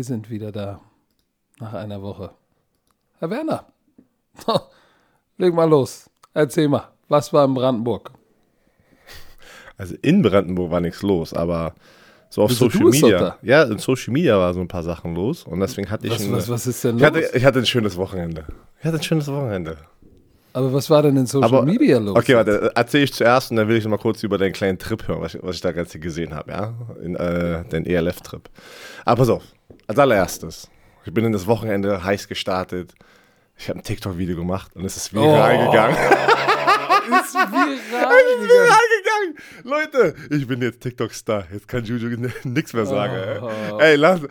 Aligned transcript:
Wir 0.00 0.04
sind 0.04 0.30
wieder 0.30 0.50
da. 0.50 0.80
Nach 1.58 1.74
einer 1.74 2.00
Woche. 2.00 2.30
Herr 3.18 3.28
Werner, 3.28 3.66
leg 5.36 5.52
mal 5.52 5.68
los. 5.68 6.08
Erzähl 6.32 6.68
mal, 6.68 6.88
was 7.08 7.34
war 7.34 7.44
in 7.44 7.52
Brandenburg? 7.52 8.10
Also 9.76 9.96
in 10.00 10.22
Brandenburg 10.22 10.70
war 10.70 10.80
nichts 10.80 11.02
los, 11.02 11.34
aber 11.34 11.74
so 12.30 12.44
auf 12.44 12.52
Social 12.52 12.84
Media. 12.84 13.36
Ja, 13.42 13.64
in 13.64 13.76
Social 13.76 14.14
Media 14.14 14.38
war 14.38 14.54
so 14.54 14.60
ein 14.60 14.68
paar 14.68 14.82
Sachen 14.82 15.14
los 15.14 15.44
und 15.44 15.60
deswegen 15.60 15.90
hatte 15.90 16.06
ich 16.06 16.14
Was, 16.14 16.22
ein, 16.22 16.32
was, 16.32 16.48
was 16.48 16.66
ist 16.66 16.82
denn 16.82 16.96
ich 16.96 17.02
los? 17.02 17.06
hatte, 17.06 17.36
ich 17.36 17.44
hatte 17.44 17.58
ein 17.58 17.66
schönes 17.66 17.98
Wochenende. 17.98 18.46
Ich 18.78 18.86
hatte 18.86 18.96
ein 18.96 19.02
schönes 19.02 19.28
Wochenende. 19.28 19.76
Aber 20.52 20.72
was 20.72 20.90
war 20.90 21.02
denn 21.02 21.16
in 21.16 21.26
Social 21.26 21.48
Aber- 21.48 21.64
Media 21.64 21.98
los? 21.98 22.16
Okay, 22.16 22.34
warte, 22.34 22.72
erzähle 22.74 23.04
ich 23.04 23.12
zuerst 23.12 23.50
und 23.50 23.56
dann 23.56 23.68
will 23.68 23.76
ich 23.76 23.86
mal 23.86 23.98
kurz 23.98 24.22
über 24.22 24.36
deinen 24.38 24.52
kleinen 24.52 24.78
Trip 24.78 25.06
hören, 25.06 25.20
was 25.20 25.34
ich, 25.34 25.42
was 25.42 25.54
ich 25.56 25.60
da 25.62 25.72
ganz 25.72 25.92
gesehen 25.92 26.34
habe, 26.34 26.50
ja? 26.50 26.74
In, 27.02 27.14
äh, 27.16 27.64
den 27.66 27.86
ELF-Trip. 27.86 28.42
Aber 29.04 29.16
pass 29.18 29.28
auf, 29.28 29.42
als 29.86 29.98
allererstes, 29.98 30.68
ich 31.04 31.14
bin 31.14 31.24
in 31.24 31.32
das 31.32 31.46
Wochenende 31.46 32.02
heiß 32.02 32.26
gestartet. 32.28 32.92
Ich 33.56 33.68
habe 33.68 33.78
ein 33.78 33.82
TikTok-Video 33.82 34.36
gemacht 34.36 34.74
und 34.74 34.84
es 34.84 34.96
ist 34.96 35.12
viral 35.14 35.56
Oh. 35.66 35.70
gegangen. 35.70 35.96
ist 37.10 37.34
viral 37.34 37.76
gegangen. 37.76 38.48
viral 38.48 38.86
gegangen. 38.98 39.36
Leute, 39.64 40.14
ich 40.30 40.46
bin 40.46 40.62
jetzt 40.62 40.80
TikTok-Star. 40.80 41.44
Jetzt 41.52 41.68
kann 41.68 41.84
Juju 41.84 42.16
nichts 42.44 42.72
mehr 42.72 42.86
sagen. 42.86 43.14
Oh. 43.42 43.78
Ey, 43.78 43.96
lass. 43.96 44.20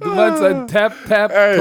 Du 0.00 0.08
meinst 0.08 0.42
ein 0.42 0.66
Ey, 0.68 1.58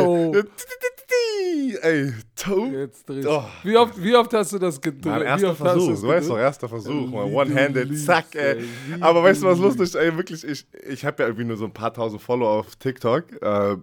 Tap-Tap-Toe. 1.56 1.82
ey, 1.82 2.14
Toe. 2.36 3.28
Oh. 3.28 3.44
Wie 3.64 3.78
oft, 3.78 4.04
wie 4.04 4.16
oft 4.16 4.34
hast 4.34 4.54
du 4.54 4.60
das 4.60 4.80
Wie 4.84 5.08
erster 5.08 5.56
Versuch, 5.56 6.02
du 6.02 6.08
weißt 6.08 6.30
doch, 6.30 6.38
erster 6.38 6.70
Versuch, 6.70 7.12
One-handed, 7.12 7.98
zack, 8.00 8.36
ey. 8.36 8.64
Aber 9.00 9.24
weißt 9.24 9.42
du, 9.42 9.48
was 9.48 9.60
lustig 9.60 9.84
ist? 9.84 9.96
Ey, 9.96 10.16
wirklich, 10.16 10.44
ich, 10.44 10.66
ich 10.88 11.06
habe 11.06 11.24
ja 11.24 11.30
irgendwie 11.30 11.46
nur 11.46 11.58
so 11.58 11.66
ein 11.66 11.74
paar 11.74 11.94
tausend 11.94 12.22
Follower 12.22 12.50
auf 12.50 12.76
TikTok. 12.76 13.42
Äh, 13.42 13.78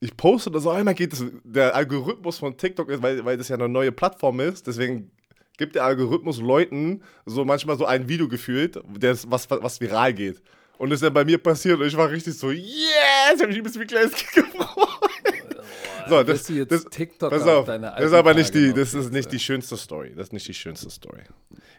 ich 0.00 0.16
poste 0.16 0.50
das 0.50 0.66
auch 0.66 0.74
einmal 0.74 0.94
geht 0.94 1.12
das, 1.12 1.24
der 1.44 1.74
Algorithmus 1.74 2.38
von 2.38 2.56
TikTok 2.56 2.90
ist, 2.90 3.02
weil, 3.02 3.24
weil 3.24 3.36
das 3.38 3.48
ja 3.48 3.56
eine 3.56 3.68
neue 3.68 3.92
Plattform 3.92 4.40
ist, 4.40 4.66
deswegen 4.66 5.10
gibt 5.56 5.76
der 5.76 5.84
Algorithmus 5.84 6.40
Leuten 6.40 7.02
so 7.24 7.44
manchmal 7.44 7.78
so 7.78 7.86
ein 7.86 8.08
Video 8.08 8.28
gefühlt, 8.28 8.80
das, 8.98 9.30
was, 9.30 9.48
was 9.50 9.80
viral 9.80 10.12
geht. 10.12 10.42
Und 10.76 10.90
das 10.90 10.96
ist 10.96 11.04
dann 11.04 11.14
bei 11.14 11.24
mir 11.24 11.38
passiert 11.38 11.80
und 11.80 11.86
ich 11.86 11.96
war 11.96 12.10
richtig 12.10 12.36
so, 12.36 12.50
yes, 12.50 12.66
ich 13.34 13.40
habe 13.40 13.46
mich 13.48 13.56
ein 13.58 13.62
bisschen 13.62 13.80
wie 13.80 13.84
ein 13.84 13.88
kleines 13.88 14.14
Kind 14.14 14.34
gefreut. 14.52 14.83
So, 16.08 16.16
das, 16.22 16.26
bist 16.26 16.48
du 16.48 16.52
jetzt 16.54 16.70
das, 16.72 16.84
TikToker 16.84 17.36
pass 17.38 17.46
auf 17.46 17.68
auf, 17.68 17.80
das 17.80 18.04
ist 18.04 18.12
aber 18.12 18.34
nicht 18.34 18.54
die, 18.54 18.72
das 18.72 18.94
ist 18.94 19.12
nicht 19.12 19.32
die 19.32 19.38
schönste 19.38 19.76
Story. 19.76 20.12
Das 20.16 20.28
ist 20.28 20.32
nicht 20.32 20.46
die 20.48 20.54
schönste 20.54 20.90
Story. 20.90 21.22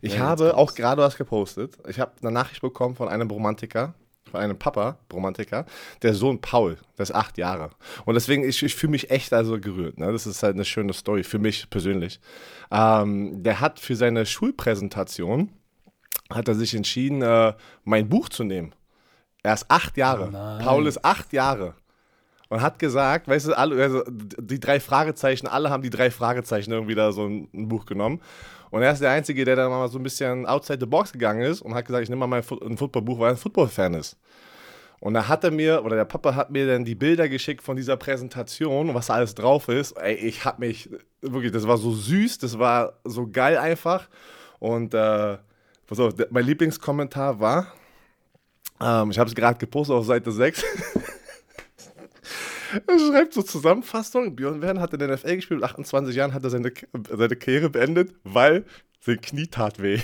Ich 0.02 0.16
Ja, 0.16 0.20
habe 0.22 0.56
auch 0.56 0.74
gerade 0.76 1.02
was 1.02 1.18
gepostet. 1.18 1.78
Ich 1.88 2.00
habe 2.00 2.12
eine 2.22 2.32
Nachricht 2.32 2.62
bekommen 2.62 2.96
von 2.96 3.08
einem 3.08 3.30
Romantiker, 3.30 3.94
von 4.30 4.40
einem 4.40 4.58
Papa, 4.58 4.98
Romantiker, 5.14 5.66
der 6.02 6.14
Sohn 6.14 6.42
Paul, 6.42 6.78
der 6.98 7.04
ist 7.04 7.14
acht 7.16 7.38
Jahre. 7.38 7.70
Und 8.06 8.16
deswegen, 8.16 8.44
ich, 8.48 8.62
ich 8.64 8.76
fühle 8.76 8.92
mich 8.92 9.10
echt 9.12 9.34
also 9.34 9.60
gerührt. 9.60 9.98
Ne? 9.98 10.12
Das 10.12 10.28
ist 10.28 10.44
halt 10.44 10.56
eine 10.56 10.66
schöne 10.66 10.94
Story 10.94 11.24
für 11.24 11.40
mich 11.40 11.70
persönlich. 11.70 12.20
Ähm, 12.72 13.44
der 13.44 13.62
hat 13.62 13.80
für 13.80 13.96
seine 13.96 14.26
Schulpräsentation, 14.26 15.52
hat 16.32 16.48
er 16.48 16.56
sich 16.56 16.74
entschieden, 16.74 17.22
äh, 17.22 17.54
mein 17.84 18.10
Buch 18.10 18.30
zu 18.30 18.44
nehmen. 18.44 18.74
Er 19.44 19.54
ist 19.54 19.70
acht 19.70 19.96
Jahre. 19.96 20.32
Nein. 20.32 20.64
Paul 20.66 20.88
ist 20.88 21.06
acht 21.06 21.32
Jahre. 21.32 21.76
Und 22.50 22.62
hat 22.62 22.78
gesagt, 22.78 23.28
weißt 23.28 23.48
du, 23.48 23.58
alle, 23.58 23.82
also 23.82 24.04
die 24.08 24.60
drei 24.60 24.80
Fragezeichen, 24.80 25.48
alle 25.48 25.70
haben 25.72 25.82
die 25.82 25.90
drei 25.90 26.12
Fragezeichen 26.12 26.72
irgendwie 26.72 26.94
da 26.96 27.12
so 27.12 27.26
ein, 27.26 27.48
ein 27.54 27.68
Buch 27.68 27.86
genommen. 27.86 28.22
Und 28.70 28.82
er 28.84 28.92
ist 28.92 29.02
der 29.02 29.12
Einzige, 29.12 29.46
der 29.46 29.56
da 29.56 29.68
mal 29.70 29.88
so 29.88 29.98
ein 30.00 30.04
bisschen 30.04 30.46
outside 30.46 30.80
the 30.80 30.86
box 30.86 31.12
gegangen 31.12 31.42
ist 31.42 31.62
und 31.62 31.74
hat 31.74 31.86
gesagt, 31.86 32.04
ich 32.04 32.10
nehme 32.10 32.20
mal 32.20 32.28
mein 32.28 32.44
Fu- 32.44 32.60
ein 32.60 32.78
Footballbuch, 32.78 33.18
weil 33.20 33.28
er 33.30 33.32
ein 33.32 33.38
Football-Fan 33.38 33.94
ist. 33.96 34.18
Und 35.00 35.14
da 35.14 35.28
hat 35.28 35.44
er 35.44 35.52
mir, 35.52 35.84
oder 35.84 35.96
der 35.96 36.06
Papa 36.06 36.36
hat 36.36 36.52
mir 36.52 36.68
dann 36.68 36.86
die 36.86 36.96
Bilder 36.96 37.28
geschickt 37.30 37.62
von 37.64 37.76
dieser 37.76 37.98
Präsentation, 37.98 38.94
was 38.94 39.08
da 39.08 39.16
alles 39.16 39.34
drauf 39.36 39.68
ist. 39.68 39.94
Ey, 39.94 40.16
ich 40.16 40.46
hab 40.46 40.60
mich, 40.60 40.90
wirklich, 41.22 41.52
das 41.52 41.68
war 41.68 41.78
so 41.78 41.92
süß, 41.92 42.38
das 42.40 42.60
war 42.60 42.94
so 43.04 43.28
geil 43.28 43.58
einfach. 43.58 44.08
Und 44.60 44.94
äh, 44.94 45.38
pass 45.88 46.00
auf, 46.00 46.14
mein 46.30 46.46
Lieblingskommentar 46.46 47.40
war, 47.40 47.68
ähm, 48.82 49.10
ich 49.12 49.20
habe 49.20 49.30
es 49.30 49.36
gerade 49.36 49.58
gepostet 49.58 49.96
auf 49.96 50.06
Seite 50.06 50.32
6. 50.32 50.64
Er 52.88 53.00
schreibt 53.00 53.34
so 53.34 53.42
Zusammenfassung, 53.42 54.36
Björn 54.36 54.62
Werner 54.62 54.82
hat 54.82 54.94
in 54.94 55.00
der 55.00 55.10
NFL 55.16 55.36
gespielt, 55.36 55.62
mit 55.62 55.70
28 55.70 56.16
Jahren 56.16 56.34
hat 56.34 56.44
er 56.44 56.50
seine, 56.50 56.72
seine 57.10 57.36
Karriere 57.36 57.70
beendet, 57.70 58.14
weil 58.24 58.66
sein 59.02 59.22
Knie 59.22 59.48
tat 59.48 59.82
weh. 59.82 60.00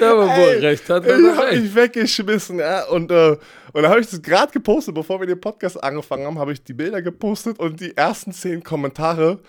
Ja, 0.00 0.12
aber 0.12 0.26
wo 0.26 0.30
er 0.42 0.54
Ey, 0.54 0.58
recht 0.60 0.88
hat, 0.90 1.04
Ich 1.06 1.12
habe 1.12 1.46
recht. 1.50 1.62
mich 1.62 1.74
weggeschmissen, 1.74 2.58
ja. 2.60 2.84
Und, 2.84 3.10
äh, 3.10 3.30
und 3.72 3.82
dann 3.82 3.88
habe 3.88 4.00
ich 4.00 4.08
das 4.08 4.22
gerade 4.22 4.52
gepostet, 4.52 4.94
bevor 4.94 5.18
wir 5.20 5.26
den 5.26 5.40
Podcast 5.40 5.82
angefangen 5.82 6.24
haben, 6.26 6.38
habe 6.38 6.52
ich 6.52 6.62
die 6.62 6.72
Bilder 6.74 7.02
gepostet 7.02 7.58
und 7.58 7.80
die 7.80 7.96
ersten 7.96 8.32
zehn 8.32 8.62
Kommentare. 8.62 9.40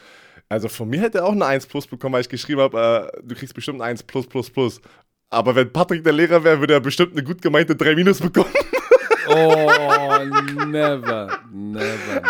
Also 0.47 0.67
von 0.67 0.89
mir 0.89 1.01
hätte 1.01 1.19
er 1.19 1.25
auch 1.25 1.33
eine 1.33 1.45
1 1.45 1.67
plus 1.67 1.85
bekommen, 1.85 2.13
weil 2.13 2.21
ich 2.21 2.29
geschrieben 2.29 2.61
habe, 2.61 3.11
äh, 3.13 3.21
du 3.23 3.35
kriegst 3.35 3.53
bestimmt 3.53 3.79
eine 3.81 3.91
1 3.91 4.03
plus 4.03 4.25
plus 4.27 4.49
plus. 4.49 4.81
Aber 5.29 5.53
wenn 5.55 5.71
Patrick 5.71 6.03
der 6.03 6.13
Lehrer 6.13 6.43
wäre, 6.43 6.59
würde 6.59 6.73
er 6.73 6.79
bestimmt 6.79 7.11
eine 7.11 7.23
gut 7.23 7.41
gemeinte 7.41 7.75
3 7.75 7.95
minus 7.95 8.19
bekommen. 8.19 8.49
Oh, 9.29 10.65
never, 10.65 11.39
never. 11.51 12.21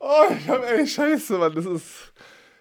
Oh, 0.00 0.24
ich 0.36 0.48
hab, 0.48 0.64
ey, 0.70 0.86
scheiße, 0.86 1.38
Mann, 1.38 1.54
das 1.54 1.64
ist. 1.66 2.12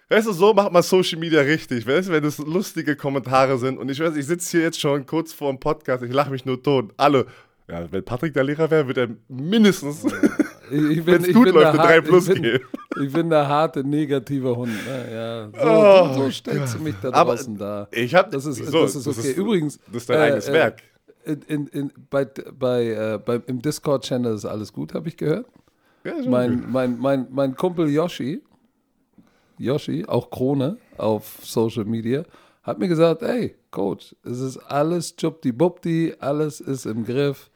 Weißt 0.09 0.27
du, 0.27 0.33
so 0.33 0.53
macht 0.53 0.71
man 0.73 0.83
Social 0.83 1.17
Media 1.19 1.39
richtig, 1.41 1.87
weißt 1.87 2.09
du, 2.09 2.13
wenn 2.13 2.23
das 2.23 2.37
lustige 2.37 2.95
Kommentare 2.97 3.57
sind. 3.57 3.77
Und 3.79 3.89
ich 3.89 3.99
weiß, 3.99 4.15
ich 4.17 4.25
sitze 4.25 4.57
hier 4.57 4.61
jetzt 4.65 4.79
schon 4.79 5.05
kurz 5.05 5.31
vor 5.31 5.49
dem 5.51 5.59
Podcast, 5.59 6.03
ich 6.03 6.11
lache 6.11 6.29
mich 6.31 6.43
nur 6.45 6.61
tot. 6.61 6.91
Alle. 6.97 7.25
Ja, 7.69 7.89
wenn 7.91 8.03
Patrick 8.03 8.33
der 8.33 8.43
Lehrer 8.43 8.69
wäre, 8.69 8.87
würde 8.87 9.01
er 9.01 9.07
mindestens, 9.29 10.03
Ich, 10.03 10.11
ich 10.71 11.05
bin, 11.05 11.07
wenn 11.07 11.23
es 11.23 11.33
gut 11.33 11.47
läuft, 11.47 11.57
der 11.63 11.69
eine 11.69 11.77
3 11.77 11.95
hart- 11.95 12.05
plus 12.05 12.27
ich 12.27 12.33
bin, 12.33 12.43
geben. 12.43 12.65
ich 13.01 13.13
bin 13.13 13.29
der 13.29 13.47
harte, 13.47 13.83
negative 13.85 14.53
Hund. 14.55 14.73
Ne? 14.85 15.13
Ja, 15.13 15.49
so, 15.63 15.69
Oh, 15.69 16.13
so 16.25 16.31
stellst 16.31 16.75
du 16.75 16.79
mich 16.79 16.95
da 17.01 17.11
Aber 17.13 17.35
draußen 17.35 17.57
da. 17.57 17.87
Ich 17.91 18.13
hab, 18.13 18.29
Das 18.31 18.45
ist, 18.45 18.59
wieso? 18.59 18.81
das 18.81 18.95
ist 18.95 19.07
okay. 19.07 19.31
Übrigens. 19.31 19.79
Das 19.87 20.01
ist 20.03 20.09
dein 20.09 20.17
äh, 20.17 20.21
eigenes 20.23 20.49
äh, 20.49 20.53
Werk. 20.53 20.81
In, 21.25 21.67
in, 21.67 21.91
bei, 22.09 22.25
bei, 22.25 22.87
äh, 22.87 23.19
bei, 23.23 23.35
Im 23.47 23.61
Discord-Channel 23.61 24.33
ist 24.35 24.45
alles 24.45 24.73
gut, 24.73 24.93
habe 24.93 25.07
ich 25.07 25.17
gehört. 25.17 25.45
Ja, 26.03 26.13
Mein, 26.27 26.71
mein, 26.71 26.97
mein, 26.99 27.27
mein 27.29 27.55
Kumpel 27.55 27.89
Yoshi, 27.89 28.41
Yoshi, 29.57 30.05
auch 30.07 30.31
Krone 30.31 30.77
auf 30.97 31.39
Social 31.43 31.85
Media, 31.85 32.23
hat 32.63 32.79
mir 32.79 32.87
gesagt, 32.87 33.21
ey, 33.21 33.55
Coach, 33.69 34.15
es 34.23 34.39
ist 34.39 34.57
alles 34.57 35.15
Chupti-Bupti, 35.15 36.15
alles 36.19 36.59
ist 36.59 36.85
im 36.85 37.05
Griff, 37.05 37.51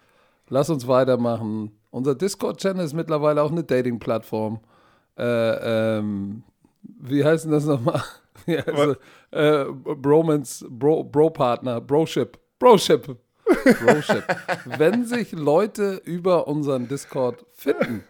lass 0.49 0.69
uns 0.69 0.87
weitermachen. 0.87 1.71
Unser 1.89 2.13
Discord-Channel 2.13 2.85
ist 2.85 2.93
mittlerweile 2.93 3.41
auch 3.41 3.51
eine 3.51 3.63
Dating-Plattform. 3.63 4.59
Äh, 5.17 5.97
ähm, 5.97 6.43
wie 6.83 7.23
heißt 7.23 7.45
denn 7.45 7.51
das 7.51 7.65
nochmal? 7.65 8.01
Es? 8.47 8.97
äh, 9.31 9.65
Bromance, 9.71 10.67
Bro, 10.69 11.05
Bro-Partner, 11.05 11.81
Broship, 11.81 12.37
Broship. 12.59 13.15
Broship. 13.45 14.23
Wenn 14.65 15.05
sich 15.05 15.31
Leute 15.31 16.01
über 16.03 16.47
unseren 16.47 16.87
Discord 16.87 17.45
finden, 17.53 18.03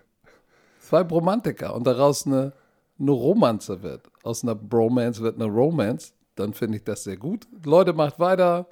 zwei 0.80 1.04
Bromantiker 1.04 1.76
und 1.76 1.86
daraus 1.86 2.26
eine, 2.26 2.54
eine 3.00 3.12
Romanze 3.12 3.82
wird, 3.84 4.10
aus 4.24 4.44
einer 4.44 4.56
Bromance 4.56 5.22
wird 5.22 5.36
eine 5.36 5.46
Romance, 5.46 6.14
dann 6.36 6.54
finde 6.54 6.78
ich 6.78 6.84
das 6.84 7.04
sehr 7.04 7.18
gut. 7.18 7.48
Leute, 7.64 7.94
macht 7.94 8.20
weiter. 8.20 8.68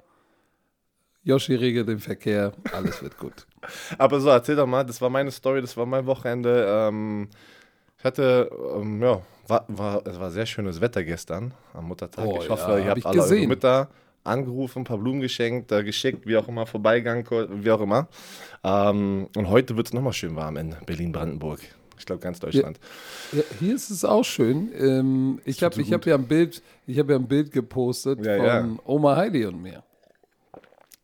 Yoshi 1.22 1.54
regelt 1.54 1.88
den 1.88 2.00
Verkehr, 2.00 2.52
alles 2.72 3.02
wird 3.02 3.16
gut. 3.18 3.46
Aber 3.96 4.20
so, 4.20 4.28
erzähl 4.28 4.56
doch 4.56 4.66
mal, 4.66 4.84
das 4.84 5.00
war 5.00 5.08
meine 5.08 5.30
Story, 5.30 5.62
das 5.62 5.74
war 5.74 5.86
mein 5.86 6.04
Wochenende. 6.04 6.66
Ähm, 6.68 7.28
ich 7.98 8.04
hatte, 8.04 8.50
ähm, 8.76 9.02
ja, 9.02 9.22
war, 9.48 9.64
war, 9.68 10.06
es 10.06 10.20
war 10.20 10.30
sehr 10.30 10.44
schönes 10.44 10.82
Wetter 10.82 11.02
gestern 11.02 11.54
am 11.72 11.88
Muttertag. 11.88 12.26
Oh 12.26 12.40
ich 12.42 12.50
hoffe, 12.50 12.72
ja, 12.72 12.78
ihr 12.78 12.84
hab 12.84 12.90
habt 12.90 12.98
ich 12.98 13.06
alle 13.06 13.20
eure 13.20 13.28
gesehen. 13.30 13.48
Mütter 13.48 13.88
angerufen, 14.24 14.80
ein 14.80 14.84
paar 14.84 14.98
Blumen 14.98 15.20
geschenkt, 15.20 15.70
äh, 15.70 15.84
geschickt, 15.84 16.26
wie 16.26 16.36
auch 16.36 16.48
immer, 16.48 16.66
vorbeigegangen, 16.66 17.26
wie 17.62 17.70
auch 17.70 17.80
immer. 17.80 18.08
Ähm, 18.62 19.28
und 19.36 19.48
heute 19.48 19.76
wird 19.76 19.86
es 19.86 19.92
nochmal 19.92 20.12
schön 20.12 20.34
warm 20.34 20.56
in 20.56 20.74
Berlin-Brandenburg. 20.86 21.60
Ich 21.98 22.06
glaube, 22.06 22.20
ganz 22.20 22.40
Deutschland. 22.40 22.80
Ja, 23.32 23.42
hier 23.60 23.74
ist 23.74 23.90
es 23.90 24.04
auch 24.04 24.24
schön. 24.24 24.70
Ähm, 24.76 25.40
ich 25.44 25.62
habe 25.62 25.80
ich 25.80 25.92
hab 25.92 26.04
ja 26.06 26.16
ein 26.16 26.26
Bild, 26.26 26.62
ich 26.86 26.98
habe 26.98 27.12
ja 27.12 27.18
ein 27.18 27.28
Bild 27.28 27.52
gepostet 27.52 28.24
Ja, 28.24 28.36
von 28.36 28.46
ja. 28.46 28.78
Oma 28.84 29.16
Heidi 29.16 29.44
und 29.46 29.62
mir. 29.62 29.82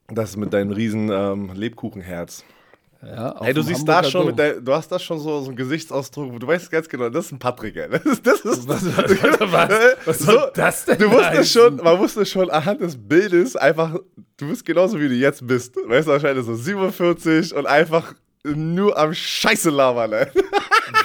Das 0.08 0.36
mit 0.36 0.52
deinem 0.52 0.72
riesen 0.72 1.08
ähm, 1.10 1.52
Lebkuchenherz. 1.54 2.44
Ja, 3.02 3.34
Ey, 3.40 3.54
du 3.54 3.62
siehst 3.62 3.88
da 3.88 3.96
Hamburger 3.96 4.10
schon, 4.10 4.20
Dom. 4.20 4.26
mit 4.28 4.38
der, 4.38 4.60
du 4.60 4.72
hast 4.74 4.92
da 4.92 4.98
schon 4.98 5.18
so, 5.18 5.40
so 5.40 5.46
einen 5.48 5.56
Gesichtsausdruck, 5.56 6.38
du 6.38 6.46
weißt 6.46 6.70
ganz 6.70 6.86
genau, 6.86 7.08
das 7.08 7.26
ist 7.26 7.32
ein 7.32 7.38
Patrick, 7.38 7.76
ey. 7.76 7.88
Das 7.88 8.04
ist, 8.04 8.26
das 8.26 8.40
ist, 8.40 8.68
Was, 8.68 8.84
was, 8.84 9.40
was, 10.06 10.18
So, 10.18 10.32
soll 10.32 10.50
das 10.54 10.84
denn 10.84 10.98
Du 10.98 11.10
wusstest 11.10 11.52
schon, 11.52 11.76
man 11.76 11.98
wusste 11.98 12.26
schon 12.26 12.50
anhand 12.50 12.82
des 12.82 12.96
Bildes 12.98 13.56
einfach, 13.56 13.96
du 14.36 14.48
bist 14.48 14.66
genauso 14.66 15.00
wie 15.00 15.08
du 15.08 15.14
jetzt 15.14 15.46
bist. 15.46 15.76
Weißt 15.86 16.08
du, 16.08 16.12
wahrscheinlich 16.12 16.44
so 16.44 16.54
47 16.54 17.54
und 17.54 17.66
einfach 17.66 18.14
nur 18.44 18.96
am 18.98 19.14
Scheiße 19.14 19.70
labern, 19.70 20.12
ey. 20.12 20.26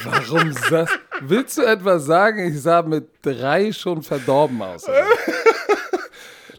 Warum 0.03 0.53
das? 0.69 0.89
Willst 1.21 1.57
du 1.57 1.61
etwa 1.61 1.97
sagen, 1.99 2.49
ich 2.51 2.61
sah 2.61 2.81
mit 2.81 3.07
drei 3.21 3.71
schon 3.71 4.01
verdorben 4.01 4.61
aus? 4.61 4.85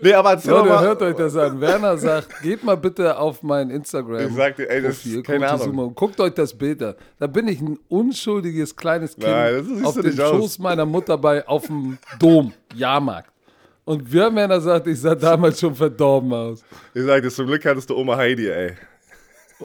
Nee, 0.00 0.12
aber 0.12 0.30
erzähl 0.30 0.52
Leute, 0.52 0.68
mal. 0.68 0.82
hört 0.82 1.02
euch 1.02 1.16
das 1.16 1.36
an. 1.36 1.60
Werner 1.60 1.96
sagt, 1.96 2.42
geht 2.42 2.62
mal 2.64 2.76
bitte 2.76 3.18
auf 3.18 3.42
mein 3.42 3.70
Instagram. 3.70 4.28
Ich 4.28 4.34
sagte, 4.34 4.68
ey, 4.68 4.82
das 4.82 4.96
Profil, 4.96 5.16
ist 5.18 5.24
keine 5.24 5.48
Ahnung. 5.48 5.78
Und 5.78 5.94
guckt 5.94 6.20
euch 6.20 6.34
das 6.34 6.52
Bild 6.56 6.82
an. 6.82 6.94
Da 7.18 7.26
bin 7.26 7.48
ich 7.48 7.60
ein 7.60 7.78
unschuldiges 7.88 8.74
kleines 8.74 9.14
Kind 9.14 9.28
Nein, 9.28 9.84
auf 9.84 9.94
dem 9.94 10.04
nicht 10.06 10.20
aus. 10.20 10.36
Schoß 10.36 10.58
meiner 10.58 10.86
Mutter 10.86 11.16
bei 11.18 11.46
auf 11.46 11.66
dem 11.66 11.98
Dom, 12.18 12.52
Jahrmarkt. 12.74 13.30
Und 13.84 14.12
wir 14.12 14.34
Werner 14.34 14.60
sagt, 14.60 14.88
ich 14.88 15.00
sah 15.00 15.14
damals 15.14 15.60
schon 15.60 15.74
verdorben 15.74 16.32
aus. 16.32 16.64
Ich 16.92 17.04
sagte, 17.04 17.30
zum 17.30 17.46
Glück 17.46 17.64
hattest 17.64 17.88
du 17.88 17.96
Oma 17.96 18.16
Heidi, 18.16 18.48
ey. 18.48 18.72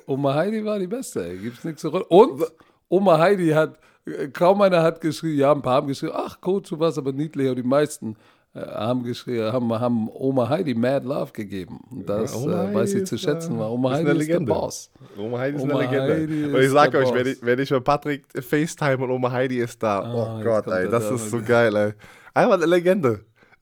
Oma 0.06 0.36
Heidi 0.36 0.64
war 0.64 0.78
die 0.78 0.88
Beste, 0.88 1.28
ey. 1.28 1.38
Gibt's 1.38 1.64
nichts 1.64 1.82
zu 1.82 1.90
Und 1.90 2.46
Oma 2.88 3.18
Heidi 3.18 3.50
hat, 3.50 3.80
äh, 4.06 4.28
kaum 4.28 4.62
einer 4.62 4.84
hat 4.84 5.02
geschrieben, 5.02 5.40
ja, 5.40 5.52
ein 5.52 5.62
paar 5.62 5.76
haben 5.76 5.88
geschrieben, 5.88 6.14
ach 6.16 6.40
Coach, 6.40 6.70
du 6.70 6.80
warst 6.80 6.98
aber 6.98 7.12
niedlich, 7.12 7.48
aber 7.48 7.56
die 7.56 7.64
meisten 7.68 8.16
haben 8.54 9.04
geschrieben, 9.04 9.52
haben, 9.52 9.80
haben 9.80 10.10
Oma 10.12 10.50
Heidi 10.50 10.74
Mad 10.74 11.06
Love 11.06 11.32
gegeben. 11.32 11.80
Das 12.06 12.36
äh, 12.36 12.74
weiß 12.74 12.94
ich 12.96 13.06
zu 13.06 13.18
schätzen, 13.18 13.58
weil 13.58 13.68
Oma 13.68 13.92
ist 13.94 14.00
Heidi 14.00 14.10
eine 14.10 14.20
ist 14.20 14.30
der. 14.30 14.40
Boss. 14.42 14.92
Oma 15.18 15.40
Heidi 15.40 15.58
ist 15.58 15.64
Oma 15.64 15.74
eine 15.78 15.84
Legende. 15.84 16.14
Heidi 16.14 16.46
und 16.46 16.62
ich 16.62 16.70
sag 16.70 16.94
euch, 16.96 17.14
wenn 17.14 17.28
ich, 17.28 17.38
wenn 17.42 17.60
ich 17.60 17.72
mit 17.72 17.84
Patrick 17.84 18.26
FaceTime 18.34 18.98
und 18.98 19.12
Oma 19.12 19.32
Heidi 19.32 19.60
ist 19.60 19.82
da, 19.82 20.14
oh 20.14 20.38
jetzt 20.38 20.46
Gott, 20.46 20.68
ey, 20.68 20.90
das 20.90 21.08
da. 21.08 21.16
ist 21.16 21.30
so 21.30 21.42
geil, 21.42 21.76
ey. 21.76 21.94
Einfach 22.34 22.56
eine 22.56 22.66
Legende. 22.66 23.22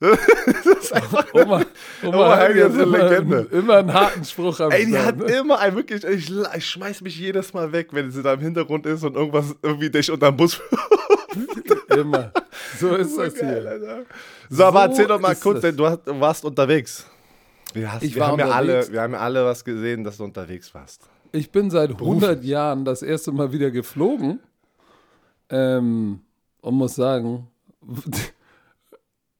Oma, 1.32 1.62
Oma, 2.02 2.16
Oma 2.18 2.36
Heidi 2.36 2.60
ist 2.60 2.72
eine 2.72 2.82
immer, 2.82 2.98
Legende. 2.98 3.48
immer 3.52 3.76
einen 3.76 3.92
harten 3.92 4.24
Spruch 4.24 4.58
am 4.60 4.70
Ey, 4.72 4.86
die 4.86 4.98
hat 4.98 5.18
ne? 5.18 5.24
immer 5.38 5.58
ein 5.60 5.76
wirklich, 5.76 6.02
ich, 6.04 6.32
ich 6.56 6.66
schmeiß 6.66 7.02
mich 7.02 7.18
jedes 7.18 7.52
Mal 7.52 7.70
weg, 7.72 7.88
wenn 7.92 8.10
sie 8.10 8.22
da 8.22 8.32
im 8.32 8.40
Hintergrund 8.40 8.86
ist 8.86 9.04
und 9.04 9.14
irgendwas 9.14 9.54
irgendwie 9.62 9.90
dich 9.90 10.10
unterm 10.10 10.36
Bus. 10.36 10.60
Immer. 11.96 12.32
So 12.78 12.88
ist 12.96 13.16
das 13.16 13.34
Geil, 13.34 13.60
hier. 13.62 13.70
Alter. 13.70 14.02
So, 14.48 14.64
aber 14.64 14.82
So 14.84 14.88
erzähl 14.90 15.06
doch 15.06 15.20
mal 15.20 15.36
kurz, 15.36 15.60
denn 15.60 15.76
du, 15.76 15.86
hast, 15.86 16.00
warst 16.06 16.44
unterwegs. 16.44 17.06
Wir, 17.72 17.92
hast, 17.92 18.02
Ich 18.02 18.14
wir, 18.14 18.22
war 18.22 18.28
haben 18.28 18.38
ja 18.38 18.48
alle, 18.48 18.72
unterwegs. 18.72 18.92
wir 18.92 19.02
haben 19.02 19.12
ja 19.12 19.18
alle 19.20 19.44
was 19.44 19.64
gesehen, 19.64 20.04
dass 20.04 20.16
du 20.16 20.24
unterwegs 20.24 20.74
warst. 20.74 21.08
Ich 21.32 21.52
bin 21.52 21.70
seit 21.70 21.90
100 21.90 22.42
Jahren 22.44 22.84
das 22.84 23.02
erste 23.02 23.30
Mal 23.32 23.52
wieder 23.52 23.70
geflogen 23.70 24.40
ähm, 25.48 26.20
und 26.60 26.74
muss 26.74 26.96
sagen, 26.96 27.46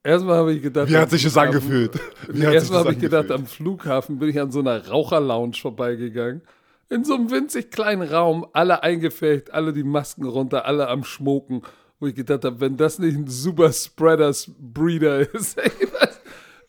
erstmal 0.04 0.37
habe 0.38 0.52
ich 0.52 0.62
gedacht, 0.62 0.88
Wie 0.88 0.96
hat 0.96 1.10
sich 1.10 1.25
das 1.25 1.37
angefühlt? 1.37 1.98
Erstmal 2.32 2.81
habe 2.81 2.92
ich 2.92 3.00
gedacht, 3.00 3.31
am 3.31 3.46
Flughafen 3.46 4.19
bin 4.19 4.28
ich 4.28 4.40
an 4.40 4.50
so 4.52 4.60
einer 4.60 4.87
Raucherlounge 4.87 5.54
vorbeigegangen. 5.54 6.42
In 6.88 7.04
so 7.04 7.14
einem 7.14 7.31
winzig 7.31 7.70
kleinen 7.70 8.02
Raum, 8.02 8.46
alle 8.52 8.82
eingefärbt, 8.82 9.52
alle 9.52 9.72
die 9.72 9.84
Masken 9.84 10.25
runter, 10.25 10.64
alle 10.64 10.88
am 10.88 11.04
Schmoken. 11.04 11.62
Wo 12.00 12.06
ich 12.06 12.14
gedacht 12.14 12.44
habe, 12.44 12.58
wenn 12.61 12.76
das 12.76 12.99
nicht 12.99 13.17
ein 13.17 13.29
super 13.29 13.73
Spreaders 13.73 14.50
Breeder 14.58 15.32
ist, 15.32 15.58
ey, 15.62 15.70
was, 15.93 16.20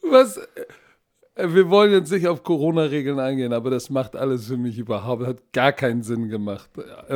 was, 0.01 0.37
äh, 0.37 1.47
wir 1.47 1.69
wollen 1.69 1.91
jetzt 1.91 2.11
nicht 2.11 2.27
auf 2.27 2.43
Corona-Regeln 2.43 3.19
eingehen, 3.19 3.53
aber 3.53 3.69
das 3.69 3.89
macht 3.89 4.15
alles 4.15 4.47
für 4.47 4.57
mich 4.57 4.77
überhaupt, 4.77 5.25
hat 5.25 5.53
gar 5.53 5.71
keinen 5.71 6.03
Sinn 6.03 6.29
gemacht. 6.29 6.69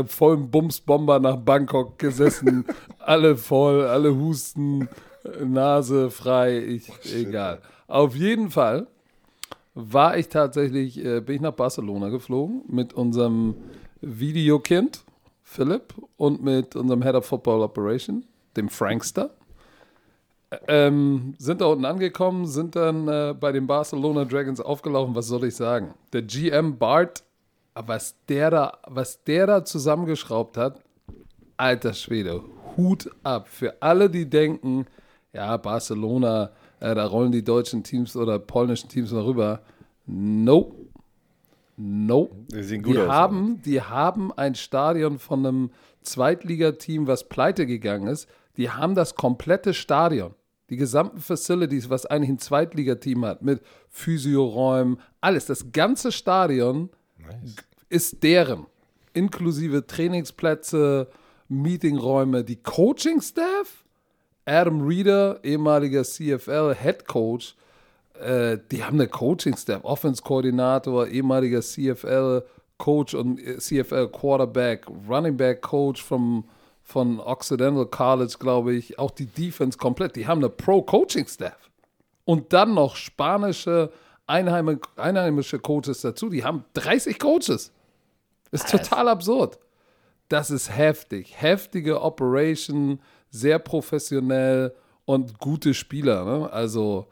Voll 0.08 0.36
im 0.36 0.50
Bumsbomber 0.50 1.20
nach 1.20 1.36
Bangkok 1.36 2.00
gesessen, 2.00 2.66
alle 3.00 3.36
voll, 3.36 3.84
alle 3.84 4.16
husten, 4.16 4.88
Nase 5.44 6.10
frei, 6.10 6.58
ich, 6.60 6.90
egal. 7.14 7.62
Auf 7.88 8.16
jeden 8.16 8.50
Fall 8.50 8.88
war 9.74 10.18
ich 10.18 10.30
tatsächlich, 10.30 11.04
äh, 11.04 11.22
bin 11.22 11.36
ich 11.36 11.42
nach 11.42 11.54
Barcelona 11.54 12.10
geflogen 12.10 12.64
mit 12.68 12.94
unserem 12.94 13.56
Videokind 14.02 15.05
Philipp 15.56 15.94
und 16.18 16.44
mit 16.44 16.75
unserem 16.75 17.02
Head 17.02 17.16
of 17.16 17.25
Football 17.25 17.62
Operation, 17.62 18.25
dem 18.57 18.69
Frankster. 18.69 19.31
Ähm, 20.68 21.34
sind 21.38 21.62
da 21.62 21.66
unten 21.66 21.86
angekommen, 21.86 22.46
sind 22.46 22.75
dann 22.75 23.07
äh, 23.07 23.34
bei 23.38 23.52
den 23.52 23.66
Barcelona 23.66 24.25
Dragons 24.25 24.60
aufgelaufen. 24.60 25.16
Was 25.16 25.28
soll 25.28 25.46
ich 25.46 25.56
sagen? 25.56 25.94
Der 26.13 26.22
GM 26.22 26.78
Bart, 26.78 27.24
was 27.74 28.16
der 28.28 28.52
da, 28.52 28.78
was 28.86 29.24
der 29.24 29.48
da 29.48 29.66
zusammengeschraubt 29.66 30.57
hat, 30.57 30.81
alter 31.57 31.94
Schwede, 31.94 32.42
Hut 32.78 33.10
ab. 33.24 33.48
Für 33.48 33.81
alle, 33.81 34.10
die 34.10 34.30
denken, 34.30 34.86
ja, 35.34 35.57
Barcelona, 35.57 36.52
äh, 36.80 36.94
da 36.94 37.06
rollen 37.06 37.31
die 37.31 37.44
deutschen 37.44 37.84
Teams 37.84 38.16
oder 38.16 38.40
polnischen 38.40 38.90
Teams 38.90 39.12
mal 39.12 39.24
rüber. 39.24 39.62
Nope. 40.06 40.75
Nope. 41.77 42.36
Die 42.51 42.81
Die 42.81 43.00
aus. 43.00 43.10
haben, 43.10 43.62
die 43.63 43.81
haben 43.81 44.31
ein 44.33 44.56
Stadion 44.56 45.19
von 45.19 45.45
einem 45.45 45.72
Zweitligateam, 46.01 47.07
was 47.07 47.27
pleite 47.27 47.66
gegangen 47.66 48.07
ist. 48.07 48.27
Die 48.57 48.69
haben 48.69 48.95
das 48.95 49.16
komplette 49.16 49.74
Stadion, 49.74 50.33
die 50.69 50.77
gesamten 50.77 51.19
Facilities, 51.19 51.89
was 51.89 52.06
eigentlich 52.06 52.30
ein 52.30 52.39
Zweitligateam 52.39 53.25
hat, 53.25 53.42
mit 53.42 53.62
Physioräumen, 53.89 55.00
alles. 55.19 55.45
Das 55.45 55.72
ganze 55.74 56.12
Stadion 56.12 56.89
ist 57.89 58.24
deren. 58.24 58.66
Inklusive 59.13 59.86
Trainingsplätze, 59.88 61.10
Meetingräume, 61.50 62.44
die 62.44 62.57
Coaching-Staff. 62.57 63.86
Adam 64.45 64.81
Reeder, 64.81 65.44
ehemaliger 65.44 66.04
CFL 66.04 66.75
Head 66.75 67.07
Coach, 67.07 67.56
äh, 68.20 68.60
die 68.72 68.84
haben 68.84 69.00
eine 69.00 69.08
Coaching-Staff, 69.08 69.84
Offense-Koordinator, 69.84 71.08
ehemaliger 71.08 71.62
CFL-Coach 71.62 73.14
und 73.16 73.40
äh, 73.40 73.58
CFL-Quarterback, 73.58 74.86
Running 75.10 75.38
Back-Coach 75.38 76.04
vom, 76.04 76.46
von 76.82 77.20
Occidental 77.20 77.86
College, 77.86 78.36
glaube 78.40 78.74
ich, 78.74 79.00
auch 79.00 79.12
die 79.12 79.26
Defense 79.26 79.78
komplett. 79.78 80.16
Die 80.16 80.28
haben 80.28 80.40
eine 80.40 80.50
Pro-Coaching-Staff. 80.50 81.70
Und 82.26 82.54
dann 82.54 82.74
noch 82.74 82.96
spanische, 82.96 83.92
einheim 84.28 84.80
einheimische 84.96 85.60
Coaches 85.60 86.02
dazu. 86.02 86.30
Die 86.30 86.44
haben 86.44 86.66
30 86.74 87.20
Coaches. 87.20 87.72
Ist 88.52 88.70
total 88.70 89.10
absurd. 89.10 89.60
Das 90.30 90.50
ist 90.50 90.76
heftig. 90.76 91.40
Heftige 91.40 92.02
Operation, 92.02 93.00
sehr 93.30 93.60
professionell 93.60 94.74
und 95.06 95.38
gute 95.40 95.74
Spieler. 95.74 96.26
Ne? 96.26 96.52
Also 96.52 97.08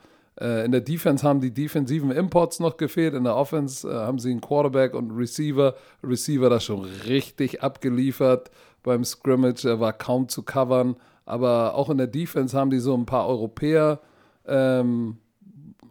in 0.66 0.72
der 0.72 0.82
Defense 0.82 1.26
haben 1.28 1.42
die 1.42 1.52
defensiven 1.52 2.12
Imports 2.12 2.60
noch 2.60 2.78
gefehlt. 2.78 3.14
In 3.14 3.24
der 3.24 3.36
Offense 3.36 3.88
äh, 3.88 3.94
haben 3.94 4.20
sie 4.20 4.32
einen 4.32 4.42
Quarterback 4.42 4.94
und 4.96 5.10
einen 5.10 5.18
Receiver. 5.18 5.76
Receiver 6.04 6.50
das 6.50 6.64
schon 6.64 6.84
richtig 7.06 7.62
abgeliefert 7.62 8.50
beim 8.82 9.04
Scrimmage. 9.04 9.66
Er 9.66 9.80
war 9.80 9.94
kaum 9.94 10.28
zu 10.30 10.44
covern. 10.44 10.96
Aber 11.26 11.76
auch 11.76 11.90
in 11.90 11.98
der 11.98 12.08
Defense 12.08 12.58
haben 12.58 12.70
die 12.70 12.80
so 12.80 12.96
ein 12.96 13.06
paar 13.06 13.28
Europäer. 13.28 14.00
Ähm, 14.46 15.18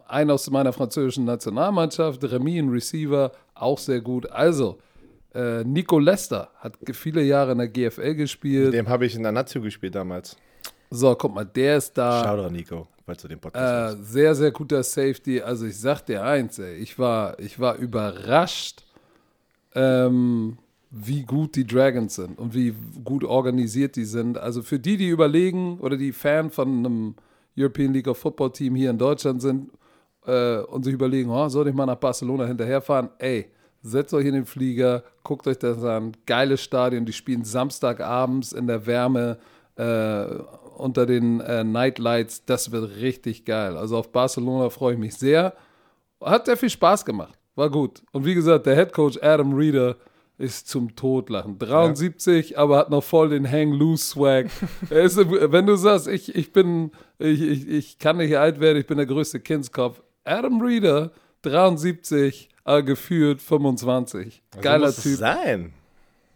ein 0.06 0.30
aus 0.30 0.50
meiner 0.50 0.72
französischen 0.72 1.24
Nationalmannschaft, 1.24 2.22
Remy, 2.22 2.58
ein 2.58 2.68
Receiver, 2.68 3.32
auch 3.54 3.78
sehr 3.78 4.00
gut. 4.02 4.30
Also, 4.30 4.78
äh, 5.34 5.64
Nico 5.64 5.98
Lester 5.98 6.50
hat 6.58 6.76
viele 6.92 7.22
Jahre 7.22 7.52
in 7.52 7.58
der 7.58 7.68
GFL 7.68 8.14
gespielt. 8.14 8.74
Dem 8.74 8.88
habe 8.88 9.06
ich 9.06 9.14
in 9.14 9.22
der 9.22 9.32
Nazio 9.32 9.62
gespielt 9.62 9.94
damals. 9.94 10.36
So, 10.90 11.14
guck 11.14 11.34
mal, 11.34 11.46
der 11.46 11.78
ist 11.78 11.96
da. 11.96 12.22
Schau 12.24 12.36
doch, 12.36 12.50
Nico, 12.50 12.88
falls 13.12 13.22
du 13.22 13.28
den 13.28 13.38
Podcast 13.38 13.98
Äh, 13.98 14.02
sehr, 14.02 14.34
sehr 14.34 14.50
guter 14.50 14.82
Safety. 14.82 15.40
Also 15.40 15.66
ich 15.66 15.78
sag 15.78 16.02
dir 16.02 16.24
eins, 16.24 16.58
ey, 16.58 16.76
ich 16.76 16.98
war, 16.98 17.38
ich 17.38 17.60
war 17.60 17.76
überrascht, 17.76 18.84
ähm, 19.74 20.58
wie 20.90 21.22
gut 21.22 21.56
die 21.56 21.66
Dragons 21.66 22.14
sind 22.14 22.38
und 22.38 22.54
wie 22.54 22.74
gut 23.04 23.24
organisiert 23.24 23.96
die 23.96 24.04
sind. 24.04 24.36
Also 24.38 24.62
für 24.62 24.78
die, 24.78 24.96
die 24.96 25.08
überlegen 25.08 25.78
oder 25.80 25.96
die 25.96 26.12
Fan 26.12 26.50
von 26.50 26.68
einem 26.68 27.14
European 27.56 27.92
League 27.92 28.08
of 28.08 28.18
Football 28.18 28.52
Team 28.52 28.74
hier 28.74 28.90
in 28.90 28.98
Deutschland 28.98 29.40
sind 29.40 29.70
äh, 30.26 30.58
und 30.58 30.84
sich 30.84 30.94
überlegen, 30.94 31.30
oh, 31.30 31.48
soll 31.48 31.68
ich 31.68 31.74
mal 31.74 31.86
nach 31.86 31.96
Barcelona 31.96 32.46
hinterherfahren? 32.46 33.10
Ey, 33.18 33.50
setzt 33.82 34.12
euch 34.14 34.26
in 34.26 34.34
den 34.34 34.46
Flieger, 34.46 35.02
guckt 35.22 35.46
euch 35.46 35.58
das 35.58 35.82
an. 35.82 36.12
Geiles 36.26 36.62
Stadion, 36.62 37.04
die 37.04 37.12
spielen 37.12 37.44
Samstagabends 37.44 38.52
in 38.52 38.66
der 38.66 38.86
Wärme 38.86 39.38
äh, 39.76 40.26
unter 40.76 41.06
den 41.06 41.40
äh, 41.40 41.64
Nightlights. 41.64 42.44
Das 42.44 42.72
wird 42.72 42.96
richtig 42.96 43.44
geil. 43.44 43.76
Also 43.76 43.96
auf 43.96 44.12
Barcelona 44.12 44.70
freue 44.70 44.94
ich 44.94 44.98
mich 44.98 45.14
sehr. 45.14 45.54
Hat 46.20 46.46
sehr 46.46 46.56
viel 46.56 46.70
Spaß 46.70 47.04
gemacht. 47.04 47.38
War 47.54 47.70
gut. 47.70 48.02
Und 48.12 48.24
wie 48.24 48.34
gesagt, 48.34 48.66
der 48.66 48.76
Head 48.76 48.92
Coach 48.92 49.18
Adam 49.22 49.52
Reeder 49.54 49.96
ist 50.38 50.68
zum 50.68 50.96
Totlachen. 50.96 51.58
73, 51.58 52.58
aber 52.58 52.78
hat 52.78 52.90
noch 52.90 53.04
voll 53.04 53.28
den 53.28 53.48
Hang-Loose-Swag. 53.50 54.46
Wenn 54.88 55.66
du 55.66 55.76
sagst, 55.76 56.08
ich, 56.08 56.34
ich 56.34 56.52
bin, 56.52 56.90
ich, 57.18 57.40
ich, 57.40 57.68
ich 57.68 57.98
kann 57.98 58.16
nicht 58.16 58.36
alt 58.36 58.58
werden, 58.58 58.78
ich 58.78 58.86
bin 58.86 58.96
der 58.96 59.06
größte 59.06 59.40
Kindskopf. 59.40 60.02
Adam 60.24 60.60
Reeder, 60.60 61.12
73, 61.42 62.48
aber 62.64 62.82
gefühlt 62.82 63.42
25. 63.42 64.42
Geiler 64.60 64.86
muss 64.86 64.98
es 64.98 65.02
Typ. 65.04 65.18
sein. 65.18 65.72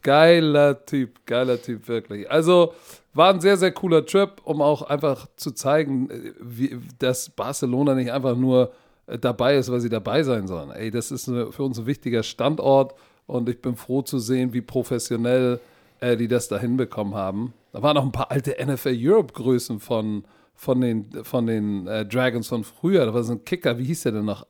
Geiler 0.06 0.86
Typ, 0.86 1.26
geiler 1.26 1.60
Typ, 1.60 1.88
wirklich. 1.88 2.30
Also 2.30 2.74
war 3.12 3.34
ein 3.34 3.40
sehr, 3.40 3.56
sehr 3.56 3.72
cooler 3.72 4.06
Trip, 4.06 4.40
um 4.44 4.62
auch 4.62 4.82
einfach 4.82 5.26
zu 5.34 5.50
zeigen, 5.50 6.08
äh, 6.10 6.32
wie, 6.40 6.78
dass 7.00 7.28
Barcelona 7.30 7.96
nicht 7.96 8.12
einfach 8.12 8.36
nur 8.36 8.70
äh, 9.08 9.18
dabei 9.18 9.56
ist, 9.56 9.68
weil 9.72 9.80
sie 9.80 9.88
dabei 9.88 10.22
sein 10.22 10.46
sollen. 10.46 10.70
Ey, 10.70 10.92
das 10.92 11.10
ist 11.10 11.24
für 11.24 11.62
uns 11.64 11.80
ein 11.80 11.86
wichtiger 11.86 12.22
Standort 12.22 12.94
und 13.26 13.48
ich 13.48 13.60
bin 13.60 13.74
froh 13.74 14.00
zu 14.02 14.20
sehen, 14.20 14.52
wie 14.52 14.60
professionell 14.60 15.58
äh, 15.98 16.16
die 16.16 16.28
das 16.28 16.46
da 16.46 16.56
hinbekommen 16.56 17.16
haben. 17.16 17.52
Da 17.72 17.82
waren 17.82 17.96
noch 17.96 18.04
ein 18.04 18.12
paar 18.12 18.30
alte 18.30 18.54
NFL 18.64 18.96
Europe 18.96 19.32
Größen 19.32 19.80
von, 19.80 20.22
von 20.54 20.80
den, 20.80 21.10
von 21.24 21.48
den 21.48 21.88
äh, 21.88 22.06
Dragons 22.06 22.46
von 22.46 22.62
früher. 22.62 23.06
Da 23.06 23.12
war 23.12 23.24
so 23.24 23.32
ein 23.32 23.44
Kicker, 23.44 23.76
wie 23.76 23.84
hieß 23.86 24.04
der 24.04 24.12
denn 24.12 24.26
noch? 24.26 24.46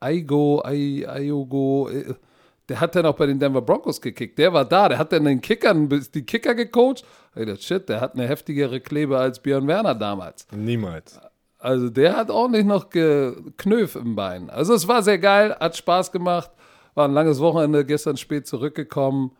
Aigo, 0.00 0.62
Iogo. 0.66 1.88
äh, 1.88 2.14
Der 2.68 2.80
hat 2.80 2.94
dann 2.94 3.06
auch 3.06 3.16
bei 3.16 3.26
den 3.26 3.38
Denver 3.38 3.62
Broncos 3.62 4.00
gekickt. 4.00 4.38
Der 4.38 4.52
war 4.52 4.64
da, 4.64 4.88
der 4.88 4.98
hat 4.98 5.12
dann 5.12 5.24
den 5.24 5.40
Kickern, 5.40 5.88
die 5.88 6.22
Kicker 6.22 6.54
gecoacht. 6.54 7.04
Ey, 7.34 7.46
das 7.46 7.62
Shit, 7.62 7.88
der 7.88 8.00
hat 8.00 8.14
eine 8.14 8.28
heftigere 8.28 8.80
Klebe 8.80 9.18
als 9.18 9.40
Björn 9.40 9.66
Werner 9.66 9.94
damals. 9.94 10.46
Niemals. 10.54 11.18
Also 11.58 11.88
der 11.88 12.16
hat 12.16 12.30
ordentlich 12.30 12.64
noch 12.64 12.90
Knöf 12.90 13.96
im 13.96 14.14
Bein. 14.14 14.50
Also 14.50 14.74
es 14.74 14.86
war 14.86 15.02
sehr 15.02 15.18
geil, 15.18 15.56
hat 15.58 15.76
Spaß 15.76 16.12
gemacht. 16.12 16.50
War 16.94 17.08
ein 17.08 17.14
langes 17.14 17.40
Wochenende, 17.40 17.84
gestern 17.84 18.16
spät 18.16 18.46
zurückgekommen. 18.46 19.32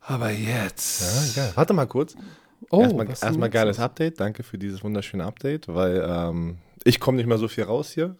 Aber 0.00 0.30
jetzt. 0.30 1.36
Ja, 1.36 1.42
geil. 1.42 1.52
Warte 1.54 1.72
mal 1.72 1.86
kurz. 1.86 2.14
Oh, 2.70 2.82
erstmal 2.82 3.06
erstmal 3.08 3.50
geiles? 3.50 3.78
Update. 3.78 4.20
Danke 4.20 4.42
für 4.42 4.58
dieses 4.58 4.84
wunderschöne 4.84 5.24
Update, 5.24 5.68
weil 5.68 6.04
ähm, 6.06 6.58
ich 6.84 7.00
komme 7.00 7.16
nicht 7.16 7.26
mehr 7.26 7.38
so 7.38 7.48
viel 7.48 7.64
raus 7.64 7.90
hier. 7.90 8.14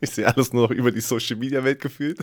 Ich 0.00 0.10
sehe 0.10 0.26
alles 0.26 0.52
nur 0.52 0.64
noch 0.64 0.70
über 0.70 0.90
die 0.90 1.00
Social 1.00 1.36
Media 1.36 1.62
Welt 1.64 1.80
gefühlt. 1.80 2.18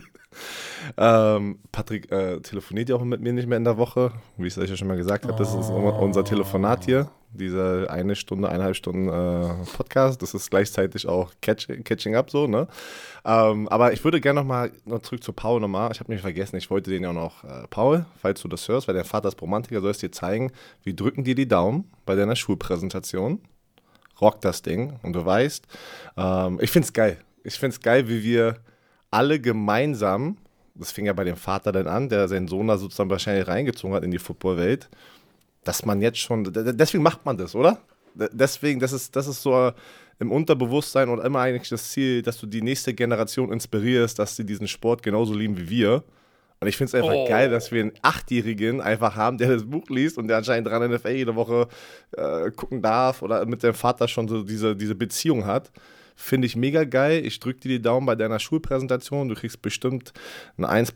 ähm, 0.97 1.59
Patrick 1.71 2.11
äh, 2.11 2.39
telefoniert 2.41 2.89
ja 2.89 2.95
auch 2.95 3.03
mit 3.03 3.21
mir 3.21 3.33
nicht 3.33 3.47
mehr 3.47 3.57
in 3.57 3.63
der 3.63 3.77
Woche, 3.77 4.11
wie 4.37 4.47
ich 4.47 4.53
es 4.53 4.59
euch 4.59 4.69
ja 4.69 4.77
schon 4.77 4.87
mal 4.87 4.97
gesagt 4.97 5.25
habe. 5.25 5.37
Das 5.37 5.53
ist 5.53 5.69
unser- 5.69 6.23
Telefonat 6.23 6.85
hier. 6.85 7.09
Diese 7.31 7.87
eine 7.89 8.15
Stunde, 8.15 8.49
eineinhalb 8.49 8.75
Stunden 8.75 9.09
äh, 9.09 9.53
Podcast. 9.75 10.21
Das 10.21 10.33
ist 10.33 10.49
gleichzeitig 10.49 11.07
auch 11.07 11.33
catch, 11.41 11.67
Catching 11.83 12.15
Up 12.15 12.31
so, 12.31 12.47
ne? 12.47 12.67
Ähm, 13.25 13.67
aber 13.67 13.93
ich 13.93 14.03
würde 14.03 14.19
gerne 14.21 14.39
nochmal 14.39 14.71
noch 14.85 15.01
zurück 15.01 15.23
zu 15.23 15.33
Paul 15.33 15.59
nochmal. 15.59 15.91
Ich 15.91 15.99
habe 15.99 16.11
mich 16.11 16.21
vergessen, 16.21 16.55
ich 16.55 16.69
wollte 16.71 16.89
den 16.89 17.03
ja 17.03 17.09
auch 17.09 17.13
noch, 17.13 17.43
äh, 17.43 17.67
Paul, 17.69 18.05
falls 18.21 18.41
du 18.41 18.47
das 18.47 18.67
hörst, 18.67 18.87
weil 18.87 18.95
dein 18.95 19.03
Vater 19.05 19.27
ist 19.27 19.41
Romantiker, 19.41 19.81
soll 19.81 19.91
es 19.91 19.97
dir 19.99 20.11
zeigen, 20.11 20.51
wie 20.83 20.95
drücken 20.95 21.23
dir 21.25 21.35
die 21.35 21.47
Daumen 21.47 21.91
bei 22.05 22.15
deiner 22.15 22.35
Schulpräsentation. 22.35 23.41
Rock 24.19 24.41
das 24.41 24.63
Ding 24.63 24.97
und 25.03 25.13
du 25.13 25.23
weißt, 25.23 25.67
ähm, 26.17 26.57
ich 26.61 26.71
finde 26.71 26.87
es 26.87 26.93
geil. 26.93 27.17
Ich 27.47 27.57
finde 27.57 27.75
es 27.75 27.79
geil, 27.79 28.09
wie 28.09 28.23
wir 28.23 28.57
alle 29.09 29.39
gemeinsam, 29.39 30.35
das 30.75 30.91
fing 30.91 31.05
ja 31.05 31.13
bei 31.13 31.23
dem 31.23 31.37
Vater 31.37 31.71
dann 31.71 31.87
an, 31.87 32.09
der 32.09 32.27
seinen 32.27 32.49
Sohn 32.49 32.67
da 32.67 32.77
sozusagen 32.77 33.09
wahrscheinlich 33.09 33.47
reingezogen 33.47 33.95
hat 33.95 34.03
in 34.03 34.11
die 34.11 34.19
Footballwelt, 34.19 34.89
dass 35.63 35.85
man 35.85 36.01
jetzt 36.01 36.19
schon, 36.19 36.43
deswegen 36.53 37.03
macht 37.03 37.25
man 37.25 37.37
das, 37.37 37.55
oder? 37.55 37.79
Deswegen, 38.15 38.81
das 38.81 38.91
ist, 38.91 39.15
das 39.15 39.27
ist 39.27 39.41
so 39.41 39.71
im 40.19 40.29
Unterbewusstsein 40.29 41.07
und 41.07 41.23
immer 41.23 41.39
eigentlich 41.39 41.69
das 41.69 41.89
Ziel, 41.91 42.21
dass 42.21 42.37
du 42.37 42.47
die 42.47 42.61
nächste 42.61 42.93
Generation 42.93 43.53
inspirierst, 43.53 44.19
dass 44.19 44.35
sie 44.35 44.45
diesen 44.45 44.67
Sport 44.67 45.01
genauso 45.01 45.33
lieben 45.33 45.57
wie 45.57 45.69
wir. 45.69 46.03
Und 46.59 46.67
ich 46.67 46.75
finde 46.75 46.89
es 46.89 46.95
einfach 46.95 47.15
Oh. 47.15 47.27
geil, 47.29 47.49
dass 47.49 47.71
wir 47.71 47.81
einen 47.81 47.93
Achtjährigen 48.01 48.81
einfach 48.81 49.15
haben, 49.15 49.37
der 49.37 49.53
das 49.53 49.63
Buch 49.63 49.87
liest 49.89 50.17
und 50.17 50.27
der 50.27 50.37
anscheinend 50.37 50.67
dran 50.67 50.91
NFL 50.91 51.11
jede 51.11 51.35
Woche 51.35 51.69
äh, 52.11 52.51
gucken 52.51 52.81
darf 52.81 53.21
oder 53.21 53.45
mit 53.45 53.63
dem 53.63 53.73
Vater 53.73 54.09
schon 54.09 54.27
so 54.27 54.43
diese, 54.43 54.75
diese 54.75 54.95
Beziehung 54.95 55.45
hat. 55.45 55.71
Finde 56.19 56.47
ich 56.47 56.55
mega 56.55 56.83
geil. 56.83 57.23
Ich 57.25 57.39
drücke 57.39 57.59
dir 57.59 57.69
die 57.69 57.81
Daumen 57.81 58.07
bei 58.07 58.15
deiner 58.15 58.39
Schulpräsentation. 58.39 59.29
Du 59.29 59.35
kriegst 59.35 59.61
bestimmt 59.61 60.13
ein 60.57 60.65
1 60.65 60.93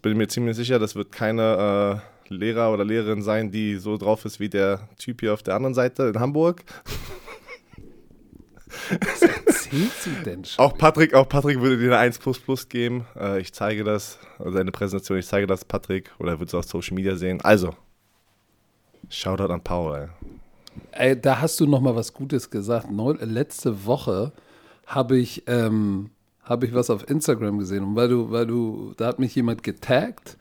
Bin 0.00 0.16
mir 0.16 0.28
ziemlich 0.28 0.56
sicher, 0.56 0.78
das 0.78 0.94
wird 0.94 1.10
keine 1.10 2.00
äh, 2.30 2.32
Lehrer 2.32 2.72
oder 2.72 2.84
Lehrerin 2.84 3.22
sein, 3.22 3.50
die 3.50 3.76
so 3.76 3.96
drauf 3.96 4.24
ist 4.24 4.38
wie 4.38 4.48
der 4.48 4.88
Typ 4.98 5.20
hier 5.20 5.34
auf 5.34 5.42
der 5.42 5.56
anderen 5.56 5.74
Seite 5.74 6.04
in 6.04 6.20
Hamburg. 6.20 6.62
Erzählt 8.88 9.92
sie 10.00 10.14
denn 10.24 10.44
schon? 10.44 10.64
Auch 10.64 10.78
Patrick, 10.78 11.12
auch 11.12 11.28
Patrick 11.28 11.60
würde 11.60 11.76
dir 11.78 11.98
eine 11.98 11.98
1 11.98 12.20
geben. 12.68 13.04
Äh, 13.18 13.40
ich 13.40 13.52
zeige 13.52 13.82
das, 13.82 14.20
also 14.38 14.52
seine 14.52 14.70
Präsentation, 14.70 15.18
ich 15.18 15.26
zeige 15.26 15.48
das 15.48 15.64
Patrick 15.64 16.12
oder 16.20 16.38
wird 16.38 16.48
es 16.48 16.54
auf 16.54 16.66
Social 16.66 16.94
Media 16.94 17.16
sehen. 17.16 17.40
Also, 17.42 17.74
Shoutout 19.08 19.52
an 19.52 19.60
Paul. 19.60 20.08
Ey. 20.92 21.10
Ey, 21.10 21.20
da 21.20 21.40
hast 21.40 21.58
du 21.60 21.66
noch 21.66 21.80
mal 21.80 21.96
was 21.96 22.12
Gutes 22.14 22.48
gesagt. 22.48 22.90
Neu, 22.90 23.12
letzte 23.20 23.84
Woche 23.84 24.32
habe 24.86 25.18
ich, 25.18 25.44
ähm, 25.46 26.10
habe 26.42 26.66
ich 26.66 26.74
was 26.74 26.90
auf 26.90 27.08
Instagram 27.08 27.58
gesehen. 27.58 27.84
Und 27.84 27.96
weil 27.96 28.08
du, 28.08 28.30
weil 28.30 28.46
du, 28.46 28.92
da 28.96 29.06
hat 29.06 29.18
mich 29.18 29.34
jemand 29.34 29.62
getaggt. 29.62 30.36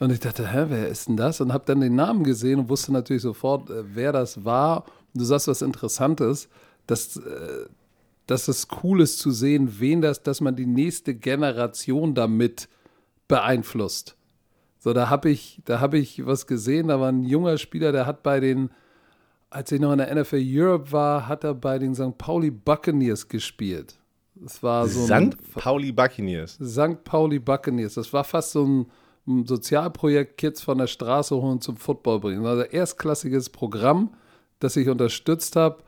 Und 0.00 0.12
ich 0.12 0.20
dachte, 0.20 0.52
hä, 0.52 0.66
wer 0.68 0.88
ist 0.88 1.08
denn 1.08 1.16
das? 1.16 1.40
Und 1.40 1.52
habe 1.52 1.64
dann 1.66 1.80
den 1.80 1.96
Namen 1.96 2.24
gesehen 2.24 2.60
und 2.60 2.68
wusste 2.68 2.92
natürlich 2.92 3.22
sofort, 3.22 3.68
äh, 3.70 3.82
wer 3.94 4.12
das 4.12 4.44
war. 4.44 4.84
Und 5.12 5.20
du 5.20 5.24
sagst 5.24 5.48
was 5.48 5.62
Interessantes, 5.62 6.48
dass, 6.86 7.16
äh, 7.16 7.66
dass 8.26 8.48
es 8.48 8.68
cool 8.82 9.00
ist 9.00 9.18
zu 9.18 9.30
sehen, 9.30 9.80
wen 9.80 10.00
das, 10.00 10.22
dass 10.22 10.40
man 10.40 10.56
die 10.56 10.66
nächste 10.66 11.14
Generation 11.14 12.14
damit 12.14 12.68
beeinflusst. 13.26 14.16
So, 14.78 14.92
da 14.92 15.10
habe 15.10 15.30
ich, 15.30 15.60
da 15.64 15.80
habe 15.80 15.98
ich 15.98 16.24
was 16.24 16.46
gesehen, 16.46 16.88
da 16.88 17.00
war 17.00 17.10
ein 17.10 17.24
junger 17.24 17.58
Spieler, 17.58 17.92
der 17.92 18.06
hat 18.06 18.22
bei 18.22 18.40
den, 18.40 18.70
als 19.50 19.72
ich 19.72 19.80
noch 19.80 19.92
in 19.92 19.98
der 19.98 20.14
NFL 20.14 20.42
Europe 20.44 20.92
war, 20.92 21.26
hat 21.26 21.44
er 21.44 21.54
bei 21.54 21.78
den 21.78 21.94
St. 21.94 22.16
Pauli 22.18 22.50
Buccaneers 22.50 23.28
gespielt. 23.28 23.94
Das 24.34 24.62
war 24.62 24.86
so 24.86 25.12
ein 25.12 25.32
St. 25.32 25.54
Pauli 25.54 25.92
Buccaneers. 25.92 26.58
St. 26.62 27.02
Pauli 27.04 27.38
Buccaneers. 27.38 27.94
Das 27.94 28.12
war 28.12 28.24
fast 28.24 28.52
so 28.52 28.64
ein, 28.64 28.86
ein 29.26 29.46
Sozialprojekt, 29.46 30.38
Kids 30.38 30.62
von 30.62 30.78
der 30.78 30.86
Straße 30.86 31.34
holen 31.34 31.60
zum 31.60 31.76
Football 31.76 32.20
bringen. 32.20 32.46
Also 32.46 32.62
erstklassiges 32.62 33.50
Programm, 33.50 34.14
das 34.60 34.76
ich 34.76 34.88
unterstützt 34.88 35.56
habe. 35.56 35.82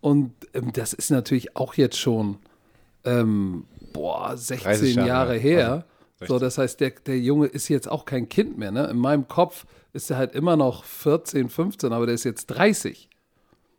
Und 0.00 0.32
ähm, 0.54 0.72
das 0.72 0.92
ist 0.92 1.10
natürlich 1.10 1.56
auch 1.56 1.74
jetzt 1.74 1.98
schon, 1.98 2.36
ähm, 3.04 3.64
boah, 3.92 4.36
16 4.36 4.62
30 4.62 4.94
Jahre, 4.94 5.08
Jahre, 5.08 5.34
her. 5.34 5.84
So, 6.24 6.38
das 6.38 6.56
heißt, 6.56 6.80
der, 6.80 6.90
der 7.04 7.18
Junge 7.18 7.46
ist 7.46 7.68
jetzt 7.68 7.90
auch 7.90 8.06
kein 8.06 8.28
Kind 8.28 8.56
mehr. 8.56 8.70
Ne? 8.70 8.88
In 8.88 8.96
meinem 8.96 9.28
Kopf 9.28 9.66
ist 9.92 10.10
er 10.10 10.16
halt 10.16 10.34
immer 10.34 10.56
noch 10.56 10.84
14, 10.84 11.50
15, 11.50 11.92
aber 11.92 12.06
der 12.06 12.14
ist 12.14 12.24
jetzt 12.24 12.46
30. 12.46 13.10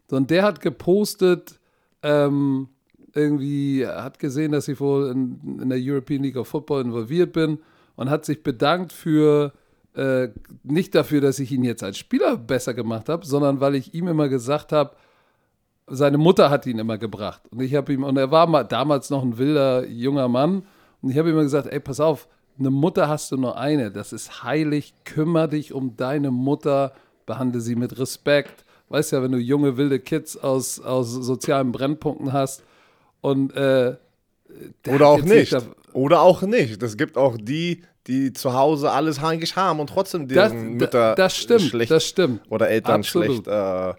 So, 0.09 0.15
und 0.15 0.29
der 0.29 0.43
hat 0.43 0.61
gepostet, 0.61 1.59
ähm, 2.03 2.69
irgendwie 3.13 3.87
hat 3.87 4.19
gesehen, 4.19 4.51
dass 4.51 4.67
ich 4.67 4.79
wohl 4.79 5.09
in, 5.09 5.59
in 5.61 5.69
der 5.69 5.79
European 5.81 6.21
League 6.21 6.37
of 6.37 6.47
Football 6.47 6.81
involviert 6.81 7.33
bin 7.33 7.59
und 7.95 8.09
hat 8.09 8.25
sich 8.25 8.43
bedankt 8.43 8.93
für, 8.93 9.53
äh, 9.95 10.29
nicht 10.63 10.93
dafür, 10.93 11.21
dass 11.21 11.39
ich 11.39 11.51
ihn 11.51 11.63
jetzt 11.63 11.83
als 11.83 11.97
Spieler 11.97 12.37
besser 12.37 12.75
gemacht 12.75 13.09
habe, 13.09 13.25
sondern 13.25 13.59
weil 13.59 13.73
ich 13.73 13.95
ihm 13.95 14.07
immer 14.07 14.29
gesagt 14.29 14.71
habe, 14.71 14.95
seine 15.87 16.17
Mutter 16.17 16.49
hat 16.49 16.67
ihn 16.67 16.77
immer 16.77 16.97
gebracht. 16.97 17.41
Und 17.49 17.61
ich 17.61 17.73
habe 17.73 17.93
ihm, 17.93 18.03
und 18.03 18.17
er 18.17 18.29
war 18.29 18.45
mal 18.45 18.63
damals 18.63 19.09
noch 19.09 19.23
ein 19.23 19.37
wilder 19.37 19.87
junger 19.87 20.27
Mann, 20.27 20.63
und 21.01 21.09
ich 21.11 21.17
habe 21.17 21.29
immer 21.29 21.43
gesagt, 21.43 21.67
ey, 21.67 21.79
pass 21.79 21.99
auf, 21.99 22.27
eine 22.59 22.69
Mutter 22.71 23.07
hast 23.07 23.31
du 23.31 23.37
nur 23.37 23.57
eine, 23.57 23.91
das 23.91 24.13
ist 24.13 24.43
heilig, 24.43 24.93
kümmere 25.05 25.49
dich 25.49 25.73
um 25.73 25.95
deine 25.95 26.31
Mutter, 26.31 26.93
behandle 27.25 27.61
sie 27.61 27.75
mit 27.75 27.97
Respekt. 27.99 28.65
Weißt 28.89 29.11
ja, 29.11 29.21
wenn 29.21 29.31
du 29.33 29.37
junge, 29.37 29.77
wilde 29.77 29.99
Kids 29.99 30.37
aus, 30.37 30.79
aus 30.79 31.11
sozialen 31.11 31.71
Brennpunkten 31.71 32.31
hast 32.33 32.63
und 33.21 33.53
äh, 33.55 33.95
der 34.85 34.93
Oder 34.95 35.07
auch 35.09 35.21
nicht. 35.21 35.51
da- 35.53 35.61
Oder 35.93 36.21
auch 36.21 36.41
nicht. 36.41 36.81
Es 36.81 36.95
gibt 36.97 37.17
auch 37.17 37.37
die, 37.37 37.83
die 38.07 38.31
zu 38.33 38.53
Hause 38.53 38.91
alles 38.91 39.21
eigentlich 39.21 39.55
haben 39.57 39.79
und 39.81 39.89
trotzdem 39.89 40.27
Das, 40.27 40.51
deren 40.51 40.73
Mütter 40.75 40.89
da- 41.09 41.15
das 41.15 41.35
stimmt, 41.35 41.61
schlecht 41.63 41.91
das 41.91 42.05
stimmt. 42.05 42.41
oder 42.49 42.69
Eltern 42.69 43.01
Absolut. 43.01 43.43
schlecht. 43.45 43.47
Äh, 43.47 43.93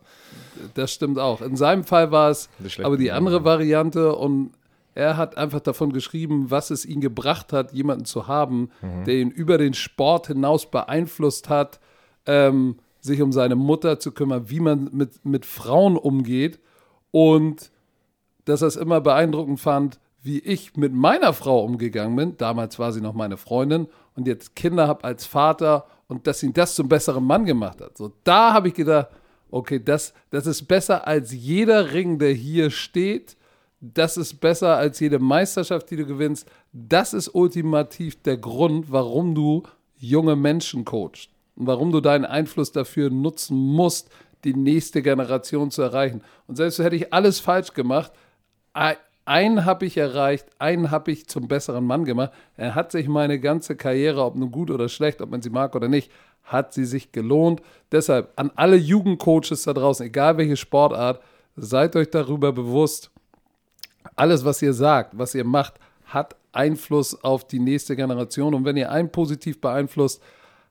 Das 0.74 0.90
stimmt 0.92 1.18
auch. 1.20 1.42
In 1.42 1.54
seinem 1.56 1.84
Fall 1.84 2.10
war 2.10 2.30
es 2.30 2.48
Die 2.58 2.82
aber 2.84 2.96
die 2.96 3.12
andere 3.12 3.44
Variante 3.44 4.14
und 4.16 4.50
er 4.98 5.16
hat 5.16 5.36
einfach 5.38 5.60
davon 5.60 5.92
geschrieben, 5.92 6.50
was 6.50 6.70
es 6.70 6.84
ihn 6.84 7.00
gebracht 7.00 7.52
hat, 7.52 7.72
jemanden 7.72 8.04
zu 8.04 8.26
haben, 8.26 8.70
Mhm. 8.82 9.04
der 9.04 9.14
ihn 9.14 9.30
über 9.30 9.56
den 9.56 9.72
Sport 9.74 10.26
hinaus 10.26 10.68
beeinflusst 10.70 11.48
hat, 11.48 11.78
ähm, 12.26 12.76
sich 13.00 13.22
um 13.22 13.30
seine 13.30 13.54
Mutter 13.54 14.00
zu 14.00 14.10
kümmern, 14.10 14.50
wie 14.50 14.58
man 14.58 14.90
mit, 14.92 15.24
mit 15.24 15.46
Frauen 15.46 15.96
umgeht 15.96 16.58
und 17.12 17.70
dass 18.44 18.62
er 18.62 18.68
es 18.68 18.76
immer 18.76 19.00
beeindruckend 19.00 19.60
fand, 19.60 20.00
wie 20.22 20.40
ich 20.40 20.76
mit 20.76 20.92
meiner 20.92 21.32
Frau 21.32 21.62
umgegangen 21.62 22.16
bin. 22.16 22.36
Damals 22.36 22.78
war 22.80 22.92
sie 22.92 23.00
noch 23.00 23.14
meine 23.14 23.36
Freundin 23.36 23.86
und 24.16 24.26
jetzt 24.26 24.56
Kinder 24.56 24.88
habe 24.88 25.04
als 25.04 25.26
Vater 25.26 25.86
und 26.08 26.26
dass 26.26 26.42
ihn 26.42 26.52
das 26.54 26.74
zum 26.74 26.88
besseren 26.88 27.24
Mann 27.24 27.44
gemacht 27.44 27.80
hat. 27.80 27.96
So, 27.96 28.12
da 28.24 28.52
habe 28.52 28.68
ich 28.68 28.74
gedacht, 28.74 29.08
okay, 29.50 29.80
das, 29.82 30.12
das 30.30 30.46
ist 30.46 30.66
besser 30.66 31.06
als 31.06 31.32
jeder 31.32 31.92
Ring, 31.92 32.18
der 32.18 32.32
hier 32.32 32.70
steht. 32.70 33.36
Das 33.80 34.16
ist 34.16 34.40
besser 34.40 34.76
als 34.76 34.98
jede 34.98 35.18
Meisterschaft, 35.18 35.90
die 35.90 35.96
du 35.96 36.04
gewinnst. 36.04 36.48
Das 36.72 37.14
ist 37.14 37.34
ultimativ 37.34 38.20
der 38.22 38.36
Grund, 38.36 38.90
warum 38.90 39.34
du 39.34 39.62
junge 39.96 40.36
Menschen 40.36 40.84
coachst 40.84 41.30
und 41.54 41.66
warum 41.66 41.92
du 41.92 42.00
deinen 42.00 42.24
Einfluss 42.24 42.72
dafür 42.72 43.10
nutzen 43.10 43.56
musst, 43.56 44.10
die 44.44 44.54
nächste 44.54 45.02
Generation 45.02 45.70
zu 45.70 45.82
erreichen. 45.82 46.22
Und 46.46 46.56
selbst 46.56 46.78
hätte 46.78 46.96
ich 46.96 47.12
alles 47.12 47.40
falsch 47.40 47.72
gemacht, 47.72 48.12
ein- 48.72 48.96
einen 49.24 49.64
habe 49.64 49.84
ich 49.86 49.96
erreicht, 49.96 50.46
einen 50.58 50.90
habe 50.90 51.10
ich 51.10 51.28
zum 51.28 51.48
besseren 51.48 51.84
Mann 51.84 52.04
gemacht. 52.04 52.32
Er 52.56 52.74
hat 52.74 52.92
sich 52.92 53.08
meine 53.08 53.38
ganze 53.38 53.76
Karriere, 53.76 54.24
ob 54.24 54.36
nun 54.36 54.50
gut 54.50 54.70
oder 54.70 54.88
schlecht, 54.88 55.20
ob 55.20 55.30
man 55.30 55.42
sie 55.42 55.50
mag 55.50 55.74
oder 55.76 55.88
nicht, 55.88 56.10
hat 56.44 56.72
sie 56.72 56.84
sich 56.84 57.12
gelohnt. 57.12 57.60
Deshalb 57.92 58.32
an 58.36 58.50
alle 58.56 58.76
Jugendcoaches 58.76 59.64
da 59.64 59.72
draußen, 59.74 60.06
egal 60.06 60.38
welche 60.38 60.56
Sportart, 60.56 61.20
seid 61.56 61.94
euch 61.96 62.08
darüber 62.10 62.52
bewusst, 62.52 63.10
alles, 64.16 64.44
was 64.44 64.60
ihr 64.62 64.72
sagt, 64.72 65.16
was 65.18 65.34
ihr 65.34 65.44
macht, 65.44 65.74
hat 66.06 66.36
Einfluss 66.52 67.22
auf 67.22 67.46
die 67.46 67.58
nächste 67.58 67.94
Generation. 67.96 68.54
Und 68.54 68.64
wenn 68.64 68.76
ihr 68.76 68.90
einen 68.90 69.10
positiv 69.10 69.60
beeinflusst, 69.60 70.22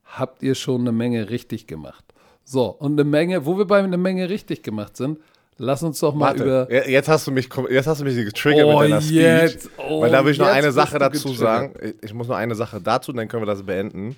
habt 0.04 0.42
ihr 0.42 0.54
schon 0.54 0.80
eine 0.82 0.92
Menge 0.92 1.30
richtig 1.30 1.66
gemacht. 1.66 2.04
So, 2.44 2.66
und 2.66 2.92
eine 2.92 3.04
Menge, 3.04 3.44
wo 3.46 3.56
wir 3.58 3.66
bei 3.66 3.78
einer 3.78 3.96
Menge 3.96 4.28
richtig 4.28 4.62
gemacht 4.62 4.96
sind, 4.96 5.18
Lass 5.60 5.82
uns 5.82 5.98
doch 5.98 6.14
mal 6.14 6.38
Warte, 6.38 6.44
über. 6.44 6.88
jetzt 6.88 7.08
hast 7.08 7.26
du 7.26 7.32
mich, 7.32 7.48
jetzt 7.68 7.88
hast 7.88 8.00
du 8.00 8.04
mich 8.04 8.14
getriggert 8.14 8.64
Oh, 8.64 8.78
mit 8.78 8.90
deiner 8.92 9.00
Speech. 9.00 9.16
jetzt. 9.16 9.70
Oh, 9.76 10.02
weil 10.02 10.10
da 10.12 10.24
will 10.24 10.30
ich 10.30 10.38
noch 10.38 10.46
jetzt 10.46 10.54
eine 10.54 10.70
Sache 10.70 11.00
dazu 11.00 11.32
sagen. 11.34 11.74
Ich- 11.82 11.94
Ich 12.00 12.14
muss 12.14 12.28
noch 12.28 12.36
eine 12.36 12.54
Sache 12.54 12.80
dazu, 12.80 13.12
dann 13.12 13.26
können 13.26 13.42
wir 13.42 13.46
das 13.48 13.64
beenden. 13.64 14.14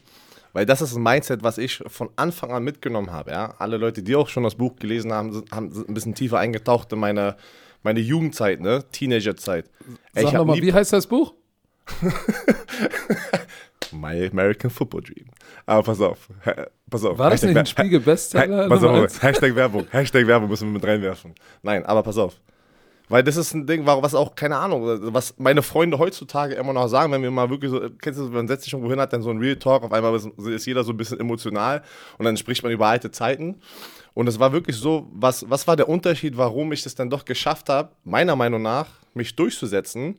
Weil 0.53 0.67
das 0.67 0.83
ist 0.83 0.95
ein 0.95 1.03
Mindset, 1.03 1.43
was 1.43 1.57
ich 1.57 1.83
von 1.87 2.11
Anfang 2.17 2.53
an 2.53 2.63
mitgenommen 2.63 3.11
habe. 3.11 3.31
Ja? 3.31 3.55
Alle 3.59 3.79
Leute, 3.79 4.03
die 4.03 4.15
auch 4.17 4.29
schon 4.29 4.43
das 4.43 4.55
Buch 4.55 4.77
gelesen 4.77 5.15
haben, 5.15 5.33
sind, 5.33 5.51
haben, 5.51 5.73
sind 5.73 5.89
ein 5.89 5.95
bisschen 5.95 6.15
tiefer 6.15 6.39
eingetaucht 6.39 6.93
in 6.93 6.99
meine, 6.99 7.37
meine 7.83 8.01
Jugendzeit, 8.01 8.61
ne? 8.61 8.85
Teenagerzeit. 8.93 9.71
Ey, 10.15 10.25
Sag 10.25 10.33
nochmal, 10.35 10.61
wie 10.61 10.73
heißt 10.73 10.93
das 10.93 11.07
Buch? 11.07 11.35
My 13.93 14.29
American 14.31 14.71
Football 14.71 15.03
Dream. 15.03 15.27
Aber 15.67 15.83
pass 15.83 16.01
auf. 16.01 16.29
Pass 16.89 17.05
auf. 17.05 17.19
War 17.19 17.31
das 17.31 17.43
nicht 17.43 17.51
ein 17.57 17.65
Hashtag- 17.65 17.71
Spiegel-Bestseller? 17.87 18.69
Pass 18.69 18.85
auf? 18.85 19.23
Hashtag 19.23 19.57
Werbung. 19.57 19.87
Hashtag 19.91 20.27
Werbung 20.29 20.49
müssen 20.49 20.69
wir 20.69 20.75
mit 20.75 20.85
reinwerfen. 20.87 21.35
Nein, 21.63 21.85
aber 21.85 22.03
pass 22.05 22.17
auf. 22.19 22.41
Weil 23.11 23.25
das 23.25 23.37
ist 23.37 23.55
ein 23.55 23.67
Ding, 23.67 23.87
was 23.87 24.15
auch, 24.15 24.37
keine 24.37 24.57
Ahnung, 24.57 24.85
was 25.13 25.35
meine 25.37 25.63
Freunde 25.63 25.99
heutzutage 25.99 26.55
immer 26.55 26.73
noch 26.73 26.87
sagen, 26.87 27.11
wenn 27.11 27.23
wir 27.25 27.33
mal 27.33 27.51
wirklich 27.51 27.73
so, 27.73 27.91
kennst 28.01 28.21
du, 28.21 28.27
man 28.27 28.47
setzt 28.47 28.63
sich 28.63 28.73
irgendwo 28.73 28.89
hin, 28.89 29.01
hat 29.01 29.13
dann 29.13 29.21
so 29.21 29.31
ein 29.31 29.39
Real 29.39 29.57
Talk, 29.57 29.83
auf 29.83 29.93
einmal 29.93 30.15
ist, 30.15 30.65
jeder 30.65 30.85
so 30.85 30.93
ein 30.93 30.97
bisschen 30.97 31.19
emotional 31.19 31.83
und 32.19 32.25
dann 32.25 32.37
spricht 32.37 32.63
man 32.63 32.71
über 32.71 32.87
alte 32.87 33.11
Zeiten. 33.11 33.61
Und 34.15 34.29
es 34.29 34.39
war 34.39 34.53
wirklich 34.53 34.77
so, 34.77 35.09
was, 35.13 35.51
was 35.51 35.67
war 35.67 35.75
der 35.75 35.89
Unterschied, 35.89 36.37
warum 36.37 36.71
ich 36.71 36.87
es 36.87 36.95
dann 36.95 37.11
doch 37.11 37.25
geschafft 37.25 37.69
habe, 37.69 37.91
meiner 38.05 38.37
Meinung 38.37 38.63
nach, 38.63 38.87
mich 39.15 39.35
durchzusetzen? 39.35 40.17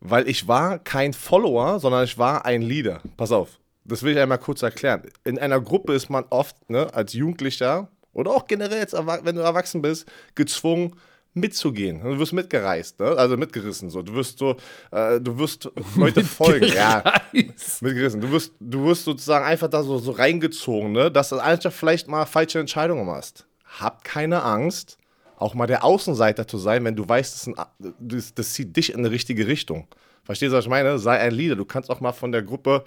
Weil 0.00 0.28
ich 0.28 0.48
war 0.48 0.80
kein 0.80 1.12
Follower, 1.12 1.78
sondern 1.78 2.02
ich 2.02 2.18
war 2.18 2.44
ein 2.44 2.62
Leader. 2.62 3.02
Pass 3.18 3.30
auf, 3.30 3.60
das 3.84 4.02
will 4.02 4.14
ich 4.14 4.18
einmal 4.18 4.38
kurz 4.38 4.62
erklären. 4.62 5.02
In 5.22 5.38
einer 5.38 5.60
Gruppe 5.60 5.92
ist 5.92 6.10
man 6.10 6.24
oft, 6.30 6.68
ne, 6.68 6.92
als 6.92 7.12
Jugendlicher 7.12 7.86
oder 8.12 8.32
auch 8.32 8.48
generell, 8.48 8.80
jetzt, 8.80 8.94
wenn 8.94 9.36
du 9.36 9.42
erwachsen 9.42 9.80
bist, 9.80 10.10
gezwungen 10.34 10.96
mitzugehen. 11.34 12.02
Du 12.02 12.18
wirst 12.18 12.32
mitgereist, 12.32 12.98
ne? 13.00 13.06
also 13.06 13.36
mitgerissen. 13.36 13.90
So. 13.90 14.02
Du 14.02 14.14
wirst 14.14 14.38
so, 14.38 14.56
äh, 14.90 15.20
du 15.20 15.38
wirst 15.38 15.70
Leute 15.96 16.24
folgen. 16.24 16.66
Ja, 16.66 17.02
mitgerissen. 17.32 18.20
Du 18.20 18.30
wirst, 18.30 18.52
du 18.58 18.84
wirst 18.84 19.04
sozusagen 19.04 19.44
einfach 19.44 19.68
da 19.68 19.82
so, 19.82 19.98
so 19.98 20.12
reingezogen, 20.12 20.92
ne? 20.92 21.10
dass 21.10 21.28
du 21.30 21.38
einfach 21.38 21.72
vielleicht 21.72 22.08
mal 22.08 22.26
falsche 22.26 22.58
Entscheidungen 22.58 23.06
machst. 23.06 23.46
Hab 23.78 24.02
keine 24.04 24.42
Angst, 24.42 24.98
auch 25.36 25.54
mal 25.54 25.66
der 25.66 25.84
Außenseiter 25.84 26.46
zu 26.46 26.58
sein, 26.58 26.84
wenn 26.84 26.96
du 26.96 27.08
weißt, 27.08 27.34
das, 27.34 27.46
ein, 27.46 27.54
das, 27.98 28.34
das 28.34 28.52
zieht 28.52 28.76
dich 28.76 28.92
in 28.92 28.98
eine 28.98 29.10
richtige 29.10 29.46
Richtung. 29.46 29.86
Verstehst 30.24 30.52
du, 30.52 30.56
was 30.56 30.64
ich 30.64 30.70
meine? 30.70 30.98
Sei 30.98 31.18
ein 31.18 31.32
Leader. 31.32 31.56
Du 31.56 31.64
kannst 31.64 31.90
auch 31.90 32.00
mal 32.00 32.12
von 32.12 32.30
der 32.30 32.42
Gruppe 32.42 32.84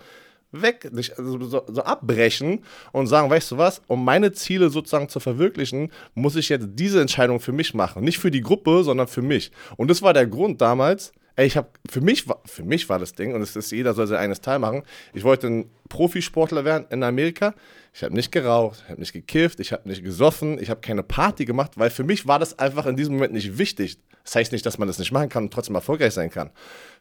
weg, 0.53 0.89
dich 0.93 1.17
also 1.17 1.39
so, 1.41 1.65
so 1.67 1.83
abbrechen 1.83 2.63
und 2.91 3.07
sagen, 3.07 3.29
weißt 3.29 3.51
du 3.51 3.57
was, 3.57 3.81
um 3.87 4.05
meine 4.05 4.31
Ziele 4.31 4.69
sozusagen 4.69 5.09
zu 5.09 5.19
verwirklichen, 5.19 5.91
muss 6.13 6.35
ich 6.35 6.49
jetzt 6.49 6.67
diese 6.73 7.01
Entscheidung 7.01 7.39
für 7.39 7.51
mich 7.51 7.73
machen. 7.73 8.03
Nicht 8.03 8.19
für 8.19 8.31
die 8.31 8.41
Gruppe, 8.41 8.83
sondern 8.83 9.07
für 9.07 9.21
mich. 9.21 9.51
Und 9.77 9.89
das 9.89 10.01
war 10.01 10.13
der 10.13 10.27
Grund 10.27 10.61
damals, 10.61 11.11
ey, 11.35 11.47
ich 11.47 11.57
habe, 11.57 11.69
für 11.89 12.01
mich, 12.01 12.27
war- 12.27 12.41
für 12.45 12.63
mich 12.63 12.87
war 12.89 12.99
das 12.99 13.13
Ding, 13.13 13.33
und 13.33 13.41
es 13.41 13.55
ist, 13.55 13.71
jeder 13.71 13.93
soll 13.93 14.05
sein 14.07 14.19
eines 14.19 14.41
Teil 14.41 14.59
machen, 14.59 14.83
ich 15.13 15.23
wollte 15.23 15.47
ein 15.47 15.69
Profisportler 15.89 16.63
werden 16.65 16.85
in 16.89 17.03
Amerika. 17.03 17.53
Ich 17.93 18.03
habe 18.03 18.13
nicht 18.15 18.31
geraucht, 18.31 18.81
ich 18.83 18.89
habe 18.89 18.99
nicht 18.99 19.13
gekifft, 19.13 19.59
ich 19.59 19.71
habe 19.71 19.87
nicht 19.87 20.03
gesoffen, 20.03 20.59
ich 20.59 20.69
habe 20.69 20.81
keine 20.81 21.03
Party 21.03 21.45
gemacht, 21.45 21.71
weil 21.75 21.89
für 21.91 22.03
mich 22.03 22.27
war 22.27 22.39
das 22.39 22.57
einfach 22.57 22.85
in 22.87 22.95
diesem 22.95 23.13
Moment 23.15 23.33
nicht 23.33 23.57
wichtig. 23.57 23.97
Das 24.23 24.35
heißt 24.35 24.51
nicht, 24.51 24.65
dass 24.65 24.77
man 24.77 24.87
das 24.87 24.99
nicht 24.99 25.11
machen 25.11 25.29
kann 25.29 25.43
und 25.43 25.53
trotzdem 25.53 25.75
erfolgreich 25.75 26.13
sein 26.13 26.29
kann. 26.29 26.49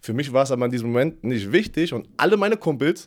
Für 0.01 0.13
mich 0.13 0.33
war 0.33 0.43
es 0.43 0.51
aber 0.51 0.65
in 0.67 0.71
diesem 0.73 0.89
Moment 0.89 1.23
nicht 1.25 1.53
wichtig 1.53 1.93
und 1.95 2.09
alle 2.17 2.37
meine 2.37 2.57
Kumpels 2.57 3.07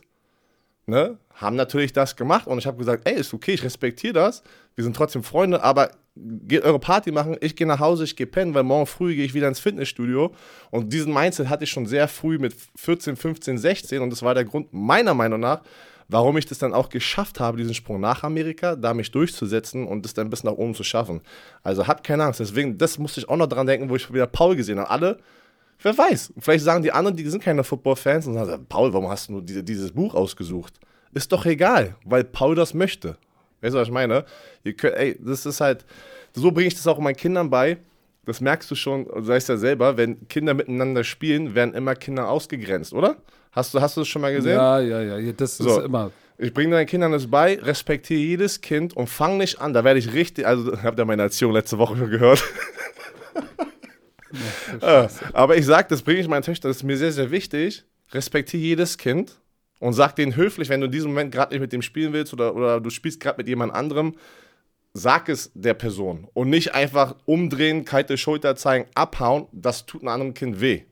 ne, 0.86 1.18
haben 1.34 1.56
natürlich 1.56 1.92
das 1.92 2.16
gemacht 2.16 2.46
und 2.46 2.58
ich 2.58 2.66
habe 2.66 2.78
gesagt, 2.78 3.06
ey, 3.06 3.14
ist 3.14 3.34
okay, 3.34 3.52
ich 3.52 3.62
respektiere 3.64 4.14
das, 4.14 4.42
wir 4.74 4.84
sind 4.84 4.96
trotzdem 4.96 5.22
Freunde, 5.22 5.62
aber 5.62 5.90
geht 6.14 6.64
eure 6.64 6.78
Party 6.78 7.12
machen, 7.12 7.36
ich 7.40 7.56
gehe 7.56 7.66
nach 7.66 7.80
Hause, 7.80 8.04
ich 8.04 8.16
gehe 8.16 8.26
pennen, 8.26 8.54
weil 8.54 8.62
morgen 8.62 8.86
früh 8.86 9.14
gehe 9.14 9.24
ich 9.24 9.34
wieder 9.34 9.48
ins 9.48 9.60
Fitnessstudio 9.60 10.32
und 10.70 10.92
diesen 10.92 11.12
Mindset 11.12 11.48
hatte 11.48 11.64
ich 11.64 11.70
schon 11.70 11.86
sehr 11.86 12.08
früh 12.08 12.38
mit 12.38 12.54
14, 12.76 13.16
15, 13.16 13.58
16 13.58 14.00
und 14.00 14.10
das 14.10 14.22
war 14.22 14.34
der 14.34 14.44
Grund 14.44 14.72
meiner 14.72 15.12
Meinung 15.12 15.40
nach, 15.40 15.60
warum 16.08 16.38
ich 16.38 16.46
das 16.46 16.58
dann 16.58 16.72
auch 16.72 16.88
geschafft 16.88 17.40
habe, 17.40 17.58
diesen 17.58 17.74
Sprung 17.74 18.00
nach 18.00 18.22
Amerika, 18.22 18.76
da 18.76 18.94
mich 18.94 19.10
durchzusetzen 19.10 19.86
und 19.86 20.04
das 20.04 20.14
dann 20.14 20.30
bis 20.30 20.44
nach 20.44 20.52
oben 20.52 20.74
zu 20.74 20.84
schaffen. 20.84 21.20
Also 21.62 21.86
habt 21.86 22.04
keine 22.04 22.24
Angst, 22.24 22.40
deswegen, 22.40 22.78
das 22.78 22.98
musste 22.98 23.20
ich 23.20 23.28
auch 23.28 23.36
noch 23.36 23.48
dran 23.48 23.66
denken, 23.66 23.90
wo 23.90 23.96
ich 23.96 24.12
wieder 24.12 24.26
Paul 24.26 24.56
gesehen 24.56 24.78
habe. 24.78 24.90
Alle 24.90 25.18
Wer 25.82 25.96
weiß, 25.96 26.32
vielleicht 26.38 26.64
sagen 26.64 26.82
die 26.82 26.92
anderen, 26.92 27.16
die 27.16 27.28
sind 27.28 27.42
keine 27.42 27.62
Football-Fans 27.62 28.26
und 28.26 28.34
sagen, 28.34 28.66
Paul, 28.68 28.92
warum 28.92 29.08
hast 29.10 29.28
du 29.28 29.32
nur 29.32 29.42
diese, 29.42 29.62
dieses 29.62 29.92
Buch 29.92 30.14
ausgesucht? 30.14 30.74
Ist 31.12 31.30
doch 31.32 31.44
egal, 31.46 31.96
weil 32.04 32.24
Paul 32.24 32.54
das 32.54 32.74
möchte. 32.74 33.16
Weißt 33.60 33.74
du, 33.74 33.78
was 33.78 33.88
ich 33.88 33.92
meine? 33.94 34.24
Ihr 34.64 34.74
könnt, 34.74 34.96
ey, 34.96 35.18
das 35.20 35.46
ist 35.46 35.60
halt, 35.60 35.84
so 36.34 36.50
bringe 36.50 36.68
ich 36.68 36.74
das 36.74 36.86
auch 36.86 36.98
meinen 36.98 37.16
Kindern 37.16 37.50
bei. 37.50 37.78
Das 38.24 38.40
merkst 38.40 38.70
du 38.70 38.74
schon, 38.74 39.04
du 39.04 39.26
weißt 39.26 39.48
ja 39.48 39.56
selber, 39.56 39.96
wenn 39.96 40.26
Kinder 40.28 40.52
miteinander 40.54 41.04
spielen, 41.04 41.54
werden 41.54 41.74
immer 41.74 41.94
Kinder 41.94 42.28
ausgegrenzt, 42.28 42.92
oder? 42.92 43.16
Hast 43.52 43.72
du, 43.72 43.80
hast 43.80 43.96
du 43.96 44.00
das 44.02 44.08
schon 44.08 44.20
mal 44.22 44.34
gesehen? 44.34 44.56
Ja, 44.56 44.80
ja, 44.80 45.00
ja, 45.00 45.18
ja, 45.18 45.32
das 45.32 45.56
So. 45.56 45.78
ist 45.78 45.84
immer. 45.86 46.10
Ich 46.38 46.52
bringe 46.52 46.72
deinen 46.76 46.86
Kindern 46.86 47.12
das 47.12 47.26
bei, 47.30 47.58
respektiere 47.62 48.20
jedes 48.20 48.60
Kind 48.60 48.94
und 48.94 49.08
fang 49.08 49.38
nicht 49.38 49.58
an. 49.60 49.72
Da 49.72 49.84
werde 49.84 49.98
ich 49.98 50.12
richtig, 50.12 50.46
also 50.46 50.76
habt 50.82 50.98
ihr 50.98 51.04
meine 51.06 51.22
Erziehung 51.22 51.52
letzte 51.52 51.78
Woche 51.78 51.96
schon 51.96 52.10
gehört. 52.10 52.42
Äh, 54.80 55.08
Aber 55.32 55.56
ich 55.56 55.66
sage, 55.66 55.88
das 55.88 56.02
bringe 56.02 56.20
ich 56.20 56.28
meinen 56.28 56.42
Töchtern, 56.42 56.70
das 56.70 56.78
ist 56.78 56.82
mir 56.82 56.96
sehr, 56.96 57.12
sehr 57.12 57.30
wichtig. 57.30 57.84
Respektiere 58.12 58.62
jedes 58.62 58.98
Kind 58.98 59.40
und 59.80 59.92
sag 59.92 60.16
denen 60.16 60.36
höflich, 60.36 60.68
wenn 60.68 60.80
du 60.80 60.86
in 60.86 60.92
diesem 60.92 61.10
Moment 61.10 61.32
gerade 61.32 61.52
nicht 61.52 61.60
mit 61.60 61.72
dem 61.72 61.82
spielen 61.82 62.12
willst 62.12 62.32
oder, 62.32 62.54
oder 62.54 62.80
du 62.80 62.90
spielst 62.90 63.20
gerade 63.20 63.38
mit 63.38 63.48
jemand 63.48 63.74
anderem, 63.74 64.14
sag 64.94 65.28
es 65.28 65.50
der 65.54 65.74
Person 65.74 66.26
und 66.32 66.48
nicht 66.48 66.74
einfach 66.74 67.16
umdrehen, 67.26 67.84
kalte 67.84 68.16
Schulter 68.16 68.56
zeigen, 68.56 68.86
abhauen. 68.94 69.46
Das 69.52 69.86
tut 69.86 70.02
einem 70.02 70.08
anderen 70.08 70.34
Kind 70.34 70.60
weh. 70.60 70.82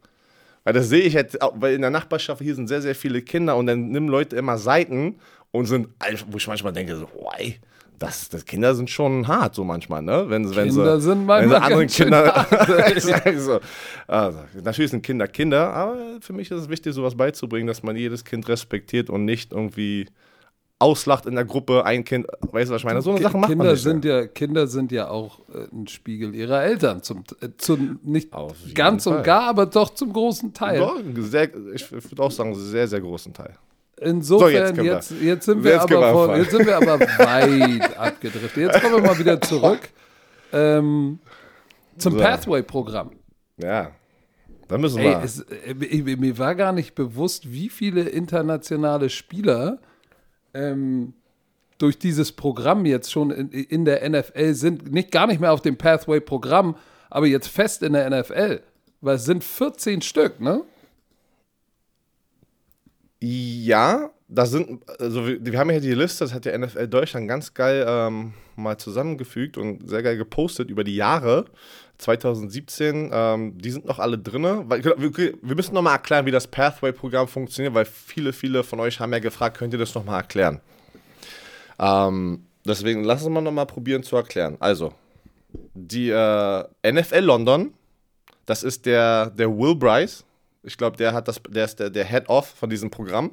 Weil 0.65 0.73
das 0.75 0.89
sehe 0.89 1.03
ich 1.03 1.15
jetzt, 1.15 1.41
auch, 1.41 1.53
weil 1.57 1.75
in 1.75 1.83
der 1.83 1.91
Nachbarschaft 1.91 2.43
hier 2.43 2.55
sind 2.55 2.69
sehr, 2.69 2.83
sehr 2.83 2.95
viele 2.95 3.23
Kinder 3.23 3.57
und 3.57 3.67
dann 3.67 3.89
nehmen 3.89 4.09
Leute 4.09 4.37
immer 4.37 4.59
Seiten 4.59 5.19
und 5.51 5.67
sind 5.67 5.89
einfach, 5.99 6.27
wo 6.31 6.37
ich 6.37 6.47
manchmal 6.47 6.73
denke, 6.73 6.97
so, 6.97 7.09
oh, 7.15 7.31
ey, 7.37 7.61
das, 7.99 8.29
das 8.29 8.45
Kinder 8.45 8.75
sind 8.75 8.91
schon 8.91 9.27
hart, 9.29 9.55
so 9.55 9.65
manchmal, 9.65 10.03
ne? 10.03 10.25
Wenn, 10.29 10.55
wenn 10.55 10.69
Kinder 10.69 11.01
sie, 11.01 11.07
sind 11.07 11.21
wenn 11.21 11.27
manchmal 11.27 11.49
sie 11.49 11.65
anderen 11.65 11.87
Kinder. 11.87 12.35
hart. 12.35 13.39
So, 13.39 13.61
also, 14.07 14.39
natürlich 14.63 14.91
sind 14.91 15.03
Kinder 15.03 15.29
Kinder, 15.29 15.73
aber 15.73 15.97
für 16.21 16.33
mich 16.33 16.51
ist 16.51 16.63
es 16.63 16.69
wichtig, 16.69 16.95
sowas 16.95 17.15
beizubringen, 17.15 17.67
dass 17.67 17.83
man 17.83 17.97
jedes 17.97 18.25
Kind 18.25 18.49
respektiert 18.49 19.11
und 19.11 19.25
nicht 19.25 19.53
irgendwie 19.53 20.07
auslacht 20.79 21.27
in 21.27 21.35
der 21.35 21.45
Gruppe, 21.45 21.85
ein 21.85 22.05
Kind, 22.05 22.27
weißt 22.41 22.71
du, 22.71 22.75
was 22.75 22.83
ich 22.83 22.85
meine? 22.85 23.01
So 23.01 23.13
eine 23.13 23.23
Sache 23.23 23.39
macht 23.39 23.51
Kinder 23.51 23.65
man 23.65 23.73
nicht. 23.73 23.83
sind 23.83 24.05
ja 24.05 24.27
Kinder 24.27 24.67
sind 24.67 24.93
ja 24.93 25.09
auch 25.09 25.41
äh, 25.49 25.67
ein 25.73 25.87
Spiegel 25.87 26.35
ihrer 26.35 26.63
Eltern 26.63 27.03
zum, 27.03 27.25
äh, 27.41 27.49
zum 27.57 28.01
nicht 28.03 28.31
ganz 28.75 29.07
und 29.07 29.15
Fall. 29.15 29.23
gar, 29.23 29.49
aber 29.49 29.67
doch 29.67 29.91
zum 29.95 30.13
großen 30.13 30.53
Teil. 30.53 30.81
ja, 30.81 30.93
sehr, 31.23 31.51
ich 31.75 31.91
würde 31.91 32.23
auch 32.23 32.31
sagen, 32.31 32.55
sehr, 32.55 32.89
sehr 32.89 33.01
großen 33.01 33.33
Teil. 33.33 33.55
Insofern, 34.01 34.75
So, 34.75 34.83
jetzt 34.83 35.11
jetzt, 35.11 35.23
jetzt, 35.23 35.45
sind 35.47 35.65
wir 35.65 35.73
Jetzt 35.73 35.93
aber 35.93 36.13
von, 36.13 36.37
jetzt 36.37 36.51
sind 36.51 36.67
wir 36.67 36.77
aber 36.77 37.01
weit 37.19 37.99
abgedriftet. 37.99 38.57
Jetzt 38.57 38.83
kommen 38.83 38.97
wir 38.97 39.03
mal 39.03 39.19
wieder 39.19 39.41
zurück 39.41 39.81
ähm, 40.53 41.19
zum 41.99 42.15
So. 42.15 42.19
Pathway-Programm. 42.19 43.13
Ja, 43.57 43.93
da 44.69 44.79
müssen 44.79 44.99
Ey, 44.99 45.11
wir. 45.11 45.23
es, 45.23 45.41
äh, 45.41 45.75
mir 45.75 46.17
mir 46.17 46.39
war 46.39 46.55
gar 46.55 46.73
nicht 46.73 46.95
bewusst, 46.95 47.53
wie 47.53 47.69
viele 47.69 48.03
internationale 48.03 49.11
Spieler 49.11 49.79
ähm, 50.55 51.15
durch 51.79 51.99
dieses 51.99 52.33
Programm 52.33 52.87
jetzt 52.87 53.13
schon 53.13 53.31
in, 53.31 53.51
in 53.51 53.85
der 53.85 54.09
NFL 54.09 54.55
sind. 54.55 54.93
Nicht 54.93 55.11
gar 55.13 55.27
nicht 55.27 55.41
mehr 55.41 55.53
auf 55.53 55.61
dem 55.61 55.77
Pathway-Programm, 55.77 56.77
aber 57.11 57.27
jetzt 57.27 57.49
fest 57.49 57.83
in 57.83 57.93
der 57.93 58.09
NFL. 58.11 58.61
Weil 59.01 59.17
es 59.17 59.25
sind 59.25 59.45
14 59.45 60.01
Stück, 60.03 60.41
ne? 60.41 60.63
Ja, 63.27 64.11
da 64.29 64.45
sind, 64.45 64.83
also 65.01 65.27
wir, 65.27 65.43
wir 65.43 65.59
haben 65.59 65.71
ja 65.71 65.81
die 65.81 65.95
Liste, 65.95 66.25
das 66.25 66.35
hat 66.35 66.45
der 66.45 66.59
NFL 66.59 66.89
Deutschland 66.89 67.27
ganz 67.27 67.55
geil 67.55 67.83
ähm, 67.89 68.35
mal 68.55 68.77
zusammengefügt 68.77 69.57
und 69.57 69.89
sehr 69.89 70.03
geil 70.03 70.19
gepostet 70.19 70.69
über 70.69 70.85
die 70.85 70.95
Jahre 70.95 71.47
2017. 71.97 73.09
Ähm, 73.11 73.57
die 73.57 73.71
sind 73.71 73.87
noch 73.87 73.99
alle 73.99 74.19
drin. 74.19 74.45
Weil, 74.69 74.85
wir, 74.85 75.17
wir 75.41 75.57
müssen 75.57 75.73
nochmal 75.73 75.95
erklären, 75.95 76.27
wie 76.27 76.33
das 76.33 76.47
Pathway-Programm 76.47 77.27
funktioniert, 77.27 77.73
weil 77.73 77.87
viele, 77.87 78.35
viele 78.35 78.63
von 78.63 78.79
euch 78.79 79.01
haben 79.01 79.15
ja 79.15 79.21
gefragt, 79.21 79.57
könnt 79.57 79.73
ihr 79.73 79.79
das 79.79 79.95
nochmal 79.95 80.21
erklären? 80.21 80.61
Ähm, 81.79 82.45
deswegen 82.67 83.05
lassen 83.05 83.33
wir 83.33 83.41
nochmal 83.41 83.67
probieren 83.67 84.03
zu 84.03 84.17
erklären. 84.17 84.59
Also, 84.61 84.93
die 85.73 86.11
äh, 86.11 86.93
NFL 86.93 87.21
London, 87.21 87.73
das 88.45 88.65
ist 88.65 88.85
der, 88.85 89.31
der 89.31 89.49
Will 89.49 89.77
Bryce. 89.77 90.27
Ich 90.65 90.77
glaube, 90.77 90.97
der 90.97 91.13
hat 91.13 91.29
das, 91.29 91.41
der 91.49 91.65
ist 91.65 91.79
der, 91.81 91.91
der 91.91 92.05
Head-Off 92.05 92.47
von 92.49 92.71
diesem 92.71 92.91
Programm. 92.91 93.33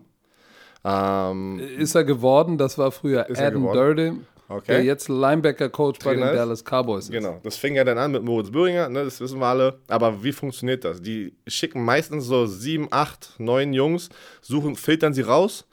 Ähm, 0.83 1.59
Ist 1.77 1.95
er 1.95 2.03
geworden, 2.03 2.57
das 2.57 2.77
war 2.77 2.91
früher 2.91 3.21
er 3.29 3.47
Adam? 3.47 3.63
Durden, 3.71 4.27
Okay. 4.49 4.73
der 4.73 4.83
jetzt 4.83 5.07
Linebacker-Coach 5.07 5.99
bei 6.03 6.13
den? 6.15 6.23
Dallas 6.23 6.63
Cowboys 6.65 7.05
ist. 7.05 7.11
Genau, 7.11 7.39
das 7.43 7.55
fing 7.55 7.75
ja 7.75 7.85
dann 7.85 7.97
an 7.97 8.11
mit 8.11 8.21
Moritz 8.23 8.51
Böhringer, 8.51 8.89
ne, 8.89 9.05
das 9.05 9.21
wissen 9.21 9.39
wir 9.39 9.45
alle. 9.45 9.79
Aber 9.87 10.23
wie 10.23 10.33
funktioniert 10.33 10.83
das? 10.83 11.01
Die 11.01 11.33
schicken 11.47 11.85
meistens 11.85 12.25
so 12.25 12.45
sieben, 12.47 12.87
acht, 12.91 13.35
neun 13.37 13.71
Jungs, 13.71 14.09
suchen, 14.41 14.75
filtern 14.75 15.13
sie 15.13 15.21
raus 15.21 15.65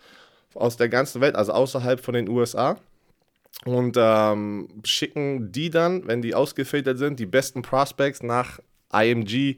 aus 0.55 0.77
der 0.77 0.88
ganzen 0.88 1.21
Welt, 1.21 1.35
also 1.35 1.53
außerhalb 1.53 1.99
von 2.01 2.14
den 2.14 2.29
USA. 2.29 2.77
und 3.64 3.97
ähm, 3.99 4.68
schicken 4.85 5.51
die 5.51 5.71
dann, 5.71 6.07
wenn 6.07 6.23
die 6.23 6.35
ausgefiltert 6.37 6.99
sind, 6.99 7.18
die 7.18 7.27
besten 7.27 7.62
Prospects 7.62 8.23
nach 8.23 8.61
IMG 8.92 9.57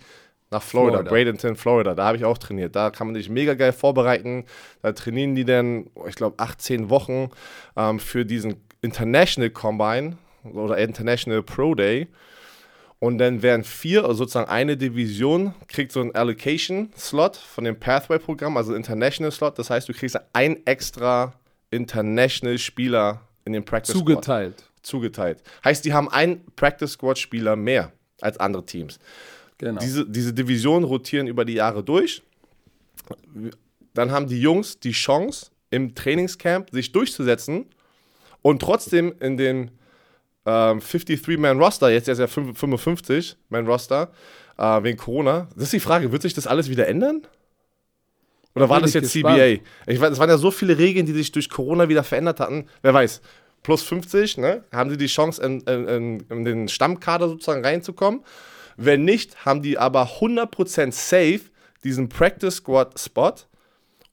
nach 0.50 0.62
Florida, 0.62 0.98
Florida. 0.98 1.10
Bradenton, 1.10 1.56
Florida. 1.56 1.94
Da 1.94 2.04
habe 2.06 2.16
ich 2.16 2.24
auch 2.24 2.38
trainiert. 2.38 2.74
Da 2.74 2.90
kann 2.90 3.06
man 3.06 3.14
sich 3.14 3.28
mega 3.28 3.54
geil 3.54 3.72
vorbereiten. 3.72 4.44
Da 4.82 4.92
trainieren 4.92 5.34
die 5.34 5.44
dann, 5.44 5.86
ich 6.08 6.16
glaube, 6.16 6.38
18 6.38 6.90
Wochen 6.90 7.30
ähm, 7.76 8.00
für 8.00 8.24
diesen 8.24 8.56
International 8.82 9.50
Combine 9.50 10.18
oder 10.42 10.78
International 10.78 11.42
Pro 11.42 11.74
Day. 11.74 12.08
Und 12.98 13.18
dann 13.18 13.42
werden 13.42 13.64
vier, 13.64 14.02
also 14.02 14.24
sozusagen 14.24 14.50
eine 14.50 14.76
Division, 14.76 15.54
kriegt 15.68 15.90
so 15.92 16.00
einen 16.00 16.14
Allocation-Slot 16.14 17.36
von 17.36 17.64
dem 17.64 17.78
Pathway-Programm, 17.78 18.56
also 18.58 18.74
International-Slot. 18.74 19.58
Das 19.58 19.70
heißt, 19.70 19.88
du 19.88 19.94
kriegst 19.94 20.18
ein 20.34 20.66
extra 20.66 21.32
International-Spieler 21.70 23.22
in 23.46 23.54
den 23.54 23.64
Practice 23.64 23.92
Squad 23.92 24.06
Zugeteilt. 24.06 24.64
zugeteilt. 24.82 25.42
Heißt, 25.64 25.84
die 25.84 25.94
haben 25.94 26.10
einen 26.10 26.44
Practice 26.56 26.92
Squad 26.92 27.16
Spieler 27.18 27.56
mehr 27.56 27.92
als 28.20 28.38
andere 28.38 28.66
Teams. 28.66 28.98
Genau. 29.61 29.79
Diese, 29.79 30.07
diese 30.09 30.33
Divisionen 30.33 30.85
rotieren 30.85 31.27
über 31.27 31.44
die 31.44 31.53
Jahre 31.53 31.85
durch. 31.85 32.23
Dann 33.92 34.11
haben 34.11 34.27
die 34.27 34.40
Jungs 34.40 34.81
die 34.81 34.92
Chance, 34.92 35.51
im 35.68 35.94
Trainingscamp 35.94 36.70
sich 36.70 36.92
durchzusetzen 36.92 37.66
und 38.40 38.62
trotzdem 38.62 39.14
in 39.20 39.37
den 39.37 39.70
ähm, 40.46 40.79
53-Man-Roster, 40.79 41.90
jetzt 41.90 42.09
ist 42.09 42.18
ja 42.20 42.25
55-Man-Roster, 42.25 44.11
äh, 44.57 44.83
wegen 44.83 44.96
Corona. 44.96 45.49
Das 45.55 45.64
ist 45.64 45.75
die 45.75 45.81
Frage, 45.81 46.11
wird 46.11 46.23
sich 46.23 46.33
das 46.33 46.46
alles 46.46 46.70
wieder 46.70 46.88
ändern? 46.88 47.27
Oder 48.55 48.70
war 48.70 48.81
das 48.81 48.94
jetzt 48.94 49.12
gespannt. 49.12 49.37
CBA? 49.37 49.62
Ich 49.92 50.01
weiß, 50.01 50.12
es 50.12 50.18
waren 50.18 50.31
ja 50.31 50.38
so 50.38 50.51
viele 50.51 50.79
Regeln, 50.79 51.05
die 51.05 51.12
sich 51.12 51.33
durch 51.33 51.51
Corona 51.51 51.90
wieder 51.90 52.03
verändert 52.03 52.40
hatten. 52.40 52.64
Wer 52.81 52.94
weiß, 52.94 53.20
plus 53.62 53.83
50, 53.83 54.38
ne, 54.38 54.64
haben 54.73 54.88
sie 54.88 54.96
die 54.96 55.07
Chance, 55.07 55.42
in, 55.44 55.61
in, 55.61 56.20
in 56.31 56.44
den 56.46 56.68
Stammkader 56.68 57.29
sozusagen 57.29 57.62
reinzukommen. 57.62 58.23
Wenn 58.82 59.04
nicht, 59.04 59.44
haben 59.44 59.60
die 59.60 59.76
aber 59.76 60.04
100% 60.20 60.92
safe 60.92 61.42
diesen 61.84 62.08
Practice 62.08 62.56
Squad 62.56 62.98
Spot 62.98 63.34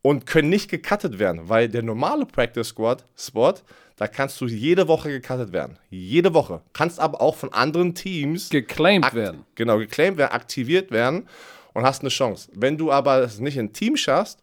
und 0.02 0.26
können 0.26 0.50
nicht 0.50 0.70
gecuttet 0.70 1.20
werden, 1.20 1.48
weil 1.48 1.70
der 1.70 1.84
normale 1.84 2.26
Practice 2.26 2.68
Squad 2.68 3.06
Spot, 3.18 3.54
da 3.96 4.08
kannst 4.10 4.42
du 4.42 4.46
jede 4.46 4.90
Woche 4.90 5.10
gecuttet 5.10 5.54
werden. 5.54 5.80
Jede 5.90 6.34
Woche. 6.34 6.62
Kannst 6.74 7.00
aber 7.00 7.22
auch 7.22 7.36
von 7.38 7.54
anderen 7.54 7.96
Teams 7.96 8.50
Geclaimed 8.50 9.14
werden. 9.14 9.46
Genau, 9.56 9.78
geclaimed 9.78 10.18
werden, 10.18 10.34
aktiviert 10.34 10.92
werden 10.92 11.30
und 11.74 11.86
hast 11.86 12.02
eine 12.02 12.10
Chance. 12.10 12.50
Wenn 12.54 12.78
du 12.78 12.92
aber 12.92 13.22
es 13.22 13.40
nicht 13.40 13.56
in 13.56 13.72
Team 13.72 13.96
schaffst 13.96 14.42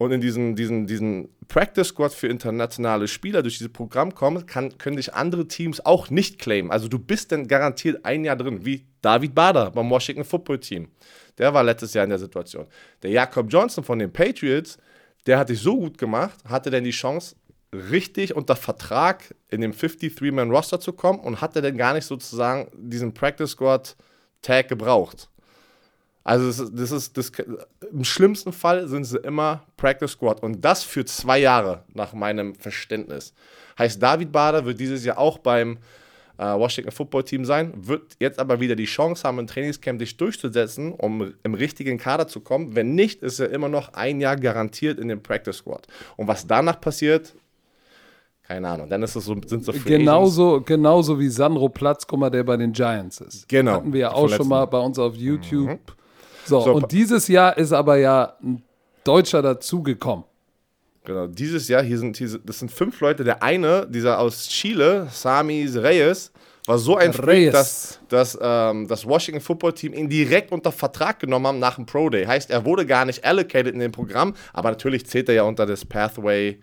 und 0.00 0.12
in 0.12 0.22
diesen, 0.22 0.56
diesen, 0.56 0.86
diesen 0.86 1.28
Practice 1.46 1.88
Squad 1.88 2.14
für 2.14 2.26
internationale 2.26 3.06
Spieler 3.06 3.42
durch 3.42 3.58
dieses 3.58 3.70
Programm 3.70 4.14
kommst, 4.14 4.46
kann, 4.46 4.78
können 4.78 4.96
dich 4.96 5.12
andere 5.12 5.46
Teams 5.46 5.84
auch 5.84 6.08
nicht 6.08 6.38
claimen. 6.38 6.70
Also 6.70 6.88
du 6.88 6.98
bist 6.98 7.32
dann 7.32 7.46
garantiert 7.46 8.02
ein 8.06 8.24
Jahr 8.24 8.36
drin, 8.36 8.64
wie 8.64 8.86
David 9.02 9.34
Bader 9.34 9.70
beim 9.70 9.90
Washington 9.90 10.24
Football 10.24 10.60
Team. 10.60 10.88
Der 11.36 11.52
war 11.52 11.62
letztes 11.62 11.92
Jahr 11.92 12.04
in 12.04 12.08
der 12.08 12.18
Situation. 12.18 12.66
Der 13.02 13.10
Jakob 13.10 13.52
Johnson 13.52 13.84
von 13.84 13.98
den 13.98 14.10
Patriots, 14.10 14.78
der 15.26 15.38
hat 15.38 15.48
sich 15.48 15.60
so 15.60 15.76
gut 15.76 15.98
gemacht, 15.98 16.38
hatte 16.48 16.70
dann 16.70 16.84
die 16.84 16.92
Chance, 16.92 17.36
richtig 17.70 18.34
unter 18.34 18.56
Vertrag 18.56 19.34
in 19.50 19.60
dem 19.60 19.72
53-Man-Roster 19.72 20.80
zu 20.80 20.94
kommen 20.94 21.20
und 21.20 21.42
hatte 21.42 21.60
dann 21.60 21.76
gar 21.76 21.92
nicht 21.92 22.06
sozusagen 22.06 22.70
diesen 22.74 23.12
Practice 23.12 23.50
Squad 23.50 23.96
Tag 24.40 24.68
gebraucht. 24.68 25.28
Also 26.30 26.46
das 26.46 26.60
ist, 26.60 26.72
das 26.78 26.92
ist 26.92 27.16
das, 27.16 27.32
im 27.90 28.04
schlimmsten 28.04 28.52
Fall 28.52 28.86
sind 28.86 29.02
sie 29.02 29.18
immer 29.18 29.64
Practice 29.76 30.12
Squad 30.12 30.44
und 30.44 30.64
das 30.64 30.84
für 30.84 31.04
zwei 31.04 31.40
Jahre 31.40 31.82
nach 31.92 32.12
meinem 32.12 32.54
Verständnis. 32.54 33.34
Heißt, 33.76 34.00
David 34.00 34.30
Bader 34.30 34.64
wird 34.64 34.78
dieses 34.78 35.04
Jahr 35.04 35.18
auch 35.18 35.38
beim 35.38 35.78
äh, 36.38 36.44
Washington 36.44 36.92
Football 36.92 37.24
Team 37.24 37.44
sein, 37.44 37.72
wird 37.74 38.14
jetzt 38.20 38.38
aber 38.38 38.60
wieder 38.60 38.76
die 38.76 38.84
Chance 38.84 39.24
haben, 39.24 39.40
im 39.40 39.48
Trainingscamp 39.48 39.98
sich 39.98 40.16
durchzusetzen, 40.16 40.92
um 40.92 41.34
im 41.42 41.54
richtigen 41.54 41.98
Kader 41.98 42.28
zu 42.28 42.38
kommen. 42.38 42.76
Wenn 42.76 42.94
nicht, 42.94 43.24
ist 43.24 43.40
er 43.40 43.50
immer 43.50 43.68
noch 43.68 43.94
ein 43.94 44.20
Jahr 44.20 44.36
garantiert 44.36 45.00
in 45.00 45.08
dem 45.08 45.24
Practice 45.24 45.56
Squad. 45.56 45.88
Und 46.16 46.28
was 46.28 46.46
danach 46.46 46.80
passiert, 46.80 47.34
keine 48.44 48.68
Ahnung. 48.68 48.88
Dann 48.88 49.02
ist 49.02 49.16
es 49.16 49.24
so, 49.24 49.34
sind 49.46 49.64
so 49.64 49.72
Free 49.72 49.80
Agents. 49.80 49.98
Genauso, 49.98 50.60
genauso 50.60 51.18
wie 51.18 51.28
Sandro 51.28 51.68
Platzkummer, 51.68 52.30
der 52.30 52.44
bei 52.44 52.56
den 52.56 52.70
Giants 52.72 53.20
ist. 53.20 53.48
Genau. 53.48 53.72
Hatten 53.72 53.92
wir 53.92 54.00
ja 54.00 54.12
auch 54.12 54.28
schon 54.28 54.46
mal 54.46 54.60
Mal. 54.60 54.66
bei 54.66 54.78
uns 54.78 54.96
auf 54.96 55.16
YouTube. 55.16 55.80
So, 56.50 56.60
So, 56.60 56.72
und 56.74 56.92
dieses 56.92 57.28
Jahr 57.28 57.56
ist 57.56 57.72
aber 57.72 57.96
ja 57.96 58.36
ein 58.42 58.62
Deutscher 59.04 59.42
dazugekommen. 59.42 60.24
Genau, 61.04 61.26
dieses 61.26 61.68
Jahr, 61.68 61.82
hier 61.82 61.98
sind, 61.98 62.16
hier, 62.18 62.38
das 62.44 62.58
sind 62.58 62.70
fünf 62.70 63.00
Leute. 63.00 63.24
Der 63.24 63.42
eine, 63.42 63.86
dieser 63.88 64.18
aus 64.18 64.48
Chile, 64.48 65.08
Sami 65.10 65.64
Reyes, 65.74 66.30
war 66.66 66.78
so 66.78 66.96
ein 66.96 67.12
Freak, 67.12 67.52
dass, 67.52 68.00
dass 68.08 68.38
ähm, 68.40 68.86
das 68.86 69.06
Washington 69.06 69.40
Football 69.40 69.72
Team 69.72 69.94
ihn 69.94 70.08
direkt 70.08 70.52
unter 70.52 70.70
Vertrag 70.70 71.18
genommen 71.18 71.46
haben 71.46 71.58
nach 71.58 71.76
dem 71.76 71.86
Pro 71.86 72.10
Day. 72.10 72.26
Heißt, 72.26 72.50
er 72.50 72.64
wurde 72.64 72.84
gar 72.84 73.06
nicht 73.06 73.24
allocated 73.24 73.72
in 73.72 73.80
dem 73.80 73.92
Programm, 73.92 74.34
aber 74.52 74.70
natürlich 74.70 75.06
zählt 75.06 75.28
er 75.28 75.36
ja 75.36 75.42
unter 75.44 75.64
das 75.66 75.84
Pathway, 75.84 76.60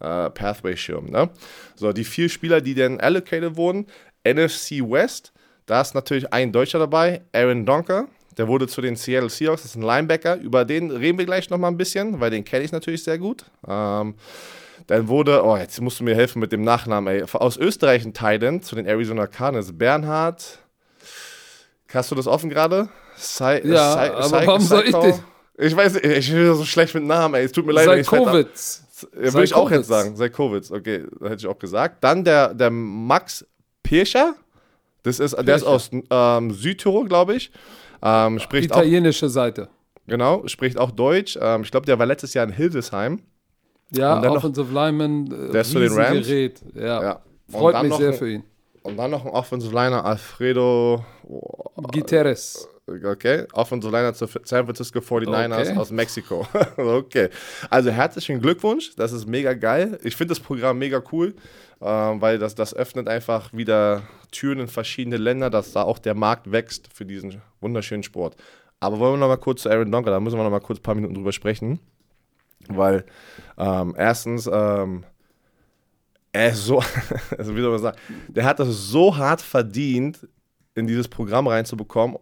äh, 0.00 0.30
Pathway-Schirm. 0.30 1.06
Ne? 1.10 1.28
So, 1.74 1.92
die 1.92 2.04
vier 2.04 2.28
Spieler, 2.28 2.60
die 2.60 2.74
dann 2.74 3.00
allocated 3.00 3.56
wurden, 3.56 3.86
NFC 4.24 4.80
West, 4.80 5.32
da 5.66 5.80
ist 5.80 5.94
natürlich 5.94 6.32
ein 6.32 6.52
Deutscher 6.52 6.78
dabei, 6.78 7.22
Aaron 7.32 7.66
Donker. 7.66 8.06
Der 8.38 8.48
wurde 8.48 8.66
zu 8.66 8.80
den 8.80 8.96
Seattle 8.96 9.28
Seahawks, 9.28 9.62
das 9.62 9.72
ist 9.72 9.76
ein 9.76 9.82
Linebacker. 9.82 10.36
Über 10.36 10.64
den 10.64 10.90
reden 10.90 11.18
wir 11.18 11.26
gleich 11.26 11.50
nochmal 11.50 11.70
ein 11.70 11.76
bisschen, 11.76 12.18
weil 12.20 12.30
den 12.30 12.44
kenne 12.44 12.64
ich 12.64 12.72
natürlich 12.72 13.04
sehr 13.04 13.18
gut. 13.18 13.44
Ähm, 13.68 14.14
dann 14.86 15.08
wurde, 15.08 15.44
oh, 15.44 15.56
jetzt 15.56 15.80
musst 15.80 16.00
du 16.00 16.04
mir 16.04 16.14
helfen 16.14 16.40
mit 16.40 16.50
dem 16.52 16.62
Nachnamen, 16.62 17.12
ey. 17.14 17.24
Aus 17.32 17.56
Österreich 17.56 18.04
ein 18.04 18.14
Titan 18.14 18.62
zu 18.62 18.74
den 18.74 18.86
Arizona 18.86 19.26
Cardinals. 19.26 19.76
Bernhard, 19.76 20.58
hast 21.92 22.10
du 22.10 22.14
das 22.14 22.26
offen 22.26 22.50
gerade? 22.50 22.88
Sei, 23.16 23.60
Ja, 23.64 23.92
Sei- 23.92 24.10
aber 24.12 24.22
Sei- 24.24 24.46
warum 24.46 24.62
soll 24.62 24.84
ich 24.86 24.94
dich- 24.96 25.14
Ich 25.58 25.76
weiß 25.76 25.94
nicht, 25.94 26.04
ich 26.06 26.32
bin 26.32 26.54
so 26.54 26.64
schlecht 26.64 26.94
mit 26.94 27.04
Namen, 27.04 27.34
ey. 27.34 27.44
Es 27.44 27.52
tut 27.52 27.66
mir 27.66 27.72
leid. 27.72 27.86
wenn 27.88 28.02
Seikowitz. 28.02 28.82
ja, 29.14 29.32
würde 29.32 29.44
ich 29.44 29.54
auch 29.54 29.70
jetzt 29.70 29.86
sagen. 29.88 30.16
Seikowitz, 30.16 30.70
okay, 30.70 31.04
das 31.20 31.30
hätte 31.30 31.40
ich 31.40 31.46
auch 31.46 31.58
gesagt. 31.58 32.02
Dann 32.02 32.24
der, 32.24 32.54
der 32.54 32.70
Max 32.70 33.44
Pirscher. 33.82 34.34
Das 35.04 35.18
ist, 35.20 35.36
der 35.36 35.56
ist 35.56 35.64
aus 35.64 35.90
ähm, 36.10 36.50
Südtirol, 36.52 37.06
glaube 37.08 37.34
ich. 37.34 37.50
Ähm, 38.02 38.38
spricht 38.38 38.72
auch, 38.72 38.78
Italienische 38.78 39.28
Seite. 39.28 39.68
genau, 40.06 40.46
spricht 40.48 40.78
auch 40.78 40.90
Deutsch. 40.90 41.38
Ähm, 41.40 41.62
ich 41.62 41.70
glaube, 41.70 41.86
der 41.86 41.98
war 41.98 42.06
letztes 42.06 42.34
Jahr 42.34 42.44
in 42.46 42.52
Hildesheim. 42.52 43.20
Ja, 43.90 44.16
Und 44.16 44.22
dann 44.22 44.30
noch- 44.32 44.38
Offensive 44.38 44.72
Lineman. 44.72 45.26
Äh, 45.48 45.52
Der 45.52 45.60
ist 45.60 45.70
zu 45.70 45.78
den 45.78 45.92
Rams? 45.92 46.16
Riesengerät. 46.18 46.62
Ja. 46.74 47.02
Ja. 47.02 47.22
Freut 47.50 47.82
mich 47.82 47.90
noch 47.90 47.98
sehr 47.98 48.08
ein- 48.10 48.14
für 48.14 48.30
ihn. 48.30 48.44
Und 48.82 48.96
dann 48.96 49.10
noch 49.10 49.24
ein 49.24 49.30
Offensive 49.30 49.72
Liner, 49.72 50.04
Alfredo, 50.04 51.04
oh, 51.28 51.64
Guterres. 51.92 52.68
Okay, 52.86 53.46
Offensive 53.52 53.92
Liner 53.94 54.14
zu 54.14 54.26
San 54.44 54.64
Francisco 54.64 54.98
49ers 55.00 55.68
Okay. 55.70 55.76
aus 55.76 55.90
Mexiko. 55.90 56.46
okay, 56.76 57.28
also 57.70 57.90
herzlichen 57.90 58.40
Glückwunsch, 58.40 58.94
das 58.96 59.12
ist 59.12 59.26
mega 59.26 59.54
geil. 59.54 59.98
Ich 60.02 60.16
finde 60.16 60.32
das 60.32 60.40
Programm 60.40 60.78
mega 60.78 61.02
cool, 61.12 61.34
ähm, 61.80 62.20
weil 62.20 62.38
das, 62.38 62.54
das 62.54 62.74
öffnet 62.74 63.08
einfach 63.08 63.52
wieder 63.52 64.02
Türen 64.30 64.60
in 64.60 64.68
verschiedene 64.68 65.16
Länder, 65.16 65.50
dass 65.50 65.72
da 65.72 65.82
auch 65.82 65.98
der 65.98 66.14
Markt 66.14 66.50
wächst 66.50 66.88
für 66.92 67.04
diesen 67.04 67.40
wunderschönen 67.60 68.02
Sport. 68.02 68.36
Aber 68.80 68.98
wollen 68.98 69.14
wir 69.14 69.18
noch 69.18 69.28
mal 69.28 69.36
kurz 69.36 69.62
zu 69.62 69.70
Aaron 69.70 69.92
Donker, 69.92 70.10
da 70.10 70.18
müssen 70.20 70.36
wir 70.36 70.42
noch 70.44 70.50
mal 70.50 70.60
kurz 70.60 70.80
ein 70.80 70.82
paar 70.82 70.94
Minuten 70.96 71.14
drüber 71.14 71.32
sprechen, 71.32 71.78
weil 72.68 73.04
ähm, 73.56 73.94
erstens, 73.96 74.48
ähm, 74.52 75.04
er 76.32 76.48
ist 76.48 76.64
so, 76.64 76.82
also 77.38 77.54
wie 77.54 77.60
soll 77.60 77.70
man 77.70 77.78
sagen, 77.78 77.98
der 78.28 78.44
hat 78.44 78.58
das 78.58 78.68
so 78.68 79.16
hart 79.16 79.40
verdient, 79.40 80.26
in 80.74 80.86
dieses 80.86 81.06
Programm 81.06 81.46
reinzubekommen, 81.46 82.16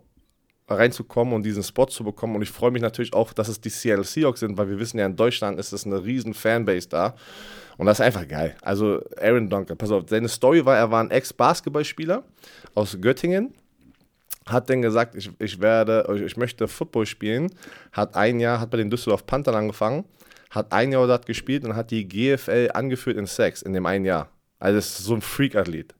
reinzukommen 0.70 1.34
und 1.34 1.42
diesen 1.42 1.62
Spot 1.62 1.86
zu 1.86 2.04
bekommen. 2.04 2.36
Und 2.36 2.42
ich 2.42 2.50
freue 2.50 2.70
mich 2.70 2.82
natürlich 2.82 3.12
auch, 3.12 3.32
dass 3.32 3.48
es 3.48 3.60
die 3.60 3.68
Seattle 3.68 4.04
Seahawks 4.04 4.40
sind, 4.40 4.56
weil 4.56 4.68
wir 4.68 4.78
wissen 4.78 4.98
ja, 4.98 5.06
in 5.06 5.16
Deutschland 5.16 5.58
ist 5.58 5.72
es 5.72 5.84
eine 5.84 6.04
riesen 6.04 6.34
Fanbase 6.34 6.88
da. 6.88 7.14
Und 7.76 7.86
das 7.86 7.98
ist 7.98 8.06
einfach 8.06 8.28
geil. 8.28 8.56
Also 8.62 9.02
Aaron 9.20 9.48
Donker, 9.48 9.74
pass 9.74 9.90
auf, 9.90 10.04
seine 10.08 10.28
Story 10.28 10.64
war, 10.64 10.76
er 10.76 10.90
war 10.90 11.02
ein 11.02 11.10
Ex-Basketballspieler 11.10 12.22
aus 12.74 12.96
Göttingen, 13.00 13.54
hat 14.46 14.68
dann 14.68 14.82
gesagt, 14.82 15.14
ich, 15.16 15.30
ich 15.38 15.60
werde, 15.60 16.22
ich 16.24 16.36
möchte 16.36 16.68
Football 16.68 17.06
spielen, 17.06 17.50
hat 17.92 18.14
ein 18.16 18.38
Jahr, 18.38 18.60
hat 18.60 18.70
bei 18.70 18.76
den 18.76 18.90
Düsseldorf 18.90 19.26
Panthern 19.26 19.54
angefangen, 19.54 20.04
hat 20.50 20.72
ein 20.72 20.92
Jahr 20.92 21.06
dort 21.06 21.26
gespielt 21.26 21.64
und 21.64 21.74
hat 21.74 21.90
die 21.90 22.06
GFL 22.06 22.70
angeführt 22.74 23.16
in 23.16 23.26
Sex 23.26 23.62
in 23.62 23.72
dem 23.72 23.86
einen 23.86 24.04
Jahr. 24.04 24.28
Also 24.58 24.78
ist 24.78 24.98
so 24.98 25.14
ein 25.14 25.22
Freak-Athlet. 25.22 25.94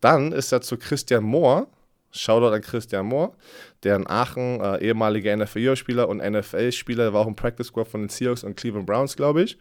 Dann 0.00 0.32
ist 0.32 0.52
er 0.52 0.60
zu 0.60 0.76
Christian 0.76 1.24
Mohr, 1.24 1.68
Shoutout 2.16 2.54
an 2.54 2.60
Christian 2.60 3.06
Mohr, 3.06 3.34
der 3.82 3.96
in 3.96 4.06
Aachen 4.06 4.60
äh, 4.60 4.78
ehemaliger 4.78 5.36
NFL-Spieler 5.36 6.08
und 6.08 6.18
NFL-Spieler, 6.18 7.12
war 7.12 7.22
auch 7.22 7.26
im 7.26 7.36
Practice 7.36 7.68
Squad 7.68 7.88
von 7.88 8.02
den 8.02 8.08
Seahawks 8.08 8.44
und 8.44 8.56
Cleveland 8.56 8.86
Browns, 8.86 9.16
glaube 9.16 9.42
ich. 9.42 9.58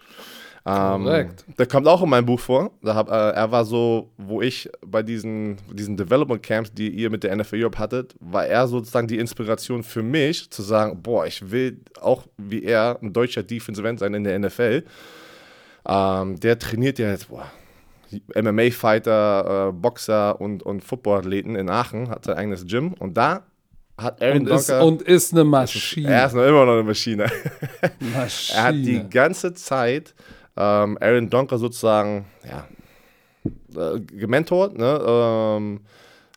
Ähm, 0.67 1.03
Korrekt. 1.03 1.45
der 1.59 1.67
kommt 1.67 1.87
auch 1.87 2.01
in 2.01 2.09
meinem 2.09 2.25
Buch 2.25 2.39
vor. 2.39 2.71
Da 2.81 2.95
hab, 2.95 3.09
äh, 3.09 3.11
er 3.11 3.51
war 3.51 3.65
so, 3.65 4.09
wo 4.17 4.41
ich 4.41 4.67
bei 4.83 5.03
diesen, 5.03 5.57
diesen 5.71 5.95
Development 5.95 6.41
Camps, 6.41 6.73
die 6.73 6.89
ihr 6.89 7.11
mit 7.11 7.23
der 7.23 7.35
NFL 7.35 7.61
Europe 7.61 7.77
hattet, 7.77 8.15
war 8.19 8.47
er 8.47 8.67
sozusagen 8.67 9.07
die 9.07 9.19
Inspiration 9.19 9.83
für 9.83 10.01
mich, 10.01 10.49
zu 10.49 10.63
sagen, 10.63 11.03
boah, 11.03 11.27
ich 11.27 11.51
will 11.51 11.81
auch 12.01 12.23
wie 12.37 12.63
er 12.63 12.97
ein 13.03 13.13
deutscher 13.13 13.43
Defensive 13.43 13.87
End 13.87 13.99
sein 13.99 14.15
in 14.15 14.23
der 14.23 14.39
NFL. 14.39 14.83
Ähm, 15.87 16.39
der 16.39 16.57
trainiert 16.57 16.97
ja 16.97 17.11
jetzt, 17.11 17.29
boah, 17.29 17.45
MMA-Fighter, 18.35 19.69
äh, 19.69 19.71
Boxer 19.73 20.39
und, 20.39 20.63
und 20.63 20.83
Footballathleten 20.83 21.55
in 21.55 21.69
Aachen, 21.69 22.09
hat 22.09 22.25
sein 22.25 22.37
eigenes 22.37 22.65
Gym 22.65 22.93
und 22.93 23.15
da 23.17 23.43
hat 23.97 24.21
Aaron 24.21 24.41
Und 24.41 24.49
ist, 24.49 24.69
Donker. 24.69 24.85
und 24.85 25.01
ist 25.03 25.33
eine 25.33 25.43
Maschine. 25.45 26.09
er 26.09 26.25
ist 26.27 26.33
noch 26.33 26.43
immer 26.43 26.65
noch 26.65 26.73
eine 26.73 26.83
Maschine. 26.83 27.31
Maschine. 28.13 28.57
Er 28.59 28.63
hat 28.63 28.75
die 28.75 29.09
ganze 29.09 29.53
Zeit 29.53 30.13
ähm, 30.57 30.97
Aaron 30.99 31.29
Donker 31.29 31.57
sozusagen 31.57 32.25
ja, 32.43 32.67
äh, 33.95 33.99
gementort, 34.01 34.77
ne? 34.77 35.01
Ähm, 35.07 35.81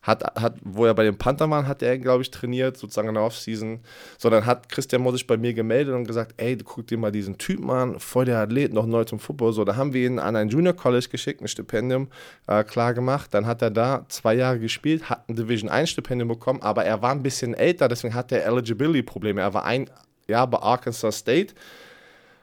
hat, 0.08 0.24
hat, 0.40 0.54
wo 0.64 0.86
er 0.86 0.94
bei 0.94 1.04
den 1.04 1.18
Panther 1.18 1.48
war, 1.50 1.66
hat 1.66 1.82
er, 1.82 1.98
glaube 1.98 2.22
ich, 2.22 2.30
trainiert, 2.30 2.78
sozusagen 2.78 3.08
in 3.08 3.14
der 3.14 3.22
Offseason. 3.22 3.80
Sondern 4.16 4.46
hat 4.46 4.70
Christian 4.70 5.02
Mohr 5.02 5.12
sich 5.12 5.26
bei 5.26 5.36
mir 5.36 5.52
gemeldet 5.52 5.94
und 5.94 6.04
gesagt, 6.06 6.32
ey, 6.38 6.56
guck 6.56 6.86
dir 6.86 6.96
mal 6.96 7.12
diesen 7.12 7.36
Typen 7.36 7.68
an, 7.68 8.00
voll 8.00 8.24
der 8.24 8.38
Athlet, 8.38 8.72
noch 8.72 8.86
neu 8.86 9.04
zum 9.04 9.18
Football. 9.18 9.52
So, 9.52 9.64
da 9.64 9.76
haben 9.76 9.92
wir 9.92 10.06
ihn 10.06 10.18
an 10.18 10.34
ein 10.34 10.48
Junior 10.48 10.74
College 10.74 11.08
geschickt, 11.10 11.42
ein 11.42 11.48
Stipendium 11.48 12.08
äh, 12.46 12.64
klar 12.64 12.94
gemacht. 12.94 13.34
Dann 13.34 13.46
hat 13.46 13.60
er 13.60 13.70
da 13.70 14.06
zwei 14.08 14.34
Jahre 14.34 14.58
gespielt, 14.58 15.10
hat 15.10 15.28
ein 15.28 15.36
Division 15.36 15.68
1 15.68 15.90
Stipendium 15.90 16.28
bekommen, 16.28 16.62
aber 16.62 16.86
er 16.86 17.02
war 17.02 17.12
ein 17.12 17.22
bisschen 17.22 17.52
älter, 17.52 17.88
deswegen 17.88 18.14
hat 18.14 18.32
er 18.32 18.46
Eligibility-Probleme. 18.46 19.42
Er 19.42 19.52
war 19.52 19.66
ein 19.66 19.90
Jahr 20.26 20.46
bei 20.46 20.58
Arkansas 20.58 21.18
State, 21.18 21.54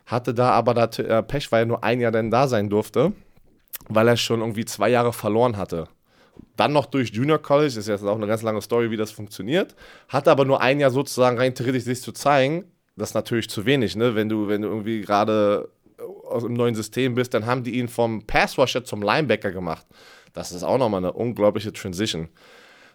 hatte 0.06 0.36
da 0.36 0.52
aber 0.52 0.76
da 0.76 0.86
äh, 1.02 1.24
Pech, 1.24 1.52
weil 1.52 1.64
er 1.64 1.66
nur 1.66 1.84
ein 1.84 2.00
Jahr 2.00 2.12
dann 2.12 2.30
da 2.30 2.48
sein 2.48 2.70
durfte, 2.70 3.14
weil 3.90 4.08
er 4.08 4.18
schon 4.18 4.42
irgendwie 4.42 4.66
zwei 4.66 4.90
Jahre 4.90 5.14
verloren 5.14 5.58
hatte. 5.58 5.88
Dann 6.56 6.74
noch 6.74 6.86
durch 6.86 7.10
Junior 7.10 7.40
College, 7.40 7.78
ist 7.80 7.88
jetzt 7.88 8.04
auch 8.04 8.16
eine 8.16 8.28
ganz 8.28 8.42
lange 8.42 8.62
Story, 8.62 8.92
wie 8.92 8.98
das 8.98 9.12
funktioniert. 9.12 9.76
Hatte 10.08 10.32
aber 10.32 10.46
nur 10.46 10.62
ein 10.62 10.80
Jahr 10.80 10.92
sozusagen 10.92 11.38
rein 11.38 11.54
theoretisch 11.54 11.84
sich 11.84 12.02
zu 12.02 12.12
zeigen. 12.12 12.66
Das 12.96 13.10
ist 13.10 13.16
natürlich 13.16 13.50
zu 13.50 13.66
wenig, 13.66 13.96
ne? 13.96 14.16
Wenn 14.16 14.30
du, 14.30 14.48
wenn 14.48 14.62
du 14.62 14.70
irgendwie 14.70 15.02
gerade 15.02 15.70
aus 16.28 16.44
dem 16.44 16.54
neuen 16.54 16.76
System 16.76 17.16
bist, 17.16 17.34
dann 17.34 17.46
haben 17.46 17.64
die 17.64 17.78
ihn 17.78 17.88
vom 17.88 18.26
Passrusher 18.26 18.84
zum 18.84 19.02
Linebacker 19.02 19.52
gemacht. 19.52 19.86
Das 20.34 20.52
ist 20.52 20.64
auch 20.64 20.78
nochmal 20.78 21.04
eine 21.04 21.14
unglaubliche 21.14 21.74
Transition. 21.74 22.30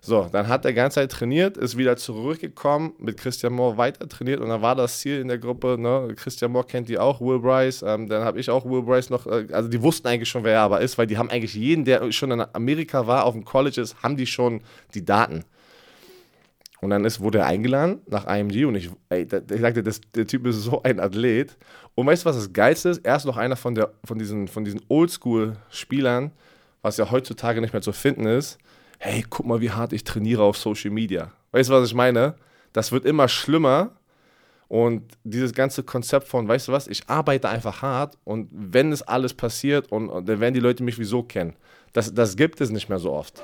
So, 0.03 0.29
dann 0.33 0.49
hat 0.49 0.65
er 0.65 0.73
ganze 0.73 0.95
Zeit 0.95 1.13
trainiert, 1.13 1.59
ist 1.59 1.77
wieder 1.77 1.95
zurückgekommen, 1.97 2.95
mit 2.99 3.19
Christian 3.19 3.53
Moore 3.53 3.77
weiter 3.77 4.09
trainiert 4.09 4.41
und 4.41 4.49
dann 4.49 4.63
war 4.63 4.75
das 4.75 4.99
Ziel 5.01 5.21
in 5.21 5.29
der 5.29 5.37
Gruppe, 5.37 5.77
ne, 5.79 6.15
Christian 6.17 6.53
Moore 6.53 6.65
kennt 6.67 6.89
die 6.89 6.99
auch, 6.99 7.21
Will 7.21 7.39
Bryce, 7.39 7.83
ähm, 7.83 8.09
dann 8.09 8.25
habe 8.25 8.41
ich 8.41 8.49
auch 8.49 8.65
Will 8.65 8.81
Bryce 8.83 9.11
noch, 9.11 9.27
äh, 9.27 9.47
also 9.53 9.69
die 9.69 9.83
wussten 9.83 10.09
eigentlich 10.09 10.31
schon, 10.31 10.43
wer 10.43 10.55
er 10.55 10.61
aber 10.63 10.81
ist, 10.81 10.97
weil 10.97 11.07
die 11.07 11.19
haben 11.19 11.29
eigentlich 11.29 11.53
jeden, 11.55 11.85
der 11.85 12.11
schon 12.13 12.31
in 12.31 12.43
Amerika 12.55 13.07
war, 13.07 13.27
auf 13.27 13.35
dem 13.35 13.45
College 13.45 13.79
ist, 13.83 14.03
haben 14.03 14.17
die 14.17 14.27
schon 14.27 14.63
die 14.95 15.05
Daten. 15.05 15.45
Und 16.81 16.89
dann 16.89 17.05
ist, 17.05 17.21
wurde 17.21 17.41
er 17.41 17.47
eingeladen 17.47 18.01
nach 18.07 18.27
IMG 18.27 18.65
und 18.65 18.75
ich, 18.77 18.89
ey, 19.11 19.27
da- 19.27 19.43
ich 19.53 19.61
sagte, 19.61 19.83
das, 19.83 20.01
der 20.15 20.27
Typ 20.27 20.47
ist 20.47 20.63
so 20.63 20.83
ein 20.83 20.99
Athlet. 20.99 21.59
Und 21.95 22.07
weißt 22.07 22.25
du, 22.25 22.31
was 22.31 22.37
das 22.37 22.55
Geilste 22.55 22.89
ist? 22.89 23.05
Er 23.05 23.17
ist 23.17 23.27
noch 23.27 23.37
einer 23.37 23.57
von, 23.57 23.75
der, 23.75 23.93
von 24.03 24.19
diesen, 24.19 24.49
von 24.49 24.65
diesen 24.65 24.81
Oldschool-Spielern, 24.89 26.33
was 26.81 26.97
ja 26.97 27.11
heutzutage 27.11 27.61
nicht 27.61 27.75
mehr 27.75 27.83
zu 27.83 27.93
finden 27.93 28.25
ist. 28.25 28.57
Hey, 29.03 29.25
guck 29.31 29.47
mal, 29.47 29.63
wie 29.63 29.71
hart 29.71 29.95
ich 29.95 30.05
trainiere 30.05 30.43
auf 30.43 30.59
Social 30.59 30.91
Media. 30.91 31.33
Weißt 31.53 31.71
du, 31.71 31.73
was 31.73 31.89
ich 31.89 31.95
meine? 31.95 32.35
Das 32.75 32.93
wird 32.93 33.07
immer 33.07 33.29
schlimmer. 33.29 33.93
Und 34.69 35.17
dieses 35.25 35.55
ganze 35.55 35.83
Konzept 35.83 36.29
von, 36.29 36.47
weißt 36.47 36.69
du 36.69 36.73
was, 36.73 36.87
ich 36.87 37.09
arbeite 37.09 37.49
einfach 37.49 37.81
hart 37.81 38.19
und 38.25 38.49
wenn 38.53 38.93
es 38.93 39.01
alles 39.01 39.33
passiert 39.33 39.91
und, 39.91 40.11
und 40.11 40.29
dann 40.29 40.39
werden 40.39 40.53
die 40.53 40.61
Leute 40.61 40.85
mich 40.85 40.99
wieso 40.99 41.23
kennen. 41.23 41.55
Das, 41.95 42.13
das 42.13 42.37
gibt 42.37 42.61
es 42.61 42.69
nicht 42.69 42.91
mehr 42.91 42.99
so 42.99 43.13
oft. 43.13 43.43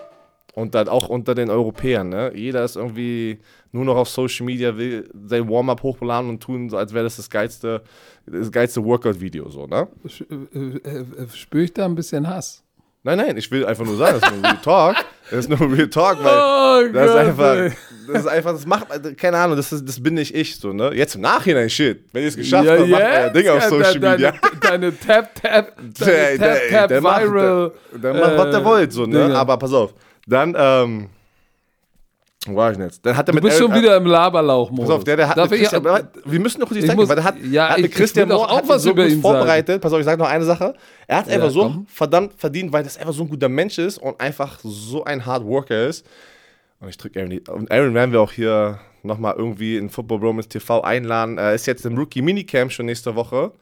Und 0.54 0.74
dann 0.74 0.88
auch 0.88 1.08
unter 1.08 1.34
den 1.34 1.48
Europäern, 1.48 2.10
ne? 2.10 2.32
Jeder 2.34 2.62
ist 2.62 2.76
irgendwie 2.76 3.38
nur 3.72 3.86
noch 3.86 3.96
auf 3.96 4.10
Social 4.10 4.44
Media, 4.44 4.76
will 4.76 5.08
sein 5.26 5.48
Warm-up 5.48 5.82
hochladen 5.82 6.28
und 6.28 6.42
tun, 6.42 6.72
als 6.74 6.92
wäre 6.92 7.04
das 7.04 7.16
das 7.16 7.30
geilste, 7.30 7.82
das 8.26 8.52
geilste 8.52 8.84
Workout-Video, 8.84 9.48
so, 9.48 9.66
ne? 9.66 9.88
Äh, 10.30 10.58
äh, 10.58 11.00
äh, 11.00 11.28
Spüre 11.34 11.64
ich 11.64 11.72
da 11.72 11.86
ein 11.86 11.94
bisschen 11.94 12.28
Hass? 12.28 12.65
Nein, 13.06 13.18
nein, 13.18 13.36
ich 13.36 13.48
will 13.52 13.64
einfach 13.64 13.84
nur 13.84 13.96
sagen, 13.96 14.18
das 14.20 14.28
ist 14.30 14.36
nur 14.36 14.42
Real 14.44 14.58
Talk. 14.62 14.96
Das 15.30 15.38
ist 15.38 15.48
nur 15.48 15.60
Real 15.60 15.88
Talk, 15.88 16.18
weil 16.24 16.88
Oh 16.88 16.92
das 16.92 17.08
ist 17.10 17.16
einfach, 17.16 17.56
das 18.08 18.20
ist 18.22 18.26
einfach, 18.26 18.52
das 18.52 18.66
macht, 18.66 18.86
keine 19.16 19.36
Ahnung, 19.38 19.56
das, 19.56 19.72
ist, 19.72 19.88
das 19.88 20.02
bin 20.02 20.14
nicht 20.14 20.34
ich, 20.34 20.58
so, 20.58 20.72
ne? 20.72 20.90
Jetzt 20.92 21.14
im 21.14 21.20
Nachhinein, 21.20 21.70
shit, 21.70 22.00
wenn 22.12 22.22
ihr 22.22 22.28
es 22.28 22.36
geschafft 22.36 22.68
habt, 22.68 22.88
macht 22.88 23.02
euer 23.02 23.30
Ding 23.30 23.48
auf 23.48 23.62
Social 23.62 24.00
deine, 24.00 24.10
Media. 24.14 24.32
Deine 24.60 24.98
Tap, 24.98 25.34
Tap, 25.36 25.72
Der- 26.00 26.06
deine 26.06 26.38
Tap, 26.38 26.38
der- 26.38 26.68
Tap, 26.70 26.88
der 26.88 27.00
macht- 27.00 27.22
Viral. 27.22 27.72
Der, 27.92 27.98
der 28.00 28.14
macht, 28.14 28.36
was 28.38 28.50
der 28.50 28.60
äh, 28.60 28.64
wollt, 28.64 28.92
so, 28.92 29.06
ne? 29.06 29.22
Dinge. 29.22 29.36
Aber 29.38 29.56
pass 29.56 29.72
auf. 29.72 29.94
Dann, 30.26 30.56
ähm, 30.58 31.06
wo 32.46 32.56
war 32.56 32.72
ich 32.72 32.78
jetzt? 32.78 33.04
Dann 33.04 33.16
hat 33.16 33.28
er 33.28 33.32
Du 33.32 33.37
mit 33.37 33.44
bist 33.44 33.61
Aaron- 33.61 33.72
schon 33.72 33.82
wieder 33.82 33.96
im 33.96 34.06
Laberlauch-Modus. 34.06 34.87
Pass 34.88 34.96
auf, 34.96 35.04
der, 35.04 35.16
der 35.16 35.28
hat 35.28 35.52
ich, 35.52 35.61
Christian, 35.61 36.09
wie 36.24 36.38
müssen 36.38 36.61
noch 36.61 36.68
kurz 36.68 36.80
die 36.80 36.87
Zeit 36.87 36.96
muss- 36.96 37.09
weil 37.09 37.16
der 37.16 37.24
hat, 37.24 37.35
ja, 37.50 37.68
hat 37.70 37.78
ich- 37.78 37.90
Christian 37.90 38.28
Moore 38.28 38.48
auch 38.50 38.62
ihn 38.62 38.68
was 38.68 38.82
so 38.82 38.90
über 38.90 39.02
gut 39.02 39.12
ihn 39.12 39.22
sagen. 39.22 39.35
vorbereitet. 39.35 39.80
Pass 39.82 39.92
auf, 39.92 39.98
ich 39.98 40.04
sage 40.04 40.18
noch 40.18 40.28
eine 40.28 40.44
Sache. 40.44 40.74
Er 41.06 41.18
hat 41.18 41.26
Ja, 41.28 41.35
einfach 41.35 41.50
so 41.50 41.62
komm. 41.62 41.87
verdammt 41.88 42.32
verdient, 42.37 42.72
weil 42.72 42.82
das 42.85 42.96
einfach 42.98 43.12
so 43.12 43.22
ein 43.24 43.28
guter 43.28 43.48
Mensch 43.48 43.78
ist 43.78 43.98
und 43.98 44.20
einfach 44.20 44.59
so 44.62 45.04
ein 45.04 45.24
Hard 45.26 45.44
Worker 45.44 45.87
ist. 45.87 46.06
Und 46.80 46.88
ich 46.88 46.98
drücke 46.98 47.18
Aaron 47.20 47.30
die. 47.30 47.40
Und 47.40 47.70
Aaron 47.70 47.94
werden 47.94 48.12
wir 48.12 48.20
auch 48.20 48.32
hier 48.32 48.78
nochmal 49.02 49.35
irgendwie 49.38 49.76
in 49.76 49.88
Football 49.88 50.18
Bromance 50.18 50.48
TV 50.48 50.82
einladen. 50.82 51.38
Er 51.38 51.54
ist 51.54 51.66
jetzt 51.66 51.87
im 51.87 51.96
Rookie 51.96 52.22
Minicamp 52.22 52.70
schon 52.72 52.87
nächste 52.87 53.14
Woche. 53.14 53.52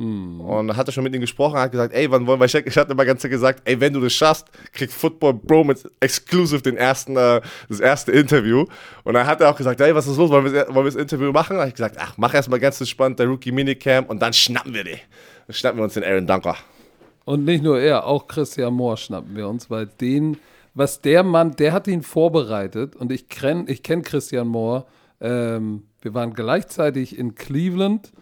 Und 0.00 0.76
hat 0.76 0.88
er 0.88 0.92
schon 0.92 1.04
mit 1.04 1.14
ihm 1.14 1.20
gesprochen, 1.20 1.58
hat 1.58 1.72
gesagt, 1.72 1.92
ey, 1.92 2.10
wann 2.10 2.26
wollen 2.26 2.40
wir, 2.40 2.46
ich, 2.46 2.54
ich 2.54 2.76
hatte 2.78 2.92
immer 2.92 3.04
ganz 3.04 3.22
gesagt, 3.22 3.60
ey, 3.66 3.78
wenn 3.80 3.92
du 3.92 4.00
das 4.00 4.14
schaffst, 4.14 4.46
kriegt 4.72 4.92
Football 4.92 5.34
Bromance 5.34 5.90
exclusive 6.00 6.62
den 6.62 6.78
ersten, 6.78 7.18
äh, 7.18 7.42
das 7.68 7.80
erste 7.80 8.10
Interview. 8.12 8.64
Und 9.04 9.12
dann 9.12 9.26
hat 9.26 9.42
er 9.42 9.50
auch 9.50 9.56
gesagt, 9.56 9.78
ey, 9.80 9.94
was 9.94 10.06
ist 10.06 10.16
los, 10.16 10.30
wollen 10.30 10.46
wir, 10.46 10.66
wollen 10.68 10.76
wir 10.76 10.84
das 10.84 10.94
Interview 10.94 11.32
machen? 11.32 11.56
Da 11.56 11.60
habe 11.60 11.68
ich 11.68 11.74
gesagt, 11.74 11.96
ach, 11.98 12.14
mach 12.16 12.32
erstmal 12.32 12.58
ganz 12.58 12.80
entspannt 12.80 13.18
der 13.18 13.26
Rookie 13.26 13.52
Minicamp 13.52 14.08
und 14.08 14.22
dann 14.22 14.32
schnappen 14.32 14.72
wir 14.72 14.84
die. 14.84 14.98
Dann 15.46 15.54
schnappen 15.54 15.78
wir 15.78 15.84
uns 15.84 15.94
den 15.94 16.04
Aaron 16.04 16.26
Dunker. 16.26 16.56
Und 17.26 17.44
nicht 17.44 17.62
nur 17.62 17.78
er, 17.78 18.06
auch 18.06 18.26
Christian 18.26 18.72
Mohr 18.72 18.96
schnappen 18.96 19.36
wir 19.36 19.48
uns, 19.48 19.68
weil 19.68 19.86
den, 19.86 20.38
was 20.72 21.02
der 21.02 21.22
Mann, 21.24 21.56
der 21.56 21.74
hat 21.74 21.86
ihn 21.86 22.02
vorbereitet 22.02 22.96
und 22.96 23.12
ich 23.12 23.28
kenne 23.28 23.66
ich 23.68 23.82
kenn 23.82 24.00
Christian 24.00 24.48
Mohr. 24.48 24.86
Ähm, 25.20 25.82
wir 26.00 26.14
waren 26.14 26.32
gleichzeitig 26.32 27.18
in 27.18 27.34
Cleveland, 27.34 28.12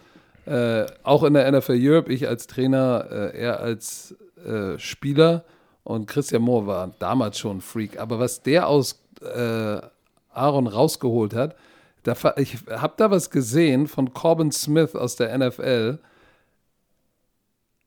äh, 0.49 0.87
auch 1.03 1.23
in 1.25 1.35
der 1.35 1.51
NFL 1.51 1.79
Europe, 1.79 2.13
ich 2.13 2.27
als 2.27 2.47
Trainer, 2.47 3.07
äh, 3.11 3.39
er 3.39 3.61
als 3.61 4.17
äh, 4.45 4.79
Spieler 4.79 5.45
und 5.85 6.07
Christian 6.07 6.43
Mohr 6.43 6.67
war 6.67 6.95
damals 6.99 7.39
schon 7.39 7.59
ein 7.59 7.61
Freak. 7.61 8.01
Aber 8.01 8.19
was 8.19 8.43
der 8.43 8.69
aus 8.69 9.03
äh, 9.21 9.81
Aaron 10.31 10.67
rausgeholt 10.67 11.35
hat, 11.35 11.55
da, 12.03 12.15
ich 12.37 12.59
habe 12.71 12.95
da 12.97 13.11
was 13.11 13.31
gesehen 13.31 13.87
von 13.87 14.15
Corbin 14.15 14.53
Smith 14.53 14.95
aus 14.95 15.17
der 15.17 15.37
NFL. 15.37 15.99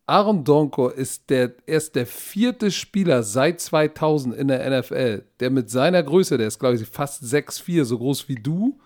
Aaron 0.05 0.43
Donko 0.43 0.89
ist 0.89 1.29
der, 1.29 1.53
erst 1.65 1.95
der 1.95 2.05
vierte 2.05 2.69
Spieler 2.69 3.23
seit 3.23 3.61
2000 3.61 4.35
in 4.35 4.49
der 4.49 4.79
NFL, 4.79 5.23
der 5.39 5.49
mit 5.49 5.69
seiner 5.69 6.03
Größe, 6.03 6.37
der 6.37 6.47
ist 6.47 6.59
glaube 6.59 6.75
ich 6.75 6.87
fast 6.87 7.23
6'4, 7.23 7.85
so 7.85 7.97
groß 7.97 8.27
wie 8.27 8.35
du, 8.35 8.77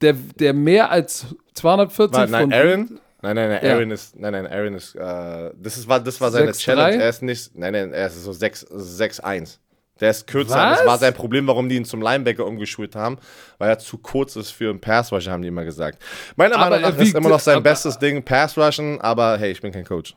der, 0.00 0.12
der 0.12 0.52
mehr 0.52 0.90
als 0.90 1.26
240 1.54 2.30
Nein, 2.30 2.30
nein, 2.30 2.52
Aaron? 2.52 3.00
Nein, 3.22 3.36
nein, 3.36 3.48
nein, 3.48 3.60
Ja. 3.64 3.74
Aaron 3.74 3.90
ist, 3.90 4.16
nein, 4.18 4.32
nein, 4.32 4.46
Aaron 4.46 4.74
ist, 4.74 4.94
äh, 4.94 5.50
das, 5.56 5.76
ist, 5.78 5.88
war, 5.88 6.00
das 6.00 6.20
war 6.20 6.30
seine 6.30 6.50
6'3"? 6.52 6.58
Challenge. 6.58 7.02
Er 7.02 7.08
ist 7.08 7.22
nicht, 7.22 7.56
nein, 7.56 7.72
nein, 7.72 7.92
er 7.92 8.06
ist 8.06 8.22
so 8.22 8.32
6 8.32 8.66
6'1. 8.66 9.58
Der 9.98 10.10
ist 10.10 10.26
kürzer. 10.26 10.54
Was? 10.54 10.78
Das 10.78 10.86
war 10.86 10.98
sein 10.98 11.14
Problem, 11.14 11.46
warum 11.46 11.70
die 11.70 11.76
ihn 11.76 11.86
zum 11.86 12.02
Linebacker 12.02 12.44
umgeschult 12.44 12.94
haben, 12.94 13.16
weil 13.56 13.70
er 13.70 13.78
zu 13.78 13.96
kurz 13.96 14.36
ist 14.36 14.50
für 14.50 14.68
einen 14.68 14.78
Pass-Rusher, 14.80 15.32
haben 15.32 15.40
die 15.40 15.48
immer 15.48 15.64
gesagt. 15.64 16.02
Meiner 16.36 16.58
Meinung 16.58 16.82
nach 16.82 16.98
ist 16.98 17.14
immer 17.14 17.30
noch 17.30 17.40
sein 17.40 17.62
bestes 17.62 17.98
Ding 17.98 18.22
Pass-Rushen, 18.22 19.00
aber 19.00 19.38
hey, 19.38 19.52
ich 19.52 19.62
bin 19.62 19.72
kein 19.72 19.86
Coach. 19.86 20.14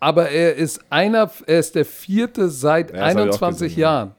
Aber 0.00 0.28
er 0.28 0.56
ist 0.56 0.80
einer, 0.90 1.30
er 1.46 1.58
ist 1.60 1.76
der 1.76 1.84
vierte 1.84 2.48
seit 2.48 2.90
Ja, 2.90 2.96
das 2.96 3.04
hab 3.04 3.10
ich 3.10 3.16
auch 3.16 3.22
21 3.22 3.68
gesehen, 3.68 3.80
ja. 3.80 3.88
Jahren 3.92 4.14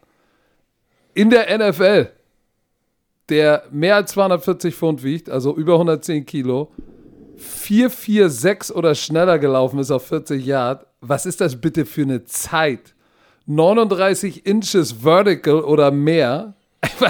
in 1.13 1.29
der 1.29 1.57
NFL, 1.57 2.07
der 3.29 3.63
mehr 3.71 3.95
als 3.95 4.11
240 4.11 4.75
Pfund 4.75 5.03
wiegt, 5.03 5.29
also 5.29 5.55
über 5.55 5.73
110 5.73 6.25
Kilo, 6.25 6.71
446 7.37 8.75
oder 8.75 8.95
schneller 8.95 9.39
gelaufen 9.39 9.79
ist 9.79 9.91
auf 9.91 10.07
40 10.07 10.45
Yard. 10.45 10.85
Was 11.01 11.25
ist 11.25 11.41
das 11.41 11.59
bitte 11.59 11.85
für 11.85 12.03
eine 12.03 12.23
Zeit? 12.25 12.93
39 13.45 14.45
Inches 14.45 15.03
vertical 15.03 15.61
oder 15.61 15.91
mehr. 15.91 16.55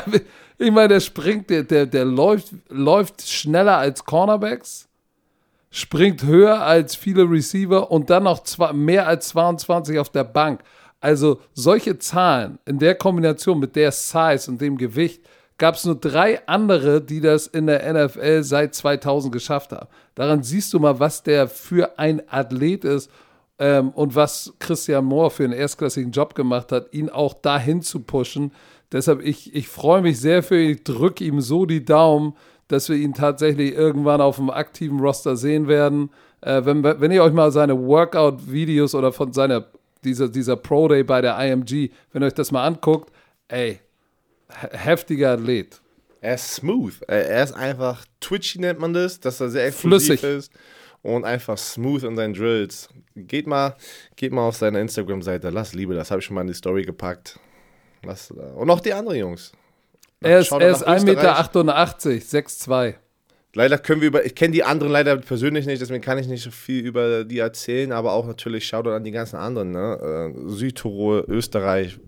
Ich 0.60 0.72
meine, 0.72 0.88
der 0.88 1.00
springt, 1.00 1.50
der, 1.50 1.64
der, 1.64 1.88
der 1.88 2.06
läuft, 2.06 2.54
läuft 2.70 3.28
schneller 3.28 3.80
als 3.80 4.06
Cornerbacks 4.06 4.88
springt 5.74 6.24
höher 6.24 6.62
als 6.62 6.96
viele 6.96 7.24
Receiver 7.24 7.90
und 7.90 8.12
dann 8.12 8.24
noch 8.24 8.44
zwei, 8.44 8.72
mehr 8.74 9.08
als 9.08 9.30
22 9.30 9.98
auf 9.98 10.10
der 10.10 10.24
Bank. 10.24 10.62
Also 11.02 11.42
solche 11.54 11.98
Zahlen 11.98 12.60
in 12.66 12.78
der 12.78 12.94
Kombination 12.94 13.60
mit 13.60 13.76
der 13.76 13.92
Size 13.92 14.52
und 14.52 14.62
dem 14.62 14.78
Gewicht 14.78 15.24
gab 15.58 15.76
es 15.76 15.86
nur 15.86 15.96
drei 15.96 16.46
andere, 16.48 17.02
die 17.02 17.22
das 17.22 17.48
in 17.48 17.68
der 17.68 17.94
NFL 17.94 18.44
seit 18.44 18.76
2000 18.76 19.32
geschafft 19.34 19.72
haben. 19.72 19.88
Daran 20.16 20.44
siehst 20.44 20.74
du 20.74 20.80
mal, 20.80 21.00
was 21.00 21.24
der 21.24 21.48
für 21.48 21.98
ein 22.00 22.22
Athlet 22.30 22.86
ist 22.86 23.10
ähm, 23.60 23.90
und 23.90 24.16
was 24.16 24.54
Christian 24.60 25.06
Moore 25.06 25.32
für 25.32 25.44
einen 25.44 25.54
erstklassigen 25.54 26.12
Job 26.12 26.36
gemacht 26.36 26.72
hat, 26.72 26.94
ihn 26.94 27.10
auch 27.10 27.34
dahin 27.34 27.82
zu 27.82 28.02
pushen. 28.02 28.52
Deshalb, 28.92 29.22
ich, 29.22 29.56
ich 29.56 29.68
freue 29.68 30.02
mich 30.02 30.20
sehr 30.20 30.44
für 30.44 30.62
ihn, 30.62 30.80
drücke 30.84 31.24
ihm 31.24 31.42
so 31.42 31.66
die 31.66 31.84
Daumen, 31.84 32.34
dass 32.68 32.90
wir 32.90 32.96
ihn 32.96 33.14
tatsächlich 33.14 33.74
irgendwann 33.74 34.22
auf 34.22 34.38
dem 34.38 34.50
aktiven 34.50 35.00
Roster 35.00 35.36
sehen 35.36 35.68
werden. 35.68 36.10
Äh, 36.42 36.66
wenn, 36.66 36.84
wenn 36.84 37.12
ihr 37.12 37.24
euch 37.24 37.34
mal 37.34 37.52
seine 37.52 37.80
Workout-Videos 37.80 38.96
oder 38.96 39.12
von 39.12 39.34
seiner 39.34 39.66
dieser, 40.04 40.30
dieser 40.30 40.56
Pro 40.56 40.88
Day 40.88 41.04
bei 41.04 41.22
der 41.22 41.40
IMG, 41.40 41.92
wenn 42.12 42.24
ihr 42.24 42.28
euch 42.28 42.34
das 42.34 42.52
mal 42.52 42.66
anguckt, 42.66 43.12
ey, 43.48 43.80
heftiger 44.72 45.32
Athlet. 45.32 45.82
Er 46.22 46.36
ist 46.36 46.56
smooth. 46.56 47.02
Er 47.08 47.44
ist 47.44 47.54
einfach 47.54 48.06
twitchy, 48.22 48.60
nennt 48.60 48.80
man 48.80 48.94
das, 48.94 49.20
dass 49.20 49.42
er 49.42 49.50
sehr 49.50 49.66
explosiv 49.68 50.20
Flüssig. 50.22 50.38
ist 50.38 50.52
und 51.02 51.26
einfach 51.26 51.58
smooth 51.58 52.04
in 52.04 52.16
seinen 52.16 52.34
Drills. 52.34 52.90
Geht 53.16 53.46
mal, 53.46 53.76
geht 54.16 54.32
mal 54.32 54.48
auf 54.48 54.56
seine 54.56 54.80
Instagram-Seite. 54.82 55.50
Lass 55.50 55.74
Liebe, 55.74 55.94
das 55.94 56.10
habe 56.10 56.20
ich 56.20 56.26
schon 56.26 56.36
mal 56.36 56.42
in 56.42 56.48
die 56.48 56.54
Story 56.54 56.84
gepackt. 56.84 57.40
Lass, 58.04 58.32
und 58.32 58.70
auch 58.70 58.80
die 58.80 58.94
anderen 58.94 59.18
Jungs. 59.20 59.52
Er 60.22 60.40
ist, 60.40 60.52
er 60.52 60.72
ist 60.72 60.86
nach 60.86 60.98
1,88 60.98 60.98
Österreich. 60.98 61.06
Meter, 61.06 62.48
6'2. 62.48 62.96
Leider 63.56 63.78
können 63.78 64.02
wir 64.02 64.08
über, 64.08 64.26
ich 64.26 64.34
kenne 64.34 64.52
die 64.52 64.64
anderen 64.64 64.92
leider 64.92 65.16
persönlich 65.18 65.68
nicht, 65.68 65.80
deswegen 65.80 66.02
kann 66.02 66.18
ich 66.18 66.28
nicht 66.28 66.42
so 66.42 66.50
viel 66.50 66.84
über 66.84 67.24
die 67.24 67.38
erzählen, 67.38 67.92
aber 67.92 68.14
auch 68.14 68.26
natürlich 68.26 68.68
Shoutout 68.68 68.90
an 68.90 69.04
die 69.04 69.12
ganzen 69.12 69.36
anderen, 69.36 69.72
ne? 69.72 70.34
Äh, 70.36 70.50
Südtirol, 70.50 71.24
Österreich, 71.28 72.00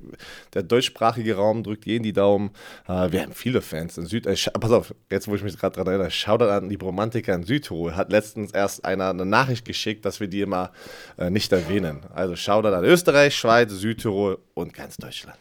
der 0.55 0.63
deutschsprachige 0.63 1.35
Raum 1.35 1.61
drückt 1.61 1.85
jeden 1.85 2.03
die 2.03 2.13
Daumen. 2.13 2.49
Äh, 2.87 3.11
wir 3.11 3.21
haben 3.21 3.33
viele 3.33 3.61
Fans 3.61 3.95
in 3.99 4.07
Süd, 4.07 4.25
äh, 4.25 4.35
pass 4.59 4.71
auf, 4.71 4.95
jetzt 5.11 5.27
wo 5.27 5.35
ich 5.35 5.43
mich 5.43 5.55
gerade 5.55 5.75
dran 5.75 5.85
erinnere, 5.85 6.09
Shoutout 6.09 6.45
an 6.45 6.69
die 6.69 6.77
Romantiker 6.81 7.35
in 7.35 7.43
Südtirol, 7.43 7.95
hat 7.95 8.11
letztens 8.11 8.51
erst 8.51 8.83
einer 8.83 9.11
eine 9.11 9.25
Nachricht 9.25 9.65
geschickt, 9.65 10.03
dass 10.03 10.19
wir 10.19 10.27
die 10.27 10.41
immer 10.41 10.71
äh, 11.17 11.29
nicht 11.29 11.51
erwähnen. 11.51 11.99
Also 12.11 12.35
Shoutout 12.35 12.69
an 12.69 12.83
Österreich, 12.83 13.35
Schweiz, 13.35 13.71
Südtirol 13.71 14.39
und 14.55 14.73
ganz 14.73 14.97
Deutschland. 14.97 15.37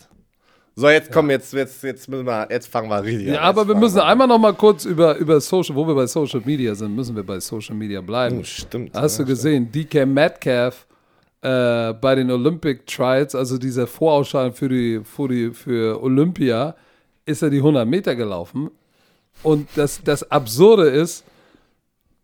So, 0.76 0.88
jetzt 0.88 1.12
komm, 1.12 1.30
jetzt, 1.30 1.52
jetzt, 1.52 1.84
jetzt 1.84 2.08
müssen 2.08 2.26
wir, 2.26 2.48
jetzt 2.50 2.66
fangen 2.66 2.88
wir 2.88 3.02
richtig 3.02 3.28
an. 3.28 3.34
Ja, 3.34 3.40
aber 3.42 3.68
wir 3.68 3.76
müssen 3.76 4.00
einmal 4.00 4.26
noch 4.26 4.38
mal 4.38 4.54
kurz 4.54 4.84
über, 4.84 5.16
über 5.16 5.40
Social, 5.40 5.76
wo 5.76 5.86
wir 5.86 5.94
bei 5.94 6.06
Social 6.06 6.42
Media 6.44 6.74
sind, 6.74 6.96
müssen 6.96 7.14
wir 7.14 7.22
bei 7.22 7.38
Social 7.38 7.76
Media 7.76 8.00
bleiben. 8.00 8.40
Oh, 8.40 8.44
stimmt. 8.44 8.92
Hast 8.94 9.18
ja, 9.18 9.24
du 9.24 9.30
gesehen, 9.30 9.70
DK 9.70 10.04
Metcalf 10.04 10.86
äh, 11.42 11.92
bei 11.92 12.16
den 12.16 12.30
Olympic 12.30 12.86
Trials, 12.86 13.34
also 13.36 13.56
dieser 13.56 13.86
Vorausscheidung 13.86 14.52
für, 14.52 14.68
die, 14.68 15.00
für, 15.04 15.28
die, 15.28 15.50
für 15.52 16.02
Olympia, 16.02 16.74
ist 17.24 17.42
er 17.42 17.50
die 17.50 17.58
100 17.58 17.86
Meter 17.86 18.16
gelaufen. 18.16 18.70
Und 19.42 19.68
das, 19.76 20.02
das 20.02 20.28
Absurde 20.30 20.88
ist, 20.88 21.24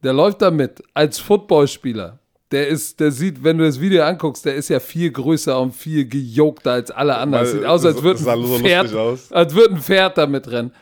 der 0.02 0.12
läuft 0.12 0.42
damit 0.42 0.82
als 0.94 1.18
Footballspieler. 1.18 2.19
Der 2.50 2.66
ist, 2.66 2.98
der 2.98 3.12
sieht, 3.12 3.44
wenn 3.44 3.58
du 3.58 3.64
das 3.64 3.80
Video 3.80 4.02
anguckst, 4.02 4.44
der 4.44 4.56
ist 4.56 4.68
ja 4.70 4.80
viel 4.80 5.10
größer 5.12 5.60
und 5.60 5.72
viel 5.72 6.06
gejogter 6.06 6.72
als 6.72 6.90
alle 6.90 7.16
anderen. 7.16 7.46
Weil, 7.46 7.52
Sieht 7.52 7.64
aus, 7.64 7.84
als 7.84 8.02
würde 8.02 8.18
ein, 8.30 8.42
so 8.44 8.58
Pferd, 8.58 8.94
als 9.30 9.54
würde 9.54 9.74
ein 9.74 9.80
Pferd 9.80 10.18
damit 10.18 10.50
rennen. 10.50 10.72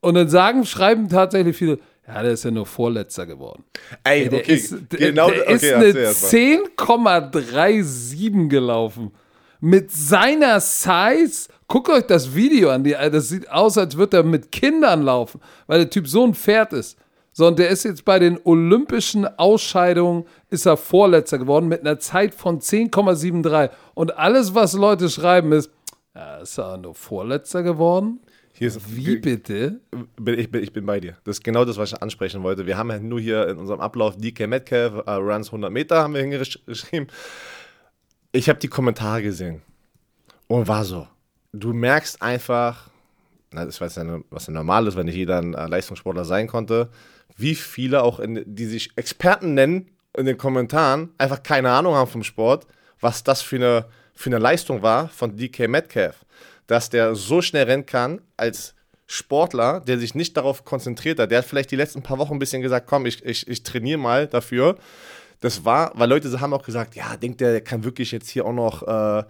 Und 0.00 0.14
dann 0.14 0.28
sagen, 0.28 0.64
schreiben 0.64 1.08
tatsächlich 1.08 1.56
viele, 1.56 1.78
ja, 2.06 2.22
der 2.22 2.32
ist 2.32 2.44
ja 2.44 2.50
nur 2.50 2.66
Vorletzter 2.66 3.26
geworden. 3.26 3.64
Ey, 4.04 4.22
Ey, 4.22 4.28
der 4.28 4.40
okay, 4.40 4.54
ist, 4.54 4.74
der, 4.92 4.98
genau, 4.98 5.30
der 5.30 5.42
okay, 5.42 5.54
ist 5.54 5.72
eine 5.72 5.86
erst 5.86 6.32
mal. 6.32 7.30
10,37 7.30 8.48
gelaufen. 8.48 9.12
Mit 9.60 9.90
seiner 9.90 10.60
Size. 10.60 11.48
Guckt 11.66 11.88
euch 11.88 12.04
das 12.04 12.34
Video 12.34 12.70
an. 12.70 12.84
Die, 12.84 12.92
das 12.92 13.28
sieht 13.28 13.50
aus, 13.50 13.76
als 13.78 13.96
würde 13.96 14.18
er 14.18 14.22
mit 14.22 14.52
Kindern 14.52 15.02
laufen, 15.02 15.40
weil 15.66 15.78
der 15.80 15.90
Typ 15.90 16.06
so 16.06 16.24
ein 16.24 16.34
Pferd 16.34 16.72
ist. 16.72 16.96
So, 17.38 17.48
und 17.48 17.58
der 17.58 17.68
ist 17.68 17.84
jetzt 17.84 18.06
bei 18.06 18.18
den 18.18 18.40
olympischen 18.44 19.26
Ausscheidungen, 19.26 20.24
ist 20.48 20.64
er 20.64 20.78
Vorletzter 20.78 21.36
geworden 21.36 21.68
mit 21.68 21.82
einer 21.82 21.98
Zeit 21.98 22.34
von 22.34 22.60
10,73. 22.60 23.68
Und 23.92 24.16
alles, 24.16 24.54
was 24.54 24.72
Leute 24.72 25.10
schreiben, 25.10 25.52
ist, 25.52 25.70
ja, 26.14 26.38
ist 26.38 26.56
er 26.56 26.78
nur 26.78 26.94
Vorletzter 26.94 27.62
geworden? 27.62 28.20
Wie 28.58 29.18
bitte? 29.18 29.80
bin, 30.16 30.38
ich, 30.38 30.50
bin, 30.50 30.62
ich 30.62 30.72
bin 30.72 30.86
bei 30.86 30.98
dir. 30.98 31.18
Das 31.24 31.36
ist 31.36 31.44
genau 31.44 31.66
das, 31.66 31.76
was 31.76 31.92
ich 31.92 32.00
ansprechen 32.00 32.42
wollte. 32.42 32.66
Wir 32.66 32.78
haben 32.78 32.88
ja 32.90 32.98
nur 32.98 33.20
hier 33.20 33.46
in 33.48 33.58
unserem 33.58 33.80
Ablauf 33.80 34.16
DK 34.16 34.46
Metcalf, 34.46 35.06
uh, 35.06 35.10
Runs 35.20 35.48
100 35.48 35.70
Meter, 35.70 36.02
haben 36.02 36.14
wir 36.14 36.22
hingeschrieben. 36.22 37.08
Ich 38.32 38.48
habe 38.48 38.58
die 38.60 38.68
Kommentare 38.68 39.22
gesehen 39.22 39.60
und 40.46 40.68
war 40.68 40.86
so. 40.86 41.06
Du 41.52 41.74
merkst 41.74 42.22
einfach, 42.22 42.88
na, 43.56 43.64
das 43.64 43.80
weiß 43.80 43.96
ja, 43.96 44.20
was 44.30 44.46
ja 44.46 44.52
normal 44.52 44.86
ist, 44.86 44.96
wenn 44.96 45.06
nicht 45.06 45.16
jeder 45.16 45.38
ein 45.38 45.54
äh, 45.54 45.66
Leistungssportler 45.66 46.24
sein 46.24 46.46
konnte, 46.46 46.90
wie 47.36 47.54
viele 47.54 48.02
auch, 48.02 48.20
in, 48.20 48.42
die 48.46 48.66
sich 48.66 48.90
Experten 48.96 49.54
nennen, 49.54 49.90
in 50.16 50.26
den 50.26 50.38
Kommentaren 50.38 51.10
einfach 51.18 51.42
keine 51.42 51.70
Ahnung 51.70 51.94
haben 51.94 52.10
vom 52.10 52.22
Sport, 52.22 52.66
was 53.00 53.24
das 53.24 53.42
für 53.42 53.56
eine, 53.56 53.86
für 54.14 54.30
eine 54.30 54.38
Leistung 54.38 54.82
war 54.82 55.08
von 55.08 55.36
DK 55.36 55.68
Metcalf. 55.68 56.24
Dass 56.66 56.90
der 56.90 57.14
so 57.14 57.42
schnell 57.42 57.64
rennen 57.64 57.86
kann 57.86 58.20
als 58.36 58.74
Sportler, 59.06 59.80
der 59.80 59.98
sich 59.98 60.14
nicht 60.14 60.36
darauf 60.36 60.64
konzentriert 60.64 61.18
hat. 61.18 61.30
Der 61.30 61.38
hat 61.38 61.44
vielleicht 61.44 61.70
die 61.70 61.76
letzten 61.76 62.02
paar 62.02 62.18
Wochen 62.18 62.34
ein 62.34 62.38
bisschen 62.38 62.62
gesagt, 62.62 62.86
komm, 62.86 63.06
ich, 63.06 63.24
ich, 63.24 63.46
ich 63.46 63.62
trainiere 63.62 63.98
mal 63.98 64.26
dafür. 64.26 64.76
Das 65.40 65.64
war, 65.64 65.92
weil 65.94 66.08
Leute 66.08 66.40
haben 66.40 66.52
auch 66.52 66.64
gesagt, 66.64 66.94
ja, 66.96 67.16
denkt 67.16 67.40
der, 67.40 67.52
der 67.52 67.60
kann 67.60 67.84
wirklich 67.84 68.10
jetzt 68.10 68.28
hier 68.28 68.44
auch 68.44 68.52
noch 68.52 68.82
äh, 68.82 69.24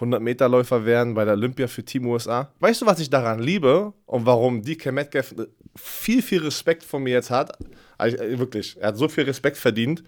100-Meter-Läufer 0.00 0.84
werden 0.84 1.14
bei 1.14 1.24
der 1.24 1.34
Olympia 1.34 1.66
für 1.66 1.84
Team 1.84 2.06
USA. 2.06 2.50
Weißt 2.60 2.82
du, 2.82 2.86
was 2.86 3.00
ich 3.00 3.10
daran 3.10 3.38
liebe 3.38 3.92
und 4.04 4.26
warum 4.26 4.62
DK 4.62 4.92
Metcalf 4.92 5.34
viel, 5.74 6.22
viel 6.22 6.42
Respekt 6.42 6.84
von 6.84 7.02
mir 7.02 7.14
jetzt 7.14 7.30
hat? 7.30 7.56
Also, 7.98 8.16
äh, 8.18 8.38
wirklich, 8.38 8.76
er 8.78 8.88
hat 8.88 8.96
so 8.96 9.08
viel 9.08 9.24
Respekt 9.24 9.56
verdient. 9.56 10.02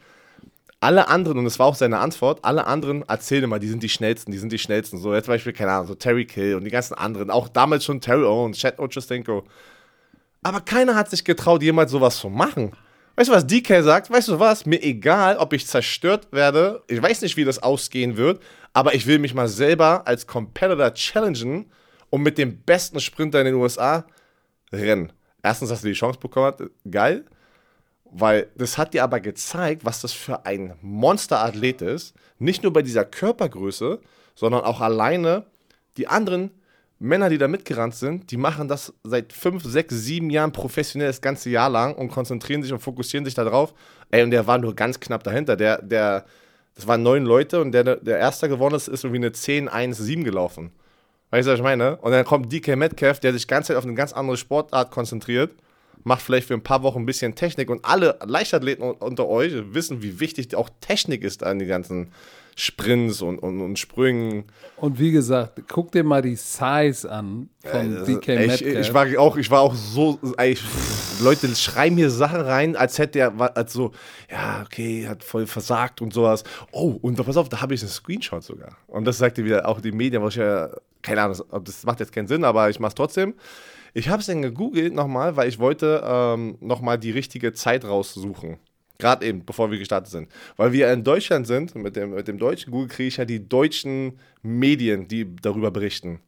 Alle 0.80 1.08
anderen, 1.08 1.38
und 1.38 1.44
das 1.44 1.58
war 1.58 1.66
auch 1.66 1.74
seine 1.74 1.98
Antwort, 1.98 2.44
alle 2.44 2.66
anderen 2.66 3.02
erzählen 3.08 3.44
immer, 3.44 3.58
die 3.58 3.68
sind 3.68 3.82
die 3.82 3.88
schnellsten, 3.88 4.30
die 4.30 4.38
sind 4.38 4.52
die 4.52 4.58
schnellsten. 4.58 4.98
So, 4.98 5.12
jetzt 5.12 5.24
zum 5.24 5.34
Beispiel, 5.34 5.52
keine 5.52 5.72
Ahnung, 5.72 5.88
so 5.88 5.94
Terry 5.94 6.24
Kill 6.24 6.54
und 6.54 6.64
die 6.64 6.70
ganzen 6.70 6.94
anderen, 6.94 7.30
auch 7.30 7.48
damals 7.48 7.84
schon 7.84 8.00
Terry 8.00 8.24
Owens, 8.24 8.58
Chad 8.58 8.78
Ochocinco. 8.78 9.44
Aber 10.42 10.60
keiner 10.60 10.94
hat 10.94 11.10
sich 11.10 11.24
getraut, 11.24 11.62
jemals 11.62 11.90
sowas 11.90 12.18
zu 12.18 12.28
machen. 12.28 12.72
Weißt 13.16 13.30
du, 13.30 13.32
was 13.32 13.46
DK 13.48 13.82
sagt? 13.82 14.10
Weißt 14.10 14.28
du 14.28 14.38
was? 14.38 14.64
Mir 14.64 14.80
egal, 14.80 15.38
ob 15.38 15.52
ich 15.52 15.66
zerstört 15.66 16.28
werde. 16.30 16.84
Ich 16.86 17.02
weiß 17.02 17.22
nicht, 17.22 17.36
wie 17.36 17.44
das 17.44 17.60
ausgehen 17.60 18.16
wird, 18.16 18.40
aber 18.72 18.94
ich 18.94 19.06
will 19.06 19.18
mich 19.18 19.34
mal 19.34 19.48
selber 19.48 20.06
als 20.06 20.26
Competitor 20.26 20.94
challengen 20.94 21.70
und 22.10 22.22
mit 22.22 22.38
dem 22.38 22.62
besten 22.62 23.00
Sprinter 23.00 23.40
in 23.40 23.46
den 23.46 23.54
USA 23.54 24.04
rennen. 24.72 25.12
Erstens 25.42 25.70
hast 25.70 25.84
du 25.84 25.88
die 25.88 25.94
Chance 25.94 26.18
bekommen, 26.18 26.70
geil. 26.90 27.24
Weil 28.10 28.48
das 28.56 28.78
hat 28.78 28.94
dir 28.94 29.04
aber 29.04 29.20
gezeigt, 29.20 29.84
was 29.84 30.00
das 30.00 30.12
für 30.12 30.46
ein 30.46 30.74
Monsterathlet 30.80 31.82
ist. 31.82 32.14
Nicht 32.38 32.62
nur 32.62 32.72
bei 32.72 32.82
dieser 32.82 33.04
Körpergröße, 33.04 34.00
sondern 34.34 34.62
auch 34.62 34.80
alleine 34.80 35.44
die 35.96 36.08
anderen 36.08 36.50
Männer, 36.98 37.28
die 37.28 37.38
da 37.38 37.46
mitgerannt 37.46 37.94
sind, 37.94 38.30
die 38.30 38.36
machen 38.36 38.66
das 38.66 38.92
seit 39.04 39.32
fünf, 39.32 39.62
sechs, 39.64 39.94
sieben 39.94 40.30
Jahren 40.30 40.52
professionell 40.52 41.08
das 41.08 41.20
ganze 41.20 41.50
Jahr 41.50 41.70
lang 41.70 41.94
und 41.94 42.08
konzentrieren 42.08 42.62
sich 42.62 42.72
und 42.72 42.80
fokussieren 42.80 43.24
sich 43.24 43.34
darauf. 43.34 43.72
Ey, 44.10 44.22
und 44.22 44.30
der 44.30 44.46
war 44.46 44.58
nur 44.58 44.74
ganz 44.74 44.98
knapp 44.98 45.22
dahinter. 45.22 45.56
Der, 45.56 45.80
der, 45.82 46.24
das 46.78 46.86
waren 46.86 47.02
neun 47.02 47.24
Leute 47.24 47.60
und 47.60 47.72
der, 47.72 47.96
der 47.96 48.18
Erste 48.18 48.48
gewonnen 48.48 48.76
ist, 48.76 48.86
ist 48.86 49.02
irgendwie 49.02 49.18
eine 49.18 49.32
10, 49.32 49.68
1, 49.68 49.98
7 49.98 50.22
gelaufen. 50.22 50.70
Weißt 51.30 51.48
du, 51.48 51.50
was 51.50 51.58
ich 51.58 51.64
meine? 51.64 51.96
Und 51.96 52.12
dann 52.12 52.24
kommt 52.24 52.52
DK 52.52 52.76
Metcalf, 52.76 53.18
der 53.18 53.32
sich 53.32 53.42
die 53.42 53.48
ganze 53.48 53.68
Zeit 53.68 53.78
auf 53.78 53.84
eine 53.84 53.94
ganz 53.94 54.12
andere 54.12 54.36
Sportart 54.36 54.92
konzentriert, 54.92 55.50
macht 56.04 56.22
vielleicht 56.22 56.46
für 56.46 56.54
ein 56.54 56.62
paar 56.62 56.84
Wochen 56.84 57.00
ein 57.00 57.06
bisschen 57.06 57.34
Technik 57.34 57.68
und 57.68 57.84
alle 57.84 58.16
Leichtathleten 58.24 58.92
unter 58.92 59.26
euch 59.26 59.54
wissen, 59.74 60.02
wie 60.02 60.20
wichtig 60.20 60.54
auch 60.54 60.70
Technik 60.80 61.24
ist 61.24 61.42
an 61.42 61.58
die 61.58 61.66
ganzen 61.66 62.12
Sprints 62.60 63.22
und, 63.22 63.38
und, 63.38 63.60
und 63.60 63.78
Sprüngen. 63.78 64.42
Und 64.78 64.98
wie 64.98 65.12
gesagt, 65.12 65.62
guck 65.68 65.92
dir 65.92 66.02
mal 66.02 66.22
die 66.22 66.34
Size 66.34 67.08
an 67.08 67.50
von 67.62 68.04
DK 68.04 68.28
Ey, 68.28 68.46
ich, 68.46 68.62
ich, 68.62 68.92
war 68.92 69.06
auch, 69.16 69.36
ich 69.36 69.48
war 69.48 69.60
auch 69.60 69.76
so, 69.76 70.18
ey, 70.36 70.54
ich, 70.54 70.62
Leute 71.20 71.46
schreiben 71.54 71.96
hier 71.96 72.10
Sachen 72.10 72.40
rein, 72.40 72.74
als 72.74 72.98
hätte 72.98 73.20
er, 73.20 73.56
als 73.56 73.72
so, 73.72 73.92
ja, 74.28 74.62
okay, 74.66 75.06
hat 75.06 75.22
voll 75.22 75.46
versagt 75.46 76.02
und 76.02 76.12
sowas. 76.12 76.42
Oh, 76.72 76.98
und 77.00 77.14
pass 77.24 77.36
auf, 77.36 77.48
da 77.48 77.60
habe 77.60 77.74
ich 77.74 77.80
einen 77.82 77.90
Screenshot 77.90 78.42
sogar. 78.42 78.76
Und 78.88 79.04
das 79.04 79.18
sagte 79.18 79.44
wieder 79.44 79.68
auch 79.68 79.80
die 79.80 79.92
Medien, 79.92 80.20
was 80.24 80.34
ich 80.34 80.40
ja, 80.40 80.68
keine 81.00 81.22
Ahnung, 81.22 81.40
das 81.62 81.84
macht 81.84 82.00
jetzt 82.00 82.12
keinen 82.12 82.26
Sinn, 82.26 82.42
aber 82.42 82.68
ich 82.70 82.80
mache 82.80 82.88
es 82.88 82.94
trotzdem. 82.96 83.34
Ich 83.94 84.08
habe 84.08 84.18
es 84.18 84.26
dann 84.26 84.42
gegoogelt 84.42 84.94
nochmal, 84.94 85.36
weil 85.36 85.48
ich 85.48 85.60
wollte 85.60 86.02
ähm, 86.04 86.58
nochmal 86.60 86.98
die 86.98 87.12
richtige 87.12 87.52
Zeit 87.52 87.84
raussuchen. 87.84 88.58
Gerade 88.98 89.26
eben, 89.26 89.44
bevor 89.44 89.70
wir 89.70 89.78
gestartet 89.78 90.10
sind. 90.10 90.28
Weil 90.56 90.72
wir 90.72 90.92
in 90.92 91.04
Deutschland 91.04 91.46
sind, 91.46 91.74
mit 91.76 91.94
dem, 91.94 92.10
mit 92.14 92.26
dem 92.26 92.38
deutschen 92.38 92.72
Google 92.72 92.88
kriege 92.88 93.08
ich 93.08 93.16
ja 93.18 93.24
die 93.24 93.48
deutschen 93.48 94.18
Medien, 94.42 95.06
die 95.06 95.36
darüber 95.36 95.70
berichten. 95.70 96.20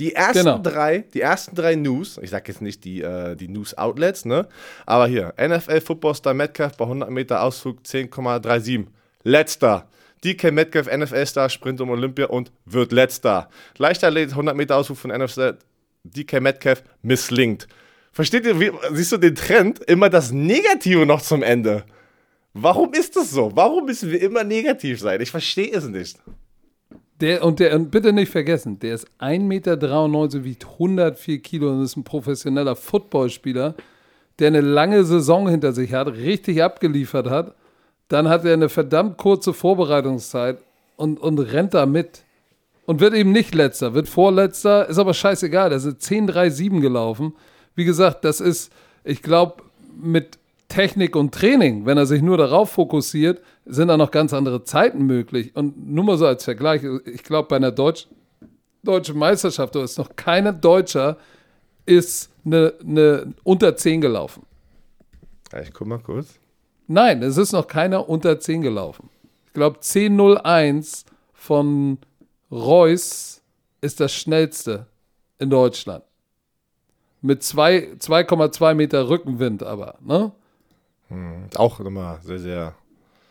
Die 0.00 0.12
ersten 0.12 0.38
Genau. 0.38 0.58
drei, 0.58 1.04
die 1.14 1.20
ersten 1.20 1.54
drei 1.54 1.76
News, 1.76 2.18
ich 2.20 2.30
sage 2.30 2.50
jetzt 2.50 2.60
nicht 2.60 2.82
die, 2.84 3.00
äh, 3.00 3.36
die 3.36 3.46
News-Outlets, 3.46 4.24
ne? 4.24 4.48
Aber 4.86 5.06
hier, 5.06 5.34
NFL 5.38 5.80
Footballstar 5.80 6.34
Metcalf 6.34 6.76
bei 6.76 6.84
100 6.84 7.10
Meter 7.10 7.42
Ausflug 7.42 7.78
10,37. 7.84 8.88
Letzter. 9.22 9.88
DK 10.24 10.50
Metcalf, 10.50 10.88
NFL-Star, 10.88 11.48
Sprint 11.50 11.80
um 11.80 11.90
Olympia 11.90 12.26
und 12.26 12.50
wird 12.64 12.92
letzter. 12.92 13.48
Leichtathlet, 13.76 14.30
100 14.30 14.56
Meter 14.56 14.76
Ausflug 14.76 14.98
von 14.98 15.10
NFL, 15.10 15.58
DK 16.02 16.40
Metcalf, 16.40 16.82
misslingt. 17.02 17.68
Versteht 18.14 18.46
ihr, 18.46 18.60
wie, 18.60 18.70
siehst 18.92 19.10
du 19.10 19.16
den 19.16 19.34
Trend? 19.34 19.80
Immer 19.80 20.08
das 20.08 20.30
Negative 20.30 21.04
noch 21.04 21.20
zum 21.20 21.42
Ende. 21.42 21.82
Warum 22.52 22.92
ist 22.92 23.16
das 23.16 23.32
so? 23.32 23.50
Warum 23.56 23.86
müssen 23.86 24.08
wir 24.12 24.22
immer 24.22 24.44
negativ 24.44 25.00
sein? 25.00 25.20
Ich 25.20 25.32
verstehe 25.32 25.72
es 25.72 25.88
nicht. 25.88 26.20
Der, 27.20 27.44
und, 27.44 27.58
der, 27.58 27.74
und 27.74 27.90
bitte 27.90 28.12
nicht 28.12 28.30
vergessen, 28.30 28.78
der 28.78 28.94
ist 28.94 29.08
1,93 29.18 29.38
Meter, 29.40 30.44
wiegt 30.44 30.64
104 30.64 31.40
Kilo 31.40 31.72
und 31.72 31.82
ist 31.82 31.96
ein 31.96 32.04
professioneller 32.04 32.76
Footballspieler, 32.76 33.74
der 34.38 34.46
eine 34.46 34.60
lange 34.60 35.02
Saison 35.02 35.48
hinter 35.48 35.72
sich 35.72 35.92
hat, 35.92 36.06
richtig 36.06 36.62
abgeliefert 36.62 37.28
hat. 37.28 37.56
Dann 38.06 38.28
hat 38.28 38.44
er 38.44 38.52
eine 38.52 38.68
verdammt 38.68 39.18
kurze 39.18 39.52
Vorbereitungszeit 39.52 40.58
und, 40.94 41.18
und 41.18 41.40
rennt 41.40 41.74
da 41.74 41.84
mit. 41.84 42.22
Und 42.86 43.00
wird 43.00 43.14
eben 43.14 43.32
nicht 43.32 43.56
letzter, 43.56 43.94
wird 43.94 44.08
vorletzter, 44.08 44.88
ist 44.88 44.98
aber 44.98 45.14
scheißegal. 45.14 45.70
Da 45.70 45.80
sind 45.80 46.00
10-3-7 46.00 46.80
gelaufen. 46.80 47.32
Wie 47.74 47.84
gesagt, 47.84 48.24
das 48.24 48.40
ist, 48.40 48.72
ich 49.04 49.22
glaube, 49.22 49.62
mit 49.96 50.38
Technik 50.68 51.14
und 51.16 51.34
Training, 51.34 51.86
wenn 51.86 51.98
er 51.98 52.06
sich 52.06 52.22
nur 52.22 52.36
darauf 52.36 52.70
fokussiert, 52.70 53.40
sind 53.64 53.88
da 53.88 53.96
noch 53.96 54.10
ganz 54.10 54.32
andere 54.32 54.64
Zeiten 54.64 55.06
möglich. 55.06 55.54
Und 55.54 55.88
nur 55.88 56.04
mal 56.04 56.18
so 56.18 56.26
als 56.26 56.44
Vergleich, 56.44 56.82
ich 57.04 57.22
glaube, 57.22 57.48
bei 57.48 57.56
einer 57.56 57.70
Deutsch, 57.70 58.08
deutschen 58.82 59.18
Meisterschaft, 59.18 59.74
da 59.74 59.84
ist 59.84 59.98
noch 59.98 60.16
keiner 60.16 60.52
Deutscher, 60.52 61.16
ist 61.86 62.30
eine, 62.44 62.74
eine 62.80 63.34
unter 63.42 63.76
10 63.76 64.00
gelaufen. 64.00 64.44
Ich 65.62 65.72
guck 65.72 65.86
mal 65.86 65.98
kurz. 65.98 66.38
Nein, 66.86 67.22
es 67.22 67.36
ist 67.36 67.52
noch 67.52 67.66
keiner 67.66 68.08
unter 68.08 68.38
10 68.40 68.62
gelaufen. 68.62 69.08
Ich 69.46 69.52
glaube, 69.52 69.78
10.01 69.78 71.04
von 71.32 71.98
Reus 72.50 73.42
ist 73.80 74.00
das 74.00 74.12
schnellste 74.12 74.86
in 75.38 75.50
Deutschland. 75.50 76.04
Mit 77.24 77.42
zwei- 77.42 77.88
2,2 77.98 78.74
Meter 78.74 79.08
Rückenwind 79.08 79.62
aber. 79.62 79.94
Ne? 80.04 80.30
Auch 81.56 81.78
nochmal 81.78 82.18
sehr, 82.22 82.38
sehr 82.38 82.74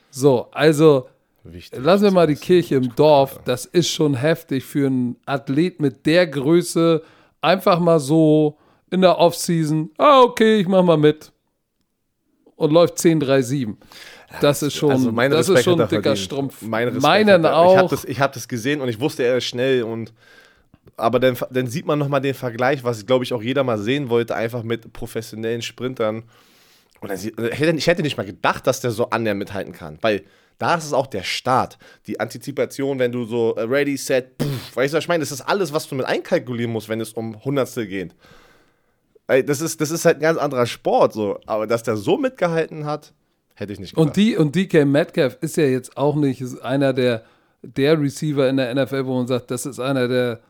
So, 0.09 0.47
also 0.51 1.07
wichtig. 1.43 1.79
lassen 1.83 2.03
wir 2.05 2.11
mal 2.11 2.25
die 2.25 2.35
Kirche 2.35 2.75
im 2.75 2.95
Dorf. 2.95 3.39
Das 3.45 3.65
ist 3.65 3.89
schon 3.89 4.15
heftig 4.15 4.63
für 4.65 4.87
einen 4.87 5.17
Athlet 5.27 5.79
mit 5.79 6.07
der 6.07 6.25
Größe. 6.25 7.03
Einfach 7.41 7.79
mal 7.79 7.99
so 7.99 8.57
in 8.89 9.01
der 9.01 9.19
Offseason. 9.19 9.91
Ah, 9.99 10.21
okay, 10.21 10.57
ich 10.59 10.67
mach 10.67 10.83
mal 10.83 10.97
mit. 10.97 11.31
Und 12.55 12.71
läuft 12.71 12.97
10,37. 12.97 13.75
Das 14.41 14.63
ist 14.63 14.73
schon, 14.73 14.89
Also 14.91 15.11
das 15.11 15.31
Respekt 15.49 15.59
ist 15.59 15.63
schon 15.65 15.73
ein 15.75 15.79
er 15.81 15.87
dicker 15.87 16.01
verdient. 16.03 16.17
Strumpf. 16.25 16.61
Mein 16.63 16.85
Respekt 16.87 17.03
Meinen 17.03 17.45
auch. 17.45 17.73
Ich 17.73 17.77
habe 17.77 17.89
das, 17.89 18.05
ich 18.05 18.19
hab 18.19 18.33
das 18.33 18.47
gesehen 18.47 18.81
und 18.81 18.89
ich 18.89 18.99
wusste, 18.99 19.21
er 19.23 19.37
ist 19.37 19.43
schnell 19.45 19.83
und 19.83 20.13
aber 20.97 21.19
dann, 21.19 21.37
dann 21.49 21.67
sieht 21.67 21.85
man 21.85 21.99
nochmal 21.99 22.21
den 22.21 22.33
Vergleich, 22.33 22.83
was 22.83 23.05
glaube 23.05 23.23
ich 23.23 23.33
auch 23.33 23.41
jeder 23.41 23.63
mal 23.63 23.79
sehen 23.79 24.09
wollte, 24.09 24.35
einfach 24.35 24.63
mit 24.63 24.93
professionellen 24.93 25.61
Sprintern. 25.61 26.23
Und 27.01 27.09
dann, 27.09 27.17
ich 27.17 27.33
hätte, 27.57 27.75
ich 27.75 27.87
hätte 27.87 28.01
nicht 28.01 28.17
mal 28.17 28.25
gedacht, 28.25 28.67
dass 28.67 28.79
der 28.79 28.91
so 28.91 29.09
annähernd 29.09 29.39
mithalten 29.39 29.73
kann, 29.73 29.97
weil 30.01 30.23
da 30.57 30.75
ist 30.75 30.85
es 30.85 30.93
auch 30.93 31.07
der 31.07 31.23
Start, 31.23 31.77
die 32.07 32.19
Antizipation, 32.19 32.99
wenn 32.99 33.11
du 33.11 33.25
so 33.25 33.55
äh, 33.55 33.63
ready, 33.63 33.97
set, 33.97 34.35
pff, 34.41 34.75
weißt 34.75 34.93
du, 34.93 34.97
was 34.97 35.03
ich 35.03 35.07
meine, 35.07 35.21
das 35.21 35.31
ist 35.31 35.41
alles, 35.41 35.73
was 35.73 35.87
du 35.87 35.95
mit 35.95 36.05
einkalkulieren 36.05 36.71
musst, 36.71 36.89
wenn 36.89 37.01
es 37.01 37.13
um 37.13 37.43
Hundertstel 37.43 37.87
geht. 37.87 38.15
Ey, 39.27 39.43
das 39.43 39.61
ist, 39.61 39.81
das 39.81 39.91
ist 39.91 40.05
halt 40.05 40.17
ein 40.17 40.21
ganz 40.21 40.37
anderer 40.37 40.65
Sport, 40.65 41.13
so. 41.13 41.39
aber 41.45 41.65
dass 41.65 41.83
der 41.83 41.97
so 41.97 42.17
mitgehalten 42.17 42.85
hat, 42.85 43.13
hätte 43.55 43.73
ich 43.73 43.79
nicht 43.79 43.95
gedacht. 43.95 44.07
Und, 44.07 44.15
die, 44.15 44.37
und 44.37 44.55
DK 44.55 44.85
Metcalf 44.85 45.37
ist 45.41 45.57
ja 45.57 45.65
jetzt 45.65 45.97
auch 45.97 46.15
nicht 46.15 46.41
ist 46.41 46.61
einer 46.61 46.93
der, 46.93 47.23
der 47.61 47.99
Receiver 47.99 48.47
in 48.47 48.57
der 48.57 48.73
NFL, 48.73 49.05
wo 49.05 49.17
man 49.17 49.27
sagt, 49.27 49.51
das 49.51 49.65
ist 49.65 49.79
einer 49.79 50.07
der 50.07 50.41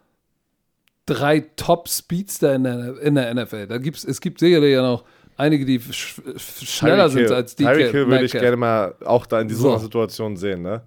drei 1.05 1.41
Top-Speedster 1.55 2.55
in 2.55 2.63
der, 2.63 2.99
in 3.01 3.15
der 3.15 3.33
NFL. 3.33 3.67
Da 3.67 3.77
gibt's, 3.77 4.03
es 4.03 4.21
gibt 4.21 4.39
sicherlich 4.39 4.73
ja 4.73 4.81
noch 4.81 5.03
einige, 5.37 5.65
die 5.65 5.79
sch, 5.79 6.19
sch- 6.35 6.65
schneller 6.65 7.09
Tyreek 7.09 7.11
sind 7.11 7.23
Hill. 7.27 7.33
als 7.33 7.55
DK 7.55 7.67
Tyreek 7.73 7.91
Hill 7.91 8.07
würde 8.07 8.25
ich 8.25 8.31
gerne 8.31 8.57
mal 8.57 8.95
auch 9.05 9.25
da 9.25 9.41
in 9.41 9.47
dieser 9.47 9.61
So. 9.61 9.77
Situation 9.77 10.37
sehen, 10.37 10.61
ne? 10.61 10.81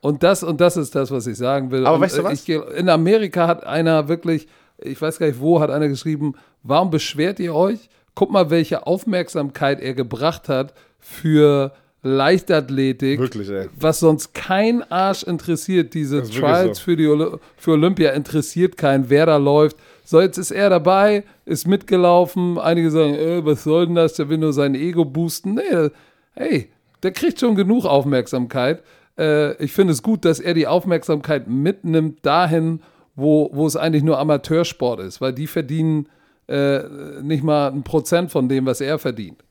Und 0.00 0.22
das, 0.22 0.44
und 0.44 0.60
das 0.60 0.76
ist 0.76 0.94
das, 0.94 1.10
was 1.10 1.26
ich 1.26 1.36
sagen 1.36 1.70
will. 1.72 1.84
Aber 1.84 1.96
und, 1.96 2.02
weißt 2.02 2.18
du 2.18 2.20
äh, 2.20 2.24
was? 2.24 2.48
Ich, 2.48 2.48
in 2.48 2.88
Amerika 2.88 3.48
hat 3.48 3.64
einer 3.64 4.08
wirklich, 4.08 4.46
ich 4.78 5.00
weiß 5.02 5.18
gar 5.18 5.26
nicht 5.26 5.40
wo, 5.40 5.60
hat 5.60 5.70
einer 5.70 5.88
geschrieben, 5.88 6.34
warum 6.62 6.90
beschwert 6.90 7.40
ihr 7.40 7.52
euch? 7.54 7.88
Guck 8.14 8.30
mal, 8.30 8.50
welche 8.50 8.86
Aufmerksamkeit 8.86 9.80
er 9.80 9.94
gebracht 9.94 10.48
hat 10.48 10.72
für 11.00 11.72
Leichtathletik. 12.02 13.18
Wirklich. 13.18 13.50
Was 13.78 14.00
sonst 14.00 14.34
kein 14.34 14.82
Arsch 14.90 15.22
interessiert, 15.24 15.94
diese 15.94 16.22
Trials 16.22 16.78
so. 16.78 16.84
für, 16.84 16.96
die 16.96 17.06
Oli- 17.06 17.38
für 17.56 17.72
Olympia 17.72 18.12
interessiert 18.12 18.76
keinen, 18.76 19.10
wer 19.10 19.26
da 19.26 19.36
läuft. 19.36 19.76
So, 20.04 20.20
jetzt 20.20 20.38
ist 20.38 20.50
er 20.52 20.70
dabei, 20.70 21.24
ist 21.44 21.66
mitgelaufen. 21.66 22.58
Einige 22.58 22.90
sagen, 22.90 23.14
äh, 23.14 23.44
was 23.44 23.64
soll 23.64 23.86
denn 23.86 23.94
das? 23.96 24.14
Der 24.14 24.28
will 24.28 24.38
nur 24.38 24.52
sein 24.52 24.74
Ego 24.74 25.04
boosten. 25.04 25.54
Nee, 25.54 25.90
hey, 26.34 26.68
der 27.02 27.10
kriegt 27.10 27.40
schon 27.40 27.54
genug 27.56 27.84
Aufmerksamkeit. 27.84 28.82
Äh, 29.18 29.62
ich 29.62 29.72
finde 29.72 29.92
es 29.92 30.02
gut, 30.02 30.24
dass 30.24 30.40
er 30.40 30.54
die 30.54 30.66
Aufmerksamkeit 30.66 31.48
mitnimmt 31.48 32.24
dahin, 32.24 32.80
wo, 33.16 33.50
wo 33.52 33.66
es 33.66 33.76
eigentlich 33.76 34.04
nur 34.04 34.18
Amateursport 34.18 35.00
ist, 35.00 35.20
weil 35.20 35.32
die 35.32 35.48
verdienen 35.48 36.08
äh, 36.46 36.80
nicht 37.20 37.42
mal 37.42 37.68
ein 37.72 37.82
Prozent 37.82 38.30
von 38.30 38.48
dem, 38.48 38.64
was 38.64 38.80
er 38.80 38.98
verdient. 38.98 39.44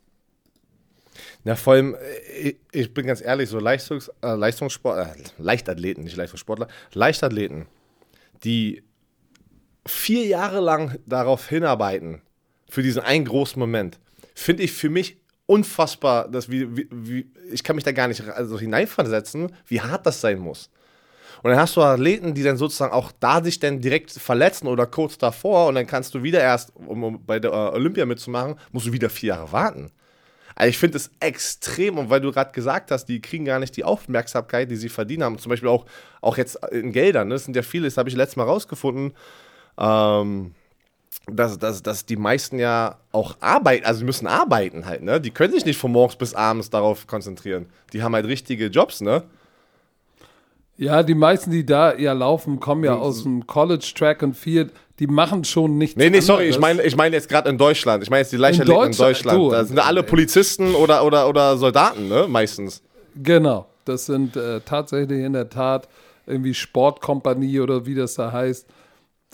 Ja, 1.47 1.55
vor 1.55 1.75
allem, 1.75 1.95
äh, 1.95 2.49
ich, 2.49 2.57
ich 2.73 2.93
bin 2.93 3.07
ganz 3.07 3.21
ehrlich, 3.21 3.47
so 3.49 3.57
Leistungs, 3.57 4.11
äh, 4.21 4.33
Leistungssport, 4.33 5.15
äh, 5.15 5.23
Leichtathleten, 5.37 6.03
nicht 6.03 6.17
Leistungssportler, 6.17 6.67
Leichtathleten, 6.91 7.67
die 8.43 8.83
vier 9.85 10.25
Jahre 10.25 10.59
lang 10.59 10.99
darauf 11.05 11.47
hinarbeiten, 11.47 12.21
für 12.69 12.83
diesen 12.83 13.01
einen 13.01 13.23
großen 13.23 13.57
Moment, 13.57 13.97
finde 14.35 14.63
ich 14.63 14.73
für 14.73 14.89
mich 14.89 15.21
unfassbar, 15.45 16.27
dass 16.27 16.51
wie, 16.51 16.75
wie, 16.75 16.89
wie, 16.91 17.31
ich 17.49 17.63
kann 17.63 17.77
mich 17.77 17.85
da 17.85 17.93
gar 17.93 18.09
nicht 18.09 18.27
also 18.27 18.59
hineinversetzen, 18.59 19.55
wie 19.67 19.79
hart 19.79 20.05
das 20.05 20.19
sein 20.19 20.39
muss. 20.39 20.69
Und 21.43 21.51
dann 21.51 21.59
hast 21.61 21.77
du 21.77 21.81
Athleten, 21.81 22.33
die 22.33 22.43
dann 22.43 22.57
sozusagen 22.57 22.91
auch 22.91 23.13
da 23.21 23.41
sich 23.41 23.57
dann 23.57 23.79
direkt 23.79 24.11
verletzen 24.11 24.67
oder 24.67 24.85
kurz 24.85 25.17
davor 25.17 25.67
und 25.67 25.75
dann 25.75 25.87
kannst 25.87 26.13
du 26.13 26.23
wieder 26.23 26.41
erst, 26.41 26.75
um, 26.75 27.05
um 27.05 27.25
bei 27.25 27.39
der 27.39 27.51
äh, 27.51 27.75
Olympia 27.75 28.05
mitzumachen, 28.05 28.55
musst 28.73 28.87
du 28.87 28.91
wieder 28.91 29.09
vier 29.09 29.29
Jahre 29.29 29.53
warten. 29.53 29.93
Also 30.57 30.69
ich 30.69 30.79
finde 30.79 30.97
es 30.97 31.11
extrem 31.19 31.99
und 31.99 32.09
weil 32.09 32.19
du 32.19 32.31
gerade 32.31 32.51
gesagt 32.51 32.89
hast, 32.89 33.05
die 33.05 33.21
kriegen 33.21 33.45
gar 33.45 33.59
nicht 33.59 33.77
die 33.77 33.83
Aufmerksamkeit, 33.83 34.71
die 34.71 34.75
sie 34.75 34.89
verdienen 34.89 35.23
haben. 35.23 35.37
Zum 35.37 35.51
Beispiel 35.51 35.69
auch, 35.69 35.85
auch 36.19 36.35
jetzt 36.37 36.57
in 36.71 36.91
Geldern. 36.91 37.27
Ne? 37.27 37.35
Das 37.35 37.45
sind 37.45 37.55
ja 37.55 37.61
viele, 37.61 37.85
das 37.85 37.95
habe 37.97 38.09
ich 38.09 38.15
letztes 38.15 38.37
Mal 38.37 38.45
rausgefunden, 38.45 39.13
ähm, 39.77 40.55
dass, 41.27 41.59
dass, 41.59 41.83
dass 41.83 42.07
die 42.07 42.15
meisten 42.15 42.57
ja 42.57 42.97
auch 43.11 43.37
arbeiten, 43.39 43.85
also 43.85 43.99
sie 43.99 44.05
müssen 44.05 44.25
arbeiten 44.25 44.87
halt. 44.87 45.03
Ne? 45.03 45.21
Die 45.21 45.29
können 45.29 45.53
sich 45.53 45.63
nicht 45.63 45.77
von 45.77 45.91
morgens 45.91 46.15
bis 46.15 46.33
abends 46.33 46.71
darauf 46.71 47.05
konzentrieren. 47.05 47.67
Die 47.93 48.01
haben 48.01 48.15
halt 48.15 48.25
richtige 48.25 48.67
Jobs, 48.67 49.01
ne? 49.01 49.23
Ja, 50.79 51.03
die 51.03 51.15
meisten, 51.15 51.51
die 51.51 51.65
da 51.65 51.95
ja 51.95 52.13
laufen, 52.13 52.59
kommen 52.59 52.83
ja 52.83 52.95
aus 52.95 53.23
dem 53.23 53.45
College 53.47 53.91
Track 53.95 54.21
und 54.21 54.35
Field. 54.35 54.71
Die 54.99 55.07
machen 55.07 55.43
schon 55.43 55.77
nichts. 55.77 55.95
Nee, 55.95 56.09
nee, 56.09 56.21
sorry, 56.21 56.45
ich 56.45 56.59
meine 56.59 56.81
ich 56.81 56.95
mein 56.95 57.13
jetzt 57.13 57.29
gerade 57.29 57.49
in 57.49 57.57
Deutschland. 57.57 58.01
Ich 58.03 58.09
meine 58.09 58.21
jetzt 58.21 58.31
die 58.31 58.37
Leichtathleten 58.37 58.83
in 58.83 58.91
Deutschland, 58.91 59.25
Deutschland. 59.25 59.37
du, 59.39 59.51
da 59.51 59.63
sind 59.65 59.79
alle 59.79 59.99
äh, 59.99 60.03
Polizisten 60.03 60.73
oder, 60.73 61.05
oder, 61.05 61.29
oder 61.29 61.57
Soldaten, 61.57 62.07
ne? 62.07 62.25
Meistens. 62.27 62.81
Genau, 63.15 63.67
das 63.85 64.07
sind 64.07 64.35
äh, 64.35 64.59
tatsächlich 64.61 65.23
in 65.23 65.33
der 65.33 65.49
Tat 65.49 65.87
irgendwie 66.25 66.53
Sportkompanie 66.53 67.59
oder 67.59 67.85
wie 67.85 67.93
das 67.95 68.15
da 68.15 68.31
heißt. 68.31 68.67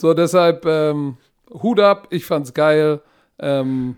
So, 0.00 0.12
deshalb 0.12 0.66
ähm, 0.66 1.16
Hut 1.62 1.80
ab, 1.80 2.08
ich 2.10 2.24
fand's 2.26 2.52
geil. 2.52 3.00
Ähm, 3.38 3.96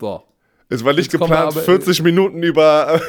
so. 0.00 0.22
Es 0.68 0.84
war 0.84 0.92
nicht 0.92 1.12
Jetzt 1.12 1.20
geplant, 1.20 1.52
aber- 1.52 1.60
40 1.60 2.02
Minuten 2.02 2.42
über 2.42 3.00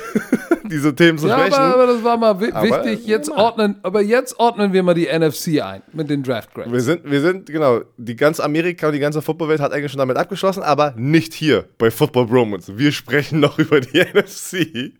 diese 0.71 0.93
Themen 0.95 1.17
zu 1.17 1.27
Ja, 1.27 1.37
sprechen. 1.39 1.53
aber, 1.55 1.73
aber 1.73 1.87
das 1.87 2.03
war 2.03 2.17
mal 2.17 2.29
Aber- 2.31 2.41
wichtig. 2.41 3.05
Jetzt 3.07 3.29
ordnen, 3.29 3.79
aber 3.83 4.01
jetzt 4.01 4.39
ordnen 4.39 4.73
wir 4.73 4.83
mal 4.83 4.93
die 4.93 5.07
NFC 5.07 5.61
ein 5.61 5.81
mit 5.93 6.09
den 6.09 6.23
Draft 6.23 6.53
Grades. 6.53 6.71
Wir 6.71 6.81
sind, 6.81 7.09
wir 7.09 7.21
sind, 7.21 7.45
genau, 7.47 7.81
die 7.97 8.15
ganze 8.15 8.43
Amerika 8.43 8.87
und 8.87 8.93
die 8.93 8.99
ganze 8.99 9.21
Footballwelt 9.21 9.59
hat 9.59 9.71
eigentlich 9.73 9.91
schon 9.91 9.99
damit 9.99 10.17
abgeschlossen, 10.17 10.63
aber 10.63 10.93
nicht 10.97 11.33
hier 11.33 11.65
bei 11.77 11.89
Football 11.91 12.27
Bromance. 12.27 12.77
Wir 12.77 12.91
sprechen 12.91 13.39
noch 13.39 13.57
über 13.59 13.79
die 13.81 13.99
NFC. 13.99 14.93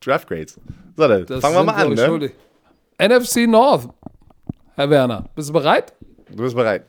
Draft 0.00 0.28
Grades. 0.28 0.58
So, 0.96 1.08
dann 1.08 1.26
Das 1.26 1.40
fangen 1.40 1.54
wir 1.56 1.64
mal 1.64 1.74
an, 1.74 1.94
ne? 1.94 2.32
NFC 2.98 3.46
North, 3.48 3.88
Herr 4.74 4.90
Werner, 4.90 5.24
bist 5.34 5.48
du 5.48 5.52
bereit? 5.52 5.92
Du 6.30 6.42
bist 6.42 6.54
bereit. 6.54 6.84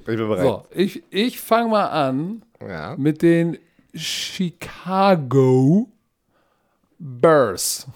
Ich 0.00 0.04
bin 0.04 0.16
bereit. 0.28 0.42
So, 0.44 0.62
ich, 0.74 1.02
ich 1.10 1.38
fange 1.40 1.68
mal 1.70 1.86
an 1.86 2.42
Ja. 2.66 2.94
mit 2.96 3.20
den 3.22 3.58
Chicago 3.94 5.88
Bears. 6.98 7.86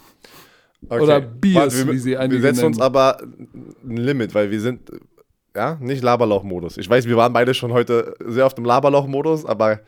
Okay. 0.88 1.00
Oder 1.00 1.20
Beers, 1.20 1.56
Warte, 1.56 1.86
wir, 1.86 1.92
wie 1.92 1.98
sie 1.98 2.10
Wir 2.10 2.20
einige 2.20 2.40
setzen 2.40 2.64
uns 2.66 2.76
nennen. 2.78 2.86
aber 2.86 3.18
ein 3.22 3.96
Limit, 3.96 4.34
weil 4.34 4.50
wir 4.50 4.60
sind, 4.60 4.90
ja, 5.54 5.76
nicht 5.80 6.02
Laberlauch-Modus. 6.02 6.76
Ich 6.76 6.88
weiß, 6.88 7.06
wir 7.06 7.16
waren 7.16 7.32
beide 7.32 7.54
schon 7.54 7.72
heute 7.72 8.14
sehr 8.24 8.46
auf 8.46 8.54
dem 8.54 8.64
Laberlauch-Modus, 8.64 9.44
aber 9.46 9.80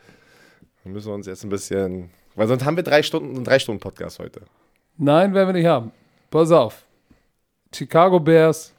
wir 0.83 0.91
müssen 0.91 1.11
uns 1.11 1.27
jetzt 1.27 1.43
ein 1.43 1.49
bisschen, 1.49 2.09
weil 2.35 2.47
sonst 2.47 2.63
haben 2.63 2.75
wir 2.77 2.83
drei 2.83 3.03
Stunden, 3.03 3.35
einen 3.35 3.43
drei 3.43 3.59
Stunden 3.59 3.79
Podcast 3.81 4.19
heute. 4.19 4.41
Nein, 4.97 5.33
werden 5.33 5.49
wir 5.49 5.53
nicht 5.53 5.67
haben. 5.67 5.91
Pass 6.29 6.51
auf. 6.51 6.85
Chicago 7.73 8.19
Bears 8.19 8.73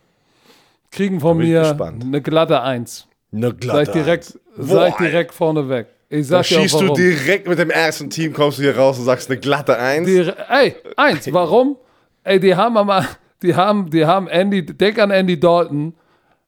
kriegen 0.91 1.21
von 1.21 1.37
mir 1.37 1.61
gespannt. 1.61 2.03
eine 2.05 2.23
glatte 2.23 2.63
Eins. 2.63 3.07
Eine 3.33 3.55
Sag 3.63 3.83
ich 3.83 3.89
direkt, 3.91 4.39
sag 4.57 4.89
ich 4.89 4.97
direkt 4.97 5.35
vorneweg. 5.35 5.89
Ich 6.09 6.29
Da 6.29 6.43
sag 6.43 6.59
auch 6.59 6.63
schießt 6.63 6.75
du 6.75 6.81
warum. 6.85 6.97
direkt 6.97 7.49
mit 7.49 7.59
dem 7.59 7.71
ersten 7.71 8.11
Team, 8.11 8.33
kommst 8.33 8.59
du 8.59 8.63
hier 8.63 8.77
raus 8.77 8.99
und 8.99 9.05
sagst 9.05 9.29
eine 9.31 9.41
glatte 9.41 9.79
Eins. 9.79 10.07
Die, 10.07 10.31
ey, 10.49 10.77
eins, 10.97 11.33
warum? 11.33 11.77
Ey, 12.23 12.39
die 12.39 12.55
haben 12.55 12.77
aber, 12.77 13.05
die 13.43 13.55
haben, 13.55 13.91
die 13.91 14.07
haben 14.07 14.29
Andy, 14.29 14.65
denk 14.65 14.99
an 14.99 15.11
Andy 15.11 15.39
Dalton. 15.39 15.95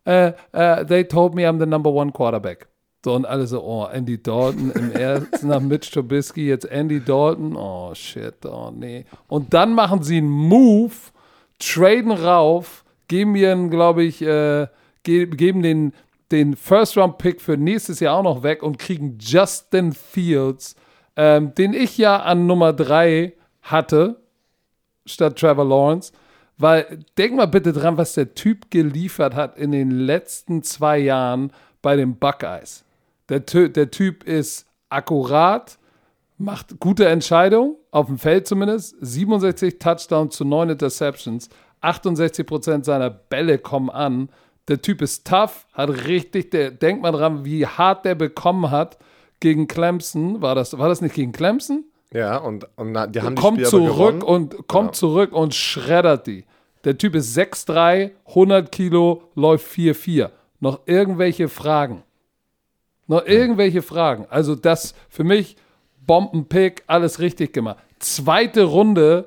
Äh, 0.04 0.32
äh, 0.52 0.84
they 0.86 1.04
told 1.04 1.34
me 1.34 1.42
I'm 1.48 1.58
the 1.58 1.66
number 1.66 1.90
one 1.90 2.12
quarterback. 2.12 2.66
So, 3.04 3.14
und 3.14 3.26
alle 3.26 3.46
so, 3.46 3.62
oh, 3.62 3.84
Andy 3.92 4.20
Dalton 4.22 4.72
im 4.72 4.92
ersten 4.92 5.48
nach 5.48 5.60
Mitch 5.60 5.90
Trubisky, 5.92 6.48
jetzt 6.48 6.64
Andy 6.70 7.00
Dalton, 7.00 7.56
oh 7.56 7.94
shit, 7.94 8.44
oh 8.44 8.70
nee. 8.74 9.04
Und 9.28 9.54
dann 9.54 9.74
machen 9.74 10.02
sie 10.02 10.18
einen 10.18 10.30
Move 10.30 10.92
traden 11.58 12.12
rauf, 12.12 12.84
geben 13.08 13.32
mir, 13.32 13.54
glaube 13.68 14.02
ich, 14.04 14.22
äh, 14.22 14.66
ge 15.04 15.26
geben 15.26 15.62
den, 15.62 15.92
den 16.30 16.56
First-Round-Pick 16.56 17.40
für 17.40 17.56
nächstes 17.56 18.00
Jahr 18.00 18.16
auch 18.16 18.22
noch 18.22 18.42
weg 18.42 18.62
und 18.62 18.78
kriegen 18.78 19.18
Justin 19.20 19.92
Fields, 19.92 20.76
ähm, 21.16 21.54
den 21.54 21.72
ich 21.72 21.98
ja 21.98 22.20
an 22.20 22.46
Nummer 22.46 22.72
3 22.72 23.32
hatte, 23.62 24.20
statt 25.06 25.38
Trevor 25.38 25.64
Lawrence. 25.64 26.12
Weil, 26.58 27.04
denk 27.16 27.34
mal 27.34 27.46
bitte 27.46 27.72
dran, 27.72 27.96
was 27.96 28.14
der 28.14 28.34
Typ 28.34 28.70
geliefert 28.70 29.34
hat 29.34 29.56
in 29.56 29.70
den 29.70 29.90
letzten 29.90 30.62
zwei 30.62 30.98
Jahren 30.98 31.52
bei 31.82 31.94
den 31.96 32.16
Buckeyes. 32.16 32.84
Der, 33.28 33.40
der 33.40 33.90
Typ 33.90 34.24
ist 34.24 34.66
akkurat, 34.88 35.78
macht 36.36 36.80
gute 36.80 37.06
Entscheidungen, 37.06 37.76
auf 37.90 38.06
dem 38.06 38.18
Feld 38.18 38.46
zumindest. 38.46 38.96
67 39.00 39.78
Touchdowns 39.78 40.36
zu 40.36 40.44
9 40.44 40.70
Interceptions. 40.70 41.48
68% 41.82 42.84
seiner 42.84 43.10
Bälle 43.10 43.58
kommen 43.58 43.90
an. 43.90 44.28
Der 44.68 44.82
Typ 44.82 45.02
ist 45.02 45.26
tough, 45.26 45.66
hat 45.72 45.88
richtig, 46.06 46.50
der, 46.50 46.70
denkt 46.70 47.02
mal 47.02 47.12
dran, 47.12 47.44
wie 47.44 47.66
hart 47.66 48.04
der 48.04 48.14
bekommen 48.14 48.70
hat 48.70 48.98
gegen 49.40 49.66
Clemson. 49.66 50.42
War 50.42 50.54
das, 50.54 50.76
war 50.78 50.88
das 50.88 51.00
nicht 51.00 51.14
gegen 51.14 51.32
Clemson? 51.32 51.84
Ja, 52.12 52.38
und, 52.38 52.66
und 52.76 52.92
na, 52.92 53.06
die 53.06 53.20
haben 53.20 53.34
die 53.36 53.42
kommt 53.42 53.66
zurück 53.66 54.22
und 54.24 54.66
kommt 54.68 54.88
Genau. 54.88 54.92
zurück 54.92 55.32
und 55.32 55.54
schreddert 55.54 56.26
die. 56.26 56.44
Der 56.84 56.96
Typ 56.96 57.14
ist 57.14 57.36
6'3, 57.36 58.12
100 58.28 58.70
Kilo, 58.72 59.22
läuft 59.34 59.66
4'4. 59.66 60.30
Noch 60.60 60.80
irgendwelche 60.86 61.48
Fragen? 61.48 62.02
Noch 63.06 63.26
irgendwelche 63.26 63.82
Fragen? 63.82 64.26
Also 64.30 64.54
das 64.54 64.94
für 65.08 65.24
mich 65.24 65.56
Bombenpick, 66.06 66.82
alles 66.86 67.20
richtig 67.20 67.52
gemacht. 67.52 67.78
Zweite 67.98 68.64
Runde 68.64 69.26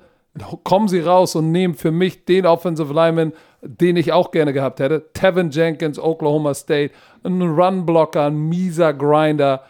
kommen 0.64 0.88
sie 0.88 1.02
raus 1.02 1.36
und 1.36 1.52
nehmen 1.52 1.76
für 1.76 1.92
mich 1.92 2.26
den 2.26 2.46
Offensive 2.46 2.94
Lineman, 2.94 3.34
den 3.62 3.96
ich 3.96 4.12
auch 4.12 4.32
gerne 4.32 4.54
gehabt 4.54 4.80
hätte. 4.80 5.12
Tevin 5.14 5.52
Jenkins, 5.52 6.00
Oklahoma 6.00 6.54
State, 6.54 6.94
ein 7.24 7.42
Runblocker, 7.42 8.26
ein 8.26 8.38
mieser 8.50 8.94
Grinder, 8.94 9.64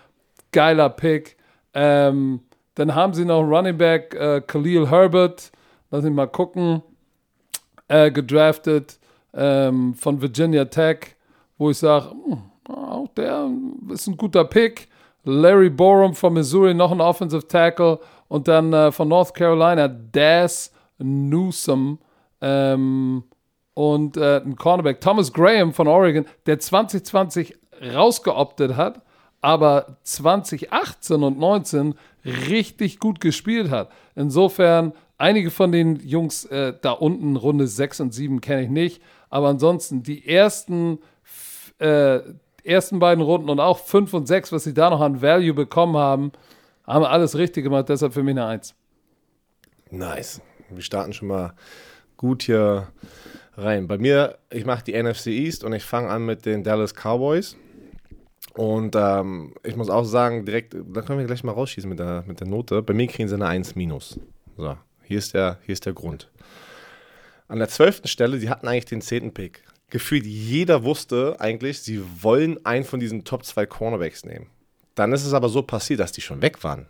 geiler 0.52 0.90
Pick. 0.90 1.38
Ähm, 1.74 2.42
dann 2.76 2.96
haben 2.96 3.14
sie 3.14 3.26
noch 3.26 3.42
Running 3.42 3.78
Back 3.78 4.16
äh, 4.16 4.42
Khalil 4.42 4.90
Herbert, 4.90 5.52
lass 5.90 6.04
mich 6.04 6.14
mal 6.14 6.28
gucken, 6.28 6.82
äh, 7.88 8.12
gedraftet 8.12 9.00
ähm, 9.34 9.94
von 9.94 10.22
Virginia 10.22 10.66
Tech, 10.66 11.16
wo 11.58 11.70
ich 11.70 11.78
sage, 11.78 12.14
auch 12.68 13.08
der 13.16 13.50
ist 13.90 14.08
ein 14.08 14.18
guter 14.18 14.46
Pick. 14.46 14.88
Larry 15.24 15.70
Borum 15.70 16.16
von 16.16 16.34
Missouri, 16.34 16.74
noch 16.74 16.92
ein 16.92 17.02
Offensive 17.02 17.48
Tackle. 17.48 18.00
Und 18.28 18.48
dann 18.48 18.74
äh, 18.74 18.92
von 18.92 19.08
North 19.08 19.34
Carolina, 19.34 19.88
Daz 19.88 20.72
Newsom. 20.98 22.00
Ähm, 22.40 23.24
und 23.74 24.18
äh, 24.18 24.38
ein 24.38 24.56
Cornerback, 24.56 25.02
Thomas 25.02 25.32
Graham 25.32 25.74
von 25.74 25.88
Oregon, 25.88 26.26
der 26.46 26.60
2020 26.60 27.58
rausgeoptet 27.94 28.76
hat, 28.76 29.02
aber 29.42 29.98
2018 30.04 31.24
und 31.24 31.40
19 31.40 31.96
richtig 32.26 33.00
gut 33.00 33.20
gespielt 33.22 33.70
hat. 33.70 33.92
Insofern, 34.16 34.94
einige 35.18 35.50
von 35.50 35.72
den 35.72 35.96
Jungs 35.96 36.46
äh, 36.46 36.74
da 36.80 36.92
unten, 36.92 37.36
Runde 37.36 37.68
6 37.68 38.02
und 38.02 38.14
7 38.14 38.42
kenne 38.42 38.64
ich 38.64 38.70
nicht, 38.70 39.02
aber 39.30 39.48
ansonsten 39.48 40.04
die 40.04 40.28
ersten, 40.28 41.00
äh, 41.80 42.20
ersten 42.64 43.00
beiden 43.00 43.24
Runden 43.24 43.50
und 43.50 43.60
auch 43.60 43.80
5 43.80 44.14
und 44.14 44.28
6, 44.28 44.52
was 44.52 44.66
sie 44.66 44.74
da 44.74 44.90
noch 44.90 45.02
an 45.02 45.22
Value 45.22 45.54
bekommen 45.54 45.98
haben, 45.98 46.32
haben 46.86 47.06
alles 47.06 47.36
richtig 47.38 47.64
gemacht, 47.64 47.90
deshalb 47.90 48.14
für 48.14 48.24
mich 48.24 48.34
eine 48.34 48.46
1. 48.46 48.76
Nice. 49.90 50.42
Wir 50.70 50.82
starten 50.82 51.14
schon 51.14 51.30
mal 51.30 51.54
gut 52.18 52.44
hier 52.44 52.88
rein. 53.64 53.88
Bei 53.88 53.98
mir, 53.98 54.38
ich 54.50 54.66
mache 54.66 54.84
die 54.84 55.02
NFC 55.02 55.28
East 55.28 55.64
und 55.64 55.74
ich 55.74 55.84
fange 55.84 56.10
an 56.10 56.26
mit 56.26 56.46
den 56.46 56.64
Dallas 56.64 56.94
Cowboys. 56.94 57.56
Und 58.54 58.96
ähm, 58.98 59.54
ich 59.64 59.76
muss 59.76 59.90
auch 59.90 60.04
sagen, 60.04 60.46
direkt, 60.46 60.74
da 60.74 61.02
können 61.02 61.20
wir 61.20 61.26
gleich 61.26 61.44
mal 61.44 61.54
rausschießen 61.54 61.90
mit 61.90 62.00
der, 62.00 62.24
mit 62.28 62.40
der 62.40 62.48
Note. 62.48 62.82
Bei 62.82 62.94
mir 62.94 63.08
kriegen 63.08 63.30
sie 63.30 63.36
eine 63.36 63.48
1 63.48 63.76
minus. 63.76 64.20
So, 64.58 64.78
hier 65.04 65.18
ist, 65.18 65.34
der, 65.34 65.60
hier 65.66 65.74
ist 65.74 65.86
der 65.86 65.94
Grund. 65.94 66.30
An 67.48 67.60
der 67.60 67.70
zwölften 67.70 68.08
Stelle, 68.08 68.40
die 68.40 68.50
hatten 68.50 68.68
eigentlich 68.68 68.86
den 68.86 69.02
zehnten 69.02 69.34
Pick. 69.34 69.64
Gefühlt 69.90 70.26
jeder 70.26 70.84
wusste 70.84 71.36
eigentlich, 71.40 71.82
sie 71.82 72.02
wollen 72.22 72.66
einen 72.66 72.86
von 72.86 73.00
diesen 73.00 73.24
Top 73.24 73.46
2 73.46 73.66
Cornerbacks 73.66 74.26
nehmen. 74.26 74.48
Dann 74.96 75.12
ist 75.14 75.26
es 75.26 75.34
aber 75.34 75.50
so 75.50 75.62
passiert, 75.62 76.00
dass 76.00 76.12
die 76.12 76.22
schon 76.22 76.42
weg 76.42 76.64
waren. 76.64 76.88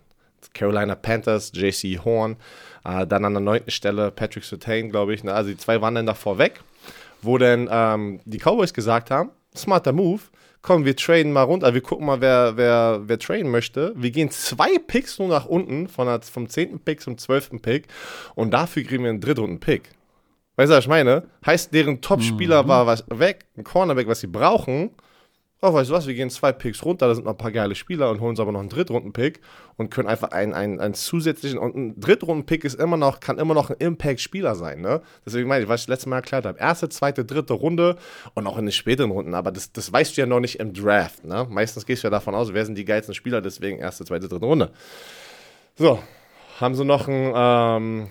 Carolina 0.53 0.95
Panthers, 0.95 1.51
JC 1.53 1.99
Horn, 2.03 2.37
äh, 2.83 3.05
dann 3.05 3.25
an 3.25 3.33
der 3.33 3.41
neunten 3.41 3.71
Stelle 3.71 4.11
Patrick 4.11 4.43
Surtain, 4.43 4.89
glaube 4.89 5.13
ich. 5.13 5.23
Ne? 5.23 5.33
Also 5.33 5.49
die 5.49 5.57
zwei 5.57 5.81
waren 5.81 5.95
dann 5.95 6.05
davor 6.05 6.37
weg, 6.37 6.61
wo 7.21 7.37
dann 7.37 7.69
ähm, 7.71 8.19
die 8.25 8.39
Cowboys 8.39 8.73
gesagt 8.73 9.11
haben, 9.11 9.31
smarter 9.55 9.93
Move, 9.93 10.21
komm, 10.61 10.85
wir 10.85 10.95
traden 10.95 11.31
mal 11.33 11.43
runter, 11.43 11.73
wir 11.73 11.81
gucken 11.81 12.05
mal, 12.05 12.21
wer, 12.21 12.57
wer, 12.57 13.01
wer 13.05 13.19
traden 13.19 13.49
möchte. 13.49 13.93
Wir 13.95 14.11
gehen 14.11 14.29
zwei 14.29 14.77
Picks 14.77 15.19
nur 15.19 15.27
nach 15.27 15.45
unten, 15.45 15.87
von 15.87 16.07
der, 16.07 16.21
vom 16.21 16.49
zehnten 16.49 16.79
Pick 16.79 17.01
zum 17.01 17.17
zwölften 17.17 17.61
Pick 17.61 17.87
und 18.35 18.51
dafür 18.51 18.83
kriegen 18.83 19.03
wir 19.03 19.09
einen 19.09 19.21
Drittrunden-Pick. 19.21 19.89
Weißt 20.57 20.71
du, 20.71 20.75
was 20.75 20.83
ich 20.83 20.89
meine? 20.89 21.23
Heißt, 21.45 21.73
deren 21.73 22.01
Top-Spieler 22.01 22.67
war 22.67 22.85
was 22.85 23.03
weg, 23.09 23.45
ein 23.57 23.63
Cornerback, 23.63 24.07
was 24.07 24.19
sie 24.19 24.27
brauchen. 24.27 24.91
Oh, 25.63 25.71
weißt 25.71 25.91
du 25.91 25.93
was, 25.93 26.07
wir 26.07 26.15
gehen 26.15 26.31
zwei 26.31 26.51
Picks 26.51 26.83
runter, 26.83 27.07
da 27.07 27.13
sind 27.13 27.25
noch 27.25 27.33
ein 27.33 27.37
paar 27.37 27.51
geile 27.51 27.75
Spieler 27.75 28.09
und 28.09 28.19
holen 28.19 28.31
uns 28.31 28.39
aber 28.39 28.51
noch 28.51 28.61
einen 28.61 28.69
Drittrunden-Pick 28.69 29.41
und 29.77 29.91
können 29.91 30.07
einfach 30.07 30.31
einen, 30.31 30.55
einen, 30.55 30.79
einen 30.79 30.95
zusätzlichen, 30.95 31.59
und 31.59 31.75
ein 31.75 31.99
Drittrunden-Pick 31.99 32.63
ist 32.63 32.79
immer 32.79 32.97
noch, 32.97 33.19
kann 33.19 33.37
immer 33.37 33.53
noch 33.53 33.69
ein 33.69 33.75
Impact-Spieler 33.77 34.55
sein, 34.55 34.81
ne? 34.81 35.03
Deswegen 35.23 35.47
meine 35.47 35.61
ich, 35.61 35.69
was 35.69 35.83
ich 35.83 35.87
letztes 35.87 36.07
Mal 36.07 36.15
erklärt 36.15 36.47
habe, 36.47 36.57
erste, 36.57 36.89
zweite, 36.89 37.25
dritte 37.25 37.53
Runde 37.53 37.95
und 38.33 38.47
auch 38.47 38.57
in 38.57 38.65
den 38.65 38.71
späteren 38.71 39.11
Runden, 39.11 39.35
aber 39.35 39.51
das, 39.51 39.71
das 39.71 39.93
weißt 39.93 40.17
du 40.17 40.21
ja 40.21 40.25
noch 40.25 40.39
nicht 40.39 40.59
im 40.59 40.73
Draft, 40.73 41.25
ne? 41.25 41.45
Meistens 41.47 41.85
gehst 41.85 42.03
du 42.03 42.07
ja 42.07 42.09
davon 42.11 42.33
aus, 42.33 42.51
wer 42.53 42.65
sind 42.65 42.73
die 42.73 42.85
geilsten 42.85 43.13
Spieler, 43.13 43.39
deswegen 43.39 43.77
erste, 43.77 44.03
zweite, 44.03 44.27
dritte 44.27 44.45
Runde. 44.47 44.71
So, 45.75 45.99
haben 46.59 46.73
sie 46.73 46.85
noch 46.85 47.07
einen, 47.07 47.33
ähm, 47.35 48.07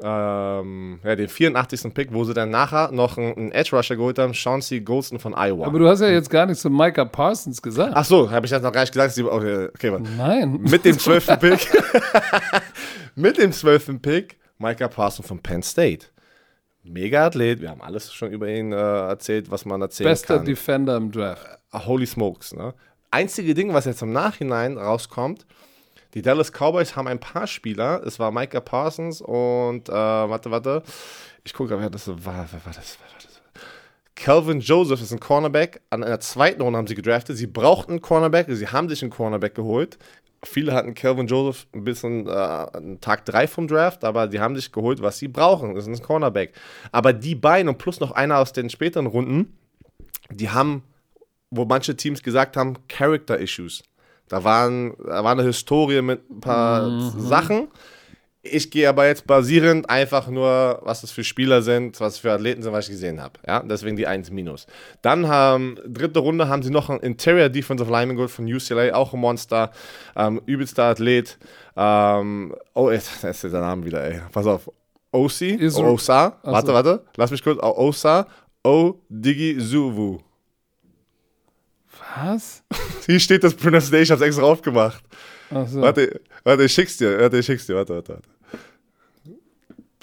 ähm, 0.00 1.00
ja, 1.04 1.16
den 1.16 1.28
84. 1.28 1.92
Pick, 1.92 2.12
wo 2.14 2.24
sie 2.24 2.34
dann 2.34 2.50
nachher 2.50 2.92
noch 2.92 3.18
einen, 3.18 3.36
einen 3.36 3.52
Edge-Rusher 3.52 3.96
geholt 3.96 4.18
haben, 4.18 4.32
Chauncey 4.34 4.80
Golston 4.80 5.18
von 5.18 5.34
Iowa. 5.34 5.66
Aber 5.66 5.78
du 5.78 5.88
hast 5.88 6.00
ja 6.00 6.08
jetzt 6.08 6.30
gar 6.30 6.46
nichts 6.46 6.62
zu 6.62 6.70
Micah 6.70 7.04
Parsons 7.04 7.60
gesagt. 7.60 7.92
Ach 7.94 8.04
so, 8.04 8.30
habe 8.30 8.46
ich 8.46 8.50
das 8.50 8.62
noch 8.62 8.72
gar 8.72 8.82
nicht 8.82 8.92
gesagt? 8.92 9.14
Sie- 9.14 9.24
Okay, 9.24 9.68
okay. 9.74 9.98
Nein. 10.16 10.60
Mit 10.62 10.84
dem 10.84 10.98
12. 10.98 11.26
Pick. 11.40 11.68
mit 13.14 13.38
dem 13.38 13.52
12. 13.52 14.00
Pick, 14.00 14.38
Micah 14.58 14.88
Parsons 14.88 15.26
von 15.26 15.38
Penn 15.38 15.62
State. 15.62 16.06
Mega 16.84 17.26
Athlet, 17.26 17.60
wir 17.60 17.70
haben 17.70 17.80
alles 17.82 18.12
schon 18.12 18.32
über 18.32 18.48
ihn 18.48 18.72
äh, 18.72 18.76
erzählt, 18.76 19.50
was 19.50 19.64
man 19.64 19.80
erzählen 19.82 20.10
Bester 20.10 20.36
kann. 20.38 20.44
Defender 20.46 20.96
im 20.96 21.12
Draft. 21.12 21.46
Ah, 21.70 21.86
Holy 21.86 22.06
Smokes, 22.06 22.54
ne? 22.54 22.74
Einzige 23.10 23.54
Ding, 23.54 23.72
was 23.72 23.84
jetzt 23.84 24.02
im 24.02 24.12
Nachhinein 24.12 24.78
rauskommt, 24.78 25.46
die 26.14 26.22
Dallas 26.22 26.52
Cowboys 26.52 26.94
haben 26.94 27.08
ein 27.08 27.20
paar 27.20 27.46
Spieler. 27.46 28.02
Es 28.04 28.18
war 28.18 28.30
Micah 28.32 28.60
Parsons 28.60 29.20
und, 29.20 29.88
äh, 29.88 29.92
warte, 29.92 30.50
warte. 30.50 30.82
Ich 31.44 31.54
gucke, 31.54 31.78
wer 31.78 31.90
das 31.90 32.08
war. 32.08 32.48
Wer 32.50 32.64
war 32.64 32.72
das? 32.74 32.98
Wer 33.00 33.10
war 33.10 33.20
das? 33.22 33.32
Calvin 34.14 34.60
Joseph 34.60 35.00
ist 35.00 35.12
ein 35.12 35.20
Cornerback. 35.20 35.80
An 35.90 36.04
einer 36.04 36.20
zweiten 36.20 36.62
Runde 36.62 36.78
haben 36.78 36.86
sie 36.86 36.94
gedraftet. 36.94 37.36
Sie 37.36 37.46
brauchten 37.46 37.92
einen 37.92 38.00
Cornerback. 38.02 38.46
Sie 38.50 38.68
haben 38.68 38.88
sich 38.88 39.02
einen 39.02 39.10
Cornerback 39.10 39.54
geholt. 39.54 39.98
Viele 40.44 40.74
hatten 40.74 40.94
Calvin 40.94 41.28
Joseph 41.28 41.66
ein 41.72 41.84
bisschen 41.84 42.26
äh, 42.26 42.96
Tag 43.00 43.24
3 43.24 43.46
vom 43.46 43.68
Draft, 43.68 44.04
aber 44.04 44.26
die 44.26 44.40
haben 44.40 44.56
sich 44.56 44.72
geholt, 44.72 45.00
was 45.00 45.18
sie 45.18 45.28
brauchen. 45.28 45.74
Das 45.74 45.86
ist 45.86 46.00
ein 46.00 46.04
Cornerback. 46.04 46.52
Aber 46.90 47.12
die 47.12 47.36
beiden 47.36 47.68
und 47.68 47.78
plus 47.78 48.00
noch 48.00 48.10
einer 48.10 48.38
aus 48.38 48.52
den 48.52 48.68
späteren 48.68 49.06
Runden, 49.06 49.56
die 50.30 50.50
haben, 50.50 50.82
wo 51.50 51.64
manche 51.64 51.96
Teams 51.96 52.22
gesagt 52.22 52.56
haben, 52.56 52.76
Character 52.88 53.38
Issues. 53.38 53.84
Da, 54.32 54.44
waren, 54.44 54.94
da 55.06 55.22
war 55.22 55.32
eine 55.32 55.42
Historie 55.42 56.00
mit 56.00 56.30
ein 56.30 56.40
paar 56.40 57.10
Sachen. 57.18 57.68
Ich 58.40 58.70
gehe 58.70 58.88
aber 58.88 59.06
jetzt 59.06 59.26
basierend 59.26 59.90
einfach 59.90 60.26
nur, 60.28 60.80
was 60.82 61.02
das 61.02 61.10
für 61.10 61.22
Spieler 61.22 61.60
sind, 61.60 62.00
was 62.00 62.16
für 62.16 62.32
Athleten 62.32 62.62
sind, 62.62 62.72
was 62.72 62.86
ich 62.86 62.92
gesehen 62.92 63.20
habe. 63.20 63.34
Ja, 63.46 63.60
deswegen 63.62 63.94
die 63.94 64.06
1 64.06 64.30
minus. 64.30 64.66
Dann 65.02 65.28
haben, 65.28 65.76
dritte 65.86 66.20
Runde 66.20 66.48
haben 66.48 66.62
sie 66.62 66.70
noch 66.70 66.88
einen 66.88 67.00
Interior 67.00 67.50
Defensive 67.50 67.90
Lineman 67.90 68.16
geholt 68.16 68.30
von 68.30 68.46
UCLA, 68.46 68.94
auch 68.94 69.12
ein 69.12 69.20
Monster, 69.20 69.70
ähm, 70.16 70.40
übelster 70.46 70.84
Athlet. 70.84 71.38
Ähm, 71.76 72.54
oh, 72.72 72.90
jetzt, 72.90 73.22
ist 73.22 73.44
der 73.44 73.60
Name 73.60 73.84
wieder, 73.84 74.02
ey. 74.02 74.22
Pass 74.32 74.46
auf. 74.46 74.70
OC, 75.12 75.60
Osa, 75.76 76.38
warte, 76.42 76.72
warte, 76.72 77.04
lass 77.16 77.30
mich 77.30 77.44
kurz, 77.44 77.62
Osa, 77.62 78.26
O 78.64 78.94
Digi 79.10 79.58
Zuvu. 79.58 80.20
Was? 82.16 82.62
Hier 83.06 83.20
steht 83.20 83.44
das 83.44 83.54
Pronunciation, 83.54 84.02
ich 84.02 84.10
hab's 84.10 84.22
extra 84.22 84.42
aufgemacht. 84.42 85.02
Achso. 85.50 85.80
Warte, 85.80 86.20
warte, 86.44 86.64
ich 86.64 86.72
schick's 86.72 86.96
dir. 86.96 87.18
Warte, 87.18 87.38
ich 87.38 87.46
schick's 87.46 87.66
dir. 87.66 87.76
Warte, 87.76 87.94
warte, 87.94 88.12
warte. 88.14 88.28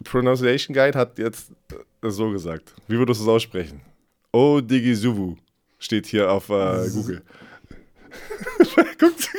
Pronunciation 0.04 0.74
Guide 0.74 0.98
hat 0.98 1.18
jetzt 1.20 1.52
äh, 2.02 2.10
so 2.10 2.30
gesagt. 2.32 2.74
Wie 2.88 2.98
würdest 2.98 3.20
du 3.20 3.26
es 3.26 3.30
aussprechen? 3.30 3.82
O 4.32 4.62
Digizuvu 4.62 5.36
steht 5.78 6.06
hier 6.06 6.32
auf 6.32 6.50
äh, 6.50 6.90
Google. 6.90 7.22
Guckt 9.00 9.30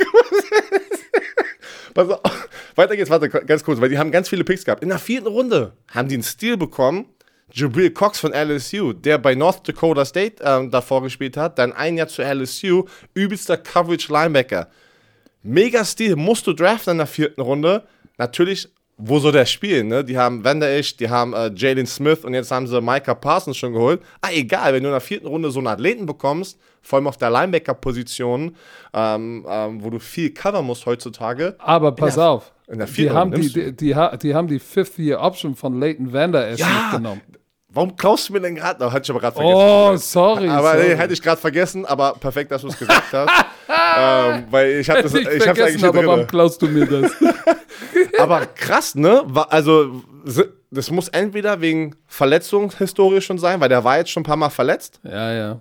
Pass 1.95 2.09
auf. 2.09 2.49
Weiter 2.77 2.97
geht's, 2.97 3.11
warte, 3.11 3.29
ganz 3.29 3.65
kurz, 3.65 3.81
weil 3.81 3.89
die 3.89 3.99
haben 3.99 4.13
ganz 4.13 4.29
viele 4.29 4.45
Picks 4.45 4.65
gehabt. 4.65 4.83
In 4.83 4.91
der 4.91 4.99
vierten 4.99 5.27
Runde 5.27 5.73
haben 5.89 6.09
die 6.09 6.15
einen 6.15 6.23
Steal 6.23 6.57
bekommen 6.57 7.07
Jabril 7.53 7.91
Cox 7.91 8.21
von 8.21 8.33
LSU, 8.33 8.93
der 8.93 9.19
bei 9.19 9.35
North 9.35 9.67
Dakota 9.67 10.05
State 10.05 10.43
ähm, 10.43 10.71
davor 10.71 11.03
gespielt 11.03 11.37
hat, 11.37 11.59
dann 11.59 11.73
ein 11.73 11.97
Jahr 11.97 12.09
zu 12.09 12.23
LSU, 12.23 12.85
übelster 13.15 13.57
Coverage 13.57 14.13
Linebacker. 14.13 14.69
Mega 15.43 15.85
Stil, 15.85 16.17
musst 16.17 16.47
du 16.47 16.53
draften 16.53 16.93
in 16.93 16.99
der 16.99 17.07
vierten 17.07 17.41
Runde. 17.41 17.85
Natürlich, 18.19 18.69
wo 18.99 19.19
soll 19.19 19.33
der 19.33 19.47
spielen? 19.47 19.89
Ne? 19.89 20.05
Die 20.05 20.19
haben 20.19 20.45
Vander 20.45 20.71
Esch, 20.71 20.97
die 20.97 21.09
haben 21.09 21.33
äh, 21.33 21.51
Jalen 21.55 21.87
Smith 21.87 22.25
und 22.25 22.35
jetzt 22.35 22.51
haben 22.51 22.67
sie 22.67 22.81
Micah 22.81 23.15
Parsons 23.15 23.57
schon 23.57 23.73
geholt. 23.73 24.03
Ah, 24.21 24.29
egal, 24.33 24.75
wenn 24.75 24.83
du 24.83 24.91
in 24.91 24.93
der 24.93 25.01
vierten 25.01 25.27
Runde 25.27 25.51
so 25.51 25.61
einen 25.61 25.69
Athleten 25.69 26.05
bekommst, 26.05 26.59
vor 26.83 26.99
allem 26.99 27.07
auf 27.07 27.17
der 27.17 27.31
Linebacker-Position, 27.31 28.57
ähm, 28.93 29.47
ähm, 29.49 29.83
wo 29.83 29.91
du 29.91 29.99
viel 29.99 30.31
covern 30.31 30.65
musst 30.65 30.85
heutzutage. 30.87 31.57
Aber 31.59 31.93
pass 31.93 32.19
auf. 32.19 32.53
in 32.69 32.79
der 32.79 32.87
die, 32.87 33.11
haben 33.11 33.33
die, 33.33 33.53
die, 33.53 33.73
die, 33.73 33.95
die 34.23 34.35
haben 34.35 34.49
die 34.49 34.59
Fifth-Year-Option 34.59 35.55
von 35.57 35.81
Leighton 35.81 36.13
Vander 36.13 36.49
Esch 36.49 36.61
Ja, 36.61 36.91
mitgenommen. 36.93 37.23
Warum 37.73 37.97
klaust 37.97 38.29
du 38.29 38.33
mir 38.33 38.41
denn 38.41 38.57
gerade? 38.57 38.85
Oh, 38.85 38.91
hatte 38.91 39.05
ich 39.05 39.11
aber 39.11 39.21
gerade 39.21 39.37
vergessen. 39.37 39.57
Oh, 39.57 39.97
sorry. 39.97 40.49
aber 40.49 40.73
sorry. 40.73 40.89
nee, 40.89 40.97
hätte 40.97 41.13
ich 41.13 41.23
gerade 41.23 41.41
vergessen, 41.41 41.87
aber 41.87 42.15
perfekt, 42.15 42.51
dass 42.51 42.63
du 42.63 42.69
es 42.69 42.79
gesagt 42.79 43.13
hast. 43.13 43.31
ähm, 43.99 44.45
weil 44.51 44.71
ich 44.73 44.91
habe 44.91 45.03
das, 45.03 45.15
ich 45.15 45.21
ich 45.21 45.27
hab's 45.29 45.45
vergessen, 45.45 45.63
eigentlich 45.63 45.85
aber 45.85 46.07
warum 46.07 46.27
klaust 46.27 46.61
du 46.63 46.67
mir 46.67 46.87
das? 46.87 47.13
Aber 48.19 48.45
krass, 48.45 48.95
ne? 48.95 49.25
Also, 49.49 50.03
das 50.71 50.91
muss 50.91 51.09
entweder 51.09 51.61
wegen 51.61 51.97
Verletzungshistorie 52.07 53.23
schon 53.23 53.39
sein, 53.39 53.61
weil 53.61 53.71
der 53.71 53.83
war 53.83 53.97
jetzt 53.97 54.11
schon 54.11 54.23
ein 54.23 54.25
paar 54.25 54.37
Mal 54.37 54.51
verletzt. 54.51 55.01
ja, 55.03 55.33
ja. 55.33 55.61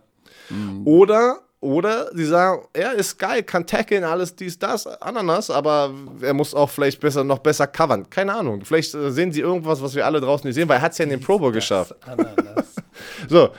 Oder, 0.83 1.39
oder 1.61 2.09
sie 2.13 2.25
sagen, 2.25 2.65
er 2.73 2.93
ist 2.93 3.17
geil, 3.17 3.43
kann 3.43 3.65
tackeln, 3.65 4.03
alles 4.03 4.35
dies, 4.35 4.57
das, 4.57 4.87
Ananas, 4.87 5.49
aber 5.49 5.93
er 6.21 6.33
muss 6.33 6.55
auch 6.55 6.69
vielleicht 6.69 7.01
besser, 7.01 7.23
noch 7.23 7.39
besser 7.39 7.67
covern. 7.67 8.09
Keine 8.09 8.33
Ahnung. 8.33 8.63
Vielleicht 8.63 8.95
äh, 8.95 9.11
sehen 9.11 9.31
sie 9.31 9.41
irgendwas, 9.41 9.81
was 9.81 9.93
wir 9.93 10.05
alle 10.05 10.21
draußen 10.21 10.47
nicht 10.47 10.55
sehen, 10.55 10.69
weil 10.69 10.77
er 10.77 10.81
hat 10.81 10.93
es 10.93 10.97
ja 10.99 11.03
in 11.03 11.09
den 11.09 11.19
Pro 11.19 11.37
Bowl 11.37 11.51
geschafft. 11.51 11.95
Ananas. 12.05 12.75
So, 13.29 13.49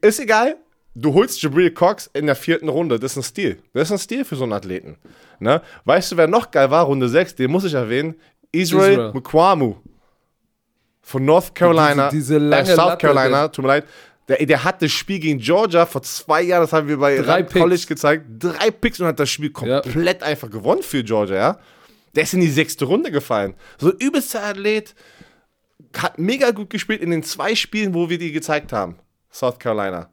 ist 0.00 0.20
egal. 0.20 0.56
Du 0.94 1.14
holst 1.14 1.40
Jabril 1.42 1.70
Cox 1.70 2.10
in 2.12 2.26
der 2.26 2.34
vierten 2.34 2.68
Runde. 2.68 2.98
Das 2.98 3.12
ist 3.12 3.16
ein 3.18 3.22
Stil. 3.22 3.62
Das 3.72 3.84
ist 3.84 3.92
ein 3.92 3.98
Stil 3.98 4.24
für 4.24 4.36
so 4.36 4.44
einen 4.44 4.52
Athleten. 4.52 4.96
Ne? 5.38 5.62
Weißt 5.84 6.12
du, 6.12 6.16
wer 6.16 6.26
noch 6.26 6.50
geil 6.50 6.70
war? 6.70 6.84
Runde 6.84 7.08
6, 7.08 7.36
den 7.36 7.50
muss 7.50 7.64
ich 7.64 7.74
erwähnen. 7.74 8.14
Israel, 8.50 8.92
Israel. 8.92 9.12
Mukwamu. 9.14 9.76
Von 11.00 11.24
North 11.24 11.54
Carolina. 11.54 12.10
diese 12.10 12.38
lange 12.38 12.62
äh, 12.62 12.76
South 12.76 12.76
Latte, 12.76 13.06
Carolina, 13.06 13.48
tut 13.48 13.64
mir 13.64 13.68
leid. 13.68 13.84
Der, 14.28 14.44
der 14.46 14.64
hat 14.64 14.80
das 14.82 14.92
Spiel 14.92 15.18
gegen 15.18 15.38
Georgia 15.40 15.84
vor 15.84 16.02
zwei 16.02 16.42
Jahren, 16.42 16.62
das 16.62 16.72
haben 16.72 16.86
wir 16.88 16.96
bei 16.96 17.16
Drei 17.18 17.42
College 17.42 17.70
Picks. 17.70 17.86
gezeigt. 17.86 18.26
Drei 18.38 18.70
Picks 18.70 19.00
und 19.00 19.06
hat 19.06 19.18
das 19.18 19.30
Spiel 19.30 19.50
komplett 19.50 20.22
einfach 20.22 20.48
gewonnen 20.50 20.82
für 20.82 21.02
Georgia, 21.02 21.36
ja. 21.36 21.58
Der 22.14 22.22
ist 22.24 22.34
in 22.34 22.40
die 22.40 22.50
sechste 22.50 22.84
Runde 22.84 23.10
gefallen. 23.10 23.54
So 23.78 23.90
ein 23.90 23.96
übelster 23.98 24.44
Athlet, 24.44 24.94
hat 25.96 26.18
mega 26.18 26.50
gut 26.52 26.70
gespielt 26.70 27.00
in 27.02 27.10
den 27.10 27.22
zwei 27.22 27.54
Spielen, 27.54 27.94
wo 27.94 28.08
wir 28.08 28.18
die 28.18 28.32
gezeigt 28.32 28.72
haben. 28.72 28.98
South 29.30 29.58
Carolina. 29.58 30.11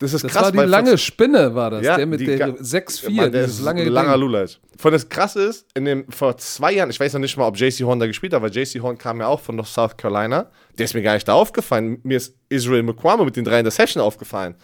Das 0.00 0.14
ist 0.14 0.22
Das 0.24 0.32
krass. 0.32 0.42
war 0.44 0.52
die 0.52 0.58
lange 0.58 0.96
Spinne, 0.96 1.54
war 1.56 1.70
das. 1.70 1.82
Ja, 1.84 1.96
der 1.96 2.06
mit 2.06 2.20
die 2.20 2.26
der 2.26 2.38
ga- 2.38 2.46
6-4, 2.62 3.10
Mann, 3.10 3.32
der 3.32 3.42
dieses 3.42 3.58
ist 3.58 3.64
lange 3.64 3.84
langer 3.88 4.12
Ding. 4.12 4.20
Lulatsch. 4.20 4.58
Von 4.76 4.92
das 4.92 5.08
Krasse 5.08 5.42
ist, 5.42 5.66
in 5.74 5.84
dem, 5.86 6.04
vor 6.10 6.36
zwei 6.38 6.72
Jahren, 6.72 6.88
ich 6.90 7.00
weiß 7.00 7.12
noch 7.14 7.20
nicht 7.20 7.36
mal, 7.36 7.48
ob 7.48 7.56
JC 7.58 7.80
Horn 7.82 7.98
da 7.98 8.06
gespielt 8.06 8.32
hat, 8.32 8.40
weil 8.40 8.50
JC 8.52 8.80
Horn 8.80 8.96
kam 8.96 9.18
ja 9.20 9.26
auch 9.26 9.40
von 9.40 9.62
South 9.64 9.96
Carolina. 9.96 10.46
Der 10.78 10.84
ist 10.84 10.94
mir 10.94 11.02
gar 11.02 11.14
nicht 11.14 11.26
da 11.26 11.32
aufgefallen. 11.32 11.98
Mir 12.04 12.16
ist 12.18 12.32
Israel 12.48 12.84
McQuarrie 12.84 13.24
mit 13.24 13.34
den 13.34 13.44
drei 13.44 13.58
Interception 13.58 14.00
aufgefallen. 14.00 14.54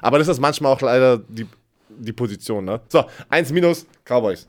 Aber 0.00 0.18
das 0.18 0.28
ist 0.28 0.38
manchmal 0.40 0.72
auch 0.72 0.80
leider 0.80 1.18
die, 1.18 1.46
die 1.88 2.12
Position, 2.12 2.64
ne? 2.64 2.80
So, 2.88 3.04
1 3.30 3.50
minus 3.50 3.86
Cowboys. 4.04 4.46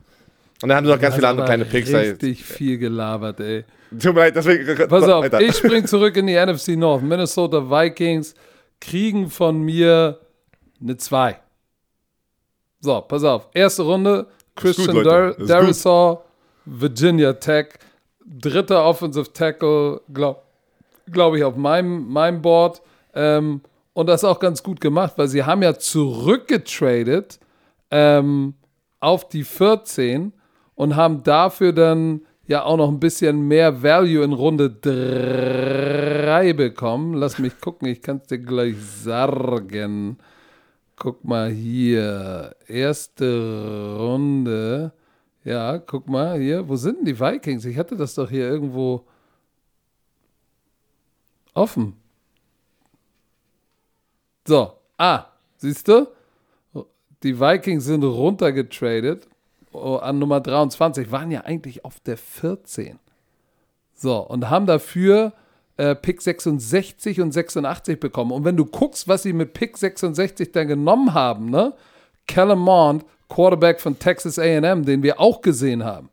Und 0.62 0.70
dann 0.70 0.78
haben 0.78 0.86
sie 0.86 0.92
noch 0.92 1.00
ganz 1.02 1.16
viele 1.16 1.28
andere 1.28 1.48
kleine 1.48 1.66
Picks. 1.66 1.92
Richtig 1.92 2.44
viel 2.44 2.78
gelabert, 2.78 3.40
ey. 3.40 3.64
Tut 4.00 4.14
mir 4.14 4.22
leid, 4.22 4.36
deswegen. 4.36 4.88
Pass 4.88 5.04
auf, 5.10 5.26
ich 5.40 5.56
spring 5.56 5.88
zurück 5.88 6.16
in 6.18 6.28
die 6.28 6.36
NFC 6.36 6.70
North. 6.78 7.02
Minnesota 7.02 7.68
Vikings 7.70 8.36
kriegen 8.80 9.30
von 9.30 9.62
mir 9.62 10.20
eine 10.86 10.98
2. 10.98 11.40
So, 12.80 13.02
pass 13.02 13.24
auf. 13.24 13.50
Erste 13.54 13.84
Runde, 13.84 14.28
Christian. 14.56 15.04
Darisaw, 15.04 16.22
Virginia 16.66 17.34
Tech. 17.34 17.80
Dritter 18.28 18.84
Offensive 18.86 19.32
Tackle, 19.34 20.02
glaube 20.12 20.42
glaub 21.12 21.36
ich, 21.36 21.44
auf 21.44 21.56
meinem, 21.56 22.08
meinem 22.08 22.42
Board. 22.42 22.82
Ähm, 23.14 23.62
und 23.94 24.08
das 24.08 24.24
auch 24.24 24.40
ganz 24.40 24.64
gut 24.64 24.82
gemacht, 24.82 25.14
weil 25.18 25.28
sie 25.28 25.44
haben 25.44 25.62
ja 25.62 25.76
zurückgetradet 25.76 27.40
ähm, 27.92 28.56
auf 29.00 29.30
die 29.30 29.44
14 29.44 30.34
und 30.76 30.96
haben 30.96 31.24
dafür 31.24 31.72
dann 31.72 32.22
ja 32.48 32.64
auch 32.64 32.78
noch 32.78 32.90
ein 32.90 33.00
bisschen 33.00 33.48
mehr 33.48 33.82
Value 33.82 34.24
in 34.24 34.34
Runde 34.34 34.70
3 34.70 36.54
bekommen. 36.54 37.14
Lass 37.14 37.40
mich 37.40 37.60
gucken, 37.62 37.88
ich 37.88 38.02
kann 38.02 38.18
es 38.18 38.28
dir 38.28 38.40
gleich 38.40 38.76
sagen. 38.78 40.18
Guck 40.96 41.24
mal 41.24 41.50
hier. 41.52 42.56
Erste 42.68 43.96
Runde. 44.00 44.94
Ja, 45.44 45.78
guck 45.78 46.08
mal 46.08 46.40
hier. 46.40 46.68
Wo 46.68 46.76
sind 46.76 47.00
denn 47.00 47.06
die 47.06 47.20
Vikings? 47.20 47.66
Ich 47.66 47.78
hatte 47.78 47.96
das 47.96 48.16
doch 48.16 48.30
hier 48.30 48.50
irgendwo 48.50 49.06
offen. 51.54 51.96
So. 54.48 54.74
Ah, 54.98 55.26
siehst 55.58 55.88
du? 55.88 56.08
Die 57.24 57.40
Vikings 57.40 57.86
sind 57.86 58.04
runtergetradet 58.04 59.28
oh, 59.76 59.98
an 59.98 60.20
Nummer 60.20 60.40
23, 60.40 61.12
waren 61.12 61.32
ja 61.32 61.42
eigentlich 61.42 61.86
auf 61.86 62.00
der 62.00 62.18
14. 62.18 63.00
So, 63.96 64.20
und 64.20 64.50
haben 64.50 64.66
dafür 64.66 65.34
äh, 65.78 65.96
Pick 65.96 66.22
66 66.22 67.22
und 67.22 67.32
86 67.32 68.00
bekommen. 68.00 68.32
Und 68.32 68.46
wenn 68.46 68.58
du 68.58 68.66
guckst, 68.66 69.08
was 69.08 69.24
sie 69.24 69.34
mit 69.34 69.54
Pick 69.54 69.78
66 69.78 70.52
dann 70.52 70.68
genommen 70.68 71.14
haben, 71.14 71.50
ne? 71.50 71.74
Kellen 72.28 72.60
Mond, 72.60 73.06
Quarterback 73.30 73.80
von 73.82 74.00
Texas 74.00 74.40
AM, 74.40 74.86
den 74.86 75.04
wir 75.04 75.20
auch 75.20 75.42
gesehen 75.42 75.84
haben. 75.84 76.10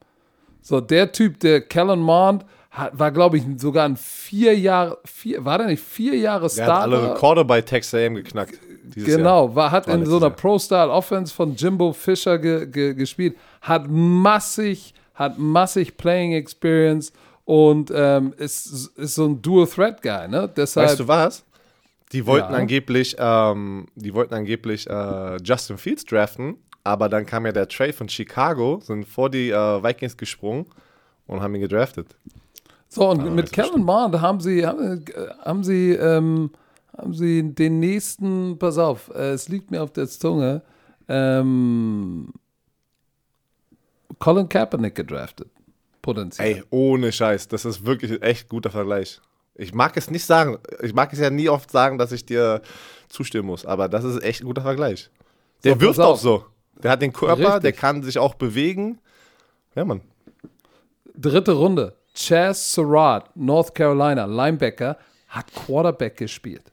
So, 0.60 0.80
der 0.80 1.12
Typ, 1.12 1.40
der 1.40 1.60
Kellen 1.60 2.00
Mond, 2.00 2.44
hat, 2.70 2.98
war, 2.98 3.10
glaube 3.10 3.36
ich, 3.36 3.44
sogar 3.58 3.84
ein 3.84 3.96
vier 3.96 4.58
Jahre, 4.58 4.98
vier, 5.04 5.44
war 5.44 5.58
der 5.58 5.66
nicht 5.66 5.82
vier 5.82 6.16
Jahre 6.16 6.48
Der 6.48 6.66
hat 6.66 6.82
alle? 6.82 7.14
Rekorde 7.14 7.44
bei 7.44 7.60
Texas 7.60 8.00
AM 8.00 8.14
geknackt. 8.14 8.58
Genau, 8.94 9.54
war, 9.54 9.70
hat 9.70 9.86
War 9.86 9.94
in 9.94 10.06
so 10.06 10.16
einer. 10.16 10.30
Pro-Style-Offense 10.30 11.34
von 11.34 11.54
Jimbo 11.54 11.92
Fisher 11.92 12.38
ge, 12.38 12.66
ge, 12.66 12.94
gespielt, 12.94 13.36
hat 13.60 13.86
massig, 13.88 14.94
hat 15.14 15.38
massig 15.38 15.96
Playing 15.96 16.32
Experience 16.32 17.12
und 17.44 17.90
ähm, 17.94 18.32
ist, 18.36 18.66
ist 18.96 19.14
so 19.14 19.26
ein 19.26 19.42
Dual-Threat-Guy, 19.42 20.28
ne? 20.28 20.50
Deshalb, 20.56 20.88
Weißt 20.90 21.00
du 21.00 21.08
was? 21.08 21.44
Die 22.12 22.26
wollten 22.26 22.52
Ja. 22.52 22.58
angeblich, 22.58 23.16
ähm, 23.18 23.86
die 23.94 24.12
wollten 24.14 24.34
angeblich 24.34 24.88
äh, 24.88 25.36
Justin 25.42 25.78
Fields 25.78 26.04
draften, 26.04 26.56
aber 26.84 27.08
dann 27.08 27.24
kam 27.26 27.46
ja 27.46 27.52
der 27.52 27.68
Trade 27.68 27.92
von 27.94 28.08
Chicago, 28.08 28.80
sind 28.82 29.06
vor 29.06 29.30
die 29.30 29.50
äh, 29.50 29.82
Vikings 29.82 30.16
gesprungen 30.16 30.66
und 31.26 31.40
haben 31.40 31.54
ihn 31.54 31.62
gedraftet. 31.62 32.14
so, 32.88 33.08
und 33.08 33.20
Ah, 33.26 33.30
mit 33.30 33.50
Kellen 33.52 33.82
Mond 33.84 34.20
haben 34.20 34.40
sie, 34.40 34.66
haben, 34.66 35.04
äh, 35.06 35.28
haben 35.44 35.64
sie, 35.64 35.92
ähm, 35.92 36.50
haben 36.96 37.14
sie 37.14 37.42
den 37.54 37.80
nächsten, 37.80 38.58
pass 38.58 38.76
auf, 38.76 39.08
äh, 39.14 39.30
es 39.30 39.48
liegt 39.48 39.70
mir 39.70 39.82
auf 39.82 39.92
der 39.92 40.06
Zunge, 40.06 40.60
ähm, 41.08 42.32
Colin 44.18 44.48
Kaepernick 44.48 44.94
gedraftet, 44.94 45.48
potenziell. 46.02 46.56
Ey, 46.56 46.62
ohne 46.70 47.12
Scheiß, 47.12 47.48
das 47.48 47.64
ist 47.64 47.86
wirklich 47.86 48.10
ein 48.12 48.22
echt 48.22 48.48
guter 48.48 48.70
Vergleich. 48.70 49.20
Ich 49.54 49.72
mag 49.72 49.96
es 49.96 50.10
nicht 50.10 50.24
sagen, 50.24 50.58
ich 50.82 50.94
mag 50.94 51.12
es 51.12 51.18
ja 51.18 51.30
nie 51.30 51.48
oft 51.48 51.70
sagen, 51.70 51.98
dass 51.98 52.12
ich 52.12 52.24
dir 52.24 52.62
zustimmen 53.08 53.46
muss, 53.46 53.64
aber 53.66 53.88
das 53.88 54.04
ist 54.04 54.22
echt 54.22 54.40
ein 54.42 54.46
guter 54.46 54.62
Vergleich. 54.62 55.10
Der 55.64 55.74
So, 55.74 55.80
wirft 55.80 56.00
auch 56.00 56.16
so. 56.18 56.44
Der 56.82 56.90
hat 56.90 57.02
den 57.02 57.12
Körper, 57.12 57.44
Richtig. 57.44 57.62
der 57.62 57.72
kann 57.72 58.02
sich 58.02 58.18
auch 58.18 58.34
bewegen. 58.34 58.98
Ja, 59.74 59.84
Mann. 59.84 60.00
Dritte 61.14 61.52
Runde. 61.52 61.96
Chaz 62.14 62.72
Surratt, 62.72 63.30
North 63.36 63.74
Carolina, 63.74 64.24
Linebacker, 64.24 64.98
hat 65.28 65.46
Quarterback 65.54 66.16
gespielt. 66.16 66.72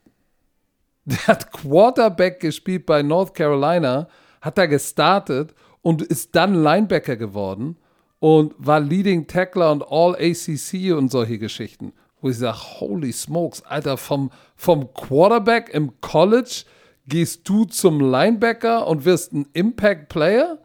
Der 1.06 1.28
hat 1.28 1.52
Quarterback 1.52 2.40
gespielt 2.40 2.86
bei 2.86 3.02
North 3.02 3.34
Carolina, 3.34 4.08
hat 4.42 4.58
da 4.58 4.66
gestartet 4.66 5.56
und 5.82 6.02
ist 6.02 6.36
dann 6.36 6.62
Linebacker 6.62 7.16
geworden 7.16 7.78
und 8.20 8.54
war 8.58 8.80
Leading 8.80 9.28
Tackler 9.28 9.72
und 9.72 9.84
All 9.90 10.16
ACC 10.16 10.94
und 10.96 11.10
solche 11.12 11.38
Geschichten. 11.40 11.94
Wo 12.22 12.30
ich 12.30 12.38
sage, 12.38 12.58
holy 12.58 13.12
smokes, 13.14 13.66
Alter, 13.66 13.98
vom, 13.98 14.30
vom 14.56 14.94
Quarterback 14.94 15.70
im 15.74 16.02
College 16.02 16.64
gehst 17.08 17.48
du 17.48 17.66
zum 17.66 18.00
Linebacker 18.00 18.86
und 18.88 19.06
wirst 19.06 19.34
ein 19.34 19.48
Impact 19.54 20.10
Player? 20.10 20.60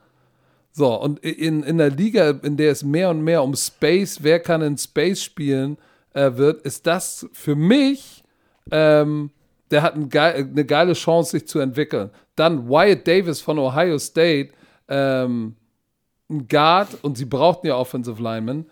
So, 0.73 0.93
und 1.01 1.21
in, 1.21 1.63
in 1.63 1.79
der 1.79 1.91
Liga, 1.91 2.31
in 2.43 2.57
der 2.57 2.73
es 2.73 2.83
mehr 2.83 3.11
und 3.11 3.23
mehr 3.23 3.45
um 3.45 3.55
Space, 3.55 4.23
wer 4.23 4.41
kann 4.41 4.61
in 4.61 4.77
Space 4.77 5.23
spielen, 5.23 5.79
äh, 6.13 6.33
wird, 6.35 6.63
ist 6.63 6.87
das 6.87 7.29
für 7.33 7.55
mich, 7.55 8.25
ähm, 8.73 9.31
der 9.71 9.83
hat 9.83 9.95
ein 9.95 10.09
geil, 10.09 10.49
eine 10.51 10.65
geile 10.65 10.95
Chance, 10.95 11.33
sich 11.33 11.47
zu 11.47 11.61
entwickeln. 11.61 12.11
Dann 12.35 12.69
Wyatt 12.69 13.07
Davis 13.07 13.41
von 13.41 13.59
Ohio 13.59 13.99
State, 13.99 14.51
ähm, 14.89 15.55
ein 16.31 16.49
Guard, 16.49 16.89
und 17.03 17.17
sie 17.19 17.25
brauchten 17.27 17.67
ja 17.67 17.77
Offensive 17.77 18.23
Linemen. 18.23 18.71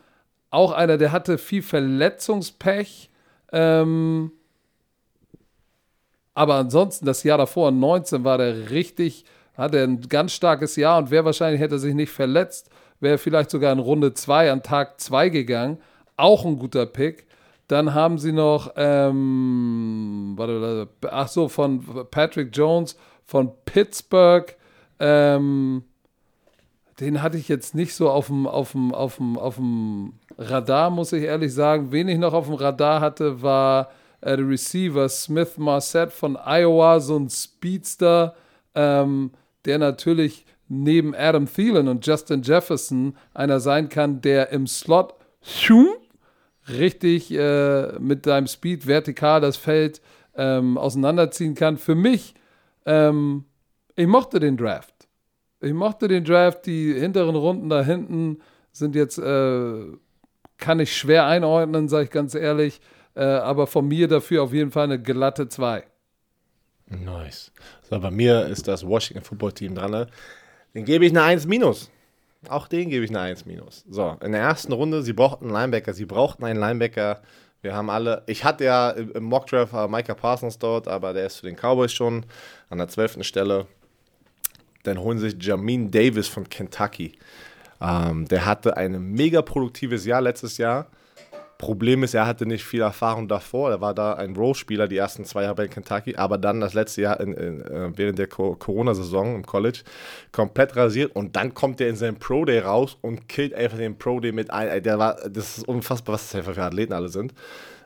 Auch 0.51 0.73
einer, 0.73 0.99
der 0.99 1.13
hatte 1.13 1.39
viel 1.39 1.63
Verletzungspech. 1.63 3.11
Ähm, 3.53 4.33
Aber 6.35 6.55
ansonsten, 6.55 7.05
das 7.07 7.23
Jahr 7.25 7.39
davor, 7.39 7.71
19, 7.71 8.25
war 8.25 8.39
der 8.39 8.71
richtig, 8.71 9.25
hatte 9.57 9.83
ein 9.83 10.01
ganz 10.09 10.33
starkes 10.33 10.77
Jahr 10.77 10.99
und 10.99 11.11
wäre 11.11 11.25
wahrscheinlich, 11.27 11.61
hätte 11.61 11.79
sich 11.79 11.95
nicht 11.95 12.11
verletzt, 12.11 12.71
wäre 13.01 13.19
vielleicht 13.19 13.51
sogar 13.51 13.73
in 13.73 13.79
Runde 13.79 14.15
2 14.15 14.51
an 14.51 14.63
Tag 14.63 15.01
2 15.01 15.29
gegangen. 15.29 15.79
Auch 16.17 16.45
ein 16.47 16.59
guter 16.59 16.87
Pick. 16.87 17.27
Dann 17.69 17.95
haben 17.95 18.19
sie 18.19 18.33
noch, 18.33 18.73
ähm, 18.77 20.35
warte, 20.37 20.89
ach 21.11 21.29
so, 21.29 21.49
von 21.49 22.07
Patrick 22.11 22.51
Jones 22.57 22.97
von 23.25 23.53
Pittsburgh. 23.65 24.55
Ähm, 25.01 25.85
den 27.03 27.21
hatte 27.21 27.37
ich 27.37 27.49
jetzt 27.49 27.75
nicht 27.75 27.95
so 27.95 28.09
auf 28.09 28.29
dem, 28.29 28.47
auf 28.47 28.73
dem, 28.73 28.95
auf 28.95 29.17
dem, 29.17 29.37
auf 29.37 29.57
dem 29.57 30.13
Radar, 30.39 30.89
muss 30.91 31.13
ich 31.13 31.25
ehrlich 31.25 31.53
sagen. 31.53 31.91
Wen 31.91 32.07
ich 32.09 32.19
noch 32.19 32.33
auf 32.33 32.47
dem 32.47 32.55
Radar 32.55 33.01
hatte, 33.01 33.43
war 33.43 33.91
äh, 34.21 34.37
der 34.37 34.49
Receiver 34.49 35.09
Smith 35.09 35.59
Marset 35.59 36.13
von 36.13 36.37
Iowa, 36.37 37.01
so 37.01 37.19
ein 37.19 37.29
Speedster, 37.29 38.37
ähm, 38.77 39.33
der 39.65 39.79
natürlich 39.79 40.47
neben 40.69 41.13
Adam 41.15 41.47
Thielen 41.53 41.89
und 41.89 42.07
Justin 42.07 42.43
Jefferson 42.43 43.17
einer 43.35 43.59
sein 43.59 43.89
kann, 43.89 44.21
der 44.21 44.51
im 44.51 44.69
Slot 44.69 45.15
richtig 46.69 47.33
äh, 47.33 47.99
mit 47.99 48.25
seinem 48.27 48.47
Speed 48.47 48.87
vertikal 48.87 49.41
das 49.41 49.57
Feld 49.57 50.01
ähm, 50.37 50.79
auseinanderziehen 50.79 51.57
kann. 51.57 51.79
Für 51.79 51.97
mich, 51.97 52.35
ähm, 52.87 53.45
ich 53.97 54.07
mochte 54.07 54.39
den 54.39 54.57
Draft. 54.57 55.02
Ich 55.63 55.73
mochte 55.73 56.09
den 56.09 56.25
Draft. 56.25 56.67
Die 56.67 56.93
hinteren 56.93 57.37
Runden 57.37 57.69
da 57.69 57.83
hinten 57.83 58.41
sind 58.73 58.97
jetzt, 58.97 59.19
äh, 59.19 59.85
kann 60.59 60.81
ich 60.81 60.97
schwer 60.97 61.27
einordnen, 61.27 61.89
sage 61.89 62.05
ich 62.05 62.11
ganz 62.11 62.35
ehrlich. 62.35 62.81
Äh, 63.15 63.23
aber 63.23 63.67
von 63.67 63.87
mir 63.87 64.09
dafür 64.09 64.43
auf 64.43 64.53
jeden 64.53 64.73
Fall 64.73 64.85
eine 64.85 65.01
glatte 65.01 65.49
2. 65.49 65.85
Nice. 66.87 67.53
So, 67.89 68.01
bei 68.01 68.11
mir 68.11 68.47
ist 68.47 68.67
das 68.67 68.87
Washington 68.87 69.25
Football 69.25 69.53
Team 69.53 69.75
dran. 69.75 69.93
Ne? 69.93 70.07
Den 70.75 70.85
gebe 70.85 71.07
ich 71.07 71.13
eine 71.13 71.23
1 71.23 71.47
minus. 71.47 71.91
Auch 72.49 72.67
den 72.67 72.91
gebe 72.91 73.05
ich 73.05 73.11
eine 73.11 73.21
1 73.21 73.47
minus. 73.47 73.85
So, 73.89 74.17
in 74.21 74.33
der 74.33 74.41
ersten 74.41 74.73
Runde, 74.73 75.03
sie 75.03 75.13
brauchten 75.13 75.45
einen 75.45 75.55
Linebacker. 75.55 75.95
Sie 75.95 76.07
brauchten 76.07 76.45
einen 76.45 76.59
Linebacker. 76.59 77.23
Wir 77.61 77.75
haben 77.75 77.89
alle, 77.89 78.25
ich 78.27 78.45
hatte 78.45 78.65
ja 78.65 78.91
im 78.91 79.23
Mockdraft 79.23 79.73
Micah 79.89 80.15
Parsons 80.15 80.59
dort, 80.59 80.89
aber 80.89 81.13
der 81.13 81.27
ist 81.27 81.37
für 81.37 81.47
den 81.47 81.55
Cowboys 81.55 81.93
schon 81.93 82.27
an 82.69 82.79
der 82.79 82.89
12. 82.89 83.23
Stelle. 83.23 83.67
Dann 84.83 84.99
holen 84.99 85.18
sich 85.18 85.35
Jamin 85.41 85.91
Davis 85.91 86.28
von 86.28 86.49
Kentucky. 86.49 87.12
Ähm, 87.80 88.26
der 88.28 88.47
hatte 88.47 88.76
ein 88.76 89.01
mega 89.12 89.43
produktives 89.43 90.05
Jahr 90.07 90.20
letztes 90.20 90.59
Jahr. 90.59 90.87
Problem 91.62 92.03
ist, 92.03 92.12
er 92.14 92.26
hatte 92.26 92.45
nicht 92.45 92.64
viel 92.64 92.80
Erfahrung 92.80 93.28
davor. 93.28 93.70
Er 93.70 93.80
war 93.80 93.95
da 93.95 94.14
ein 94.14 94.35
Role-Spieler 94.35 94.89
die 94.89 94.97
ersten 94.97 95.24
zwei 95.24 95.45
Jahre 95.45 95.64
in 95.64 95.70
Kentucky, 95.70 96.16
aber 96.16 96.37
dann 96.37 96.61
das 96.61 96.74
letzte 96.74 97.03
Jahr 97.03 97.20
in, 97.20 97.35
in, 97.35 97.61
äh, 97.61 97.93
während 97.95 98.18
der 98.18 98.26
Corona-Saison 98.26 99.37
im 99.37 99.47
College 99.47 99.83
komplett 100.33 100.74
rasiert 100.74 101.14
und 101.14 101.37
dann 101.37 101.55
kommt 101.55 101.80
er 101.80 101.89
in 101.89 101.95
seinen 101.95 102.16
Pro-Day 102.16 102.59
raus 102.59 102.99
und 103.01 103.28
killt 103.28 103.55
einfach 103.55 103.78
den 103.78 103.97
Pro-Day 103.97 104.33
mit 104.33 104.51
ein. 104.51 104.83
Der 104.83 104.99
war, 104.99 105.14
das 105.30 105.59
ist 105.59 105.68
unfassbar, 105.68 106.14
was 106.14 106.33
das 106.33 106.45
für 106.45 106.61
Athleten 106.61 106.93
alle 106.93 107.09
sind. 107.09 107.33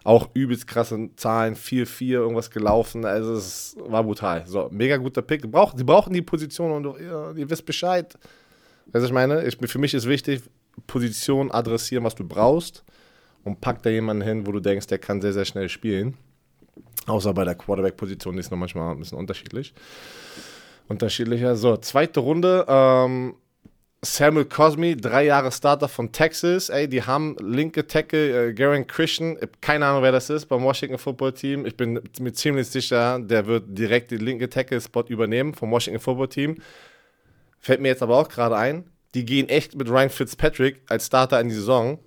Auch 0.07 0.29
übelst 0.35 0.69
krasse 0.69 1.11
Zahlen, 1.17 1.57
4-4, 1.57 2.11
irgendwas 2.11 2.53
gelaufen. 2.53 3.05
Also 3.05 3.35
es 3.35 3.77
war 3.81 4.05
brutal. 4.05 4.47
So, 4.47 4.69
mega 4.71 4.99
guter 4.99 5.21
Pick. 5.21 5.43
Sie 5.43 5.49
brauchen, 5.85 6.13
die 6.13 6.23
Position 6.23 6.71
und 6.71 7.01
ja, 7.01 7.33
ihr 7.33 7.51
wisst 7.51 7.67
Bescheid. 7.67 8.17
Weißt 8.93 9.03
du, 9.03 9.07
ich 9.09 9.13
meine? 9.13 9.45
Ich, 9.45 9.57
für 9.57 9.79
mich 9.81 9.95
ist 9.95 10.07
wichtig, 10.07 10.43
Position 10.87 11.51
adressieren, 11.51 12.05
was 12.05 12.15
du 12.15 12.23
brauchst 12.23 12.85
und 13.43 13.61
pack 13.61 13.83
da 13.83 13.91
jemanden 13.91 14.23
hin, 14.23 14.47
wo 14.47 14.53
du 14.53 14.61
denkst, 14.61 14.87
der 14.87 14.99
kann 14.99 15.21
sehr, 15.21 15.33
sehr 15.33 15.45
schnell 15.45 15.69
spielen. 15.69 16.17
Außer 17.09 17.35
bei 17.35 17.45
der 17.45 17.57
Quarterback-Position 17.57 18.39
ist 18.39 18.53
noch 18.53 18.59
manchmal 18.59 18.93
ein 18.93 19.01
bisschen 19.01 19.19
unterschiedlich. 19.19 19.75
Unterschiedlicher. 20.87 21.57
So, 21.57 21.77
zweite 21.79 22.21
Runde. 22.21 22.65
Ähm, 22.69 23.35
Samuel 24.15 24.47
Cosme, 24.47 24.97
drei 24.97 25.27
Jahre 25.27 25.51
Starter 25.53 25.89
von 25.89 26.13
Texas. 26.13 26.69
Ey, 26.69 26.89
die 26.89 27.03
haben 27.03 27.37
linke 27.41 27.87
Tackle, 27.87 28.49
äh, 28.49 28.53
Garen 28.53 28.87
Christian. 28.87 29.39
Keine 29.61 29.87
Ahnung, 29.87 30.03
wer 30.03 30.13
das 30.13 30.31
ist 30.31 30.47
beim 30.47 30.63
Washington 30.63 30.99
Football 30.99 31.33
Team. 31.33 31.67
Ich 31.67 31.77
bin 31.77 32.01
mir 32.21 32.33
ziemlich 32.33 32.69
sicher, 32.69 33.19
der 33.21 33.47
wird 33.47 33.65
direkt 33.67 34.11
den 34.11 34.21
linke 34.21 34.49
Tackle-Spot 34.49 35.05
übernehmen 35.09 35.55
vom 35.55 35.71
Washington 35.71 36.01
Football 36.01 36.29
Team. 36.29 36.57
Fällt 37.59 37.81
mir 37.81 37.89
jetzt 37.89 38.03
aber 38.03 38.17
auch 38.17 38.29
gerade 38.29 38.57
ein, 38.57 38.85
die 39.15 39.25
gehen 39.25 39.49
echt 39.49 39.75
mit 39.75 39.89
Ryan 39.89 40.11
Fitzpatrick 40.11 40.83
als 40.89 41.07
Starter 41.07 41.41
in 41.41 41.49
die 41.49 41.55
Saison 41.55 41.99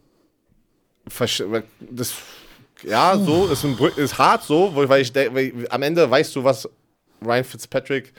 das, 1.79 2.13
ja, 2.83 3.17
so, 3.17 3.47
ist, 3.47 3.63
ein, 3.63 3.77
ist 3.97 4.17
hart 4.17 4.43
so, 4.43 4.71
weil 4.75 5.01
ich, 5.01 5.15
ich, 5.15 5.71
am 5.71 5.81
Ende 5.81 6.09
weißt 6.09 6.35
du, 6.35 6.43
was 6.43 6.69
Ryan 7.25 7.43
Fitzpatrick 7.43 8.13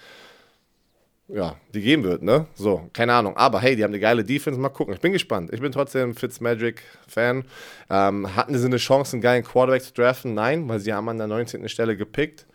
ja, 1.33 1.57
die 1.75 1.81
geben 1.81 2.03
wird, 2.03 2.23
ne? 2.23 2.47
So, 2.55 2.89
keine 2.93 3.13
Ahnung. 3.15 3.37
Aber 3.37 3.61
hey, 3.61 3.77
die 3.77 3.85
haben 3.85 3.91
eine 3.91 4.01
geile 4.01 4.25
Defense. 4.25 4.59
Mal 4.59 4.69
gucken. 4.69 4.95
Ich 4.95 5.01
bin 5.01 5.13
gespannt. 5.13 5.51
Ich 5.53 5.61
bin 5.61 5.73
trotzdem 5.73 6.15
Fitzmagic-Fan. 6.15 7.45
Ähm, 7.89 8.37
hatten 8.37 8.59
sie 8.59 8.67
eine 8.67 8.79
Chance, 8.79 9.15
einen 9.15 9.23
geilen 9.23 9.45
Quarterback 9.45 9.83
zu 9.83 9.93
draften? 9.93 10.35
Nein, 10.35 10.69
weil 10.69 10.81
sie 10.81 10.93
haben 10.93 11.09
an 11.09 11.19
der 11.19 11.27
19. 11.27 11.69
Stelle 11.69 11.97
gepickt. 11.97 12.47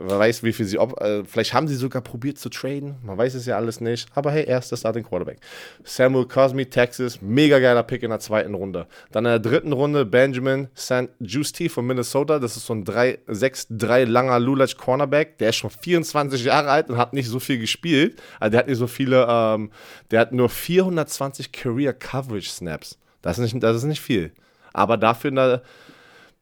Wer 0.00 0.18
weiß, 0.18 0.44
wie 0.44 0.52
viel 0.52 0.64
sie. 0.64 0.78
Ob, 0.78 1.00
äh, 1.00 1.24
vielleicht 1.24 1.52
haben 1.52 1.66
sie 1.66 1.74
sogar 1.74 2.02
probiert 2.02 2.38
zu 2.38 2.48
traden. 2.48 2.96
Man 3.02 3.18
weiß 3.18 3.34
es 3.34 3.46
ja 3.46 3.56
alles 3.56 3.80
nicht. 3.80 4.08
Aber 4.14 4.30
hey, 4.30 4.46
erster 4.46 4.76
Starting 4.76 5.02
Quarterback. 5.02 5.38
Samuel 5.82 6.26
Cosme, 6.26 6.70
Texas. 6.70 7.20
Mega 7.20 7.58
geiler 7.58 7.82
Pick 7.82 8.04
in 8.04 8.10
der 8.10 8.20
zweiten 8.20 8.54
Runde. 8.54 8.86
Dann 9.10 9.24
in 9.24 9.30
der 9.30 9.38
dritten 9.40 9.72
Runde 9.72 10.06
Benjamin 10.06 10.68
St. 10.76 11.08
Justi 11.18 11.68
von 11.68 11.84
Minnesota. 11.86 12.38
Das 12.38 12.56
ist 12.56 12.66
so 12.66 12.74
ein 12.74 12.84
6-3 12.84 14.04
langer 14.04 14.38
Lulatsch 14.38 14.76
Cornerback. 14.76 15.38
Der 15.38 15.48
ist 15.48 15.56
schon 15.56 15.70
24 15.70 16.44
Jahre 16.44 16.70
alt 16.70 16.90
und 16.90 16.96
hat 16.96 17.12
nicht 17.12 17.28
so 17.28 17.40
viel 17.40 17.58
gespielt. 17.58 18.22
Also 18.38 18.52
der 18.52 18.60
hat 18.60 18.68
nicht 18.68 18.78
so 18.78 18.86
viele. 18.86 19.26
Ähm, 19.28 19.70
der 20.12 20.20
hat 20.20 20.32
nur 20.32 20.48
420 20.48 21.50
Career 21.50 21.92
Coverage 21.92 22.50
Snaps. 22.50 22.98
Das 23.20 23.38
ist 23.38 23.52
nicht, 23.52 23.62
das 23.62 23.78
ist 23.78 23.84
nicht 23.84 24.00
viel. 24.00 24.32
Aber 24.72 24.96
dafür 24.96 25.30
in 25.30 25.36
der 25.36 25.62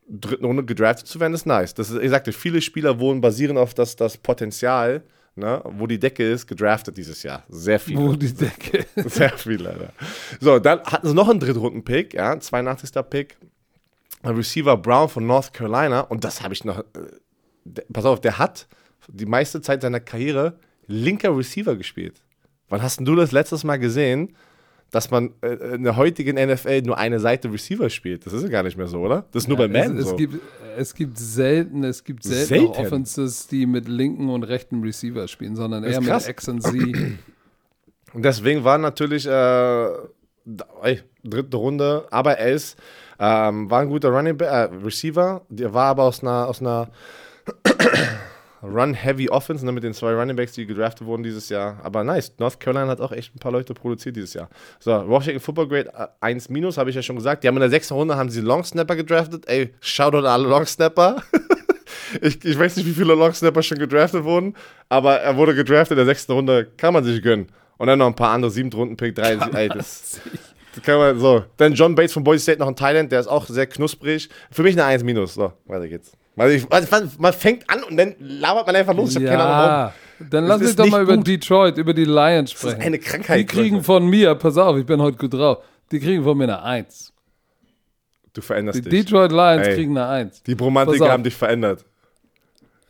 dritten 0.08 0.44
Runde 0.44 0.64
gedraftet 0.64 1.06
zu 1.06 1.20
werden, 1.20 1.34
ist 1.34 1.46
nice. 1.46 1.74
Das 1.74 1.90
ist, 1.90 2.00
ich 2.00 2.10
sagte, 2.10 2.32
viele 2.32 2.60
Spieler 2.60 3.00
wurden 3.00 3.20
basieren 3.20 3.58
auf 3.58 3.74
das, 3.74 3.96
das 3.96 4.16
Potenzial, 4.16 5.02
ne, 5.34 5.62
wo 5.64 5.86
die 5.86 5.98
Decke 5.98 6.28
ist, 6.28 6.46
gedraftet 6.46 6.96
dieses 6.96 7.22
Jahr. 7.22 7.44
Sehr 7.48 7.80
viele. 7.80 8.00
Wo 8.00 8.12
die 8.14 8.32
Decke. 8.32 8.86
Sehr 9.08 9.30
viele, 9.36 9.64
leider. 9.64 9.92
So, 10.40 10.58
dann 10.58 10.80
hatten 10.84 11.08
sie 11.08 11.14
noch 11.14 11.28
einen 11.28 11.40
Drittrunden-Pick, 11.40 12.14
ja, 12.14 12.38
82. 12.38 12.90
Pick. 13.08 13.36
Receiver 14.24 14.76
Brown 14.76 15.08
von 15.08 15.26
North 15.26 15.52
Carolina. 15.52 16.00
Und 16.00 16.24
das 16.24 16.42
habe 16.42 16.54
ich 16.54 16.64
noch. 16.64 16.78
Äh, 16.78 16.84
der, 17.64 17.84
pass 17.92 18.04
auf, 18.04 18.20
der 18.20 18.38
hat 18.38 18.68
die 19.08 19.26
meiste 19.26 19.60
Zeit 19.60 19.82
seiner 19.82 20.00
Karriere 20.00 20.58
linker 20.86 21.36
Receiver 21.36 21.76
gespielt. 21.76 22.22
Wann 22.68 22.82
hast 22.82 23.00
du 23.00 23.14
das 23.14 23.32
letztes 23.32 23.64
Mal 23.64 23.76
gesehen, 23.78 24.36
dass 24.90 25.10
man 25.10 25.34
äh, 25.42 25.74
in 25.74 25.82
der 25.82 25.96
heutigen 25.96 26.36
NFL 26.36 26.82
nur 26.82 26.96
eine 26.96 27.20
Seite 27.20 27.52
Receiver 27.52 27.90
spielt. 27.90 28.24
Das 28.26 28.32
ist 28.32 28.42
ja 28.42 28.48
gar 28.48 28.62
nicht 28.62 28.76
mehr 28.76 28.86
so, 28.86 29.00
oder? 29.00 29.26
Das 29.32 29.44
ist 29.44 29.48
nur 29.48 29.58
ja, 29.58 29.66
bei 29.66 29.72
Madden 29.72 29.98
es, 29.98 30.08
so. 30.08 30.16
Gibt, 30.16 30.40
es 30.76 30.94
gibt 30.94 31.18
selten, 31.18 31.84
es 31.84 32.04
gibt 32.04 32.22
selten, 32.22 32.46
selten. 32.46 32.66
Offenses, 32.66 33.46
die 33.48 33.66
mit 33.66 33.88
linken 33.88 34.28
und 34.28 34.44
rechten 34.44 34.82
Receiver 34.82 35.26
spielen, 35.28 35.56
sondern 35.56 35.84
eher 35.84 36.00
mit 36.00 36.28
X 36.28 36.48
und 36.48 36.62
Z. 36.62 36.74
Und 38.12 38.24
deswegen 38.24 38.64
war 38.64 38.78
natürlich 38.78 39.26
äh, 39.26 39.88
dritte 41.22 41.56
Runde, 41.56 42.06
aber 42.10 42.38
er 42.38 42.52
ist, 42.52 42.78
ähm, 43.18 43.68
war 43.70 43.80
ein 43.80 43.90
guter 43.90 44.08
Running 44.08 44.40
äh, 44.40 44.68
Receiver, 44.82 45.42
der 45.50 45.74
war 45.74 45.86
aber 45.88 46.04
aus 46.04 46.22
einer, 46.22 46.46
aus 46.48 46.62
einer 46.62 46.88
Run-Heavy 48.62 49.28
Offense 49.28 49.64
ne, 49.64 49.72
mit 49.72 49.84
den 49.84 49.94
zwei 49.94 50.14
Running 50.14 50.36
Backs, 50.36 50.52
die 50.52 50.66
gedraftet 50.66 51.06
wurden 51.06 51.22
dieses 51.22 51.48
Jahr. 51.48 51.78
Aber 51.82 52.04
nice. 52.04 52.32
North 52.38 52.58
Carolina 52.58 52.88
hat 52.88 53.00
auch 53.00 53.12
echt 53.12 53.34
ein 53.34 53.38
paar 53.38 53.52
Leute 53.52 53.74
produziert 53.74 54.16
dieses 54.16 54.34
Jahr. 54.34 54.48
So, 54.78 54.90
Washington 55.08 55.40
Football 55.40 55.68
Grade 55.68 56.10
1 56.20 56.46
äh, 56.46 56.52
minus, 56.52 56.78
habe 56.78 56.90
ich 56.90 56.96
ja 56.96 57.02
schon 57.02 57.16
gesagt. 57.16 57.44
Die 57.44 57.48
haben 57.48 57.56
in 57.56 57.60
der 57.60 57.70
sechsten 57.70 57.94
Runde 57.94 58.16
haben 58.16 58.30
sie 58.30 58.40
Long 58.40 58.64
Snapper 58.64 58.96
gedraftet. 58.96 59.44
Ey, 59.48 59.74
Shoutout 59.80 60.18
an 60.18 60.26
alle 60.26 60.48
Long 60.48 60.66
Snapper. 60.66 61.22
ich, 62.20 62.44
ich 62.44 62.58
weiß 62.58 62.76
nicht, 62.76 62.86
wie 62.86 62.92
viele 62.92 63.14
Long 63.14 63.32
Snapper 63.32 63.62
schon 63.62 63.78
gedraftet 63.78 64.24
wurden, 64.24 64.54
aber 64.88 65.16
er 65.16 65.36
wurde 65.36 65.54
gedraftet 65.54 65.92
in 65.92 66.04
der 66.04 66.06
sechsten 66.06 66.32
Runde. 66.32 66.68
Kann 66.76 66.94
man 66.94 67.04
sich 67.04 67.22
gönnen. 67.22 67.48
Und 67.78 67.88
dann 67.88 67.98
noch 67.98 68.06
ein 68.06 68.16
paar 68.16 68.30
andere, 68.30 68.50
siebten 68.50 68.74
Runden 68.74 68.96
Pick, 68.96 69.14
drei. 69.14 69.34
Ey, 69.52 69.68
das, 69.68 70.20
das 70.74 70.82
kann 70.82 70.98
man 70.98 71.18
so. 71.18 71.44
Dann 71.58 71.74
John 71.74 71.94
Bates 71.94 72.14
von 72.14 72.24
Boise 72.24 72.42
State 72.42 72.58
noch 72.58 72.68
in 72.68 72.76
Thailand, 72.76 73.12
der 73.12 73.20
ist 73.20 73.26
auch 73.26 73.46
sehr 73.46 73.66
knusprig. 73.66 74.30
Für 74.50 74.62
mich 74.62 74.74
eine 74.74 74.84
1 74.84 75.04
minus. 75.04 75.34
So, 75.34 75.52
weiter 75.66 75.88
geht's. 75.88 76.12
Also 76.36 76.54
ich, 76.54 76.72
also 76.72 77.08
man 77.18 77.32
fängt 77.32 77.68
an 77.68 77.82
und 77.84 77.96
dann 77.96 78.14
labert 78.18 78.66
man 78.66 78.76
einfach 78.76 78.94
los. 78.94 79.16
Ich 79.16 79.22
ja, 79.22 79.30
keine 79.30 79.44
Ahnung 79.44 79.92
warum. 80.18 80.30
Dann 80.30 80.44
lass 80.46 80.60
mich 80.60 80.76
doch 80.76 80.86
mal 80.86 81.02
über 81.02 81.16
gut. 81.16 81.26
Detroit, 81.26 81.78
über 81.78 81.94
die 81.94 82.04
Lions 82.04 82.52
sprechen. 82.52 82.76
Das 82.76 82.80
ist 82.80 82.86
eine 82.86 82.98
Krankheit. 82.98 83.38
Die 83.40 83.46
kriegen 83.46 83.82
von 83.82 84.06
mir, 84.06 84.34
pass 84.34 84.56
auf, 84.56 84.76
ich 84.76 84.86
bin 84.86 85.00
heute 85.00 85.16
gut 85.16 85.34
drauf, 85.34 85.58
die 85.90 86.00
kriegen 86.00 86.22
von 86.24 86.36
mir 86.36 86.44
eine 86.44 86.62
Eins. 86.62 87.12
Du 88.32 88.40
veränderst 88.40 88.78
die 88.78 88.82
dich. 88.82 88.90
Die 88.90 88.96
Detroit 89.04 89.32
Lions 89.32 89.66
Ey, 89.66 89.74
kriegen 89.74 89.96
eine 89.96 90.08
Eins. 90.08 90.42
Die 90.42 90.54
Bromantiker 90.54 91.10
haben 91.10 91.22
dich 91.24 91.34
verändert. 91.34 91.84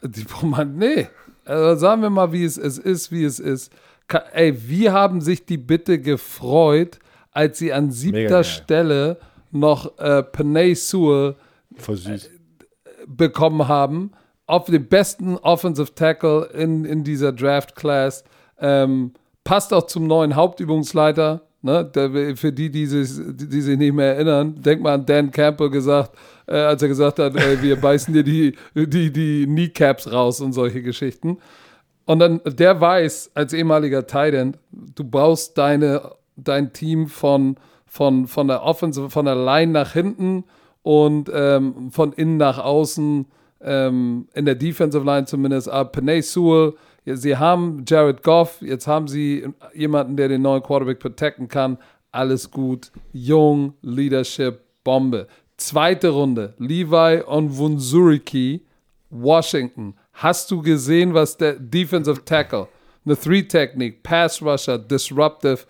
Die 0.03 0.24
Bromantiker, 0.24 0.94
nee. 0.94 1.09
Also 1.44 1.80
sagen 1.80 2.03
wir 2.03 2.11
mal, 2.11 2.32
wie 2.32 2.44
es, 2.44 2.59
es 2.59 2.78
ist, 2.78 3.12
wie 3.12 3.24
es 3.24 3.38
ist. 3.38 3.72
Ey, 4.32 4.68
wie 4.68 4.90
haben 4.90 5.20
sich 5.20 5.47
die 5.47 5.57
bitte 5.57 6.01
gefreut, 6.01 6.99
als 7.32 7.59
sie 7.59 7.72
an 7.72 7.90
siebter 7.92 8.42
Stelle 8.44 9.18
noch 9.53 9.99
äh, 9.99 10.22
Panay 10.22 10.74
Sewell 10.74 11.36
süß 11.78 12.30
bekommen 13.07 13.68
haben. 13.68 14.12
auf 14.48 14.66
den 14.66 14.86
besten 14.86 15.36
Offensive 15.38 15.94
Tackle 15.94 16.46
in, 16.54 16.84
in 16.84 17.02
dieser 17.02 17.32
Draft 17.32 17.74
Class. 17.74 18.22
Ähm, 18.61 19.12
passt 19.42 19.74
auch 19.74 19.86
zum 19.86 20.07
neuen 20.07 20.36
Hauptübungsleiter. 20.36 21.42
Ne? 21.62 21.84
Der, 21.84 22.36
für 22.36 22.52
die, 22.52 22.70
die 22.70 22.86
sich, 22.86 23.11
die 23.34 23.61
sich 23.61 23.76
nicht 23.76 23.92
mehr 23.92 24.14
erinnern, 24.14 24.54
denk 24.62 24.82
mal 24.82 24.94
an 24.94 25.04
Dan 25.04 25.32
Campbell 25.32 25.70
gesagt, 25.70 26.16
äh, 26.46 26.54
als 26.54 26.80
er 26.80 26.88
gesagt 26.88 27.18
hat, 27.18 27.34
ey, 27.34 27.61
wir 27.61 27.80
beißen 27.80 28.14
dir 28.14 28.22
die, 28.22 28.54
die, 28.74 29.12
die 29.12 29.46
Kneecaps 29.46 30.12
raus 30.12 30.40
und 30.40 30.52
solche 30.52 30.80
Geschichten. 30.80 31.38
Und 32.04 32.20
dann, 32.20 32.40
der 32.44 32.80
weiß 32.80 33.32
als 33.34 33.52
ehemaliger 33.52 34.07
Titan, 34.07 34.57
du 34.70 35.02
baust 35.02 35.59
deine, 35.59 36.12
dein 36.36 36.72
Team 36.72 37.09
von, 37.09 37.57
von, 37.84 38.28
von 38.28 38.46
der 38.46 38.62
Offensive, 38.62 39.11
von 39.11 39.24
der 39.24 39.34
Line 39.34 39.72
nach 39.72 39.92
hinten 39.92 40.44
und 40.87 41.28
ähm, 41.34 41.91
von 41.91 42.12
innen 42.12 42.37
nach 42.37 42.59
außen, 42.59 43.26
ähm, 43.61 44.28
in 44.34 44.45
der 44.45 44.55
Defensive 44.55 45.05
Line 45.05 45.26
zumindest, 45.26 45.68
ab. 45.68 45.91
Panay 45.91 46.22
Sewell, 46.22 46.74
sie 47.05 47.37
haben 47.37 47.82
Jared 47.89 48.22
Goff, 48.22 48.62
jetzt 48.62 48.87
haben 48.87 49.09
sie 49.09 49.49
jemanden, 49.74 50.16
der 50.16 50.28
den 50.28 50.43
neuen 50.43 50.62
Quarterback 50.62 51.01
protecten 51.01 51.49
kann. 51.49 51.78
Alles 52.12 52.53
gut. 52.53 52.93
Jung, 53.12 53.74
Leadership, 53.82 54.61
Bombe. 54.84 55.26
Zweite 55.57 56.11
Runde, 56.11 56.55
Levi 56.59 57.20
und 57.20 57.57
Wunzuriki, 57.57 58.64
Washington. 59.11 59.97
Hast 60.12 60.53
du 60.53 60.62
gesehen, 60.62 61.14
was 61.14 61.37
der 61.37 61.55
Defensive 61.55 62.24
Tackle, 62.24 62.68
eine 63.05 63.18
Three-Technik, 63.18 64.05
Pass 64.05 64.41
Rusher, 64.41 64.78
Disruptive, 64.78 65.64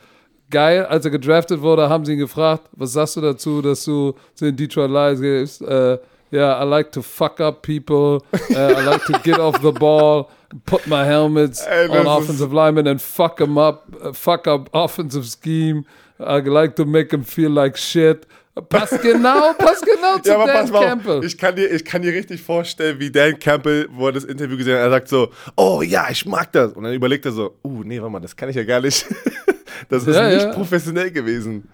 geil, 0.50 0.86
als 0.86 1.04
er 1.04 1.10
gedraftet 1.10 1.60
wurde, 1.60 1.88
haben 1.88 2.04
sie 2.04 2.12
ihn 2.12 2.18
gefragt, 2.18 2.68
was 2.72 2.92
sagst 2.92 3.16
du 3.16 3.20
dazu, 3.20 3.62
dass 3.62 3.84
du 3.84 4.14
zu 4.34 4.44
den 4.44 4.56
Detroit 4.56 4.90
Lions 4.90 5.20
gehst? 5.20 5.62
Äh, 5.62 5.98
yeah, 6.32 6.60
I 6.60 6.64
like 6.64 6.92
to 6.92 7.02
fuck 7.02 7.40
up 7.40 7.62
people. 7.62 8.22
Uh, 8.50 8.74
I 8.76 8.84
like 8.84 9.04
to 9.06 9.18
get 9.22 9.38
off 9.38 9.60
the 9.62 9.72
ball, 9.72 10.28
put 10.64 10.86
my 10.86 11.04
helmets 11.04 11.64
Ey, 11.66 11.88
on 11.88 12.06
offensive 12.06 12.52
linemen 12.52 12.86
and 12.86 13.00
fuck 13.00 13.36
them 13.36 13.58
up, 13.58 13.84
uh, 14.02 14.12
fuck 14.12 14.46
up 14.46 14.68
offensive 14.72 15.26
scheme. 15.26 15.84
I 16.18 16.38
like 16.40 16.76
to 16.76 16.84
make 16.84 17.10
them 17.10 17.24
feel 17.24 17.50
like 17.50 17.76
shit. 17.76 18.26
Passt 18.70 19.02
genau, 19.02 19.52
passt 19.52 19.84
genau 19.84 20.18
zu 20.22 20.30
ja, 20.30 20.46
Dan 20.46 20.72
Campbell. 20.72 21.22
Ich 21.22 21.36
kann, 21.36 21.54
dir, 21.56 21.70
ich 21.70 21.84
kann 21.84 22.00
dir 22.00 22.14
richtig 22.14 22.40
vorstellen, 22.40 22.98
wie 22.98 23.10
Dan 23.10 23.38
Campbell, 23.38 23.86
wo 23.92 24.06
er 24.06 24.12
das 24.12 24.24
Interview 24.24 24.56
gesehen 24.56 24.76
hat, 24.76 24.82
er 24.84 24.90
sagt 24.90 25.08
so, 25.08 25.28
oh 25.56 25.82
ja, 25.82 26.06
ich 26.10 26.24
mag 26.24 26.50
das. 26.52 26.72
Und 26.72 26.84
dann 26.84 26.94
überlegt 26.94 27.26
er 27.26 27.32
so, 27.32 27.58
uh, 27.62 27.82
nee, 27.84 28.00
warte 28.00 28.12
mal, 28.12 28.20
das 28.20 28.34
kann 28.34 28.48
ich 28.48 28.56
ja 28.56 28.64
gar 28.64 28.80
nicht. 28.80 29.04
das 29.88 30.06
ist 30.06 30.16
ja, 30.16 30.28
nicht 30.28 30.42
ja. 30.42 30.52
professionell 30.52 31.10
gewesen. 31.10 31.68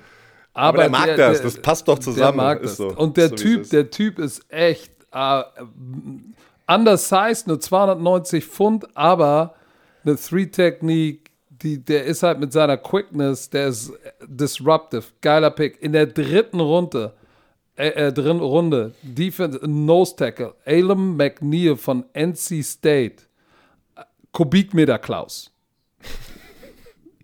Aber, 0.55 0.67
Aber 0.69 0.79
der 0.79 0.91
mag 0.91 1.07
der, 1.07 1.17
das, 1.17 1.43
das 1.43 1.59
passt 1.59 1.89
doch 1.89 1.99
zusammen. 1.99 2.37
Der 2.39 2.45
mag 2.45 2.63
das. 2.63 2.77
So, 2.77 2.89
Und 2.89 3.17
der 3.17 3.29
so 3.31 3.37
Typ, 3.37 3.71
der 3.71 3.91
Typ 3.91 4.19
ist 4.19 4.45
echt 4.51 4.93
uh, 5.15 5.43
undersized, 6.67 7.47
nur 7.47 7.61
290 7.61 8.45
Pfund, 8.45 8.97
aber 8.97 9.55
eine 10.05 10.17
Three-Technique, 10.17 11.31
die, 11.49 11.79
der 11.79 12.05
ist 12.05 12.23
halt 12.23 12.41
mit 12.41 12.53
seiner 12.53 12.77
Quickness, 12.77 13.49
der 13.49 13.69
ist 13.69 13.93
disruptive, 14.27 15.05
geiler 15.21 15.51
Pick. 15.51 15.81
In 15.81 15.93
der 15.93 16.07
dritten 16.07 16.61
Runde, 16.61 17.15
äh, 17.77 17.89
äh 17.89 18.13
dritten 18.13 18.41
Runde, 18.41 18.93
Defense, 19.03 19.61
Nose 19.63 20.17
Tackle, 20.17 20.55
Alem 20.67 21.17
McNeil 21.17 21.77
von 21.77 22.05
NC 22.13 22.63
State, 22.65 23.25
Kubikmeter 24.33 24.99
Klaus. 24.99 25.51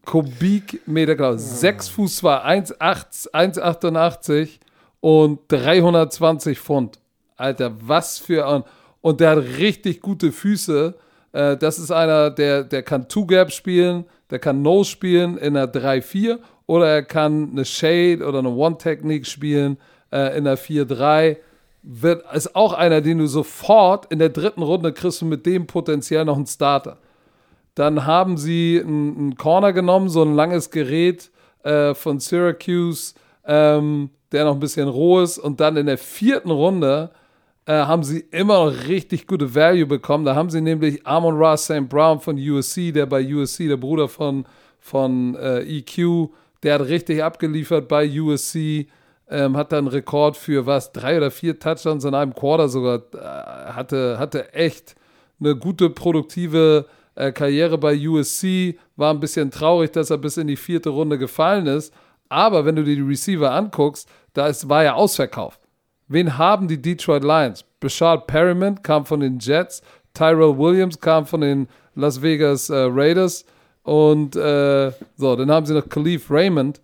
Kubikmeter 0.08 1.14
Klaus. 1.16 1.60
6 1.60 1.90
Fuß 1.90 2.16
2, 2.16 2.62
1,88 2.80 4.58
und 5.00 5.40
320 5.48 6.58
Pfund. 6.58 6.98
Alter, 7.36 7.72
was 7.82 8.18
für 8.18 8.46
ein. 8.46 8.64
Und 9.02 9.20
der 9.20 9.32
hat 9.32 9.44
richtig 9.58 10.00
gute 10.00 10.32
Füße. 10.32 10.94
Äh, 11.32 11.58
das 11.58 11.78
ist 11.78 11.90
einer, 11.90 12.30
der, 12.30 12.64
der 12.64 12.82
kann 12.82 13.06
Two-Gap 13.06 13.52
spielen, 13.52 14.06
der 14.30 14.38
kann 14.38 14.62
Nose 14.62 14.90
spielen 14.90 15.36
in 15.36 15.54
einer 15.54 15.70
3-4 15.70 16.38
oder 16.66 16.88
er 16.88 17.02
kann 17.02 17.50
eine 17.52 17.66
Shade 17.66 18.24
oder 18.26 18.38
eine 18.38 18.48
One-Technique 18.48 19.26
spielen 19.26 19.76
äh, 20.10 20.38
in 20.38 20.46
einer 20.46 20.56
4-3. 20.56 21.36
Wird, 21.82 22.24
ist 22.32 22.56
auch 22.56 22.72
einer, 22.72 23.02
den 23.02 23.18
du 23.18 23.26
sofort 23.26 24.06
in 24.10 24.20
der 24.20 24.30
dritten 24.30 24.62
Runde 24.62 24.94
kriegst 24.94 25.20
du 25.20 25.26
mit 25.26 25.44
dem 25.44 25.66
potenziell 25.66 26.24
noch 26.24 26.36
einen 26.36 26.46
Starter. 26.46 26.96
Dann 27.78 28.06
haben 28.06 28.36
sie 28.36 28.82
einen 28.84 29.36
Corner 29.36 29.72
genommen, 29.72 30.08
so 30.08 30.22
ein 30.22 30.34
langes 30.34 30.70
Gerät 30.70 31.30
äh, 31.62 31.94
von 31.94 32.18
Syracuse, 32.18 33.14
ähm, 33.44 34.10
der 34.32 34.46
noch 34.46 34.54
ein 34.54 34.60
bisschen 34.60 34.88
roh 34.88 35.20
ist. 35.20 35.38
Und 35.38 35.60
dann 35.60 35.76
in 35.76 35.86
der 35.86 35.96
vierten 35.96 36.50
Runde 36.50 37.12
äh, 37.66 37.74
haben 37.74 38.02
sie 38.02 38.18
immer 38.32 38.64
noch 38.64 38.88
richtig 38.88 39.28
gute 39.28 39.54
Value 39.54 39.86
bekommen. 39.86 40.24
Da 40.24 40.34
haben 40.34 40.50
sie 40.50 40.60
nämlich 40.60 41.06
Amon 41.06 41.36
Ross 41.36 41.66
St. 41.66 41.88
Brown 41.88 42.18
von 42.18 42.36
USC, 42.36 42.90
der 42.90 43.06
bei 43.06 43.22
USC, 43.32 43.68
der 43.68 43.76
Bruder 43.76 44.08
von, 44.08 44.44
von 44.80 45.36
äh, 45.36 45.60
EQ, 45.60 46.30
der 46.64 46.74
hat 46.74 46.88
richtig 46.88 47.22
abgeliefert 47.22 47.86
bei 47.86 48.08
USC. 48.08 48.88
Ähm, 49.30 49.56
hat 49.56 49.70
dann 49.70 49.86
Rekord 49.86 50.36
für 50.36 50.66
was, 50.66 50.90
drei 50.90 51.18
oder 51.18 51.30
vier 51.30 51.60
Touchdowns 51.60 52.04
in 52.04 52.14
einem 52.14 52.34
Quarter 52.34 52.68
sogar. 52.68 53.02
Äh, 53.14 53.72
hatte, 53.72 54.18
hatte 54.18 54.52
echt 54.52 54.96
eine 55.38 55.54
gute, 55.54 55.90
produktive 55.90 56.86
äh, 57.18 57.32
Karriere 57.32 57.76
bei 57.76 57.96
USC. 57.96 58.78
War 58.96 59.12
ein 59.12 59.20
bisschen 59.20 59.50
traurig, 59.50 59.90
dass 59.92 60.10
er 60.10 60.18
bis 60.18 60.36
in 60.36 60.46
die 60.46 60.56
vierte 60.56 60.90
Runde 60.90 61.18
gefallen 61.18 61.66
ist. 61.66 61.92
Aber 62.28 62.64
wenn 62.64 62.76
du 62.76 62.84
dir 62.84 62.96
die 62.96 63.02
Receiver 63.02 63.50
anguckst, 63.50 64.08
da 64.34 64.46
ist, 64.46 64.68
war 64.68 64.84
er 64.84 64.96
ausverkauft. 64.96 65.60
Wen 66.06 66.38
haben 66.38 66.68
die 66.68 66.80
Detroit 66.80 67.24
Lions? 67.24 67.64
Bashard 67.80 68.26
Perryman 68.26 68.82
kam 68.82 69.04
von 69.04 69.20
den 69.20 69.38
Jets, 69.38 69.82
Tyrell 70.14 70.56
Williams 70.56 70.98
kam 71.00 71.26
von 71.26 71.40
den 71.40 71.68
Las 71.94 72.22
Vegas 72.22 72.70
äh, 72.70 72.86
Raiders 72.88 73.44
und 73.82 74.36
äh, 74.36 74.92
so, 75.16 75.36
dann 75.36 75.50
haben 75.50 75.66
sie 75.66 75.74
noch 75.74 75.88
Khalif 75.88 76.30
Raymond. 76.30 76.80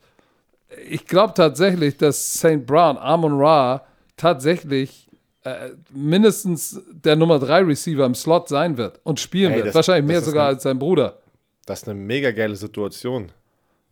Ich 0.89 1.07
glaube 1.07 1.35
tatsächlich, 1.35 1.97
dass 1.97 2.35
St. 2.35 2.66
Brown, 2.66 2.99
Amon 2.99 3.39
Ra, 3.41 3.82
tatsächlich 4.16 5.09
äh, 5.45 5.70
mindestens 5.92 6.82
der 6.90 7.16
Nummer 7.16 7.38
3 7.38 7.61
Receiver 7.61 8.05
im 8.05 8.14
Slot 8.14 8.49
sein 8.49 8.76
wird 8.76 9.01
und 9.05 9.20
spielen 9.20 9.53
Ey, 9.53 9.57
wird. 9.59 9.66
Das, 9.68 9.74
Wahrscheinlich 9.74 10.07
mehr 10.07 10.20
sogar 10.20 10.47
eine, 10.47 10.55
als 10.55 10.62
sein 10.64 10.78
Bruder. 10.78 11.18
Das 11.66 11.82
ist 11.82 11.88
eine 11.88 11.99
mega 11.99 12.30
geile 12.32 12.57
Situation. 12.57 13.30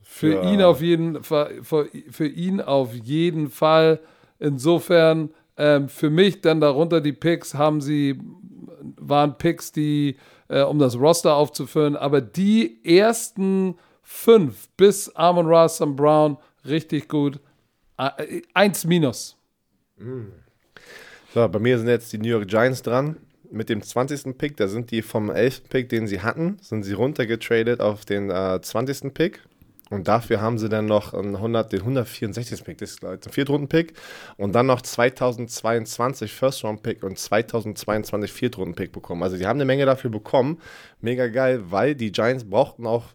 Für, 0.03 0.42
für 0.42 0.48
ihn 0.48 0.62
auf 0.62 0.82
jeden 0.82 1.22
Fall, 1.22 1.62
für, 1.62 1.88
für 2.11 2.26
ihn 2.26 2.61
auf 2.61 2.94
jeden 2.94 3.48
Fall 3.50 4.00
Insofern 4.42 5.30
ähm, 5.57 5.88
für 5.88 6.11
mich 6.11 6.40
dann 6.40 6.61
darunter 6.61 7.00
die 7.00 7.12
Picks 7.12 7.55
haben 7.55 7.80
sie, 7.80 8.18
waren 8.96 9.38
Picks, 9.38 9.70
die, 9.70 10.16
äh, 10.48 10.62
um 10.62 10.80
das 10.80 10.98
Roster 10.98 11.36
aufzufüllen, 11.36 11.94
aber 11.94 12.20
die 12.20 12.84
ersten 12.84 13.76
fünf 14.03 14.68
bis 14.76 15.09
Amon 15.14 15.46
Ross 15.46 15.80
und 15.80 15.94
Brown 15.94 16.38
richtig 16.66 17.09
gut. 17.09 17.38
Äh, 17.98 18.42
eins 18.53 18.84
minus. 18.84 19.38
So, 21.34 21.48
bei 21.48 21.58
mir 21.58 21.78
sind 21.78 21.88
jetzt 21.88 22.12
die 22.12 22.18
New 22.18 22.28
York 22.28 22.46
Giants 22.46 22.82
dran. 22.82 23.16
Mit 23.50 23.70
dem 23.70 23.80
20. 23.80 24.36
Pick, 24.36 24.58
da 24.58 24.68
sind 24.68 24.90
die 24.90 25.00
vom 25.00 25.30
11. 25.30 25.64
Pick, 25.70 25.88
den 25.88 26.06
sie 26.06 26.20
hatten, 26.20 26.58
sind 26.60 26.82
sie 26.82 26.92
runtergetradet 26.92 27.80
auf 27.80 28.04
den 28.04 28.30
äh, 28.30 28.60
20. 28.60 29.14
Pick. 29.14 29.40
Und 29.88 30.08
dafür 30.08 30.42
haben 30.42 30.58
sie 30.58 30.68
dann 30.68 30.84
noch 30.84 31.14
100, 31.14 31.72
den 31.72 31.80
164. 31.80 32.64
Pick, 32.64 32.76
das 32.78 32.90
ist 32.92 33.04
ein 33.04 33.18
Viertrunden-Pick. 33.18 33.94
Und 34.36 34.52
dann 34.52 34.66
noch 34.66 34.82
2022 34.82 36.34
First-Round-Pick 36.34 37.02
und 37.02 37.18
2022 37.18 38.30
Viertrunden-Pick 38.30 38.92
bekommen. 38.92 39.22
Also 39.22 39.38
die 39.38 39.46
haben 39.46 39.56
eine 39.56 39.64
Menge 39.64 39.86
dafür 39.86 40.10
bekommen. 40.10 40.60
Mega 41.00 41.28
geil, 41.28 41.62
weil 41.70 41.94
die 41.94 42.12
Giants 42.12 42.44
brauchten 42.44 42.86
auch 42.86 43.06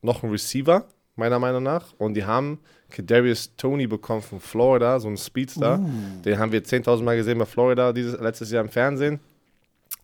noch 0.00 0.22
einen 0.22 0.30
Receiver, 0.30 0.86
meiner 1.16 1.40
Meinung 1.40 1.64
nach. 1.64 1.92
Und 1.98 2.14
die 2.14 2.24
haben 2.24 2.60
Kadarius 2.94 3.54
Tony 3.56 3.86
bekommen 3.86 4.22
von 4.22 4.40
Florida, 4.40 4.98
so 5.00 5.08
ein 5.08 5.16
Speedster. 5.16 5.80
Uh. 5.80 6.22
Den 6.22 6.38
haben 6.38 6.52
wir 6.52 6.62
10.000 6.62 7.02
Mal 7.02 7.16
gesehen 7.16 7.38
bei 7.38 7.46
Florida 7.46 7.92
dieses, 7.92 8.18
letztes 8.20 8.50
Jahr 8.50 8.62
im 8.62 8.70
Fernsehen 8.70 9.20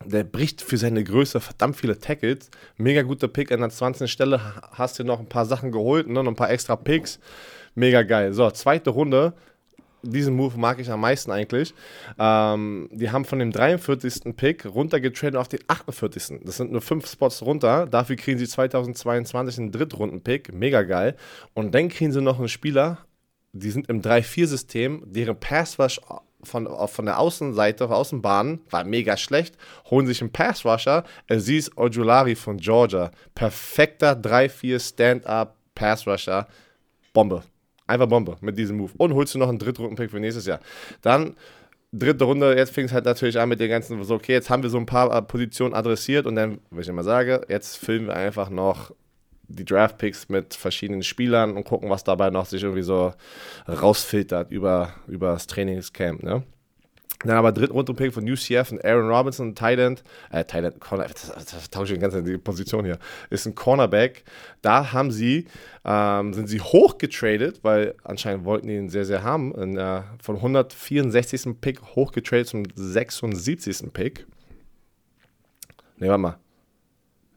der 0.05 0.25
bricht 0.25 0.63
für 0.63 0.77
seine 0.77 1.05
Größe 1.05 1.41
verdammt 1.41 1.77
viele 1.77 1.99
Tackles. 1.99 2.51
Mega 2.77 3.03
guter 3.03 3.29
Pick 3.29 3.53
an 3.53 3.61
der 3.61 3.71
20. 3.71 4.11
Stelle. 4.11 4.41
Hast 4.73 4.99
dir 4.99 5.05
noch 5.05 5.21
ein 5.21 5.29
paar 5.29 5.45
Sachen 5.45 5.73
geholt, 5.73 6.09
ne? 6.09 6.23
noch 6.23 6.31
ein 6.31 6.37
paar 6.37 6.51
extra 6.51 6.77
Picks. 6.77 7.19
Mega 7.75 8.03
geil. 8.03 8.33
So, 8.33 8.51
zweite 8.51 8.91
Runde. 8.91 9.35
Diesen 10.03 10.35
Move 10.35 10.59
mag 10.59 10.79
ich 10.79 10.91
am 10.91 11.01
meisten 11.01 11.31
eigentlich. 11.31 11.75
Ähm, 12.19 12.89
die 12.93 13.11
haben 13.11 13.25
von 13.25 13.39
dem 13.39 13.53
43. 13.53 14.37
Pick 14.37 14.65
runtergetradet 14.67 15.37
auf 15.37 15.49
den 15.49 15.61
48. 15.67 16.41
Das 16.45 16.57
sind 16.57 16.73
nur 16.73 16.81
fünf 16.81 17.11
Spots 17.11 17.43
runter. 17.43 17.87
Dafür 17.87 18.17
kriegen 18.17 18.39
sie 18.39 18.49
2022 18.49 19.59
einen 19.59 19.73
Drittrunden-Pick. 19.73 20.53
Mega 20.53 20.83
geil. 20.83 21.17
Und 21.55 21.75
dann 21.75 21.89
kriegen 21.89 22.13
sie 22.13 22.23
noch 22.23 22.39
einen 22.39 22.49
Spieler, 22.49 22.99
die 23.53 23.71
sind 23.71 23.89
im 23.89 24.01
3-4-System, 24.01 25.03
deren 25.07 25.39
Pass-Rush 25.39 26.01
von, 26.43 26.69
von 26.89 27.05
der 27.05 27.19
Außenseite, 27.19 27.87
von 27.87 27.97
Außenbahn, 27.97 28.61
war 28.71 28.85
mega 28.85 29.17
schlecht, 29.17 29.57
holen 29.91 30.07
sich 30.07 30.21
einen 30.21 30.33
Pass-Rusher, 30.33 31.05
Aziz 31.29 31.71
Ojulari 31.77 32.35
von 32.35 32.57
Georgia. 32.57 33.11
Perfekter 33.35 34.13
3-4 34.13 34.81
Stand-Up 34.81 35.57
Pass-Rusher. 35.75 36.47
Bombe. 37.13 37.43
Einfach 37.91 38.07
Bombe 38.07 38.37
mit 38.41 38.57
diesem 38.57 38.77
Move. 38.77 38.93
Und 38.97 39.15
holst 39.15 39.35
du 39.35 39.39
noch 39.39 39.49
einen 39.49 39.59
Drittrunden-Pick 39.59 40.11
für 40.11 40.21
nächstes 40.21 40.47
Jahr. 40.47 40.61
Dann 41.03 41.35
dritte 41.93 42.25
Runde, 42.25 42.57
jetzt 42.57 42.73
fing 42.73 42.85
es 42.85 42.93
halt 42.93 43.05
natürlich 43.05 43.39
an 43.39 43.49
mit 43.49 43.61
den 43.61 43.69
ganzen, 43.69 44.03
so, 44.05 44.15
okay, 44.15 44.33
jetzt 44.33 44.49
haben 44.49 44.63
wir 44.63 44.71
so 44.71 44.79
ein 44.79 44.87
paar 44.87 45.15
äh, 45.15 45.23
Positionen 45.23 45.75
adressiert 45.75 46.27
und 46.27 46.37
dann, 46.37 46.61
wie 46.71 46.81
ich 46.81 46.89
immer 46.89 47.03
sage, 47.03 47.45
jetzt 47.49 47.77
filmen 47.77 48.07
wir 48.07 48.15
einfach 48.15 48.49
noch 48.49 48.93
die 49.49 49.65
Draft-Picks 49.65 50.29
mit 50.29 50.55
verschiedenen 50.55 51.03
Spielern 51.03 51.57
und 51.57 51.65
gucken, 51.65 51.91
was 51.91 52.05
dabei 52.05 52.31
noch 52.31 52.47
sich 52.47 52.63
irgendwie 52.63 52.83
so 52.83 53.13
rausfiltert 53.69 54.53
über, 54.53 54.95
über 55.09 55.33
das 55.33 55.49
Trainingscamp, 55.49 56.23
ne? 56.23 56.45
Dann 57.23 57.37
aber 57.37 57.53
dritten 57.53 57.75
Rundumpick 57.75 58.15
von 58.15 58.29
UCF 58.29 58.73
und 58.73 58.83
Aaron 58.83 59.11
Robinson, 59.11 59.55
End, 59.55 60.03
äh, 60.31 60.45
End, 60.53 60.81
Corner, 60.81 61.07
das, 61.07 61.71
tausche 61.71 61.93
ich 61.93 61.99
die 61.99 62.03
ganze 62.03 62.19
Zeit 62.19 62.27
die 62.27 62.39
Position 62.39 62.87
hier, 62.87 62.99
ist 63.29 63.47
ein 63.47 63.55
Cornerback. 63.55 64.25
Da 64.63 64.93
haben 64.93 65.11
sie, 65.11 65.47
ähm, 65.85 66.33
sind 66.33 66.49
sie 66.49 66.61
hochgetradet, 66.61 67.61
weil 67.63 67.95
anscheinend 68.05 68.47
wollten 68.47 68.69
die 68.69 68.77
ihn 68.77 68.89
sehr, 68.89 69.05
sehr 69.05 69.23
haben, 69.23 69.55
in, 69.55 69.77
äh, 69.77 70.03
von 70.23 70.37
164. 70.37 71.61
Pick 71.61 71.83
hochgetradet 71.95 72.49
zum 72.49 72.65
76. 72.75 73.93
Pick. 73.93 74.27
Ne, 75.99 76.09
warte 76.09 76.23
mal. 76.23 76.39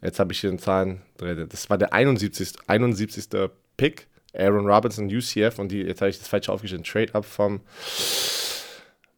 Jetzt 0.01 0.19
habe 0.19 0.31
ich 0.31 0.39
hier 0.39 0.49
den 0.49 0.59
Zahlen 0.59 1.01
drin. 1.17 1.47
Das 1.49 1.69
war 1.69 1.77
der 1.77 1.91
71. 1.91 2.53
71. 2.67 3.49
Pick. 3.75 4.07
Aaron 4.35 4.65
Robinson, 4.65 5.05
UCF 5.07 5.59
und 5.59 5.71
die, 5.71 5.81
jetzt 5.81 6.01
habe 6.01 6.09
ich 6.09 6.17
das 6.17 6.27
falsch 6.27 6.49
aufgeschrieben, 6.49 6.83
Trade 6.83 7.13
up 7.13 7.23
vom 7.23 7.61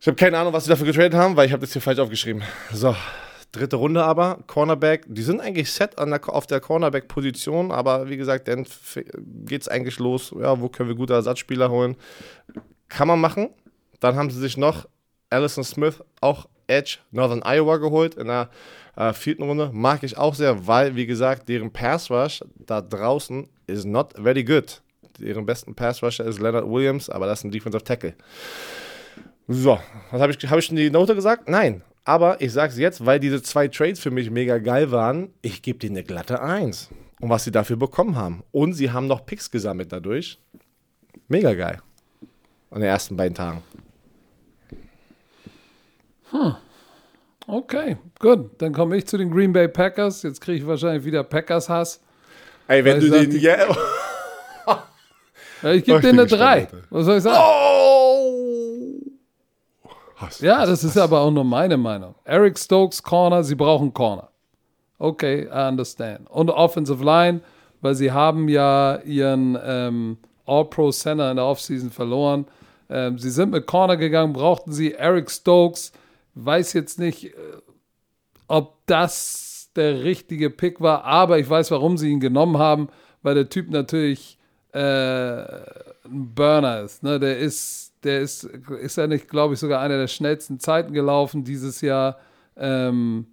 ich 0.05 0.07
habe 0.07 0.17
keine 0.17 0.37
Ahnung, 0.37 0.53
was 0.53 0.65
sie 0.65 0.69
dafür 0.69 0.85
getradet 0.85 1.15
haben, 1.15 1.35
weil 1.35 1.47
ich 1.47 1.51
habe 1.51 1.61
das 1.61 1.73
hier 1.73 1.81
falsch 1.81 1.97
aufgeschrieben. 1.97 2.43
So, 2.71 2.95
dritte 3.51 3.77
Runde 3.77 4.03
aber, 4.03 4.37
Cornerback. 4.45 5.05
Die 5.07 5.23
sind 5.23 5.41
eigentlich 5.41 5.71
set 5.71 5.97
der, 5.97 6.29
auf 6.29 6.45
der 6.45 6.59
Cornerback-Position, 6.59 7.71
aber 7.71 8.07
wie 8.07 8.15
gesagt, 8.15 8.47
dann 8.47 8.67
geht 9.45 9.63
es 9.63 9.67
eigentlich 9.67 9.97
los. 9.97 10.31
Ja, 10.39 10.61
wo 10.61 10.69
können 10.69 10.89
wir 10.89 10.95
gute 10.95 11.13
Ersatzspieler 11.13 11.71
holen? 11.71 11.95
Kann 12.87 13.07
man 13.07 13.19
machen. 13.19 13.49
Dann 13.99 14.15
haben 14.15 14.29
sie 14.29 14.39
sich 14.39 14.57
noch 14.57 14.87
Allison 15.31 15.63
Smith, 15.63 16.03
auch 16.21 16.45
Edge, 16.67 16.99
Northern 17.09 17.41
Iowa 17.43 17.77
geholt 17.77 18.13
in 18.13 18.27
der 18.27 18.51
äh, 18.95 19.11
vierten 19.11 19.41
Runde. 19.41 19.71
Mag 19.73 20.03
ich 20.03 20.19
auch 20.19 20.35
sehr, 20.35 20.67
weil, 20.67 20.95
wie 20.95 21.07
gesagt, 21.07 21.49
deren 21.49 21.73
Pass 21.73 22.11
Rush 22.11 22.43
da 22.59 22.79
draußen 22.79 23.49
is 23.65 23.85
not 23.85 24.13
very 24.21 24.43
good. 24.43 24.83
Deren 25.19 25.47
besten 25.47 25.73
Pass 25.73 26.03
Rusher 26.03 26.25
ist 26.25 26.39
Leonard 26.39 26.69
Williams, 26.69 27.09
aber 27.09 27.25
das 27.25 27.39
ist 27.39 27.45
ein 27.45 27.51
Defensive 27.51 27.83
Tackle. 27.83 28.13
So, 29.47 29.79
was 30.11 30.21
habe 30.21 30.31
ich, 30.31 30.49
hab 30.49 30.57
ich 30.57 30.65
schon 30.65 30.75
die 30.75 30.89
Note 30.89 31.15
gesagt? 31.15 31.47
Nein. 31.47 31.83
Aber 32.03 32.41
ich 32.41 32.53
sage 32.53 32.71
es 32.71 32.77
jetzt, 32.77 33.05
weil 33.05 33.19
diese 33.19 33.41
zwei 33.41 33.67
Trades 33.67 33.99
für 33.99 34.11
mich 34.11 34.29
mega 34.29 34.59
geil 34.59 34.91
waren, 34.91 35.29
ich 35.41 35.61
gebe 35.61 35.79
denen 35.79 35.97
eine 35.97 36.05
glatte 36.05 36.41
1. 36.41 36.89
Und 37.19 37.29
was 37.29 37.43
sie 37.43 37.51
dafür 37.51 37.77
bekommen 37.77 38.15
haben. 38.15 38.43
Und 38.51 38.73
sie 38.73 38.91
haben 38.91 39.07
noch 39.07 39.25
Picks 39.25 39.49
gesammelt 39.49 39.91
dadurch. 39.91 40.39
Mega 41.27 41.53
geil. 41.53 41.79
An 42.69 42.81
den 42.81 42.89
ersten 42.89 43.15
beiden 43.15 43.33
Tagen. 43.33 43.63
Hm. 46.31 46.55
Okay, 47.47 47.97
gut. 48.19 48.61
Dann 48.61 48.73
komme 48.73 48.97
ich 48.97 49.07
zu 49.07 49.17
den 49.17 49.31
Green 49.31 49.53
Bay 49.53 49.67
Packers. 49.67 50.23
Jetzt 50.23 50.41
kriege 50.41 50.59
ich 50.59 50.67
wahrscheinlich 50.67 51.05
wieder 51.05 51.23
Packers-Hass. 51.23 52.01
Ey, 52.67 52.83
wenn 52.83 52.99
du 52.99 53.09
den. 53.09 53.31
Ja, 55.61 55.71
ich 55.71 55.83
gebe 55.83 55.99
denen 55.99 56.19
eine 56.19 56.27
3. 56.27 56.67
Was 56.91 57.05
soll 57.05 57.17
ich 57.17 57.23
sagen? 57.23 57.37
Oh! 57.39 57.84
Hass, 60.15 60.39
ja, 60.39 60.65
das 60.65 60.83
ist 60.83 60.95
Hass. 60.95 61.03
aber 61.03 61.21
auch 61.21 61.31
nur 61.31 61.43
meine 61.43 61.77
Meinung. 61.77 62.15
Eric 62.23 62.57
Stokes 62.57 63.03
Corner, 63.03 63.43
sie 63.43 63.55
brauchen 63.55 63.93
Corner. 63.93 64.29
Okay, 64.97 65.47
I 65.51 65.67
understand. 65.67 66.29
Und 66.29 66.49
Offensive 66.49 67.03
Line, 67.03 67.41
weil 67.81 67.95
sie 67.95 68.11
haben 68.11 68.47
ja 68.47 68.97
ihren 69.03 69.57
ähm, 69.63 70.17
All-Pro 70.45 70.91
Center 70.91 71.29
in 71.29 71.37
der 71.37 71.45
Offseason 71.45 71.91
verloren. 71.91 72.45
Ähm, 72.89 73.17
sie 73.17 73.29
sind 73.29 73.51
mit 73.51 73.67
Corner 73.67 73.97
gegangen, 73.97 74.33
brauchten 74.33 74.71
sie 74.71 74.93
Eric 74.93 75.29
Stokes. 75.29 75.91
Weiß 76.35 76.73
jetzt 76.73 76.99
nicht, 76.99 77.25
äh, 77.25 77.31
ob 78.47 78.77
das 78.85 79.71
der 79.75 80.03
richtige 80.03 80.49
Pick 80.49 80.79
war, 80.79 81.03
aber 81.03 81.39
ich 81.39 81.49
weiß, 81.49 81.71
warum 81.71 81.97
sie 81.97 82.09
ihn 82.09 82.19
genommen 82.19 82.57
haben, 82.57 82.87
weil 83.23 83.35
der 83.35 83.49
Typ 83.49 83.69
natürlich 83.69 84.37
äh, 84.71 84.79
ein 84.79 86.33
Burner 86.33 86.81
ist. 86.81 87.03
Ne? 87.03 87.19
Der 87.19 87.37
ist 87.37 87.84
der 88.05 88.21
ist, 88.21 88.43
ist 88.43 88.97
ja 88.97 89.07
nicht, 89.07 89.27
glaube 89.27 89.55
ich, 89.55 89.59
sogar 89.59 89.81
einer 89.81 89.97
der 89.97 90.07
schnellsten 90.07 90.59
Zeiten 90.59 90.93
gelaufen 90.93 91.43
dieses 91.43 91.81
Jahr. 91.81 92.17
Ähm, 92.55 93.25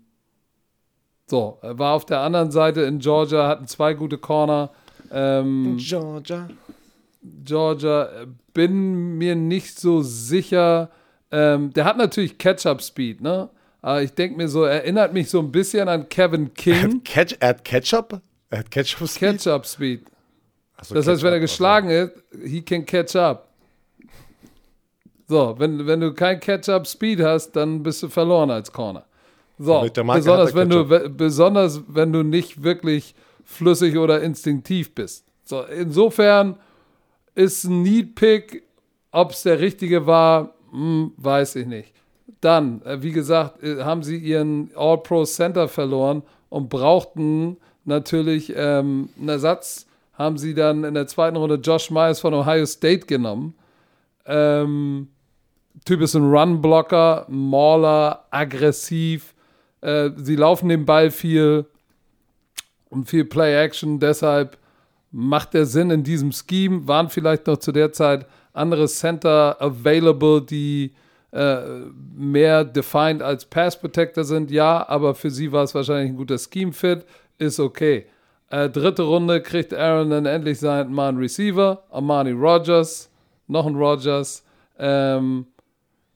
so, 1.26 1.58
er 1.62 1.78
war 1.78 1.94
auf 1.94 2.04
der 2.04 2.20
anderen 2.20 2.50
Seite 2.50 2.82
in 2.82 2.98
Georgia, 2.98 3.46
hatten 3.46 3.66
zwei 3.66 3.94
gute 3.94 4.18
Corner. 4.18 4.70
Ähm, 5.12 5.76
Georgia. 5.78 6.48
Georgia, 7.44 8.08
bin 8.52 9.16
mir 9.18 9.36
nicht 9.36 9.78
so 9.78 10.02
sicher. 10.02 10.90
Ähm, 11.30 11.72
der 11.72 11.84
hat 11.84 11.96
natürlich 11.96 12.38
Catch-up-Speed, 12.38 13.20
ne? 13.20 13.48
Aber 13.80 14.02
ich 14.02 14.12
denke 14.12 14.36
mir 14.36 14.48
so, 14.48 14.64
erinnert 14.64 15.12
mich 15.12 15.30
so 15.30 15.40
ein 15.40 15.50
bisschen 15.50 15.88
an 15.88 16.08
Kevin 16.08 16.54
King. 16.54 17.02
Catch, 17.04 17.36
er 17.40 17.48
hat 17.48 17.64
Ketchup? 17.64 18.20
Er 18.50 18.58
hat 18.60 18.70
Ketchup-Speed? 18.70 19.18
Ketchup-Speed. 19.18 20.06
So, 20.82 20.94
das 20.94 21.06
heißt, 21.06 21.22
wenn 21.22 21.32
er 21.32 21.40
geschlagen 21.40 21.90
ist, 21.90 22.12
he 22.44 22.60
can 22.60 22.84
catch 22.84 23.14
up. 23.14 23.51
So, 25.28 25.54
wenn, 25.58 25.86
wenn 25.86 26.00
du 26.00 26.12
kein 26.12 26.40
Catch-up-Speed 26.40 27.20
hast, 27.20 27.52
dann 27.52 27.82
bist 27.82 28.02
du 28.02 28.08
verloren 28.08 28.50
als 28.50 28.72
Corner. 28.72 29.04
So, 29.58 29.80
besonders 29.80 30.54
wenn, 30.54 30.68
du, 30.68 30.84
besonders 31.10 31.82
wenn 31.88 32.12
du 32.12 32.22
nicht 32.22 32.62
wirklich 32.62 33.14
flüssig 33.44 33.96
oder 33.96 34.20
instinktiv 34.20 34.94
bist. 34.94 35.24
So, 35.44 35.62
insofern 35.62 36.56
ist 37.34 37.64
ein 37.64 37.82
Need-Pick, 37.82 38.62
ob 39.10 39.32
es 39.32 39.42
der 39.42 39.60
richtige 39.60 40.06
war, 40.06 40.54
hm, 40.70 41.12
weiß 41.16 41.56
ich 41.56 41.66
nicht. 41.66 41.92
Dann, 42.40 42.82
äh, 42.82 43.02
wie 43.02 43.12
gesagt, 43.12 43.62
äh, 43.62 43.82
haben 43.82 44.02
sie 44.02 44.16
ihren 44.16 44.70
All-Pro-Center 44.74 45.68
verloren 45.68 46.22
und 46.48 46.68
brauchten 46.68 47.56
natürlich 47.84 48.52
ähm, 48.56 49.10
einen 49.18 49.28
Ersatz. 49.28 49.86
Haben 50.14 50.38
sie 50.38 50.54
dann 50.54 50.84
in 50.84 50.94
der 50.94 51.06
zweiten 51.06 51.36
Runde 51.36 51.56
Josh 51.56 51.90
Myers 51.90 52.20
von 52.20 52.34
Ohio 52.34 52.66
State 52.66 53.06
genommen. 53.06 53.54
Ähm, 54.26 55.08
Typ 55.84 56.00
ist 56.00 56.14
ein 56.14 56.30
Run-Blocker, 56.30 57.26
Mauler, 57.28 58.26
aggressiv. 58.30 59.34
Äh, 59.80 60.10
sie 60.16 60.36
laufen 60.36 60.68
den 60.68 60.84
Ball 60.84 61.10
viel 61.10 61.66
und 62.88 63.08
viel 63.08 63.24
Play-Action. 63.24 63.98
Deshalb 63.98 64.58
macht 65.10 65.54
der 65.54 65.66
Sinn 65.66 65.90
in 65.90 66.04
diesem 66.04 66.30
Scheme. 66.32 66.86
Waren 66.86 67.08
vielleicht 67.08 67.46
noch 67.46 67.56
zu 67.56 67.72
der 67.72 67.92
Zeit 67.92 68.26
andere 68.52 68.86
Center 68.86 69.56
available, 69.60 70.42
die 70.42 70.92
äh, 71.32 71.60
mehr 72.14 72.64
defined 72.64 73.22
als 73.22 73.44
Pass 73.46 73.80
Protector 73.80 74.24
sind. 74.24 74.50
Ja, 74.50 74.86
aber 74.88 75.14
für 75.14 75.30
sie 75.30 75.50
war 75.50 75.64
es 75.64 75.74
wahrscheinlich 75.74 76.12
ein 76.12 76.16
guter 76.16 76.38
Scheme-Fit. 76.38 77.04
Ist 77.38 77.58
okay. 77.58 78.06
Äh, 78.50 78.68
dritte 78.68 79.02
Runde 79.02 79.40
kriegt 79.40 79.72
Aaron 79.72 80.10
dann 80.10 80.26
endlich 80.26 80.60
seinen 80.60 80.92
Mann 80.92 81.16
Receiver, 81.16 81.82
Armani 81.90 82.32
Rogers, 82.32 83.10
noch 83.46 83.66
ein 83.66 83.76
Rogers. 83.76 84.44
Ähm, 84.78 85.46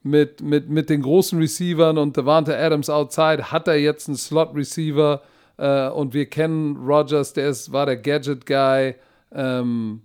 mit, 0.02 0.40
mit, 0.40 0.70
mit 0.70 0.88
den 0.88 1.02
großen 1.02 1.38
Receivern 1.38 1.98
und 1.98 2.16
Devante 2.16 2.56
Adams 2.56 2.88
outside 2.88 3.50
hat 3.50 3.66
er 3.66 3.76
jetzt 3.76 4.08
einen 4.08 4.16
Slot-Receiver 4.16 5.20
äh, 5.58 5.88
und 5.88 6.14
wir 6.14 6.26
kennen 6.26 6.76
Rogers, 6.76 7.32
der 7.32 7.48
ist, 7.48 7.72
war 7.72 7.86
der 7.86 7.96
Gadget-Guy. 7.96 8.94
Ähm, 9.32 10.02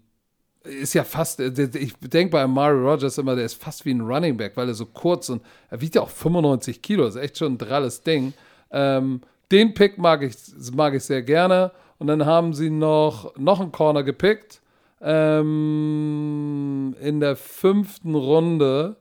ist 0.64 0.94
ja 0.94 1.04
fast, 1.04 1.40
äh, 1.40 1.70
ich 1.74 1.94
denke 2.00 2.32
bei 2.32 2.48
Mario 2.48 2.90
Rogers 2.90 3.18
immer, 3.18 3.36
der 3.36 3.46
ist 3.46 3.62
fast 3.62 3.86
wie 3.86 3.94
ein 3.94 4.02
Running 4.02 4.38
Back, 4.38 4.54
weil 4.56 4.68
er 4.68 4.74
so 4.74 4.86
kurz 4.86 5.30
und 5.30 5.44
er 5.70 5.82
wiegt 5.82 5.96
ja 5.96 6.02
auch 6.02 6.10
95 6.10 6.82
Kilo, 6.82 7.06
ist 7.06 7.16
echt 7.16 7.38
schon 7.38 7.54
ein 7.54 7.58
dralles 7.58 8.02
Ding. 8.02 8.34
Ähm, 8.72 9.22
den 9.52 9.74
Pick 9.74 9.98
mag 9.98 10.24
ich, 10.24 10.36
mag 10.74 10.94
ich 10.94 11.04
sehr 11.04 11.22
gerne. 11.22 11.72
Und 11.98 12.08
dann 12.08 12.26
haben 12.26 12.54
sie 12.54 12.72
noch, 12.72 13.38
noch 13.38 13.60
einen 13.60 13.72
Corner 13.72 14.02
gepickt. 14.02 14.61
Ähm, 15.04 16.96
in 17.02 17.20
der 17.20 17.36
fünften 17.36 18.14
Runde 18.16 18.98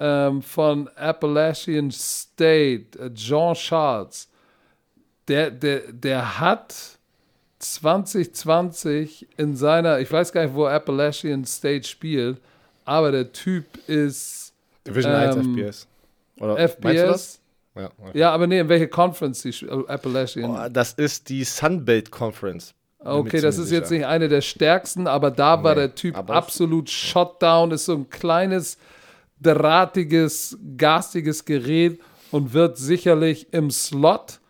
ähm, 0.00 0.42
von 0.42 0.88
Appalachian 0.96 1.90
State, 1.90 2.98
äh, 2.98 3.12
Jean 3.14 3.54
Charles, 3.54 4.28
der, 5.28 5.50
der, 5.50 5.92
der 5.92 6.40
hat 6.40 6.98
2020 7.58 9.28
in 9.36 9.56
seiner, 9.56 10.00
ich 10.00 10.10
weiß 10.10 10.32
gar 10.32 10.44
nicht, 10.44 10.54
wo 10.54 10.66
Appalachian 10.66 11.44
State 11.44 11.86
spielt, 11.86 12.40
aber 12.84 13.12
der 13.12 13.32
Typ 13.32 13.64
ist 13.86 14.52
Division 14.86 15.12
ähm, 15.12 15.20
1 15.20 15.36
FBS. 15.36 15.88
Oder 16.40 16.68
FBS. 16.68 17.40
Ja, 17.74 17.90
okay. 17.98 18.18
ja, 18.18 18.30
aber 18.32 18.46
nee, 18.46 18.60
in 18.60 18.68
welche 18.68 18.88
Conference 18.88 19.42
die 19.42 19.68
Appalachian? 19.68 20.50
Oh, 20.50 20.68
das 20.68 20.92
ist 20.92 21.28
die 21.28 21.44
Sunbelt 21.44 22.10
Conference. 22.10 22.74
Okay, 23.04 23.40
das 23.40 23.58
ist 23.58 23.68
sicher. 23.68 23.80
jetzt 23.80 23.90
nicht 23.90 24.06
eine 24.06 24.28
der 24.28 24.40
stärksten, 24.40 25.06
aber 25.06 25.30
da 25.30 25.62
war 25.62 25.74
der 25.74 25.94
Typ 25.94 26.16
absolut 26.30 26.88
Shutdown, 26.88 27.70
ist 27.70 27.84
so 27.84 27.94
ein 27.94 28.08
kleines 28.08 28.78
drahtiges, 29.40 30.58
garstiges 30.76 31.44
Gerät 31.44 32.00
und 32.30 32.52
wird 32.52 32.78
sicherlich 32.78 33.52
im 33.52 33.70
Slot 33.70 34.40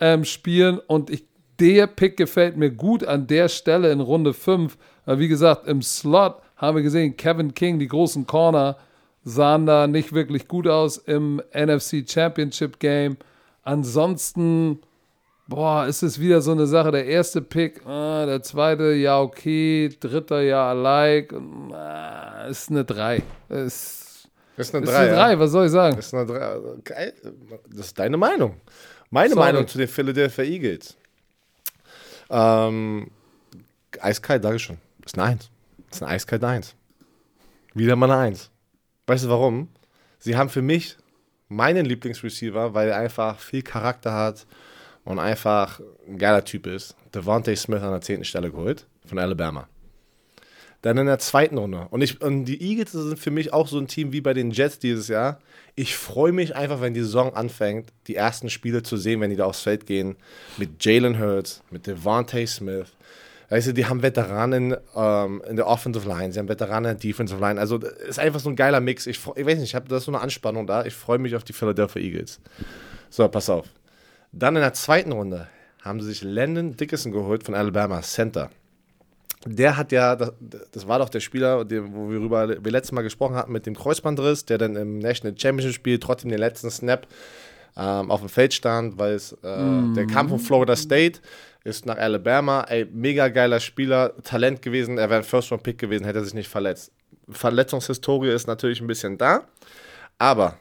ähm, 0.00 0.24
spielen. 0.24 0.78
Und 0.78 1.10
ich, 1.10 1.24
der 1.58 1.86
Pick 1.86 2.16
gefällt 2.16 2.56
mir 2.56 2.70
gut 2.70 3.04
an 3.04 3.26
der 3.26 3.48
Stelle 3.48 3.90
in 3.90 4.00
Runde 4.00 4.32
5. 4.32 4.76
Weil 5.04 5.18
wie 5.18 5.28
gesagt, 5.28 5.66
im 5.66 5.82
Slot 5.82 6.36
haben 6.56 6.76
wir 6.76 6.82
gesehen, 6.82 7.16
Kevin 7.16 7.54
King, 7.54 7.78
die 7.78 7.88
großen 7.88 8.26
Corner, 8.26 8.76
sahen 9.24 9.66
da 9.66 9.86
nicht 9.86 10.12
wirklich 10.12 10.48
gut 10.48 10.68
aus 10.68 10.96
im 10.98 11.42
NFC 11.52 12.08
Championship 12.08 12.78
Game. 12.78 13.16
Ansonsten, 13.62 14.78
boah, 15.48 15.86
ist 15.86 16.02
es 16.02 16.20
wieder 16.20 16.40
so 16.40 16.52
eine 16.52 16.66
Sache. 16.66 16.90
Der 16.90 17.06
erste 17.06 17.42
Pick, 17.42 17.84
ah, 17.86 18.26
der 18.26 18.42
zweite, 18.42 18.92
ja, 18.92 19.20
okay. 19.20 19.88
Dritter, 20.00 20.42
ja, 20.42 20.72
like. 20.72 21.32
Ah, 21.72 22.46
ist 22.48 22.70
eine 22.70 22.84
3. 22.84 23.22
Ist, 23.48 24.28
ist 24.56 24.74
eine 24.74 24.84
ist 24.84 24.92
3. 24.92 24.98
eine 24.98 25.10
3, 25.14 25.38
was 25.38 25.50
soll 25.50 25.66
ich 25.66 25.72
sagen? 25.72 25.96
Das 25.96 26.06
ist, 26.06 26.14
eine 26.14 26.26
3. 26.26 26.60
Geil. 26.84 27.14
das 27.70 27.86
ist 27.86 27.98
deine 27.98 28.16
Meinung. 28.16 28.60
Meine 29.10 29.34
Sorry. 29.34 29.40
Meinung 29.40 29.68
zu 29.68 29.78
den 29.78 29.88
Philadelphia 29.88 30.44
Eagles. 30.44 30.96
Ähm, 32.28 33.10
eiskalt, 34.00 34.42
sage 34.42 34.56
ich 34.56 34.62
schon. 34.62 34.78
Das 35.00 35.12
ist 35.12 35.18
eine 35.18 35.28
1. 35.32 35.50
Das 35.88 35.96
ist 35.96 36.02
eine 36.02 36.12
eiskalt 36.12 36.44
1. 36.44 36.74
Wieder 37.74 37.94
mal 37.94 38.10
eine 38.10 38.20
1. 38.20 38.50
Weißt 39.06 39.24
du 39.24 39.28
warum? 39.28 39.68
Sie 40.18 40.36
haben 40.36 40.48
für 40.48 40.62
mich 40.62 40.96
meinen 41.48 41.86
Lieblingsreceiver, 41.86 42.74
weil 42.74 42.88
er 42.88 42.96
einfach 42.96 43.38
viel 43.38 43.62
Charakter 43.62 44.12
hat 44.12 44.46
und 45.06 45.18
einfach 45.20 45.80
ein 46.06 46.18
geiler 46.18 46.44
Typ 46.44 46.66
ist. 46.66 46.94
Devontae 47.14 47.56
Smith 47.56 47.80
an 47.80 47.92
der 47.92 48.00
10. 48.02 48.24
Stelle 48.24 48.50
geholt 48.50 48.86
von 49.06 49.18
Alabama. 49.18 49.68
Dann 50.82 50.98
in 50.98 51.06
der 51.06 51.18
zweiten 51.18 51.56
Runde. 51.56 51.86
Und, 51.90 52.02
ich, 52.02 52.20
und 52.20 52.44
die 52.44 52.60
Eagles 52.60 52.92
sind 52.92 53.18
für 53.18 53.30
mich 53.30 53.52
auch 53.52 53.66
so 53.66 53.78
ein 53.78 53.86
Team 53.86 54.12
wie 54.12 54.20
bei 54.20 54.34
den 54.34 54.50
Jets 54.50 54.78
dieses 54.78 55.08
Jahr. 55.08 55.38
Ich 55.74 55.96
freue 55.96 56.32
mich 56.32 56.54
einfach, 56.54 56.80
wenn 56.80 56.92
die 56.92 57.00
Saison 57.00 57.34
anfängt, 57.34 57.92
die 58.08 58.16
ersten 58.16 58.50
Spiele 58.50 58.82
zu 58.82 58.96
sehen, 58.96 59.20
wenn 59.20 59.30
die 59.30 59.36
da 59.36 59.46
aufs 59.46 59.62
Feld 59.62 59.86
gehen. 59.86 60.16
Mit 60.58 60.84
Jalen 60.84 61.18
Hurts, 61.18 61.62
mit 61.70 61.86
Devontae 61.86 62.46
Smith. 62.46 62.92
Weißt 63.48 63.68
du, 63.68 63.74
die 63.74 63.86
haben 63.86 64.02
Veteranen 64.02 64.76
ähm, 64.96 65.40
in 65.48 65.54
der 65.54 65.68
Offensive 65.68 66.08
Line, 66.08 66.32
sie 66.32 66.40
haben 66.40 66.48
Veteranen 66.48 66.90
in 66.90 66.98
der 66.98 67.08
Defensive 67.08 67.40
Line. 67.40 67.60
Also, 67.60 67.78
ist 67.78 68.18
einfach 68.18 68.40
so 68.40 68.50
ein 68.50 68.56
geiler 68.56 68.80
Mix. 68.80 69.06
Ich, 69.06 69.20
ich 69.36 69.46
weiß 69.46 69.58
nicht, 69.58 69.68
ich 69.68 69.74
habe 69.76 69.88
da 69.88 70.00
so 70.00 70.10
eine 70.10 70.20
Anspannung 70.20 70.66
da. 70.66 70.84
Ich 70.84 70.94
freue 70.94 71.18
mich 71.18 71.36
auf 71.36 71.44
die 71.44 71.52
Philadelphia 71.52 72.02
Eagles. 72.02 72.40
So, 73.08 73.26
pass 73.28 73.48
auf. 73.48 73.66
Dann 74.32 74.56
in 74.56 74.62
der 74.62 74.74
zweiten 74.74 75.12
Runde 75.12 75.48
haben 75.82 76.00
sie 76.00 76.08
sich 76.08 76.22
Landon 76.22 76.76
Dickerson 76.76 77.12
geholt 77.12 77.44
von 77.44 77.54
Alabama, 77.54 78.02
Center. 78.02 78.50
Der 79.46 79.76
hat 79.76 79.92
ja, 79.92 80.16
das, 80.16 80.32
das 80.72 80.88
war 80.88 80.98
doch 80.98 81.08
der 81.08 81.20
Spieler, 81.20 81.64
den, 81.64 81.94
wo 81.94 82.10
wir 82.10 82.20
rüber 82.20 82.48
wir 82.48 82.72
letztes 82.72 82.92
Mal 82.92 83.02
gesprochen 83.02 83.36
hatten 83.36 83.52
mit 83.52 83.64
dem 83.64 83.76
Kreuzbandriss, 83.76 84.44
der 84.44 84.58
dann 84.58 84.74
im 84.74 84.98
National 84.98 85.38
Championship 85.38 85.74
Spiel 85.74 85.98
trotzdem 86.00 86.30
den 86.30 86.40
letzten 86.40 86.70
Snap 86.70 87.06
ähm, 87.76 88.10
auf 88.10 88.20
dem 88.20 88.28
Feld 88.28 88.54
stand, 88.54 88.98
weil 88.98 89.14
es 89.14 89.32
äh, 89.32 89.92
der 89.94 90.06
kam 90.06 90.28
von 90.28 90.40
Florida 90.40 90.74
State, 90.74 91.20
ist 91.62 91.86
nach 91.86 91.96
Alabama, 91.96 92.64
ey, 92.68 92.86
mega 92.86 93.28
geiler 93.28 93.60
Spieler, 93.60 94.14
Talent 94.22 94.62
gewesen, 94.62 94.98
er 94.98 95.10
wäre 95.10 95.20
ein 95.20 95.24
First-Round-Pick 95.24 95.78
gewesen, 95.78 96.04
hätte 96.04 96.20
er 96.20 96.24
sich 96.24 96.34
nicht 96.34 96.48
verletzt. 96.48 96.90
Verletzungshistorie 97.28 98.30
ist 98.30 98.46
natürlich 98.46 98.80
ein 98.80 98.86
bisschen 98.86 99.18
da, 99.18 99.46
aber 100.18 100.58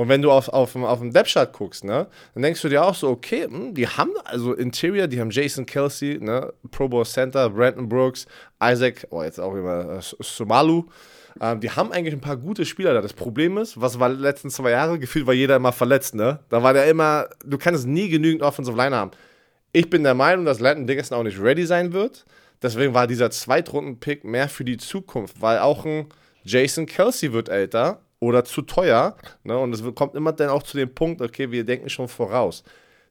und 0.00 0.08
wenn 0.08 0.22
du 0.22 0.30
auf, 0.30 0.48
auf, 0.48 0.74
auf 0.76 0.98
dem 1.00 1.12
Depth-Chart 1.12 1.52
guckst, 1.52 1.84
ne, 1.84 2.06
dann 2.32 2.42
denkst 2.42 2.62
du 2.62 2.70
dir 2.70 2.82
auch 2.82 2.94
so, 2.94 3.10
okay, 3.10 3.44
hm, 3.44 3.74
die 3.74 3.86
haben 3.86 4.12
also 4.24 4.54
Interior, 4.54 5.06
die 5.06 5.20
haben 5.20 5.28
Jason 5.28 5.66
Kelsey, 5.66 6.18
ne, 6.18 6.54
Pro 6.70 6.88
Bowl 6.88 7.04
Center, 7.04 7.50
Brandon 7.50 7.86
Brooks, 7.86 8.26
Isaac, 8.62 9.06
oh, 9.10 9.22
jetzt 9.22 9.38
auch 9.38 9.54
immer 9.54 9.98
äh, 9.98 10.00
Somalu. 10.00 10.84
Ähm, 11.38 11.60
die 11.60 11.70
haben 11.70 11.92
eigentlich 11.92 12.14
ein 12.14 12.22
paar 12.22 12.38
gute 12.38 12.64
Spieler 12.64 12.94
da. 12.94 13.02
Das 13.02 13.12
Problem 13.12 13.58
ist, 13.58 13.78
was 13.78 14.00
war 14.00 14.08
die 14.08 14.22
letzten 14.22 14.48
zwei 14.48 14.70
Jahre? 14.70 14.98
Gefühlt 14.98 15.26
war 15.26 15.34
jeder 15.34 15.56
immer 15.56 15.72
verletzt, 15.72 16.14
ne? 16.14 16.40
Da 16.48 16.62
war 16.62 16.72
der 16.72 16.86
immer, 16.88 17.28
du 17.44 17.58
kannst 17.58 17.86
nie 17.86 18.08
genügend 18.08 18.40
Offensive 18.40 18.74
Line 18.74 18.96
haben. 18.96 19.10
Ich 19.72 19.90
bin 19.90 20.02
der 20.02 20.14
Meinung, 20.14 20.46
dass 20.46 20.60
Landon 20.60 20.86
Dickerson 20.86 21.18
auch 21.18 21.24
nicht 21.24 21.38
ready 21.38 21.66
sein 21.66 21.92
wird. 21.92 22.24
Deswegen 22.62 22.94
war 22.94 23.06
dieser 23.06 23.30
Zweitrunden-Pick 23.30 24.24
mehr 24.24 24.48
für 24.48 24.64
die 24.64 24.78
Zukunft, 24.78 25.42
weil 25.42 25.58
auch 25.58 25.84
ein 25.84 26.06
Jason 26.42 26.86
Kelsey 26.86 27.34
wird 27.34 27.50
älter 27.50 28.00
oder 28.20 28.44
zu 28.44 28.62
teuer. 28.62 29.16
Ne? 29.42 29.58
Und 29.58 29.72
es 29.74 29.82
kommt 29.94 30.14
immer 30.14 30.32
dann 30.32 30.50
auch 30.50 30.62
zu 30.62 30.76
dem 30.76 30.94
Punkt, 30.94 31.20
okay, 31.20 31.50
wir 31.50 31.64
denken 31.64 31.88
schon 31.88 32.06
voraus. 32.08 32.62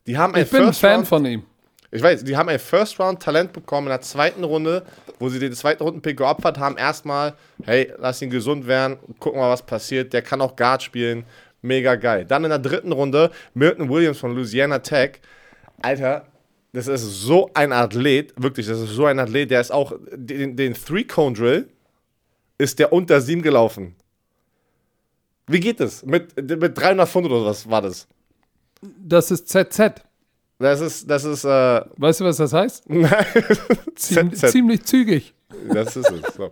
Die 0.08 0.18
haben 0.18 0.34
ein 0.34 0.44
Ich 0.44 0.50
bin 0.52 0.62
ein 0.62 0.66
First 0.68 0.80
Fan 0.80 0.96
Round- 0.98 1.08
von 1.08 1.26
ihm. 1.26 1.44
ich 1.92 2.02
weiß, 2.02 2.24
die 2.24 2.38
haben 2.38 2.48
ein 2.50 2.60
First-Round-Talent 2.60 3.52
bekommen 3.52 3.88
in 3.88 3.92
der 3.92 4.02
zweiten 4.02 4.44
Runde, 4.44 4.86
wo 5.20 5.28
sie 5.30 5.40
den 5.40 5.54
zweiten 5.54 5.84
Runden-Pick 5.84 6.18
geopfert 6.18 6.58
haben. 6.60 6.78
Erstmal, 6.78 7.34
hey, 7.64 7.92
lass 7.98 8.22
ihn 8.22 8.30
gesund 8.30 8.68
werden, 8.68 8.98
gucken 9.20 9.40
mal, 9.40 9.50
was 9.50 9.64
passiert. 9.64 10.14
Der 10.14 10.22
kann 10.22 10.42
auch 10.42 10.56
Guard 10.56 10.82
spielen. 10.84 11.26
Mega 11.62 11.96
geil. 11.96 12.24
Dann 12.26 12.44
in 12.46 12.52
der 12.52 12.60
dritten 12.60 12.92
Runde 12.94 13.32
Milton 13.54 13.90
Williams 13.90 14.20
von 14.20 14.34
Louisiana 14.34 14.80
Tech. 14.80 15.20
Alter, 15.82 16.26
das 16.72 16.88
ist 16.88 17.02
so 17.22 17.50
ein 17.54 17.74
Athlet, 17.74 18.34
wirklich, 18.42 18.68
das 18.68 18.80
ist 18.80 18.92
so 18.92 19.06
ein 19.06 19.20
Athlet, 19.20 19.50
der 19.52 19.60
ist 19.60 19.72
auch, 19.72 19.92
den, 20.14 20.56
den 20.56 20.74
Three-Cone-Drill 20.76 21.68
ist 22.60 22.80
der 22.80 22.94
unter 22.94 23.20
sieben 23.22 23.42
gelaufen. 23.42 23.96
Wie 25.50 25.60
geht 25.60 25.80
das? 25.80 26.06
Mit, 26.06 26.36
mit 26.38 26.78
300 26.78 27.10
Pfund 27.10 27.26
oder 27.28 27.46
was 27.46 27.70
war 27.70 27.82
das? 27.82 28.08
Das 28.82 29.32
ist 29.32 29.50
ZZ. 29.50 30.04
Das 30.60 30.80
ist, 30.82 31.10
das 31.10 31.24
ist, 31.24 31.44
äh, 31.46 31.82
Weißt 31.98 32.20
du, 32.22 32.26
was 32.26 32.38
das 32.38 32.54
heißt? 32.54 32.84
Ziem 33.96 34.34
ZZ. 34.34 34.52
ziemlich 34.52 34.84
zügig. 34.84 35.34
Das 35.74 35.96
ist 35.96 36.12
es. 36.12 36.34
So. 36.36 36.52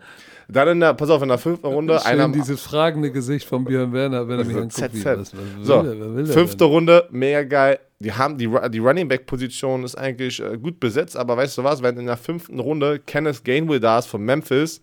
Dann 0.50 0.68
in 0.70 0.80
der, 0.80 0.94
pass 0.94 1.10
auf, 1.10 1.22
in 1.22 1.28
der 1.28 1.38
fünften 1.38 1.68
Runde, 1.68 2.00
Schön 2.00 2.08
einer, 2.08 2.30
dieses 2.30 2.62
fragende 2.62 3.12
Gesicht 3.12 3.46
von 3.48 3.66
Björn 3.66 3.92
Werner, 3.94 4.28
wenn 4.28 4.40
er 4.40 4.46
mich 4.46 4.56
So, 4.56 4.62
anguckt. 4.62 4.94
Wie, 4.94 5.00
ZZ. 5.00 5.06
was, 5.06 5.18
was 5.18 5.34
will 5.34 5.66
so, 5.66 5.84
will 5.84 6.28
er 6.28 6.34
fünfte 6.34 6.58
denn? 6.58 6.68
Runde, 6.68 7.08
mega 7.12 7.44
geil. 7.44 7.80
Die 8.00 8.14
haben 8.14 8.38
die, 8.38 8.50
die 8.72 8.80
Running 8.80 9.08
Back 9.08 9.26
Position 9.26 9.84
ist 9.84 9.96
eigentlich 9.96 10.40
äh, 10.42 10.58
gut 10.58 10.80
besetzt, 10.80 11.18
aber 11.18 11.36
weißt 11.38 11.58
du 11.58 11.64
was, 11.64 11.84
wenn 11.84 11.98
in 11.98 12.06
der 12.06 12.18
fünften 12.18 12.60
Runde 12.60 13.00
Kenneth 13.00 13.44
Gainwell 13.44 13.80
da 13.80 14.00
ist 14.00 14.06
von 14.08 14.22
Memphis, 14.24 14.82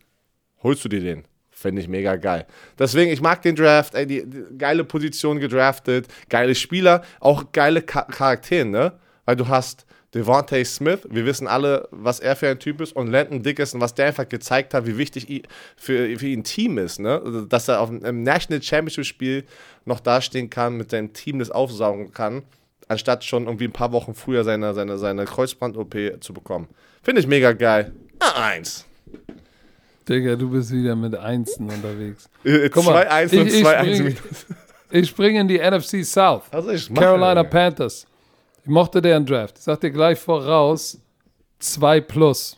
holst 0.63 0.85
du 0.85 0.89
dir 0.89 1.01
den. 1.01 1.25
Finde 1.65 1.81
ich 1.81 1.89
mega 1.89 2.17
geil. 2.17 2.45
Deswegen, 2.79 3.11
ich 3.11 3.23
mag 3.23 3.41
den 3.41 3.57
Draft, 3.57 3.95
ey, 3.95 4.07
die, 4.07 4.27
die 4.29 4.59
geile 4.59 4.85
Position 4.85 5.41
gedraftet, 5.41 6.09
geile 6.29 6.55
Spieler, 6.55 7.03
auch 7.21 7.53
geile 7.53 7.81
Cha 7.81 8.03
Charaktere, 8.03 8.67
ne? 8.67 8.93
Weil 9.25 9.37
du 9.37 9.49
hast 9.49 9.87
Devontae 10.13 10.63
Smith, 10.67 11.09
wir 11.09 11.25
wissen 11.25 11.47
alle, 11.47 11.89
was 11.91 12.21
er 12.21 12.37
für 12.37 12.51
ein 12.51 12.59
Typ 12.59 12.83
ist, 12.83 12.95
und 12.95 13.07
Landon 13.07 13.43
Dickerson, 13.43 13.81
was 13.81 13.95
der 13.95 14.09
einfach 14.09 14.29
gezeigt 14.29 14.75
hat, 14.75 14.85
wie 14.85 14.99
wichtig 14.99 15.49
für, 15.75 16.19
für 16.19 16.27
ihn 16.27 16.45
Team 16.45 16.77
ist, 16.77 17.01
ne? 17.01 17.47
Dass 17.49 17.67
er 17.69 17.81
auf 17.81 17.89
im 17.89 18.23
National 18.23 18.63
Championship 18.63 19.07
Spiel 19.07 19.45
noch 19.87 20.01
dastehen 20.01 20.51
kann, 20.51 20.77
mit 20.77 20.91
seinem 20.91 21.15
Team 21.15 21.39
das 21.39 21.51
aufsaugen 21.51 22.13
kann, 22.13 22.43
anstatt 22.89 23.25
schon 23.25 23.47
irgendwie 23.47 23.69
ein 23.69 23.73
paar 23.73 23.93
Wochen 23.93 24.13
früher 24.13 24.45
seine, 24.45 24.75
seine, 24.75 24.99
seine 24.99 25.25
Kreuzband-OP 25.25 25.97
zu 26.21 26.35
bekommen. 26.35 26.69
Finde 27.03 27.23
ich 27.23 27.27
mega 27.27 27.55
geil. 27.55 27.95
Ah, 28.19 28.49
eins. 28.49 28.85
Digga, 30.09 30.37
du 30.37 30.51
bist 30.51 30.71
wieder 30.71 30.95
mit 30.97 31.15
Einsen 31.17 31.71
unterwegs. 31.71 32.29
Äh, 32.45 32.69
Guck 32.69 32.85
mal, 32.85 33.07
2-1 33.07 33.39
und 33.41 33.47
ich- 33.47 33.55
ich 33.55 33.65
2-1 33.65 33.79
spring- 33.95 34.05
minus. 34.05 34.47
Ich 34.91 35.09
springe 35.09 35.41
in 35.41 35.49
die 35.49 35.59
NFC 35.59 36.05
South. 36.05 36.43
Also 36.53 36.71
ich 36.71 36.93
Carolina 36.95 37.35
ja. 37.37 37.43
Panthers. 37.43 38.07
Ich 38.63 38.69
mochte 38.69 39.03
deren 39.03 39.27
Draft. 39.27 39.57
Ich 39.59 39.65
sag 39.65 39.81
dir 39.81 39.91
gleich 39.91 40.19
voraus, 40.21 41.01
2 41.59 42.01
plus. 42.01 42.57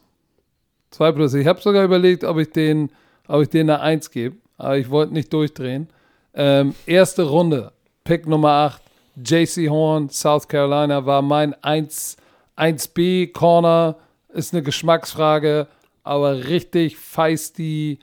2 0.90 1.12
plus. 1.12 1.32
Ich 1.34 1.46
habe 1.46 1.60
sogar 1.62 1.82
überlegt, 1.84 2.24
ob 2.24 2.36
ich 2.38 2.50
den, 2.50 2.90
ob 3.26 3.40
ich 3.42 3.48
denen 3.48 3.70
eine 3.70 3.80
1 3.80 4.10
gebe, 4.10 4.36
aber 4.58 4.76
ich 4.76 4.90
wollte 4.90 5.14
nicht 5.14 5.32
durchdrehen. 5.32 5.88
Ähm, 6.34 6.74
erste 6.84 7.22
Runde, 7.22 7.72
Pick 8.04 8.26
Nummer 8.26 8.50
8, 8.50 8.82
JC 9.24 9.70
Horn, 9.70 10.10
South 10.10 10.46
Carolina, 10.46 11.06
war 11.06 11.22
mein 11.22 11.54
1, 11.64 12.16
1B 12.58 13.32
Corner. 13.32 13.96
Ist 14.34 14.52
eine 14.52 14.62
Geschmacksfrage, 14.62 15.68
aber 16.06 16.46
richtig 16.46 16.96
feisty, 16.96 17.98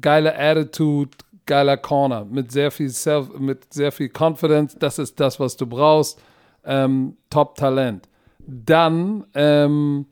geile 0.00 0.36
Attitude, 0.38 1.10
geiler 1.46 1.76
Corner 1.76 2.24
mit 2.24 2.50
sehr 2.52 2.70
viel 2.70 2.90
Self, 2.90 3.38
mit 3.38 3.72
sehr 3.72 3.92
viel 3.92 4.10
Confidence. 4.10 4.76
Das 4.78 4.98
ist 4.98 5.18
das, 5.20 5.38
was 5.38 5.56
du 5.56 5.66
brauchst. 5.66 6.20
Ähm, 6.64 7.16
Top-Talent. 7.30 8.08
Dann 8.38 9.24
ähm, 9.34 10.06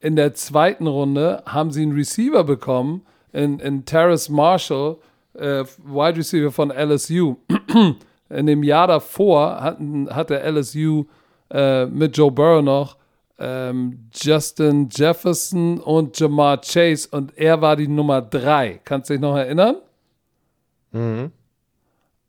in 0.00 0.16
der 0.16 0.34
zweiten 0.34 0.86
Runde 0.86 1.42
haben 1.46 1.70
sie 1.72 1.82
einen 1.82 1.92
Receiver 1.92 2.44
bekommen, 2.44 3.02
in, 3.32 3.58
in 3.60 3.84
Terrace 3.84 4.28
Marshall, 4.28 4.96
äh, 5.34 5.64
Wide 5.84 6.16
Receiver 6.16 6.50
von 6.50 6.70
LSU. 6.70 7.36
in 8.30 8.46
dem 8.46 8.62
Jahr 8.62 8.86
davor 8.86 9.60
hatten, 9.60 10.08
hatte 10.14 10.40
LSU 10.40 11.04
äh, 11.50 11.86
mit 11.86 12.16
Joe 12.16 12.30
Burrow 12.30 12.62
noch 12.62 12.96
ähm, 13.40 14.10
Justin 14.12 14.88
Jefferson 14.92 15.80
und 15.80 16.18
Jamar 16.20 16.60
Chase 16.60 17.08
und 17.10 17.36
er 17.36 17.60
war 17.60 17.74
die 17.74 17.88
Nummer 17.88 18.20
drei. 18.20 18.80
Kannst 18.84 19.08
du 19.08 19.14
dich 19.14 19.20
noch 19.20 19.36
erinnern? 19.36 19.76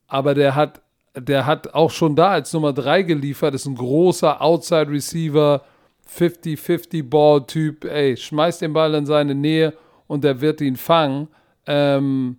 Aber 0.08 0.34
der 0.34 0.56
hat, 0.56 0.82
der 1.16 1.46
hat 1.46 1.74
auch 1.74 1.92
schon 1.92 2.16
da 2.16 2.30
als 2.32 2.54
Nummer 2.54 2.74
drei 2.74 3.04
geliefert, 3.04 3.54
ist 3.54 3.66
ein 3.66 3.76
großer 3.76 4.42
Outside 4.42 4.90
Receiver, 4.90 5.64
50-50 6.18 7.10
Ball-Typ, 7.10 7.86
ey, 7.86 8.18
schmeißt 8.18 8.62
den 8.62 8.74
Ball 8.74 8.94
in 8.96 9.06
seine 9.06 9.36
Nähe 9.36 9.74
und 10.08 10.24
der 10.24 10.42
wird 10.42 10.62
ihn 10.62 10.76
fangen. 10.76 11.28
Ähm, 11.68 12.38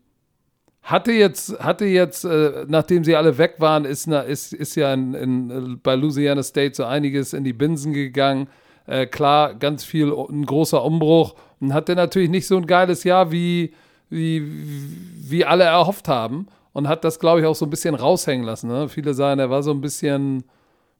hatte 0.82 1.12
jetzt, 1.12 1.58
hatte 1.60 1.84
jetzt, 1.84 2.24
äh, 2.24 2.64
nachdem 2.68 3.04
sie 3.04 3.16
alle 3.16 3.38
weg 3.38 3.54
waren, 3.58 3.84
ist, 3.84 4.06
na, 4.06 4.20
ist, 4.20 4.52
ist 4.52 4.74
ja 4.74 4.92
in, 4.92 5.14
in, 5.14 5.80
bei 5.82 5.94
Louisiana 5.94 6.42
State 6.42 6.74
so 6.74 6.84
einiges 6.84 7.32
in 7.32 7.44
die 7.44 7.52
Binsen 7.52 7.92
gegangen. 7.92 8.48
Äh, 8.86 9.06
klar, 9.06 9.54
ganz 9.54 9.84
viel, 9.84 10.12
ein 10.12 10.46
großer 10.46 10.84
Umbruch. 10.84 11.34
Und 11.60 11.74
hatte 11.74 11.94
natürlich 11.94 12.30
nicht 12.30 12.46
so 12.46 12.56
ein 12.56 12.66
geiles 12.66 13.04
Jahr, 13.04 13.30
wie, 13.30 13.72
wie, 14.10 14.42
wie 14.44 15.44
alle 15.44 15.64
erhofft 15.64 16.08
haben. 16.08 16.46
und 16.72 16.88
hat 16.88 17.04
das, 17.04 17.18
glaube 17.18 17.40
ich, 17.40 17.46
auch 17.46 17.54
so 17.54 17.66
ein 17.66 17.70
bisschen 17.70 17.94
raushängen 17.94 18.46
lassen. 18.46 18.68
Ne? 18.68 18.88
Viele 18.88 19.14
sagen, 19.14 19.40
er 19.40 19.50
war 19.50 19.62
so 19.62 19.70
ein 19.70 19.80
bisschen, 19.80 20.44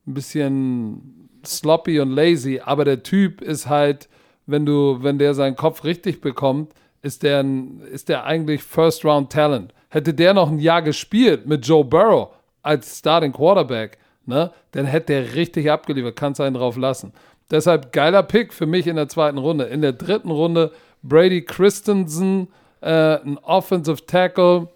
ein 0.06 0.14
bisschen 0.14 1.28
sloppy 1.44 2.00
und 2.00 2.10
lazy, 2.10 2.60
aber 2.64 2.84
der 2.84 3.02
Typ 3.02 3.40
ist 3.40 3.68
halt, 3.68 4.08
wenn 4.46 4.66
du, 4.66 4.98
wenn 5.02 5.18
der 5.18 5.34
seinen 5.34 5.56
Kopf 5.56 5.84
richtig 5.84 6.20
bekommt, 6.20 6.72
ist 7.02 7.22
der, 7.22 7.40
ein, 7.40 7.80
ist 7.80 8.08
der 8.08 8.24
eigentlich 8.24 8.62
First 8.62 9.04
Round 9.04 9.32
Talent. 9.32 9.74
Hätte 9.88 10.14
der 10.14 10.34
noch 10.34 10.50
ein 10.50 10.58
Jahr 10.58 10.82
gespielt 10.82 11.46
mit 11.46 11.66
Joe 11.66 11.84
Burrow 11.84 12.30
als 12.62 12.98
Starting 12.98 13.32
Quarterback, 13.32 13.98
ne, 14.24 14.52
dann 14.70 14.86
hätte 14.86 15.12
der 15.12 15.34
richtig 15.34 15.70
abgeliefert, 15.70 16.16
kannst 16.16 16.40
einen 16.40 16.54
drauf 16.54 16.76
lassen. 16.76 17.12
Deshalb 17.52 17.92
geiler 17.92 18.22
Pick 18.22 18.54
für 18.54 18.64
mich 18.64 18.86
in 18.86 18.96
der 18.96 19.08
zweiten 19.08 19.36
Runde. 19.36 19.64
In 19.64 19.82
der 19.82 19.92
dritten 19.92 20.30
Runde 20.30 20.72
Brady 21.02 21.44
Christensen, 21.44 22.48
äh, 22.80 23.20
ein 23.20 23.36
Offensive 23.38 24.06
Tackle, 24.06 24.68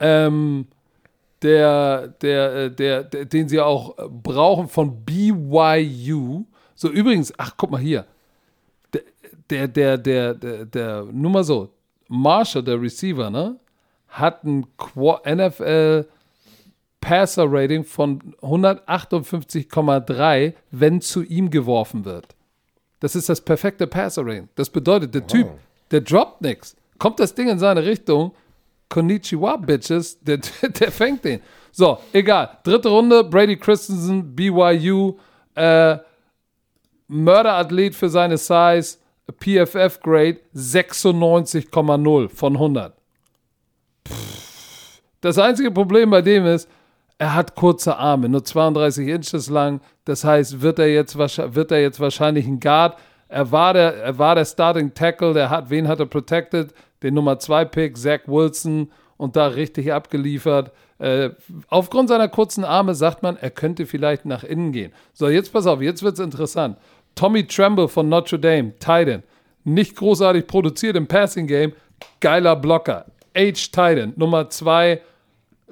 ähm, 0.00 0.66
der, 1.40 2.08
der, 2.08 2.54
äh, 2.54 2.70
der, 2.70 3.04
der, 3.04 3.24
den 3.26 3.48
sie 3.48 3.60
auch 3.60 3.94
brauchen 4.08 4.68
von 4.68 5.04
BYU. 5.04 6.44
So, 6.74 6.90
übrigens, 6.90 7.32
ach, 7.38 7.54
guck 7.56 7.70
mal 7.70 7.80
hier. 7.80 8.06
Der, 9.48 9.68
der, 9.68 9.98
der, 9.98 10.34
der, 10.34 10.64
der, 10.64 11.04
nur 11.12 11.30
mal 11.30 11.44
so, 11.44 11.68
Marshall, 12.08 12.64
der 12.64 12.80
Receiver, 12.80 13.30
ne, 13.30 13.56
hat 14.08 14.44
ein 14.44 14.66
NFL 14.96 16.06
Passer 17.02 17.44
Rating 17.46 17.84
von 17.84 18.34
158,3, 18.40 20.54
wenn 20.70 21.02
zu 21.02 21.22
ihm 21.22 21.50
geworfen 21.50 22.06
wird. 22.06 22.34
Das 23.00 23.14
ist 23.14 23.28
das 23.28 23.42
perfekte 23.42 23.86
Passer 23.86 24.24
Rating. 24.24 24.48
Das 24.54 24.70
bedeutet, 24.70 25.14
der 25.14 25.26
Typ, 25.26 25.48
der 25.90 26.00
droppt 26.00 26.40
nichts. 26.40 26.74
Kommt 26.98 27.20
das 27.20 27.34
Ding 27.34 27.48
in 27.48 27.58
seine 27.58 27.84
Richtung, 27.84 28.32
Konnichiwa, 28.88 29.56
Bitches, 29.56 30.18
der, 30.20 30.38
der 30.62 30.92
fängt 30.92 31.24
den. 31.24 31.40
So, 31.72 31.98
egal. 32.12 32.58
Dritte 32.62 32.88
Runde, 32.88 33.24
Brady 33.24 33.56
Christensen, 33.56 34.32
BYU, 34.34 35.16
äh, 35.56 35.98
Mörderathlet 37.08 37.96
für 37.96 38.08
seine 38.08 38.38
Size, 38.38 38.98
PFF 39.40 40.00
Grade 40.00 40.38
96,0 40.54 42.28
von 42.28 42.52
100. 42.54 42.94
Das 45.20 45.38
einzige 45.38 45.70
Problem 45.70 46.10
bei 46.10 46.22
dem 46.22 46.46
ist, 46.46 46.68
er 47.22 47.36
hat 47.36 47.54
kurze 47.54 47.98
Arme, 47.98 48.28
nur 48.28 48.44
32 48.44 49.06
Inches 49.06 49.48
lang. 49.48 49.80
Das 50.04 50.24
heißt, 50.24 50.60
wird 50.60 50.80
er 50.80 50.92
jetzt, 50.92 51.16
wird 51.16 51.70
er 51.70 51.80
jetzt 51.80 52.00
wahrscheinlich 52.00 52.48
ein 52.48 52.58
Guard. 52.58 52.98
Er 53.28 53.52
war, 53.52 53.74
der, 53.74 53.94
er 53.94 54.18
war 54.18 54.34
der 54.34 54.44
Starting 54.44 54.92
Tackle, 54.92 55.32
der 55.32 55.48
hat, 55.48 55.70
wen 55.70 55.86
hat 55.86 56.00
er 56.00 56.06
protected? 56.06 56.74
Den 57.00 57.14
Nummer 57.14 57.38
2 57.38 57.64
Pick, 57.66 57.96
Zach 57.96 58.22
Wilson, 58.26 58.90
und 59.18 59.36
da 59.36 59.46
richtig 59.46 59.92
abgeliefert. 59.92 60.72
Äh, 60.98 61.30
aufgrund 61.68 62.08
seiner 62.08 62.26
kurzen 62.26 62.64
Arme 62.64 62.96
sagt 62.96 63.22
man, 63.22 63.36
er 63.36 63.50
könnte 63.50 63.86
vielleicht 63.86 64.24
nach 64.24 64.42
innen 64.42 64.72
gehen. 64.72 64.90
So, 65.12 65.28
jetzt 65.28 65.52
pass 65.52 65.68
auf, 65.68 65.80
jetzt 65.80 66.02
wird 66.02 66.14
es 66.14 66.24
interessant. 66.24 66.76
Tommy 67.14 67.46
Tremble 67.46 67.86
von 67.86 68.08
Notre 68.08 68.40
Dame, 68.40 68.72
Titan. 68.80 69.22
Nicht 69.62 69.94
großartig 69.94 70.48
produziert 70.48 70.96
im 70.96 71.06
Passing 71.06 71.46
Game, 71.46 71.72
geiler 72.18 72.56
Blocker. 72.56 73.06
H. 73.36 73.52
Titan, 73.70 74.12
Nummer 74.16 74.50
2, 74.50 75.00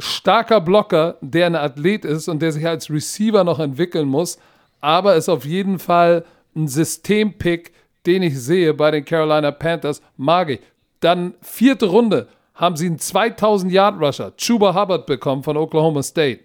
starker 0.00 0.60
Blocker, 0.60 1.16
der 1.20 1.46
ein 1.46 1.54
Athlet 1.54 2.04
ist 2.04 2.28
und 2.28 2.40
der 2.40 2.52
sich 2.52 2.66
als 2.66 2.90
Receiver 2.90 3.44
noch 3.44 3.58
entwickeln 3.58 4.08
muss, 4.08 4.38
aber 4.80 5.14
ist 5.14 5.28
auf 5.28 5.44
jeden 5.44 5.78
Fall 5.78 6.24
ein 6.56 6.68
Systempick, 6.68 7.72
den 8.06 8.22
ich 8.22 8.38
sehe 8.38 8.74
bei 8.74 8.90
den 8.90 9.04
Carolina 9.04 9.50
Panthers, 9.50 10.02
mag 10.16 10.50
ich. 10.50 10.60
Dann 11.00 11.34
vierte 11.40 11.86
Runde. 11.86 12.28
Haben 12.54 12.76
sie 12.76 12.86
einen 12.86 12.98
2000 12.98 13.72
Yard 13.72 14.00
Rusher, 14.00 14.36
Chuba 14.36 14.74
Hubbard 14.74 15.06
bekommen 15.06 15.42
von 15.42 15.56
Oklahoma 15.56 16.02
State, 16.02 16.40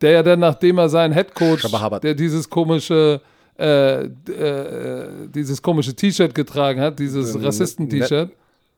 der 0.00 0.10
ja 0.10 0.22
dann 0.22 0.40
nachdem 0.40 0.76
er 0.76 0.90
seinen 0.90 1.14
Head 1.14 1.34
Coach, 1.34 1.66
der 2.02 2.14
dieses 2.14 2.50
komische 2.50 3.22
äh, 3.58 4.04
äh, 4.04 5.28
dieses 5.28 5.62
komische 5.62 5.94
T-Shirt 5.94 6.34
getragen 6.34 6.80
hat, 6.80 6.98
dieses 6.98 7.42
Rassisten-T-Shirt 7.42 8.30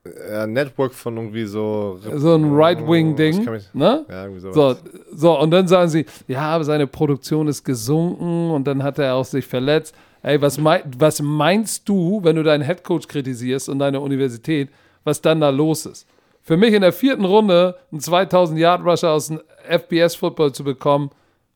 äh, 0.05 0.47
Network 0.47 0.95
von 0.95 1.17
irgendwie 1.17 1.45
so. 1.45 1.99
So 2.15 2.35
ein 2.35 2.53
Right-Wing-Ding. 2.55 3.47
Ne? 3.75 4.07
Ja. 4.09 4.29
So, 4.53 4.77
so, 5.13 5.39
und 5.39 5.51
dann 5.51 5.69
sagen 5.69 5.91
sie, 5.91 6.07
ja, 6.27 6.43
aber 6.43 6.65
seine 6.65 6.87
Produktion 6.87 7.49
ist 7.49 7.65
gesunken 7.65 8.51
und 8.51 8.67
dann 8.67 8.83
hat 8.83 8.99
er 8.99 9.15
auch 9.15 9.25
sich 9.25 9.47
verletzt. 9.47 9.95
Ey, 10.23 10.41
was, 10.41 10.59
mein, 10.59 10.83
was 10.99 11.21
meinst 11.21 11.89
du, 11.89 12.21
wenn 12.23 12.37
du 12.37 12.43
deinen 12.43 12.63
Headcoach 12.63 13.09
kritisierst 13.09 13.69
und 13.69 13.79
deine 13.79 14.01
Universität, 14.01 14.71
was 15.05 15.21
dann 15.21 15.41
da 15.41 15.51
los 15.51 15.87
ist? 15.87 16.07
Für 16.43 16.57
mich 16.57 16.73
in 16.73 16.81
der 16.81 16.93
vierten 16.93 17.25
Runde 17.25 17.77
einen 17.93 18.01
2000-Yard-Rusher 18.01 19.11
aus 19.11 19.29
dem 19.29 19.41
FBS-Football 19.69 20.53
zu 20.53 20.65
bekommen, 20.65 21.11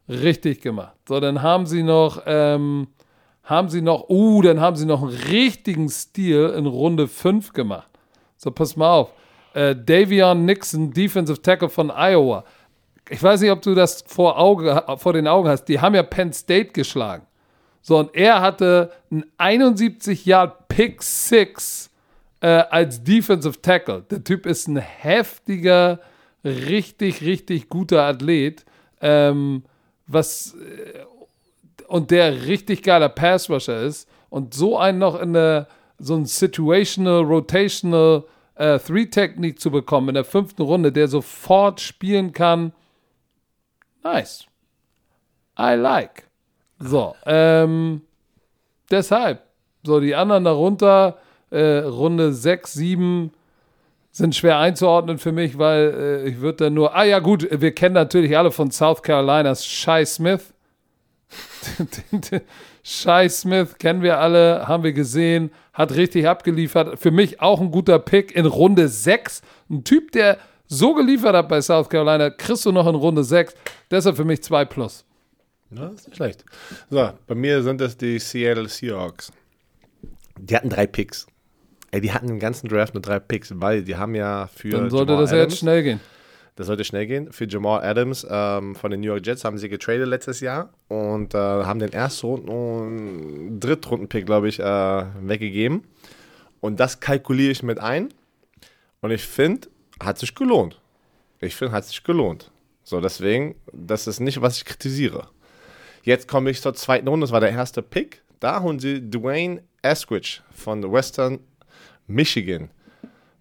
richtig 0.09 0.61
gemacht. 0.61 0.97
So, 1.09 1.19
dann 1.19 1.41
haben 1.41 1.66
sie 1.66 1.83
noch, 1.83 2.23
ähm, 2.27 2.89
haben 3.43 3.71
sie 3.71 3.81
noch, 3.81 4.09
uh, 4.09 4.43
dann 4.43 4.61
haben 4.61 4.77
sie 4.77 4.87
noch 4.87 5.03
einen 5.03 5.16
richtigen 5.31 5.89
Stil 5.89 6.53
in 6.57 6.66
Runde 6.66 7.09
5 7.09 7.55
gemacht. 7.55 7.89
So, 8.45 8.51
pass 8.51 8.77
mal 8.77 8.91
auf. 8.91 9.11
Äh, 9.55 9.75
Davion 9.75 10.45
Nixon, 10.45 10.91
Defensive 10.91 11.41
Tackle 11.41 11.71
von 11.71 11.91
Iowa. 11.91 12.45
Ich 13.09 13.23
weiß 13.23 13.41
nicht, 13.41 13.51
ob 13.51 13.62
du 13.62 13.75
das 13.75 14.05
vor, 14.07 14.39
Auge, 14.39 14.85
vor 14.99 15.15
den 15.15 15.27
Augen 15.27 15.49
hast. 15.49 15.65
Die 15.65 15.81
haben 15.81 15.95
ja 15.95 16.03
Penn 16.03 16.31
State 16.31 16.73
geschlagen. 16.73 17.27
So, 17.81 17.99
und 17.99 18.15
er 18.15 18.43
hatte 18.43 18.93
einen 19.11 19.25
71 19.39 20.27
Yard 20.27 20.69
Pick 20.69 21.03
6 21.03 21.91
äh, 22.41 22.47
als 22.47 23.03
Defensive 23.03 23.62
Tackle. 23.62 24.03
Der 24.11 24.23
Typ 24.23 24.45
ist 24.45 24.69
ein 24.69 24.77
heftiger, 24.77 26.01
richtig, 26.45 27.23
richtig 27.23 27.71
guter 27.71 28.03
Athlet. 28.03 28.66
Ähm, 29.01 29.65
was 30.07 30.55
äh, 30.55 31.05
und 31.87 32.11
der 32.11 32.45
richtig 32.45 32.83
geiler 32.83 33.09
Pass 33.09 33.49
Rusher 33.49 33.83
ist 33.83 34.07
und 34.29 34.53
so 34.53 34.77
einen 34.77 34.99
noch 34.99 35.19
in 35.19 35.33
der 35.33 35.66
so 35.99 36.15
ein 36.15 36.27
situational, 36.27 37.23
rotational 37.23 38.25
äh, 38.57 38.79
Three-Technik 38.79 39.61
zu 39.61 39.71
bekommen 39.71 40.11
in 40.11 40.15
der 40.15 40.25
fünften 40.25 40.63
Runde, 40.63 40.93
der 40.93 41.09
sofort 41.09 41.81
spielen 41.81 42.33
kann. 42.33 42.73
Nice. 44.03 44.47
I 45.59 45.75
like. 45.75 46.25
So, 46.79 47.15
ähm, 47.27 48.03
deshalb. 48.91 49.43
So, 49.85 50.01
die 50.01 50.15
anderen 50.15 50.45
darunter, 50.45 51.19
äh, 51.51 51.79
Runde 51.79 52.33
6, 52.33 52.73
7 52.73 53.31
sind 54.11 54.35
schwer 54.35 54.59
einzuordnen 54.59 55.19
für 55.19 55.33
mich, 55.33 55.59
weil 55.59 56.23
äh, 56.25 56.29
ich 56.29 56.41
würde 56.41 56.65
dann 56.65 56.75
nur. 56.75 56.95
Ah 56.95 57.05
ja, 57.05 57.19
gut, 57.19 57.49
wir 57.51 57.73
kennen 57.73 57.95
natürlich 57.95 58.37
alle 58.37 58.53
von 58.53 58.71
South 58.71 59.03
Carolinas 59.03 59.67
Shai 59.67 60.05
Smith. 60.05 60.54
Shai 62.82 63.28
Smith 63.28 63.78
kennen 63.78 64.02
wir 64.02 64.19
alle, 64.19 64.69
haben 64.69 64.82
wir 64.85 64.93
gesehen, 64.93 65.51
hat 65.73 65.94
richtig 65.94 66.28
abgeliefert. 66.28 66.98
Für 66.98 67.11
mich 67.11 67.40
auch 67.40 67.61
ein 67.61 67.70
guter 67.70 67.98
Pick 67.98 68.35
in 68.35 68.47
Runde 68.47 68.89
6. 68.89 69.43
Ein 69.70 69.85
Typ, 69.85 70.12
der 70.12 70.39
so 70.66 70.94
geliefert 70.94 71.35
hat 71.35 71.48
bei 71.48 71.61
South 71.61 71.89
Carolina, 71.89 72.31
kriegst 72.31 72.66
du 72.66 72.73
noch 72.73 72.86
in 72.86 72.94
Runde 72.94 73.24
6. 73.24 73.55
Deshalb 73.90 74.16
für 74.16 74.24
mich 74.24 74.43
2 74.43 74.65
plus. 74.65 75.05
Ja, 75.70 75.89
ist 75.89 76.06
nicht 76.06 76.16
schlecht. 76.16 76.44
So, 76.90 77.11
bei 77.27 77.35
mir 77.35 77.62
sind 77.62 77.81
das 77.81 77.97
die 77.97 78.19
Seattle 78.19 78.69
Seahawks. 78.69 79.32
Die 80.39 80.55
hatten 80.55 80.69
drei 80.69 80.86
Picks. 80.86 81.27
Ey, 81.90 82.01
die 82.01 82.12
hatten 82.12 82.28
im 82.28 82.39
ganzen 82.39 82.69
Draft 82.69 82.94
nur 82.94 83.02
drei 83.02 83.19
Picks, 83.20 83.52
weil 83.55 83.82
die 83.82 83.97
haben 83.97 84.15
ja 84.15 84.48
für. 84.55 84.70
Dann 84.70 84.90
sollte 84.90 85.12
Jamal 85.12 85.24
das 85.24 85.31
ja 85.31 85.39
jetzt 85.39 85.59
schnell 85.59 85.82
gehen. 85.82 86.01
Das 86.57 86.69
sollte 86.69 86.85
schnell 86.85 87.07
gehen. 87.07 87.33
Für 87.33 87.49
Jamal 87.49 87.83
Adams 87.83 88.27
ähm, 88.31 88.77
von 88.77 88.91
den 88.91 89.01
New 89.01 89.09
York 89.09 89.27
Jets 89.27 89.45
haben 89.45 89.59
sie 89.59 89.69
getradet 89.69 90.07
letztes 90.07 90.41
Jahr 90.41 90.73
und 90.89 91.35
äh, 91.35 91.39
haben 91.39 91.81
den 91.81 91.93
Erstrunden- 91.93 92.49
und 92.49 93.61
Drittrunden-Pick, 93.61 94.25
glaube 94.25 94.49
ich, 94.49 94.61
äh, 94.61 95.05
weggegeben. 95.21 95.83
Und 96.61 96.79
das 96.79 97.01
kalkuliere 97.01 97.51
ich 97.51 97.63
mit 97.63 97.81
ein. 97.81 98.09
Und 99.01 99.11
ich 99.11 99.27
finde, 99.27 99.69
hat 100.01 100.19
sich 100.19 100.35
gelohnt. 100.35 100.81
Ich 101.41 101.57
finde, 101.57 101.73
hat 101.73 101.85
sich 101.85 102.05
gelohnt. 102.05 102.51
So, 102.85 103.01
deswegen, 103.01 103.57
das 103.73 104.07
ist 104.07 104.21
nicht, 104.21 104.41
was 104.41 104.59
ich 104.59 104.65
kritisiere. 104.65 105.29
Jetzt 106.05 106.29
komme 106.29 106.51
ich 106.51 106.61
zur 106.63 106.75
zweiten 106.75 107.09
Runde, 107.09 107.25
das 107.25 107.33
war 107.33 107.41
der 107.41 107.51
erste 107.51 107.83
Pick. 107.83 108.23
Da 108.41 108.61
holen 108.61 108.79
sie 108.79 109.01
Dwayne 109.11 109.63
Eskridge 109.83 110.41
von 110.53 110.93
Western 110.93 111.41
Michigan. 112.07 112.71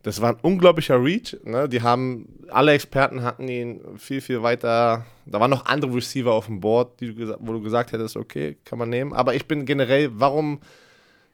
Das 0.04 0.20
war 0.22 0.32
ein 0.32 0.40
unglaublicher 0.42 1.02
Reach. 1.02 1.38
Ne? 1.46 1.68
Die 1.70 1.82
haben, 1.82 2.28
alle 2.50 2.74
Experten 2.74 3.24
hatten 3.24 3.48
ihn 3.48 3.82
viel, 3.98 4.20
viel 4.20 4.44
weiter. 4.44 5.06
Da 5.26 5.40
waren 5.40 5.50
noch 5.50 5.66
andere 5.66 5.96
Receiver 5.96 6.32
auf 6.32 6.48
dem 6.48 6.60
Board, 6.60 7.00
die 7.00 7.18
wo 7.40 7.54
du 7.54 7.62
gesagt 7.62 7.94
hättest, 7.94 8.18
okay, 8.18 8.58
kann 8.66 8.78
man 8.78 8.90
nehmen. 8.90 9.14
Aber 9.14 9.34
ich 9.34 9.48
bin 9.48 9.66
generell, 9.66 10.10
warum, 10.14 10.60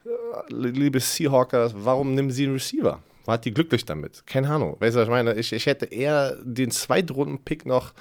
äh, 0.06 0.10
liebe 0.50 1.00
Seahawkers, 1.00 1.74
warum 1.76 2.14
nehmen 2.14 2.30
sie 2.30 2.46
einen 2.46 2.54
Receiver? 2.54 3.02
War 3.26 3.40
die 3.40 3.54
glücklich 3.54 3.86
damit? 3.86 4.24
Keine 4.28 4.50
Ahnung. 4.50 4.78
Weißt 4.80 4.96
du, 4.96 5.00
was 5.00 5.08
ich 5.08 5.12
meine? 5.12 5.34
Ich, 5.34 5.52
ich 5.52 5.66
hätte 5.66 5.86
eher 5.86 6.38
den 6.44 6.70
Zweitrunden-Pick 6.70 7.66
noch 7.66 7.94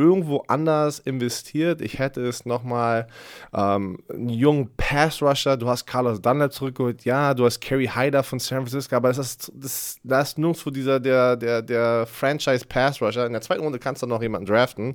irgendwo 0.00 0.42
anders 0.48 0.98
investiert. 0.98 1.82
Ich 1.82 1.98
hätte 1.98 2.26
es 2.26 2.46
nochmal 2.46 3.06
ähm, 3.54 3.98
einen 4.08 4.30
jungen 4.30 4.70
Pass-Rusher, 4.76 5.56
du 5.58 5.68
hast 5.68 5.86
Carlos 5.86 6.22
Dunlap 6.22 6.52
zurückgeholt, 6.52 7.04
ja, 7.04 7.34
du 7.34 7.44
hast 7.44 7.60
Kerry 7.60 7.86
Hyder 7.86 8.22
von 8.22 8.38
San 8.38 8.60
Francisco, 8.62 8.96
aber 8.96 9.08
das 9.08 9.18
ist, 9.18 9.52
das, 9.54 9.98
das 10.02 10.30
ist 10.30 10.38
nirgendwo 10.38 10.70
dieser, 10.70 10.98
der, 10.98 11.36
der, 11.36 11.60
der 11.60 12.06
Franchise-Pass-Rusher. 12.06 13.26
In 13.26 13.32
der 13.32 13.42
zweiten 13.42 13.62
Runde 13.62 13.78
kannst 13.78 14.02
du 14.02 14.06
noch 14.06 14.22
jemanden 14.22 14.46
draften. 14.46 14.94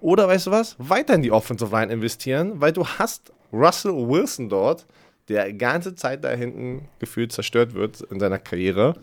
Oder 0.00 0.28
weißt 0.28 0.48
du 0.48 0.50
was? 0.50 0.76
Weiter 0.78 1.14
in 1.14 1.22
die 1.22 1.32
Offensive 1.32 1.74
Line 1.74 1.92
investieren, 1.92 2.60
weil 2.60 2.72
du 2.72 2.86
hast 2.86 3.32
Russell 3.52 3.92
Wilson 3.92 4.48
dort, 4.48 4.86
der 5.28 5.52
ganze 5.54 5.94
Zeit 5.94 6.24
da 6.24 6.30
hinten 6.30 6.88
gefühlt 6.98 7.32
zerstört 7.32 7.74
wird 7.74 8.02
in 8.02 8.20
seiner 8.20 8.38
Karriere. 8.38 8.96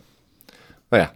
Naja, 0.90 1.12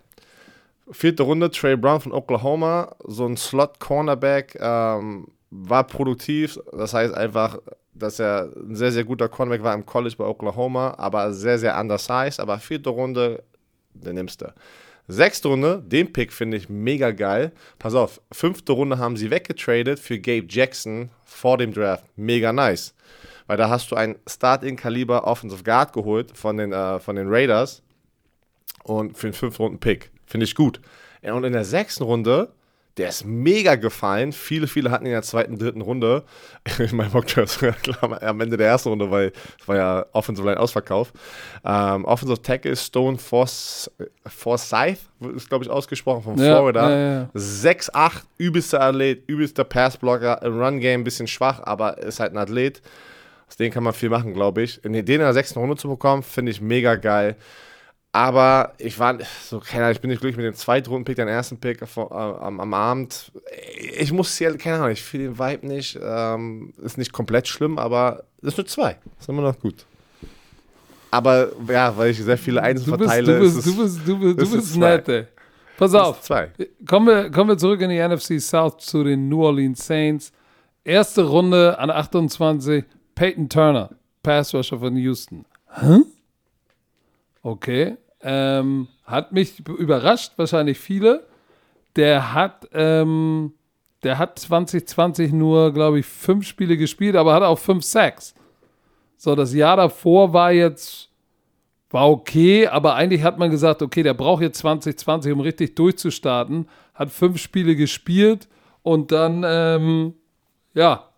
vierte 0.90 1.22
Runde, 1.22 1.50
Trey 1.50 1.76
Brown 1.76 2.00
von 2.00 2.12
Oklahoma, 2.12 2.94
so 3.06 3.26
ein 3.26 3.36
Slot-Cornerback, 3.36 4.58
ähm, 4.60 5.28
war 5.50 5.84
produktiv. 5.84 6.58
Das 6.72 6.94
heißt 6.94 7.14
einfach, 7.14 7.58
dass 7.94 8.18
er 8.18 8.50
ein 8.56 8.74
sehr, 8.74 8.92
sehr 8.92 9.04
guter 9.04 9.28
Cornerback 9.28 9.62
war 9.62 9.74
im 9.74 9.86
College 9.86 10.16
bei 10.18 10.24
Oklahoma, 10.24 10.94
aber 10.98 11.32
sehr, 11.32 11.58
sehr 11.58 11.78
undersized. 11.78 12.40
Aber 12.40 12.58
vierte 12.58 12.90
Runde, 12.90 13.42
den 13.94 14.16
nimmst 14.16 14.42
du. 14.42 14.52
Sechste 15.06 15.48
Runde, 15.48 15.82
den 15.86 16.12
Pick 16.12 16.32
finde 16.32 16.56
ich 16.56 16.68
mega 16.70 17.10
geil. 17.10 17.52
Pass 17.78 17.94
auf, 17.94 18.20
fünfte 18.32 18.72
Runde 18.72 18.98
haben 18.98 19.16
sie 19.16 19.30
weggetradet 19.30 19.98
für 19.98 20.18
Gabe 20.18 20.46
Jackson 20.48 21.10
vor 21.24 21.58
dem 21.58 21.74
Draft. 21.74 22.04
Mega 22.16 22.52
nice. 22.52 22.94
Weil 23.46 23.58
da 23.58 23.68
hast 23.68 23.90
du 23.90 23.96
einen 23.96 24.16
Starting-Kaliber 24.26 25.26
Offensive 25.26 25.62
Guard 25.62 25.92
geholt 25.92 26.34
von 26.34 26.56
den, 26.56 26.72
äh, 26.72 26.98
von 26.98 27.16
den 27.16 27.28
Raiders 27.28 27.82
und 28.84 29.18
für 29.18 29.28
den 29.28 29.34
fünften 29.34 29.62
Runden 29.62 29.78
Pick. 29.78 30.10
Finde 30.34 30.46
ich 30.46 30.56
gut. 30.56 30.80
Und 31.22 31.44
in 31.44 31.52
der 31.52 31.64
sechsten 31.64 32.02
Runde, 32.02 32.48
der 32.96 33.08
ist 33.10 33.24
mega 33.24 33.76
gefallen. 33.76 34.32
Viele, 34.32 34.66
viele 34.66 34.90
hatten 34.90 35.04
ihn 35.04 35.10
in 35.10 35.12
der 35.12 35.22
zweiten, 35.22 35.56
dritten 35.60 35.80
Runde. 35.80 36.24
Ich 36.80 36.90
meine, 36.92 37.08
klar, 37.10 37.46
am 38.20 38.40
Ende 38.40 38.56
der 38.56 38.66
ersten 38.66 38.88
Runde, 38.88 39.12
weil 39.12 39.30
es 39.60 39.68
war 39.68 39.76
ja 39.76 40.06
Offensive 40.12 40.44
Line 40.44 40.58
Ausverkauf. 40.58 41.12
Ähm, 41.64 42.04
Offensive 42.04 42.42
Tackle 42.42 42.74
Stone 42.74 43.16
Forsyth, 43.18 44.98
ist 45.36 45.48
glaube 45.48 45.64
ich 45.64 45.70
ausgesprochen, 45.70 46.24
von 46.24 46.36
Ja, 46.36 46.56
Florida. 46.56 46.90
ja, 46.90 47.12
ja. 47.20 47.28
6'8, 47.36 48.22
übelster 48.38 48.80
Athlet, 48.80 49.22
übelster 49.28 49.62
Passblocker, 49.62 50.42
im 50.42 50.60
Run-Game 50.60 51.02
ein 51.02 51.04
bisschen 51.04 51.28
schwach, 51.28 51.60
aber 51.62 51.98
ist 51.98 52.18
halt 52.18 52.32
ein 52.32 52.38
Athlet. 52.38 52.82
Aus 53.46 53.56
dem 53.56 53.70
kann 53.70 53.84
man 53.84 53.92
viel 53.92 54.08
machen, 54.10 54.34
glaube 54.34 54.62
ich. 54.62 54.80
Den 54.82 54.94
in 54.94 55.06
der 55.06 55.32
sechsten 55.32 55.60
Runde 55.60 55.76
zu 55.76 55.88
bekommen, 55.88 56.24
finde 56.24 56.50
ich 56.50 56.60
mega 56.60 56.96
geil. 56.96 57.36
Aber 58.14 58.74
ich 58.78 58.96
war 59.00 59.18
so, 59.44 59.58
keine 59.58 59.82
Ahnung, 59.86 59.96
ich 59.96 60.00
bin 60.00 60.08
nicht 60.08 60.20
glücklich 60.20 60.36
mit 60.36 60.46
dem 60.46 60.54
Zweitrunden-Pick, 60.56 61.16
den 61.16 61.26
ersten 61.26 61.58
Pick 61.58 61.82
äh, 61.82 61.86
am, 62.00 62.60
am 62.60 62.72
Abend. 62.72 63.32
Ich 63.98 64.12
muss 64.12 64.38
hier, 64.38 64.56
keine 64.56 64.76
Ahnung, 64.76 64.90
ich 64.90 65.02
fühle 65.02 65.24
den 65.24 65.38
Vibe 65.40 65.66
nicht. 65.66 65.98
Ähm, 66.00 66.72
ist 66.80 66.96
nicht 66.96 67.12
komplett 67.12 67.48
schlimm, 67.48 67.76
aber 67.76 68.22
ist 68.40 68.56
nur 68.56 68.66
zwei. 68.66 68.98
Ist 69.18 69.28
immer 69.28 69.42
noch 69.42 69.58
gut. 69.58 69.84
Aber 71.10 71.48
ja, 71.68 71.96
weil 71.96 72.10
ich 72.12 72.22
sehr 72.22 72.38
viele 72.38 72.62
Einsen 72.62 72.84
Du 72.84 72.92
bist, 72.96 73.02
verteile, 73.10 73.34
du 73.34 73.40
bist, 73.40 73.56
ist 73.58 73.66
du 73.66 73.70
es- 73.82 73.94
bist, 73.96 74.08
du 74.08 74.18
bist, 74.20 74.38
ist 74.38 74.52
du 74.52 74.58
es 74.58 74.62
bist 74.64 74.76
nett, 74.76 75.08
ey. 75.08 75.26
Pass 75.76 75.92
auf. 75.92 76.20
zwei. 76.20 76.52
Kommen 76.86 77.08
wir, 77.08 77.30
kommen 77.32 77.50
wir 77.50 77.58
zurück 77.58 77.80
in 77.80 77.90
die 77.90 77.98
NFC 77.98 78.40
South 78.40 78.78
zu 78.78 79.02
den 79.02 79.28
New 79.28 79.42
Orleans 79.44 79.84
Saints. 79.84 80.30
Erste 80.84 81.24
Runde 81.24 81.76
an 81.80 81.90
28, 81.90 82.84
Peyton 83.16 83.48
Turner, 83.48 83.90
Pass 84.22 84.54
Rusher 84.54 84.78
von 84.78 84.96
Houston. 84.96 85.44
Hä? 85.80 85.98
Okay. 87.42 87.96
Ähm, 88.26 88.88
hat 89.04 89.32
mich 89.32 89.60
überrascht, 89.68 90.32
wahrscheinlich 90.36 90.78
viele. 90.78 91.26
Der 91.94 92.32
hat, 92.32 92.66
ähm, 92.72 93.52
der 94.02 94.18
hat 94.18 94.38
2020 94.38 95.32
nur, 95.32 95.72
glaube 95.72 96.00
ich, 96.00 96.06
fünf 96.06 96.46
Spiele 96.46 96.78
gespielt, 96.78 97.16
aber 97.16 97.34
hat 97.34 97.42
auch 97.42 97.58
fünf 97.58 97.84
Sacks. 97.84 98.34
So, 99.18 99.34
das 99.34 99.52
Jahr 99.52 99.76
davor 99.76 100.32
war 100.32 100.52
jetzt, 100.52 101.10
war 101.90 102.10
okay, 102.10 102.66
aber 102.66 102.94
eigentlich 102.94 103.22
hat 103.22 103.38
man 103.38 103.50
gesagt, 103.50 103.82
okay, 103.82 104.02
der 104.02 104.14
braucht 104.14 104.42
jetzt 104.42 104.58
2020, 104.58 105.30
um 105.30 105.40
richtig 105.40 105.76
durchzustarten. 105.76 106.66
Hat 106.94 107.10
fünf 107.10 107.38
Spiele 107.38 107.76
gespielt 107.76 108.48
und 108.82 109.12
dann, 109.12 109.44
ähm, 109.46 110.14
ja, 110.72 111.10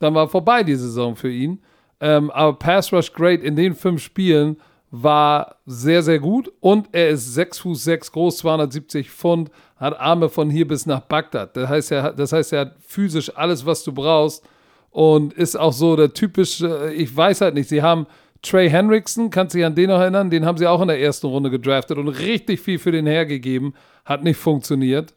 dann 0.00 0.14
war 0.14 0.28
vorbei 0.28 0.64
die 0.64 0.74
Saison 0.74 1.14
für 1.14 1.30
ihn. 1.30 1.62
Ähm, 2.00 2.30
aber 2.32 2.58
Pass 2.58 2.92
Rush 2.92 3.12
Great 3.12 3.42
in 3.42 3.54
den 3.54 3.74
fünf 3.74 4.02
Spielen 4.02 4.56
war 5.02 5.56
sehr, 5.66 6.02
sehr 6.02 6.18
gut 6.20 6.52
und 6.60 6.88
er 6.92 7.08
ist 7.08 7.34
6 7.34 7.58
Fuß 7.58 7.82
6 7.84 8.12
groß, 8.12 8.38
270 8.38 9.10
Pfund, 9.10 9.50
hat 9.76 9.98
Arme 9.98 10.28
von 10.28 10.50
hier 10.50 10.68
bis 10.68 10.86
nach 10.86 11.00
Bagdad. 11.00 11.56
Das 11.56 11.68
heißt, 11.68 11.92
er 11.92 12.02
hat, 12.04 12.18
das 12.18 12.32
heißt, 12.32 12.52
er 12.52 12.60
hat 12.60 12.76
physisch 12.86 13.32
alles, 13.36 13.66
was 13.66 13.82
du 13.82 13.92
brauchst 13.92 14.44
und 14.90 15.32
ist 15.32 15.56
auch 15.56 15.72
so 15.72 15.96
der 15.96 16.12
typische, 16.14 16.92
ich 16.94 17.14
weiß 17.14 17.40
halt 17.40 17.54
nicht, 17.54 17.68
sie 17.68 17.82
haben 17.82 18.06
Trey 18.42 18.68
Hendrickson, 18.70 19.30
kannst 19.30 19.54
du 19.54 19.58
dich 19.58 19.66
an 19.66 19.74
den 19.74 19.88
noch 19.88 19.98
erinnern? 20.00 20.30
Den 20.30 20.44
haben 20.46 20.58
sie 20.58 20.66
auch 20.66 20.80
in 20.82 20.88
der 20.88 21.00
ersten 21.00 21.26
Runde 21.26 21.50
gedraftet 21.50 21.98
und 21.98 22.08
richtig 22.08 22.60
viel 22.60 22.78
für 22.78 22.92
den 22.92 23.06
hergegeben. 23.06 23.74
Hat 24.04 24.22
nicht 24.22 24.36
funktioniert. 24.36 25.14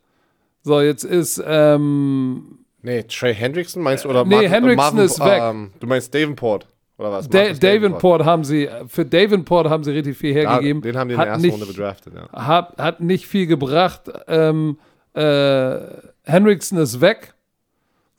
So, 0.63 0.81
jetzt 0.81 1.03
ist, 1.03 1.43
ähm, 1.45 2.59
Nee, 2.81 3.03
Trey 3.03 3.35
Hendrickson 3.35 3.83
meinst 3.83 4.05
du? 4.05 4.09
Oder 4.09 4.23
Nee, 4.23 4.35
Marvin- 4.35 4.49
Hendrickson 4.51 4.97
ist 4.99 5.19
weg. 5.19 5.39
Ähm, 5.41 5.71
du 5.79 5.87
meinst 5.87 6.13
Davenport? 6.15 6.67
Oder 6.98 7.11
was? 7.11 7.30
Da 7.30 7.40
Marcus 7.40 7.60
Davenport 7.60 8.26
haben 8.26 8.44
sie, 8.44 8.69
für 8.88 9.06
Davenport 9.06 9.69
haben 9.69 9.84
sie 9.84 9.91
richtig 9.91 10.18
viel 10.18 10.34
hergegeben. 10.34 10.82
den 10.82 10.98
haben 10.98 11.10
die 11.10 11.14
in 11.14 11.19
der 11.19 11.30
ersten 11.30 11.41
nicht, 11.44 11.53
Runde 11.53 11.65
bedraftet, 11.68 12.14
ja. 12.15 12.48
hat, 12.48 12.78
hat 12.78 13.02
nicht 13.02 13.28
viel 13.28 13.45
gebracht. 13.45 14.11
Ähm, 14.28 14.80
äh, 15.14 15.78
Henriksen 16.24 16.78
ist 16.78 16.99
weg. 16.99 17.34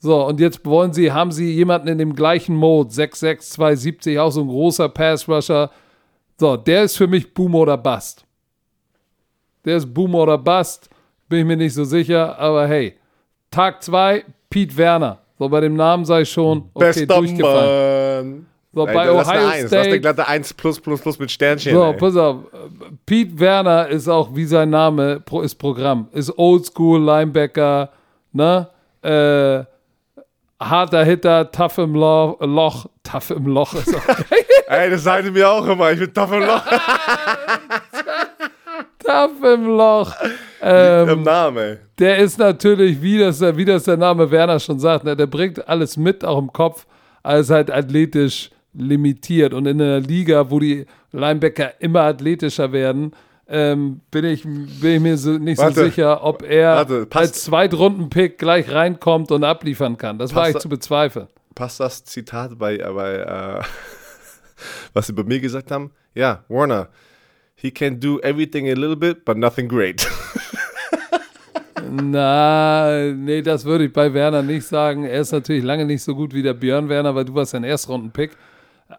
So, 0.00 0.24
und 0.26 0.38
jetzt 0.38 0.64
wollen 0.64 0.92
sie, 0.92 1.10
haben 1.10 1.32
sie 1.32 1.52
jemanden 1.52 1.88
in 1.88 1.98
dem 1.98 2.14
gleichen 2.14 2.54
Mode, 2.54 2.90
6'6, 2.90 3.38
270, 3.50 4.18
auch 4.20 4.30
so 4.30 4.42
ein 4.42 4.48
großer 4.48 4.88
Pass-Rusher. 4.88 5.70
So, 6.36 6.56
der 6.56 6.84
ist 6.84 6.96
für 6.96 7.08
mich 7.08 7.34
Boom 7.34 7.56
oder 7.56 7.76
Bust. 7.76 8.24
Der 9.64 9.76
ist 9.76 9.92
Boom 9.92 10.14
oder 10.14 10.38
Bust, 10.38 10.88
bin 11.28 11.40
ich 11.40 11.44
mir 11.44 11.56
nicht 11.56 11.74
so 11.74 11.82
sicher, 11.82 12.38
aber 12.38 12.68
hey, 12.68 12.94
Tag 13.50 13.82
2, 13.82 14.24
Pete 14.48 14.76
Werner. 14.76 15.18
So, 15.36 15.48
bei 15.48 15.60
dem 15.60 15.74
Namen 15.74 16.04
sei 16.04 16.24
schon, 16.24 16.70
okay, 16.74 16.86
Bester 16.86 17.06
durchgefallen. 17.06 18.30
Mann. 18.30 18.46
So, 18.72 18.86
Ey, 18.86 18.94
bei 18.94 19.00
eine 19.02 19.12
Ohio 19.14 19.22
Eins, 19.48 19.62
lass 19.62 19.72
eine 19.72 19.82
State. 19.84 20.00
glatte 20.00 20.28
1 20.28 20.54
plus 20.54 20.78
plus 20.80 21.00
plus 21.00 21.18
mit 21.18 21.30
Sternchen. 21.30 21.72
So, 21.74 21.84
ey. 21.84 21.94
pass 21.94 22.16
auf. 22.16 22.36
Pete 23.06 23.38
Werner 23.40 23.88
ist 23.88 24.08
auch 24.08 24.34
wie 24.34 24.44
sein 24.44 24.68
Name 24.70 25.22
ist 25.42 25.54
Programm. 25.54 26.08
Ist 26.12 26.36
Oldschool 26.38 27.00
Linebacker, 27.02 27.90
ne? 28.32 28.68
Äh, 29.02 29.64
harter 30.62 31.04
Hitter, 31.04 31.50
tough 31.50 31.78
im 31.78 31.94
Loch, 31.94 32.36
Loch 32.40 32.86
tough 33.04 33.30
im 33.30 33.46
Loch 33.46 33.72
ist 33.74 33.94
auch 33.94 34.02
Ey, 34.68 34.90
das 34.90 35.02
sagen 35.04 35.24
die 35.26 35.30
mir 35.30 35.48
auch 35.48 35.66
immer. 35.66 35.92
Ich 35.92 36.00
bin 36.00 36.12
tough 36.12 36.32
im 36.32 36.40
Loch. 36.40 36.62
tough 39.04 39.42
im 39.44 39.66
Loch. 39.66 40.12
Im 40.60 40.68
Ähm, 40.68 41.22
Namen, 41.22 41.56
ey. 41.58 41.78
der 41.98 42.18
ist 42.18 42.38
natürlich, 42.38 43.00
wie 43.00 43.18
das, 43.18 43.40
wie 43.40 43.64
das 43.64 43.84
der 43.84 43.96
Name 43.96 44.30
Werner 44.30 44.58
schon 44.58 44.78
sagt, 44.78 45.04
ne? 45.04 45.16
der 45.16 45.26
bringt 45.26 45.66
alles 45.68 45.96
mit, 45.96 46.24
auch 46.24 46.38
im 46.38 46.52
Kopf, 46.52 46.84
alles 47.22 47.48
halt 47.50 47.70
athletisch 47.70 48.50
limitiert. 48.78 49.52
Und 49.54 49.66
in 49.66 49.80
einer 49.80 50.00
Liga, 50.00 50.50
wo 50.50 50.58
die 50.60 50.86
Linebacker 51.12 51.80
immer 51.80 52.00
athletischer 52.02 52.72
werden, 52.72 53.12
ähm, 53.48 54.00
bin, 54.10 54.24
ich, 54.26 54.42
bin 54.42 54.90
ich 54.96 55.00
mir 55.00 55.16
so, 55.16 55.30
nicht 55.38 55.58
Warte. 55.58 55.74
so 55.74 55.84
sicher, 55.84 56.22
ob 56.22 56.42
er 56.42 56.76
Warte, 56.76 57.06
passt- 57.06 57.28
als 57.34 57.44
Zweitrunden-Pick 57.44 58.38
gleich 58.38 58.70
reinkommt 58.70 59.30
und 59.32 59.42
abliefern 59.44 59.96
kann. 59.96 60.18
Das 60.18 60.34
war 60.34 60.50
ich 60.50 60.58
zu 60.58 60.68
bezweifeln. 60.68 61.28
Passt 61.54 61.80
das 61.80 62.04
Zitat 62.04 62.58
bei, 62.58 62.76
äh, 62.76 62.92
bei 62.92 63.14
äh, 63.14 63.62
was 64.92 65.06
sie 65.06 65.12
bei 65.12 65.22
mir 65.22 65.40
gesagt 65.40 65.70
haben? 65.70 65.90
Ja, 66.14 66.44
Warner. 66.48 66.88
He 67.54 67.70
can 67.70 67.98
do 67.98 68.20
everything 68.20 68.68
a 68.68 68.74
little 68.74 68.96
bit, 68.96 69.24
but 69.24 69.36
nothing 69.36 69.66
great. 69.68 70.06
Na, 71.90 73.12
nee, 73.14 73.40
das 73.42 73.64
würde 73.64 73.84
ich 73.86 73.92
bei 73.92 74.12
Werner 74.12 74.42
nicht 74.42 74.66
sagen. 74.66 75.04
Er 75.04 75.20
ist 75.20 75.32
natürlich 75.32 75.64
lange 75.64 75.84
nicht 75.84 76.02
so 76.02 76.14
gut 76.14 76.34
wie 76.34 76.42
der 76.42 76.54
Björn 76.54 76.88
Werner, 76.88 77.14
weil 77.14 77.24
du 77.24 77.34
warst 77.34 77.54
ein 77.54 77.64
Erstrunden-Pick. 77.64 78.32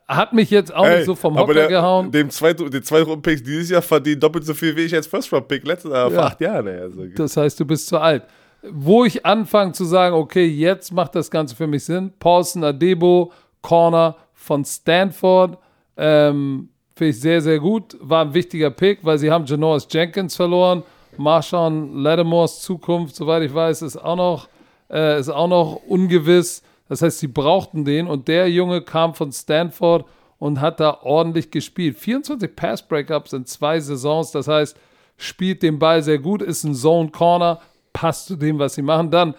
Hat 0.07 0.33
mich 0.33 0.51
jetzt 0.51 0.73
auch 0.73 0.87
nicht 0.87 1.05
so 1.05 1.15
vom 1.15 1.37
Hocker 1.37 1.53
der, 1.53 1.67
gehauen. 1.67 2.11
Dem 2.11 2.29
zweiten, 2.29 2.69
den 2.69 2.83
zweiten 2.83 3.05
Runden-Picks 3.05 3.41
dieses 3.41 3.71
Jahr 3.71 3.81
verdienen 3.81 4.19
doppelt 4.19 4.45
so 4.45 4.53
viel 4.53 4.75
wie 4.75 4.81
ich 4.81 4.93
als 4.93 5.07
First-Round-Pick 5.07 5.65
letztes 5.65 5.91
Jahr 5.91 6.09
vor 6.11 6.19
Ja. 6.19 6.25
acht 6.27 6.39
Jahren. 6.41 6.67
Ey. 6.67 6.79
Also, 6.81 7.05
Das 7.15 7.35
heißt, 7.37 7.59
du 7.59 7.65
bist 7.65 7.87
zu 7.87 7.97
alt. 7.97 8.23
Wo 8.71 9.05
ich 9.05 9.25
anfange 9.25 9.71
zu 9.71 9.85
sagen, 9.85 10.13
okay, 10.15 10.45
jetzt 10.45 10.91
macht 10.91 11.15
das 11.15 11.31
Ganze 11.31 11.55
für 11.55 11.65
mich 11.65 11.85
Sinn. 11.85 12.11
Paulson 12.19 12.63
Adebo, 12.63 13.31
Corner 13.61 14.15
von 14.33 14.63
Stanford, 14.65 15.57
ähm, 15.97 16.69
finde 16.95 17.09
ich 17.11 17.19
sehr, 17.21 17.41
sehr 17.41 17.59
gut. 17.59 17.97
War 17.99 18.25
ein 18.25 18.33
wichtiger 18.33 18.69
Pick, 18.69 18.99
weil 19.03 19.17
sie 19.17 19.31
haben 19.31 19.45
Janoris 19.45 19.87
Jenkins 19.89 20.35
verloren. 20.35 20.83
Marshawn 21.17 21.95
Lattimores 22.03 22.61
Zukunft, 22.61 23.15
soweit 23.15 23.41
ich 23.43 23.53
weiß, 23.53 23.81
ist 23.81 23.97
auch 23.97 24.15
noch, 24.15 24.47
äh, 24.91 25.19
ist 25.19 25.29
auch 25.29 25.47
noch 25.47 25.81
ungewiss. 25.87 26.61
Das 26.89 27.01
heißt, 27.01 27.19
sie 27.19 27.27
brauchten 27.27 27.85
den 27.85 28.07
und 28.07 28.27
der 28.27 28.49
Junge 28.49 28.81
kam 28.81 29.13
von 29.13 29.31
Stanford 29.31 30.05
und 30.39 30.59
hat 30.59 30.79
da 30.79 30.99
ordentlich 31.03 31.51
gespielt. 31.51 31.97
24 31.97 32.55
Pass-Breakups 32.55 33.33
in 33.33 33.45
zwei 33.45 33.79
Saisons, 33.79 34.31
das 34.31 34.47
heißt, 34.47 34.75
spielt 35.15 35.61
den 35.63 35.79
Ball 35.79 36.01
sehr 36.01 36.17
gut, 36.17 36.41
ist 36.41 36.63
ein 36.63 36.73
Zone 36.73 37.09
Corner, 37.09 37.61
passt 37.93 38.27
zu 38.27 38.35
dem, 38.35 38.57
was 38.57 38.75
sie 38.75 38.81
machen. 38.81 39.11
Dann 39.11 39.35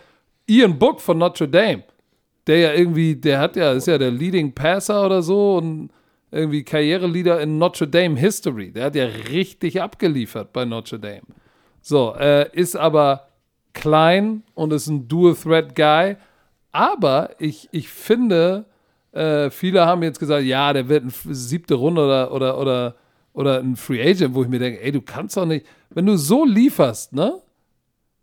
Ian 0.47 0.78
Book 0.78 1.01
von 1.01 1.18
Notre 1.18 1.48
Dame, 1.48 1.82
der 2.47 2.59
ja 2.59 2.72
irgendwie, 2.72 3.16
der 3.16 3.40
hat 3.40 3.56
ja, 3.56 3.72
ist 3.72 3.86
ja 3.86 3.98
der 3.98 4.10
Leading 4.10 4.55
Passer 4.55 5.06
oder 5.06 5.22
so 5.22 5.56
und 5.56 5.90
irgendwie 6.31 6.62
Karriereleader 6.62 7.40
in 7.40 7.59
Notre 7.59 7.89
Dame 7.89 8.16
History. 8.16 8.70
Der 8.70 8.85
hat 8.85 8.94
ja 8.94 9.06
richtig 9.06 9.81
abgeliefert 9.81 10.52
bei 10.52 10.64
Notre 10.64 11.01
Dame. 11.01 11.22
So, 11.81 12.14
äh, 12.14 12.48
ist 12.52 12.77
aber 12.77 13.28
klein 13.72 14.43
und 14.55 14.72
ist 14.72 14.86
ein 14.86 15.09
Dual-Threat-Guy. 15.09 16.16
Aber 16.72 17.30
ich, 17.38 17.68
ich 17.72 17.88
finde, 17.88 18.66
äh, 19.12 19.51
viele 19.51 19.86
haben 19.86 20.02
jetzt 20.02 20.20
gesagt, 20.20 20.44
ja, 20.44 20.72
der 20.72 20.88
wird 20.88 21.02
eine 21.02 21.12
siebte 21.34 21.74
Runde 21.74 22.05
oder, 22.05 22.32
oder, 22.32 22.59
oder, 22.59 22.94
oder 23.32 23.59
ein 23.60 23.76
Free 23.76 24.02
Agent, 24.02 24.34
wo 24.34 24.42
ich 24.42 24.48
mir 24.48 24.59
denke, 24.59 24.80
ey, 24.80 24.92
du 24.92 25.01
kannst 25.01 25.36
doch 25.36 25.47
nicht, 25.47 25.66
wenn 25.90 26.06
du 26.06 26.16
so 26.16 26.44
lieferst, 26.44 27.12
ne? 27.12 27.40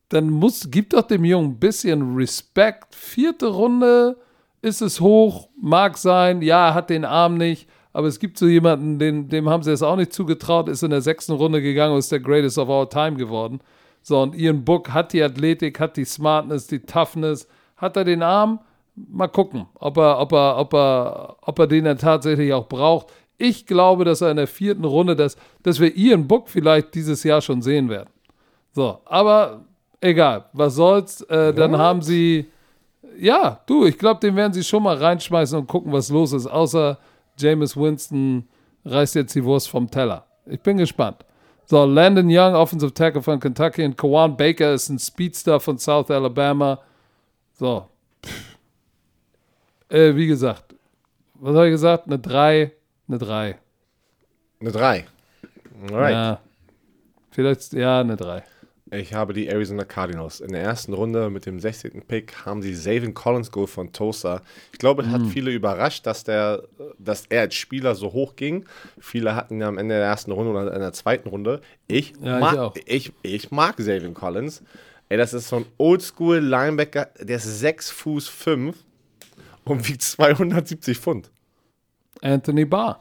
Dann 0.09 0.29
muss, 0.29 0.69
gib 0.71 0.91
doch 0.91 1.01
dem 1.01 1.25
Jungen 1.25 1.51
ein 1.51 1.59
bisschen 1.59 2.15
Respekt. 2.15 2.95
Vierte 2.95 3.47
Runde 3.47 4.15
ist 4.61 4.81
es 4.81 5.01
hoch, 5.01 5.49
mag 5.61 5.97
sein, 5.97 6.41
ja, 6.41 6.73
hat 6.73 6.89
den 6.89 7.03
Arm 7.03 7.37
nicht, 7.37 7.67
aber 7.91 8.07
es 8.07 8.19
gibt 8.19 8.37
so 8.37 8.47
jemanden, 8.47 8.99
den, 8.99 9.27
dem 9.27 9.49
haben 9.49 9.63
sie 9.63 9.71
es 9.71 9.81
auch 9.81 9.97
nicht 9.97 10.13
zugetraut, 10.13 10.69
ist 10.69 10.83
in 10.83 10.91
der 10.91 11.01
sechsten 11.01 11.33
Runde 11.33 11.61
gegangen 11.61 11.93
und 11.93 11.99
ist 11.99 12.11
der 12.11 12.19
Greatest 12.21 12.57
of 12.57 12.69
All 12.69 12.87
Time 12.87 13.17
geworden. 13.17 13.59
So, 14.01 14.21
und 14.21 14.35
Ian 14.35 14.63
Book 14.63 14.93
hat 14.93 15.11
die 15.11 15.21
Athletik, 15.21 15.79
hat 15.79 15.97
die 15.97 16.05
Smartness, 16.05 16.67
die 16.67 16.79
Toughness, 16.79 17.47
hat 17.77 17.97
er 17.97 18.03
den 18.03 18.23
Arm? 18.23 18.59
Mal 18.95 19.27
gucken, 19.27 19.67
ob 19.75 19.97
er, 19.97 20.19
ob 20.19 20.33
er, 20.33 20.57
ob 20.57 20.73
er, 20.73 21.35
ob 21.41 21.59
er 21.59 21.67
den 21.67 21.85
dann 21.85 21.97
tatsächlich 21.97 22.51
auch 22.51 22.67
braucht. 22.67 23.07
Ich 23.37 23.67
glaube, 23.67 24.03
dass 24.03 24.21
er 24.21 24.31
in 24.31 24.37
der 24.37 24.47
vierten 24.47 24.83
Runde, 24.83 25.15
dass, 25.15 25.37
dass 25.61 25.79
wir 25.79 25.95
Ian 25.95 26.27
Book 26.27 26.49
vielleicht 26.49 26.95
dieses 26.95 27.23
Jahr 27.23 27.41
schon 27.41 27.61
sehen 27.61 27.89
werden. 27.89 28.09
So, 28.73 28.99
aber 29.05 29.61
egal, 30.01 30.45
was 30.53 30.75
soll's. 30.75 31.21
Äh, 31.21 31.53
dann 31.53 31.77
haben 31.77 32.01
sie, 32.01 32.47
ja, 33.19 33.59
du, 33.67 33.85
ich 33.85 33.97
glaube, 33.97 34.19
den 34.19 34.35
werden 34.35 34.53
sie 34.53 34.63
schon 34.63 34.83
mal 34.83 34.97
reinschmeißen 34.97 35.59
und 35.59 35.67
gucken, 35.67 35.91
was 35.91 36.09
los 36.09 36.33
ist. 36.33 36.47
Außer 36.47 36.97
Jameis 37.37 37.77
Winston 37.77 38.47
reißt 38.85 39.15
jetzt 39.15 39.35
die 39.35 39.43
Wurst 39.43 39.69
vom 39.69 39.89
Teller. 39.89 40.25
Ich 40.45 40.61
bin 40.61 40.77
gespannt. 40.77 41.23
So, 41.65 41.83
Landon 41.85 42.27
Young, 42.29 42.55
Offensive 42.55 42.93
Tackle 42.93 43.21
von 43.21 43.39
Kentucky 43.39 43.83
und 43.83 43.97
Kawan 43.97 44.37
Baker 44.37 44.73
ist 44.73 44.89
ein 44.89 44.99
Speedster 44.99 45.59
von 45.59 45.77
South 45.77 46.09
Alabama. 46.09 46.79
So. 47.57 47.89
Äh, 49.89 50.15
wie 50.15 50.27
gesagt, 50.27 50.75
was 51.35 51.55
habe 51.55 51.67
ich 51.67 51.71
gesagt? 51.73 52.07
Eine 52.07 52.19
3, 52.19 52.71
eine 53.07 53.17
3. 53.17 53.57
Eine 54.59 54.71
3. 54.71 55.05
Alright. 55.89 56.11
Ja. 56.13 56.41
Vielleicht, 57.31 57.73
ja, 57.73 58.01
eine 58.01 58.15
3. 58.17 58.43
Ich 58.91 59.13
habe 59.13 59.33
die 59.33 59.47
Arizona 59.47 59.83
Cardinals. 59.83 60.39
In 60.39 60.53
der 60.53 60.61
ersten 60.61 60.93
Runde 60.93 61.29
mit 61.29 61.45
dem 61.45 61.59
16. 61.59 62.03
Pick 62.07 62.45
haben 62.45 62.61
sie 62.61 62.73
Savin 62.73 63.13
Collins 63.13 63.51
geholt 63.51 63.69
von 63.69 63.91
Tosa. 63.91 64.41
Ich 64.71 64.79
glaube, 64.79 65.01
es 65.03 65.09
hat 65.09 65.21
Mhm. 65.21 65.29
viele 65.29 65.51
überrascht, 65.51 66.05
dass, 66.05 66.23
der, 66.23 66.63
dass 66.97 67.25
er 67.27 67.41
als 67.41 67.55
Spieler 67.55 67.95
so 67.95 68.13
hoch 68.13 68.35
ging. 68.37 68.65
Viele 68.99 69.35
hatten 69.35 69.59
ja 69.59 69.67
am 69.67 69.77
Ende 69.77 69.95
der 69.95 70.05
ersten 70.05 70.31
Runde 70.31 70.51
oder 70.51 70.73
in 70.73 70.79
der 70.79 70.93
zweiten 70.93 71.27
Runde. 71.27 71.61
Ich, 71.87 72.13
Ja, 72.21 72.35
ich 72.37 72.41
mag, 72.41 72.57
auch. 72.57 72.75
ich, 72.85 73.11
ich 73.23 73.51
mag 73.51 73.75
Savin 73.77 74.13
Collins. 74.13 74.63
Ey, 75.09 75.17
das 75.17 75.33
ist 75.33 75.47
so 75.47 75.57
ein 75.57 75.65
Oldschool 75.77 76.39
Linebacker, 76.39 77.09
der 77.19 77.37
ist 77.37 77.59
6 77.59 77.91
Fuß 77.91 78.27
5 78.27 78.75
und 79.63 79.87
wiegt 79.87 80.01
270 80.01 80.97
Pfund. 80.97 81.29
Anthony 82.21 82.65
Barr, 82.65 82.99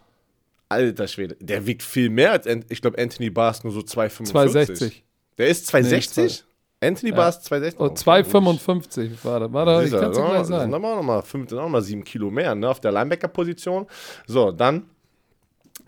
Alter 0.68 1.08
Schwede, 1.08 1.36
der 1.40 1.66
wiegt 1.66 1.82
viel 1.82 2.10
mehr 2.10 2.32
als, 2.32 2.46
Ant- 2.46 2.66
ich 2.68 2.80
glaube, 2.80 2.98
Anthony 3.00 3.30
Barr 3.30 3.50
ist 3.52 3.64
nur 3.64 3.72
so 3.72 3.80
2,45. 3.80 4.24
260. 4.24 5.04
Der 5.38 5.48
ist 5.48 5.66
260? 5.68 6.44
Anthony 6.80 7.12
Barr 7.12 7.30
ist 7.30 7.44
260. 7.44 7.80
Oh, 7.80 7.88
255 7.94 9.24
war 9.24 9.40
das. 9.40 9.52
War 9.52 9.64
das 9.64 9.86
ich 9.86 9.90
kann 9.92 10.10
es 10.10 10.18
ja, 10.18 10.28
gleich 10.28 10.46
sagen. 10.46 10.74
aber 10.74 10.92
auch 10.92 10.96
nochmal 10.96 11.22
fünf, 11.22 11.48
sind 11.48 11.58
auch 11.58 11.62
noch 11.62 11.70
mal 11.70 11.82
sieben 11.82 12.04
Kilo 12.04 12.30
mehr, 12.30 12.54
ne, 12.54 12.68
auf 12.68 12.80
der 12.80 12.92
Linebacker-Position. 12.92 13.86
So, 14.26 14.52
dann, 14.52 14.84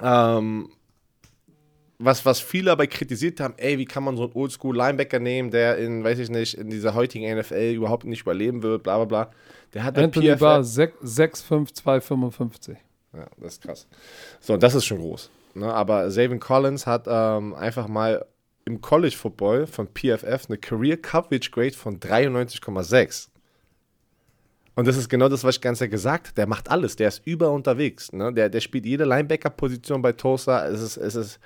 ähm, 0.00 0.70
was, 1.98 2.24
was 2.24 2.40
viele 2.40 2.70
aber 2.70 2.86
kritisiert 2.86 3.40
haben, 3.40 3.54
ey, 3.56 3.76
wie 3.78 3.84
kann 3.84 4.04
man 4.04 4.16
so 4.16 4.24
einen 4.24 4.32
Oldschool-Linebacker 4.32 5.18
nehmen, 5.18 5.50
der 5.50 5.78
in, 5.78 6.04
weiß 6.04 6.18
ich 6.20 6.30
nicht, 6.30 6.54
in 6.54 6.70
dieser 6.70 6.94
heutigen 6.94 7.38
NFL 7.38 7.72
überhaupt 7.74 8.04
nicht 8.04 8.22
überleben 8.22 8.62
wird, 8.62 8.84
bla 8.84 8.96
bla 8.96 9.04
bla. 9.04 9.32
Der 9.74 9.84
hat 9.84 9.98
Anthony 9.98 10.32
PFF 10.34 10.40
Barr 10.40 10.60
6'5", 10.60 11.74
255. 11.74 12.78
Ja, 13.14 13.26
das 13.38 13.54
ist 13.54 13.62
krass. 13.62 13.86
So, 14.40 14.56
das 14.56 14.74
ist 14.74 14.84
schon 14.84 14.98
groß. 14.98 15.30
Ne? 15.54 15.72
Aber 15.72 16.10
Savin 16.10 16.40
Collins 16.40 16.86
hat 16.86 17.06
ähm, 17.08 17.54
einfach 17.54 17.88
mal 17.88 18.24
im 18.64 18.80
College 18.80 19.16
Football 19.16 19.66
von 19.66 19.88
PFF 19.88 20.46
eine 20.48 20.58
Career 20.58 20.98
Coverage 20.98 21.50
Grade 21.50 21.72
von 21.72 21.98
93,6. 21.98 23.28
Und 24.74 24.86
das 24.86 24.96
ist 24.96 25.08
genau 25.08 25.28
das, 25.28 25.42
was 25.42 25.56
ich 25.56 25.60
ganz 25.60 25.80
gesagt 25.80 26.28
habe. 26.28 26.34
Der 26.36 26.46
macht 26.46 26.70
alles. 26.70 26.94
Der 26.94 27.08
ist 27.08 27.26
über 27.26 27.50
unterwegs. 27.50 28.12
Ne? 28.12 28.32
Der, 28.32 28.48
der 28.48 28.60
spielt 28.60 28.86
jede 28.86 29.04
Linebacker-Position 29.04 30.02
bei 30.02 30.12
Tulsa. 30.12 30.68
Es, 30.68 30.80
ist, 30.80 30.96
es, 30.98 31.14
ist, 31.16 31.40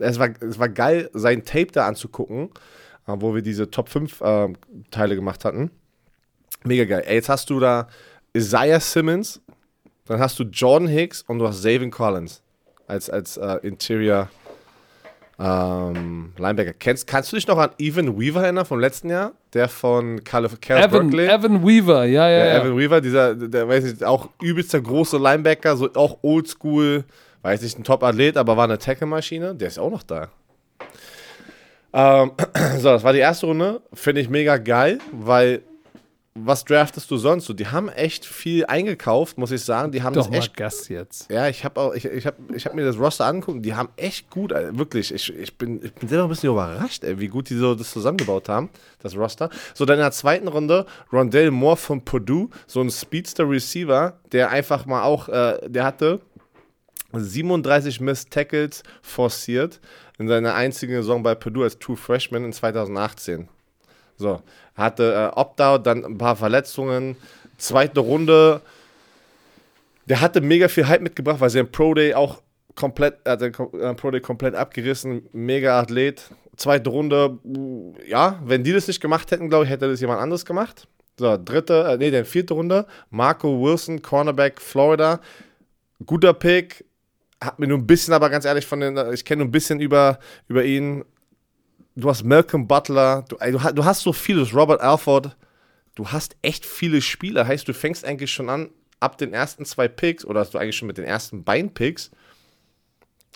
es, 0.00 0.18
war, 0.18 0.30
es 0.40 0.58
war 0.58 0.68
geil, 0.68 1.10
sein 1.12 1.44
Tape 1.44 1.68
da 1.72 1.86
anzugucken, 1.86 2.50
äh, 3.06 3.12
wo 3.16 3.34
wir 3.34 3.42
diese 3.42 3.70
Top 3.70 3.88
5 3.88 4.20
ähm, 4.24 4.56
Teile 4.90 5.14
gemacht 5.14 5.44
hatten. 5.44 5.70
Mega 6.64 6.84
geil. 6.84 7.04
Ey, 7.06 7.14
jetzt 7.14 7.28
hast 7.28 7.48
du 7.50 7.60
da 7.60 7.88
Isaiah 8.34 8.80
Simmons, 8.80 9.40
dann 10.06 10.20
hast 10.20 10.38
du 10.38 10.44
Jordan 10.44 10.88
Hicks 10.88 11.22
und 11.22 11.38
du 11.38 11.46
hast 11.46 11.62
Zavin 11.62 11.90
Collins 11.90 12.42
als, 12.86 13.08
als 13.08 13.36
äh, 13.36 13.56
Interior 13.62 14.28
ähm, 15.38 16.32
Linebacker. 16.36 16.74
Kennst, 16.74 17.06
kannst 17.06 17.32
du 17.32 17.36
dich 17.36 17.46
noch 17.46 17.56
an 17.56 17.70
Evan 17.78 18.20
Weaver 18.20 18.42
erinnern 18.42 18.66
vom 18.66 18.78
letzten 18.78 19.08
Jahr? 19.08 19.32
Der 19.54 19.68
von 19.68 20.22
Calif 20.22 20.60
Calif 20.60 20.84
Evan, 20.84 21.10
Berkeley? 21.10 21.28
Evan 21.28 21.66
Weaver, 21.66 22.04
ja, 22.04 22.28
ja, 22.28 22.38
Ja, 22.38 22.44
ja. 22.44 22.60
Evan 22.60 22.76
Weaver, 22.76 23.00
dieser, 23.00 23.34
der 23.34 23.66
weiß 23.66 23.84
ich, 23.84 24.04
auch 24.04 24.28
übelster 24.42 24.80
große 24.80 25.16
Linebacker, 25.16 25.76
so 25.76 25.88
auch 25.94 26.18
oldschool, 26.22 27.04
weiß 27.42 27.62
nicht, 27.62 27.78
ein 27.78 27.84
Top-Athlet, 27.84 28.36
aber 28.36 28.56
war 28.56 28.64
eine 28.64 28.78
Tackle-Maschine, 28.78 29.54
der 29.54 29.68
ist 29.68 29.78
auch 29.78 29.90
noch 29.90 30.02
da. 30.02 30.28
Ähm, 31.92 32.32
so, 32.78 32.88
das 32.88 33.02
war 33.02 33.12
die 33.12 33.18
erste 33.18 33.46
Runde. 33.46 33.82
Finde 33.92 34.20
ich 34.20 34.28
mega 34.28 34.58
geil, 34.58 34.98
weil 35.12 35.62
was 36.34 36.64
draftest 36.64 37.10
du 37.10 37.16
sonst 37.16 37.46
so? 37.46 37.52
Die 37.52 37.66
haben 37.66 37.88
echt 37.88 38.24
viel 38.24 38.64
eingekauft, 38.66 39.36
muss 39.36 39.50
ich 39.50 39.62
sagen. 39.62 39.90
Die 39.90 40.02
haben 40.02 40.14
Doch 40.14 40.22
das 40.22 40.30
mal 40.30 40.38
echt 40.38 40.56
Gas 40.56 40.88
jetzt. 40.88 41.30
ja, 41.30 41.48
ich 41.48 41.64
habe 41.64 41.80
auch, 41.80 41.92
ich, 41.92 42.04
ich 42.04 42.24
habe 42.24 42.36
ich 42.54 42.66
hab 42.66 42.74
mir 42.74 42.84
das 42.84 42.98
Roster 42.98 43.26
angeguckt, 43.26 43.64
die 43.64 43.74
haben 43.74 43.88
echt 43.96 44.30
gut, 44.30 44.52
Alter, 44.52 44.78
wirklich. 44.78 45.12
Ich, 45.12 45.34
ich, 45.34 45.58
bin, 45.58 45.84
ich 45.84 45.92
bin 45.92 46.08
selber 46.08 46.24
ein 46.24 46.30
bisschen 46.30 46.50
überrascht, 46.50 47.02
ey, 47.02 47.18
wie 47.18 47.28
gut 47.28 47.50
die 47.50 47.56
so 47.56 47.74
das 47.74 47.90
zusammengebaut 47.90 48.48
haben, 48.48 48.70
das 49.00 49.16
Roster. 49.16 49.50
So, 49.74 49.84
dann 49.84 49.96
in 49.96 50.02
der 50.02 50.12
zweiten 50.12 50.46
Runde, 50.46 50.86
Rondell 51.12 51.50
Moore 51.50 51.76
von 51.76 52.04
Purdue, 52.04 52.48
so 52.68 52.80
ein 52.80 52.90
Speedster 52.90 53.48
Receiver, 53.48 54.14
der 54.30 54.50
einfach 54.50 54.86
mal 54.86 55.02
auch, 55.02 55.28
äh, 55.28 55.58
der 55.68 55.84
hatte 55.84 56.20
37 57.12 58.00
Missed 58.00 58.30
Tackles 58.30 58.82
forciert 59.02 59.80
in 60.18 60.28
seiner 60.28 60.54
einzigen 60.54 60.94
Saison 60.94 61.22
bei 61.22 61.34
Purdue 61.34 61.64
als 61.64 61.78
True 61.78 61.96
Freshman 61.96 62.44
in 62.44 62.52
2018. 62.52 63.48
So, 64.16 64.42
hatte 64.74 65.32
äh, 65.34 65.38
Opt-out, 65.38 65.86
dann 65.86 66.04
ein 66.04 66.18
paar 66.18 66.36
Verletzungen, 66.36 67.16
zweite 67.56 68.00
Runde. 68.00 68.60
Der 70.06 70.20
hatte 70.20 70.40
mega 70.40 70.68
viel 70.68 70.86
Hype 70.86 71.00
mitgebracht, 71.00 71.40
weil 71.40 71.50
sie 71.50 71.58
im 71.58 71.72
Pro 71.72 71.94
Day 71.94 72.14
auch 72.14 72.42
komplett, 72.74 73.18
er 73.24 73.32
hat 73.32 73.40
den 73.40 73.54
äh, 73.54 73.94
Pro 73.94 74.10
Day 74.10 74.20
komplett 74.20 74.54
abgerissen, 74.54 75.22
mega 75.32 75.80
Athlet. 75.80 76.30
Zweite 76.56 76.90
Runde, 76.90 77.38
mm, 77.42 77.92
ja, 78.06 78.40
wenn 78.44 78.62
die 78.62 78.72
das 78.72 78.88
nicht 78.88 79.00
gemacht 79.00 79.30
hätten, 79.30 79.48
glaube 79.48 79.64
ich, 79.64 79.70
hätte 79.70 79.88
das 79.88 80.00
jemand 80.00 80.20
anderes 80.20 80.44
gemacht. 80.44 80.86
So, 81.18 81.36
dritte, 81.42 81.84
äh, 81.88 81.96
nee, 81.96 82.10
dann 82.10 82.24
vierte 82.24 82.54
Runde, 82.54 82.86
Marco 83.10 83.62
Wilson, 83.62 84.02
Cornerback, 84.02 84.60
Florida. 84.60 85.20
Guter 86.06 86.32
Pick, 86.32 86.84
hat 87.40 87.58
mir 87.58 87.66
nur 87.66 87.78
ein 87.78 87.86
bisschen, 87.86 88.12
aber 88.14 88.30
ganz 88.30 88.44
ehrlich, 88.44 88.66
von 88.66 88.80
den, 88.80 88.96
ich 89.12 89.24
kenne 89.24 89.40
nur 89.40 89.48
ein 89.48 89.52
bisschen 89.52 89.80
über, 89.80 90.18
über 90.48 90.64
ihn. 90.64 91.04
Du 91.96 92.08
hast 92.08 92.22
Malcolm 92.22 92.68
Butler, 92.68 93.24
du, 93.28 93.36
du 93.36 93.84
hast 93.84 94.02
so 94.02 94.12
vieles, 94.12 94.54
Robert 94.54 94.80
Alford, 94.80 95.36
du 95.94 96.08
hast 96.08 96.36
echt 96.42 96.64
viele 96.64 97.02
Spieler. 97.02 97.46
Heißt, 97.46 97.66
du 97.66 97.74
fängst 97.74 98.04
eigentlich 98.04 98.30
schon 98.30 98.48
an, 98.48 98.70
ab 99.00 99.18
den 99.18 99.32
ersten 99.32 99.64
zwei 99.64 99.88
Picks, 99.88 100.24
oder 100.24 100.40
hast 100.40 100.54
du 100.54 100.58
eigentlich 100.58 100.76
schon 100.76 100.88
mit 100.88 100.98
den 100.98 101.04
ersten 101.04 101.42
beiden 101.42 101.72
Picks, 101.72 102.10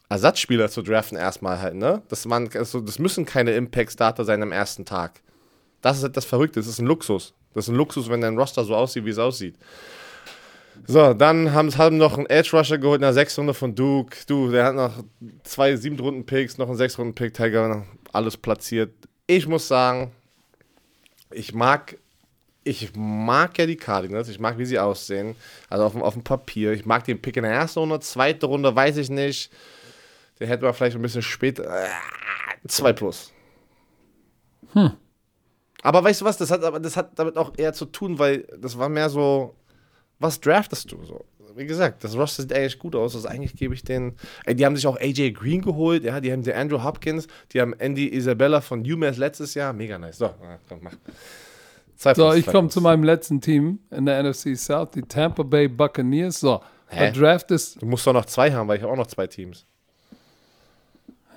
Ersatzspieler 0.08 0.68
zu 0.68 0.82
draften 0.82 1.16
erstmal 1.16 1.60
halt, 1.60 1.74
ne? 1.74 2.02
Das, 2.08 2.26
man, 2.26 2.48
also, 2.54 2.80
das 2.80 2.98
müssen 2.98 3.24
keine 3.24 3.52
Impact-Starter 3.52 4.24
sein 4.24 4.42
am 4.42 4.52
ersten 4.52 4.84
Tag. 4.84 5.22
Das 5.80 5.96
ist 5.96 6.02
halt 6.02 6.16
das 6.16 6.26
Verrückte, 6.26 6.60
das 6.60 6.68
ist 6.68 6.78
ein 6.78 6.86
Luxus. 6.86 7.34
Das 7.54 7.64
ist 7.64 7.68
ein 7.70 7.76
Luxus, 7.76 8.08
wenn 8.10 8.20
dein 8.20 8.38
Roster 8.38 8.64
so 8.64 8.76
aussieht, 8.76 9.04
wie 9.04 9.10
es 9.10 9.18
aussieht. 9.18 9.56
So, 10.86 11.14
dann 11.14 11.52
haben, 11.52 11.76
haben 11.76 11.96
noch 11.96 12.18
einen 12.18 12.26
Edge 12.26 12.56
Rusher 12.56 12.78
geholt 12.78 12.96
in 12.98 13.02
der 13.02 13.12
sechsten 13.12 13.42
Runde 13.42 13.54
von 13.54 13.74
Duke. 13.74 14.16
Du, 14.26 14.50
der 14.50 14.66
hat 14.66 14.74
noch 14.74 15.04
zwei 15.44 15.76
sieben 15.76 15.98
Runden 15.98 16.26
Picks, 16.26 16.58
noch 16.58 16.68
einen 16.68 16.76
sechs 16.76 16.98
Runden 16.98 17.14
Pick, 17.14 17.32
Tiger, 17.34 17.84
alles 18.12 18.36
platziert. 18.36 18.92
Ich 19.26 19.46
muss 19.46 19.66
sagen, 19.68 20.12
ich 21.30 21.54
mag, 21.54 21.96
ich 22.64 22.92
mag 22.94 23.56
ja 23.58 23.66
die 23.66 23.76
Cardinals, 23.76 24.28
ich 24.28 24.38
mag, 24.38 24.58
wie 24.58 24.66
sie 24.66 24.78
aussehen. 24.78 25.36
Also 25.70 25.84
auf, 25.84 25.92
dem- 25.92 26.02
auf 26.02 26.14
dem 26.14 26.24
Papier. 26.24 26.72
Ich 26.72 26.84
mag 26.84 27.04
den 27.04 27.20
Pick 27.22 27.36
in 27.36 27.44
der 27.44 27.52
ersten 27.52 27.78
Runde, 27.80 28.00
zweite 28.00 28.46
Runde, 28.46 28.74
weiß 28.74 28.96
ich 28.98 29.08
nicht. 29.10 29.50
Den 30.40 30.48
hätten 30.48 30.62
wir 30.64 30.74
vielleicht 30.74 30.96
ein 30.96 31.02
bisschen 31.02 31.22
später. 31.22 31.64
Äh, 31.64 31.88
zwei 32.68 32.92
plus. 32.92 33.32
Aber 35.82 36.02
weißt 36.04 36.20
du 36.20 36.24
was, 36.24 36.36
das 36.36 36.50
hat, 36.50 36.64
aber 36.64 36.80
das 36.80 36.96
hat 36.96 37.18
damit 37.18 37.36
auch 37.36 37.52
eher 37.56 37.72
zu 37.72 37.84
tun, 37.86 38.18
weil 38.18 38.46
das 38.58 38.76
war 38.78 38.88
mehr 38.88 39.08
so, 39.08 39.54
was 40.18 40.40
draftest 40.40 40.90
du 40.92 41.04
so? 41.04 41.24
Wie 41.56 41.66
gesagt, 41.66 42.02
das 42.02 42.16
Roster 42.16 42.42
sieht 42.42 42.52
eigentlich 42.52 42.78
gut 42.78 42.96
aus. 42.96 43.14
Also 43.14 43.28
eigentlich 43.28 43.54
gebe 43.54 43.74
ich 43.74 43.84
den. 43.84 44.14
Ey, 44.44 44.56
die 44.56 44.66
haben 44.66 44.74
sich 44.74 44.86
auch 44.86 44.98
AJ 44.98 45.32
Green 45.32 45.62
geholt, 45.62 46.02
ja, 46.02 46.20
die 46.20 46.32
haben 46.32 46.42
den 46.42 46.54
Andrew 46.54 46.82
Hopkins, 46.82 47.28
die 47.52 47.60
haben 47.60 47.74
Andy 47.74 48.12
Isabella 48.12 48.60
von 48.60 48.80
UMass 48.80 49.18
letztes 49.18 49.54
Jahr. 49.54 49.72
Mega 49.72 49.98
nice. 49.98 50.18
So, 50.18 50.30
komm, 50.68 50.80
mach. 50.82 50.94
Zwei 51.96 52.14
so, 52.14 52.32
ich 52.32 52.46
komme 52.46 52.68
zu 52.70 52.80
meinem 52.80 53.04
letzten 53.04 53.40
Team 53.40 53.78
in 53.90 54.04
der 54.04 54.22
NFC 54.22 54.56
South, 54.56 54.90
die 54.94 55.02
Tampa 55.02 55.44
Bay 55.44 55.68
Buccaneers. 55.68 56.40
So, 56.40 56.60
Hä? 56.88 56.98
der 56.98 57.12
Draft 57.12 57.50
ist. 57.52 57.80
Du 57.80 57.86
musst 57.86 58.06
doch 58.06 58.12
noch 58.12 58.26
zwei 58.26 58.52
haben, 58.52 58.66
weil 58.66 58.78
ich 58.78 58.82
habe 58.82 58.92
auch 58.92 58.96
noch 58.96 59.06
zwei 59.06 59.28
Teams. 59.28 59.64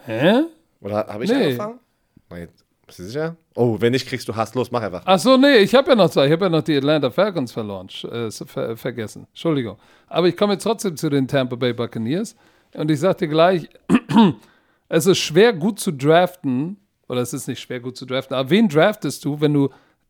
Hä? 0.05 0.45
Oder 0.81 1.05
habe 1.07 1.25
ich 1.25 1.29
nee. 1.29 1.43
angefangen? 1.43 1.79
Nein, 2.29 2.47
bist 2.87 2.99
du 2.99 3.03
sicher? 3.03 3.35
Oh, 3.53 3.77
wenn 3.79 3.91
nicht, 3.91 4.07
kriegst 4.07 4.27
du 4.27 4.35
Hass. 4.35 4.55
Los, 4.55 4.71
mach 4.71 4.81
einfach. 4.81 5.01
Ach 5.05 5.19
so, 5.19 5.37
nee, 5.37 5.57
ich 5.57 5.75
habe 5.75 5.89
ja 5.89 5.95
noch 5.95 6.09
zwei. 6.09 6.27
Ich 6.27 6.31
habe 6.31 6.45
ja 6.45 6.49
noch 6.49 6.61
die 6.61 6.77
Atlanta 6.77 7.11
Falcons 7.11 7.51
verloren, 7.51 7.89
äh, 8.09 8.31
ver 8.31 8.77
vergessen. 8.77 9.27
Entschuldigung. 9.29 9.77
Aber 10.07 10.27
ich 10.27 10.37
komme 10.37 10.53
jetzt 10.53 10.63
trotzdem 10.63 10.95
zu 10.95 11.09
den 11.09 11.27
Tampa 11.27 11.55
Bay 11.55 11.73
Buccaneers. 11.73 12.35
Und 12.73 12.89
ich 12.89 12.99
sage 12.99 13.19
dir 13.19 13.27
gleich, 13.27 13.69
es 14.89 15.05
ist 15.05 15.17
schwer 15.19 15.53
gut 15.53 15.79
zu 15.79 15.91
draften. 15.91 16.77
Oder 17.09 17.21
es 17.21 17.33
ist 17.33 17.47
nicht 17.47 17.59
schwer 17.59 17.79
gut 17.79 17.97
zu 17.97 18.05
draften. 18.05 18.35
Aber 18.35 18.49
wen 18.49 18.67
draftest 18.69 19.23
du, 19.25 19.39
wenn 19.39 19.53
du 19.53 19.69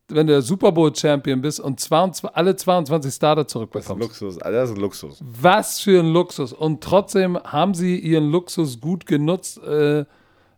wenn 0.09 0.27
du 0.27 0.33
der 0.33 0.41
Super 0.41 0.71
Bowl 0.71 0.95
Champion 0.95 1.41
bist 1.41 1.59
und 1.59 1.79
22, 1.79 2.35
alle 2.35 2.55
22 2.55 3.13
Starter 3.13 3.47
zurückbekommst. 3.47 3.89
Das 3.89 4.11
ist 4.15 4.21
Luxus, 4.21 4.37
das 4.37 4.69
ist 4.69 4.75
ein 4.75 4.81
Luxus. 4.81 5.19
Was 5.21 5.79
für 5.81 5.99
ein 5.99 6.13
Luxus. 6.13 6.53
Und 6.53 6.81
trotzdem 6.81 7.37
haben 7.37 7.73
sie 7.73 7.99
ihren 7.99 8.31
Luxus 8.31 8.79
gut 8.79 9.05
genutzt. 9.05 9.61
Äh, 9.63 10.05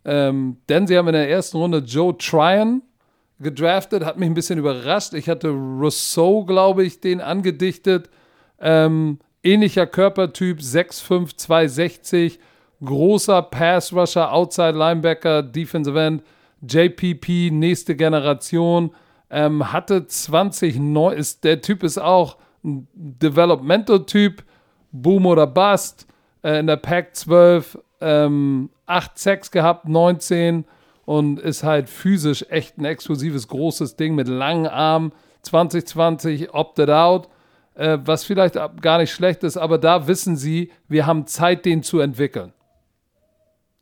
ähm, 0.05 0.57
denn 0.69 0.88
sie 0.88 0.97
haben 0.97 1.07
in 1.07 1.13
der 1.13 1.30
ersten 1.30 1.57
Runde 1.57 1.80
Joe 1.80 2.17
Tryon 2.17 2.81
gedraftet, 3.39 4.05
hat 4.05 4.17
mich 4.17 4.30
ein 4.30 4.34
bisschen 4.34 4.59
überrascht. 4.59 5.13
Ich 5.13 5.30
hatte 5.30 5.49
Rousseau, 5.49 6.43
glaube 6.45 6.84
ich, 6.84 6.99
den 6.99 7.21
angedichtet. 7.21 8.09
Ähm, 8.59 9.19
ähnlicher 9.43 9.88
Körpertyp, 9.88 10.59
6'5, 10.59 11.38
260, 11.38 12.39
großer 12.84 13.41
Pass-Rusher, 13.41 14.34
Outside-Linebacker, 14.34 15.43
Defensive 15.43 15.99
End, 15.99 16.23
JPP, 16.61 17.51
nächste 17.51 17.95
Generation. 17.95 18.91
Ähm, 19.30 19.71
hatte 19.71 20.07
20 20.07 20.80
neu, 20.80 21.13
ist, 21.13 21.43
der 21.43 21.61
Typ 21.61 21.84
ist 21.84 21.99
auch 21.99 22.38
ein 22.63 22.88
Developmental-Typ, 22.93 24.43
Boom 24.91 25.27
oder 25.27 25.47
Bust, 25.47 26.07
äh, 26.43 26.59
in 26.59 26.67
der 26.67 26.77
Pack 26.77 27.15
12, 27.15 27.77
ähm, 28.01 28.69
8 28.85 29.17
Sex 29.17 29.51
gehabt, 29.51 29.88
19 29.88 30.65
und 31.05 31.39
ist 31.39 31.63
halt 31.63 31.89
physisch 31.89 32.45
echt 32.49 32.77
ein 32.77 32.85
exklusives, 32.85 33.47
großes 33.47 33.95
Ding 33.95 34.15
mit 34.15 34.27
langen 34.27 34.67
Armen. 34.67 35.11
2020 35.41 36.53
opted 36.53 36.89
out, 36.89 37.30
äh, 37.76 37.97
was 38.03 38.26
vielleicht 38.26 38.55
gar 38.81 38.97
nicht 38.97 39.11
schlecht 39.11 39.43
ist, 39.43 39.57
aber 39.57 39.77
da 39.77 40.07
wissen 40.07 40.35
sie, 40.35 40.71
wir 40.88 41.07
haben 41.07 41.27
Zeit, 41.27 41.65
den 41.65 41.81
zu 41.81 41.99
entwickeln. 41.99 42.53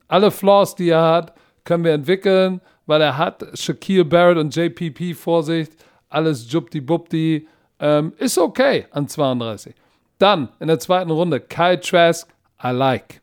Alle 0.08 0.32
Flaws, 0.32 0.76
die 0.76 0.90
er 0.90 1.04
hat, 1.04 1.34
können 1.64 1.84
wir 1.84 1.94
entwickeln, 1.94 2.62
weil 2.86 3.02
er 3.02 3.18
hat 3.18 3.44
Shaquille 3.56 4.06
Barrett 4.06 4.38
und 4.38 4.56
JPP 4.56 5.14
Vorsicht, 5.14 5.74
alles 6.10 6.50
jubdi-bubdi, 6.52 7.48
ähm, 7.80 8.14
ist 8.18 8.38
okay 8.38 8.86
an 8.92 9.08
32. 9.08 9.76
Dann 10.18 10.50
in 10.60 10.68
der 10.68 10.80
zweiten 10.80 11.12
Runde 11.12 11.40
Kyle 11.40 11.80
Trask, 11.80 12.30
I 12.64 12.70
like. 12.70 13.22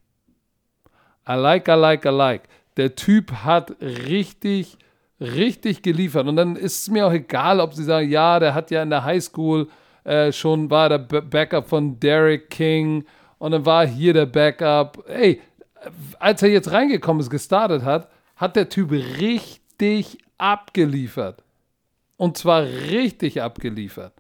I 1.29 1.35
like, 1.35 1.69
I 1.69 1.75
like, 1.75 2.05
I 2.05 2.11
like. 2.11 2.43
Der 2.77 2.95
Typ 2.95 3.33
hat 3.33 3.77
richtig, 3.81 4.77
richtig 5.21 5.83
geliefert. 5.83 6.27
Und 6.27 6.37
dann 6.37 6.57
ist 6.57 6.83
es 6.83 6.91
mir 6.91 7.07
auch 7.07 7.13
egal, 7.13 7.61
ob 7.61 7.75
sie 7.75 7.85
sagen, 7.85 8.11
ja, 8.11 8.39
der 8.39 8.55
hat 8.55 8.71
ja 8.71 8.83
in 8.83 8.91
der 8.91 9.05
Highschool 9.05 9.69
äh, 10.05 10.33
schon, 10.33 10.71
war 10.71 10.89
der 10.89 10.99
Backup 10.99 11.69
von 11.69 11.99
Derek 11.99 12.51
King 12.51 13.05
und 13.39 13.53
dann 13.53 13.65
war 13.65 13.87
hier 13.87 14.13
der 14.13 14.27
Backup. 14.27 15.05
Ey, 15.09 15.41
als 16.19 16.43
er 16.43 16.51
jetzt 16.51 16.73
reingekommen 16.73 17.21
ist, 17.21 17.31
gestartet 17.31 17.83
hat, 17.83 18.09
hat 18.37 18.57
der 18.57 18.69
Typ 18.69 18.91
richtig 18.91 20.19
abgeliefert. 20.39 21.43
Und 22.17 22.37
zwar 22.37 22.63
richtig 22.63 23.43
abgeliefert. 23.43 24.13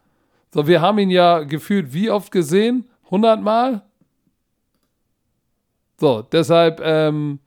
So, 0.52 0.66
wir 0.66 0.80
haben 0.80 0.98
ihn 0.98 1.10
ja 1.10 1.40
gefühlt 1.40 1.92
wie 1.92 2.10
oft 2.10 2.30
gesehen? 2.30 2.88
100 3.06 3.42
Mal? 3.42 3.82
So, 5.96 6.22
deshalb 6.22 6.80
ähm, 6.82 7.38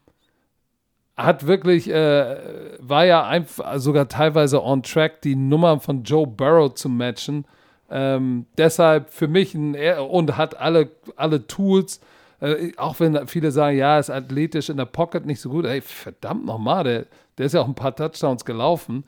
hat 1.17 1.47
wirklich, 1.47 1.89
äh, 1.89 2.77
war 2.79 3.05
ja 3.05 3.25
einfach 3.25 3.79
sogar 3.79 4.07
teilweise 4.07 4.63
on 4.63 4.83
track, 4.83 5.21
die 5.21 5.35
Nummer 5.35 5.79
von 5.79 6.03
Joe 6.03 6.27
Burrow 6.27 6.73
zu 6.73 6.89
matchen. 6.89 7.45
Ähm, 7.89 8.45
deshalb 8.57 9.09
für 9.09 9.27
mich 9.27 9.55
ein, 9.55 9.75
und 9.99 10.37
hat 10.37 10.59
alle, 10.59 10.91
alle 11.15 11.47
Tools, 11.47 12.01
äh, 12.39 12.71
auch 12.77 12.99
wenn 12.99 13.27
viele 13.27 13.51
sagen, 13.51 13.77
ja, 13.77 13.97
ist 13.97 14.09
athletisch 14.09 14.69
in 14.69 14.77
der 14.77 14.85
Pocket 14.85 15.25
nicht 15.25 15.41
so 15.41 15.49
gut. 15.49 15.65
Ey, 15.65 15.81
verdammt 15.81 16.45
nochmal, 16.45 16.83
der, 16.83 17.05
der 17.37 17.45
ist 17.47 17.53
ja 17.53 17.61
auch 17.61 17.67
ein 17.67 17.75
paar 17.75 17.95
Touchdowns 17.95 18.45
gelaufen. 18.45 19.03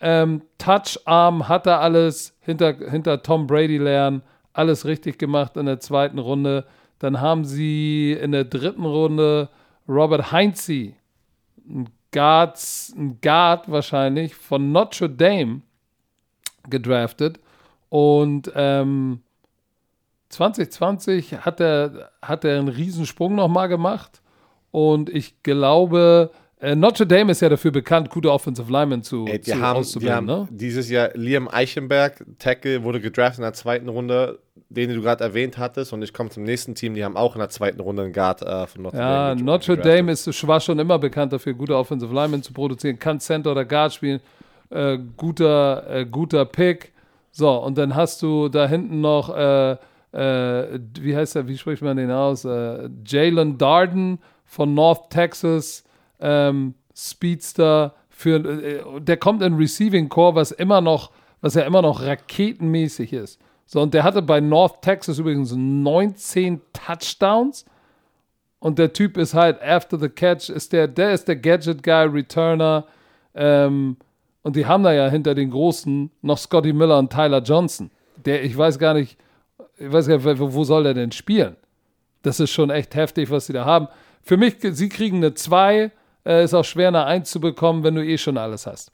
Ähm, 0.00 0.42
Toucharm 0.58 1.48
hat 1.48 1.66
er 1.66 1.80
alles 1.80 2.36
hinter, 2.40 2.74
hinter 2.74 3.22
Tom 3.22 3.46
Brady 3.46 3.78
lernen, 3.78 4.22
alles 4.52 4.84
richtig 4.84 5.18
gemacht 5.18 5.56
in 5.56 5.66
der 5.66 5.80
zweiten 5.80 6.18
Runde. 6.18 6.66
Dann 6.98 7.20
haben 7.20 7.44
sie 7.44 8.12
in 8.12 8.32
der 8.32 8.44
dritten 8.44 8.84
Runde 8.84 9.48
Robert 9.88 10.32
Heinze, 10.32 10.92
ein 11.68 11.88
Guard, 12.12 12.58
ein 12.96 13.18
Guard 13.20 13.70
wahrscheinlich 13.70 14.34
von 14.34 14.72
Notre 14.72 15.10
Dame 15.10 15.62
gedraftet. 16.68 17.40
Und 17.88 18.50
ähm, 18.54 19.20
2020 20.30 21.44
hat 21.44 21.60
er, 21.60 22.10
hat 22.22 22.44
er 22.44 22.58
einen 22.58 22.68
Riesensprung 22.68 23.34
nochmal 23.34 23.68
gemacht. 23.68 24.22
Und 24.70 25.08
ich 25.08 25.42
glaube, 25.42 26.30
äh, 26.60 26.74
Notre 26.74 27.06
Dame 27.06 27.32
ist 27.32 27.40
ja 27.40 27.48
dafür 27.48 27.70
bekannt, 27.70 28.10
gute 28.10 28.32
Offensive 28.32 28.70
Linemen 28.70 29.02
zu, 29.02 29.26
Ey, 29.26 29.40
zu 29.40 29.60
haben, 29.60 29.78
auszubilden. 29.78 30.16
Haben 30.16 30.26
ne? 30.26 30.48
Dieses 30.50 30.88
Jahr 30.88 31.10
Liam 31.14 31.48
Eichenberg, 31.48 32.24
Tackle, 32.38 32.82
wurde 32.82 33.00
gedraftet 33.00 33.38
in 33.38 33.42
der 33.42 33.52
zweiten 33.52 33.88
Runde 33.88 34.40
den 34.74 34.94
du 34.94 35.00
gerade 35.00 35.24
erwähnt 35.24 35.58
hattest, 35.58 35.92
und 35.92 36.02
ich 36.02 36.12
komme 36.12 36.30
zum 36.30 36.42
nächsten 36.44 36.74
Team, 36.74 36.94
die 36.94 37.04
haben 37.04 37.16
auch 37.16 37.34
in 37.34 37.38
der 37.38 37.48
zweiten 37.48 37.80
Runde 37.80 38.02
einen 38.02 38.12
Guard 38.12 38.42
äh, 38.42 38.66
von 38.66 38.82
Notre 38.82 38.98
ja, 38.98 39.28
Dame. 39.28 39.40
Ja, 39.40 39.44
Notre 39.44 39.76
Dame 39.76 40.12
ist, 40.12 40.46
war 40.46 40.60
schon 40.60 40.78
immer 40.78 40.98
bekannt 40.98 41.32
dafür, 41.32 41.54
gute 41.54 41.76
Offensive 41.76 42.12
Linemen 42.12 42.42
zu 42.42 42.52
produzieren, 42.52 42.98
kann 42.98 43.20
Center 43.20 43.52
oder 43.52 43.64
Guard 43.64 43.94
spielen, 43.94 44.20
äh, 44.70 44.98
guter, 45.16 45.88
äh, 45.88 46.06
guter 46.06 46.44
Pick. 46.44 46.92
So, 47.30 47.50
und 47.50 47.78
dann 47.78 47.94
hast 47.94 48.22
du 48.22 48.48
da 48.48 48.68
hinten 48.68 49.00
noch, 49.00 49.34
äh, 49.34 49.72
äh, 50.12 50.78
wie 51.00 51.16
heißt 51.16 51.36
er, 51.36 51.48
wie 51.48 51.58
spricht 51.58 51.82
man 51.82 51.96
den 51.96 52.10
aus? 52.10 52.44
Äh, 52.44 52.88
Jalen 53.04 53.58
Darden 53.58 54.18
von 54.44 54.74
North 54.74 55.10
Texas, 55.10 55.84
ähm, 56.20 56.74
Speedster, 56.94 57.94
für, 58.08 59.00
der 59.00 59.16
kommt 59.16 59.42
in 59.42 59.54
Receiving 59.54 60.08
Core, 60.08 60.36
was 60.36 60.52
immer 60.52 60.80
noch, 60.80 61.10
was 61.40 61.54
ja 61.54 61.62
immer 61.62 61.82
noch 61.82 62.00
raketenmäßig 62.00 63.12
ist. 63.12 63.40
So, 63.66 63.80
und 63.80 63.94
der 63.94 64.04
hatte 64.04 64.22
bei 64.22 64.40
North 64.40 64.82
Texas 64.82 65.18
übrigens 65.18 65.52
19 65.54 66.60
Touchdowns. 66.72 67.64
Und 68.58 68.78
der 68.78 68.92
Typ 68.92 69.16
ist 69.16 69.34
halt 69.34 69.62
after 69.62 69.98
the 69.98 70.08
catch, 70.08 70.48
ist 70.48 70.72
der, 70.72 70.88
der 70.88 71.12
ist 71.12 71.28
der 71.28 71.36
Gadget 71.36 71.82
Guy, 71.82 72.06
Returner. 72.06 72.86
Ähm, 73.34 73.96
und 74.42 74.56
die 74.56 74.66
haben 74.66 74.82
da 74.82 74.92
ja 74.92 75.08
hinter 75.08 75.34
den 75.34 75.50
Großen 75.50 76.10
noch 76.22 76.38
Scotty 76.38 76.72
Miller 76.72 76.98
und 76.98 77.12
Tyler 77.12 77.42
Johnson. 77.42 77.90
Der, 78.24 78.44
ich 78.44 78.56
weiß 78.56 78.78
gar 78.78 78.94
nicht, 78.94 79.18
ich 79.76 79.92
weiß 79.92 80.06
gar 80.06 80.16
nicht, 80.16 80.40
wo 80.40 80.64
soll 80.64 80.84
der 80.84 80.94
denn 80.94 81.12
spielen? 81.12 81.56
Das 82.22 82.40
ist 82.40 82.50
schon 82.50 82.70
echt 82.70 82.94
heftig, 82.94 83.30
was 83.30 83.46
sie 83.46 83.52
da 83.52 83.64
haben. 83.64 83.88
Für 84.22 84.36
mich, 84.36 84.56
sie 84.60 84.88
kriegen 84.88 85.18
eine 85.18 85.34
2. 85.34 85.90
Äh, 86.24 86.44
ist 86.44 86.54
auch 86.54 86.64
schwer, 86.64 86.88
eine 86.88 87.04
1 87.04 87.30
zu 87.30 87.40
bekommen, 87.40 87.84
wenn 87.84 87.94
du 87.94 88.04
eh 88.04 88.16
schon 88.16 88.38
alles 88.38 88.66
hast. 88.66 88.90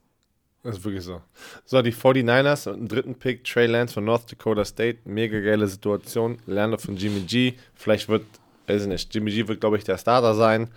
Das 0.62 0.76
ist 0.76 0.84
wirklich 0.84 1.04
so. 1.04 1.22
So, 1.64 1.80
die 1.80 1.92
49ers 1.92 2.68
und 2.68 2.74
einen 2.74 2.88
dritten 2.88 3.14
Pick, 3.14 3.44
Trey 3.44 3.66
Lance 3.66 3.94
von 3.94 4.04
North 4.04 4.30
Dakota 4.30 4.64
State. 4.64 4.98
Mega 5.04 5.40
geile 5.40 5.66
Situation. 5.66 6.38
Lerner 6.46 6.78
von 6.78 6.96
Jimmy 6.96 7.20
G. 7.20 7.54
Vielleicht 7.74 8.08
wird, 8.08 8.24
weiß 8.66 8.82
ich 8.82 8.88
nicht, 8.88 9.14
Jimmy 9.14 9.30
G 9.30 9.48
wird, 9.48 9.60
glaube 9.60 9.78
ich, 9.78 9.84
der 9.84 9.96
Starter 9.96 10.34
sein. 10.34 10.68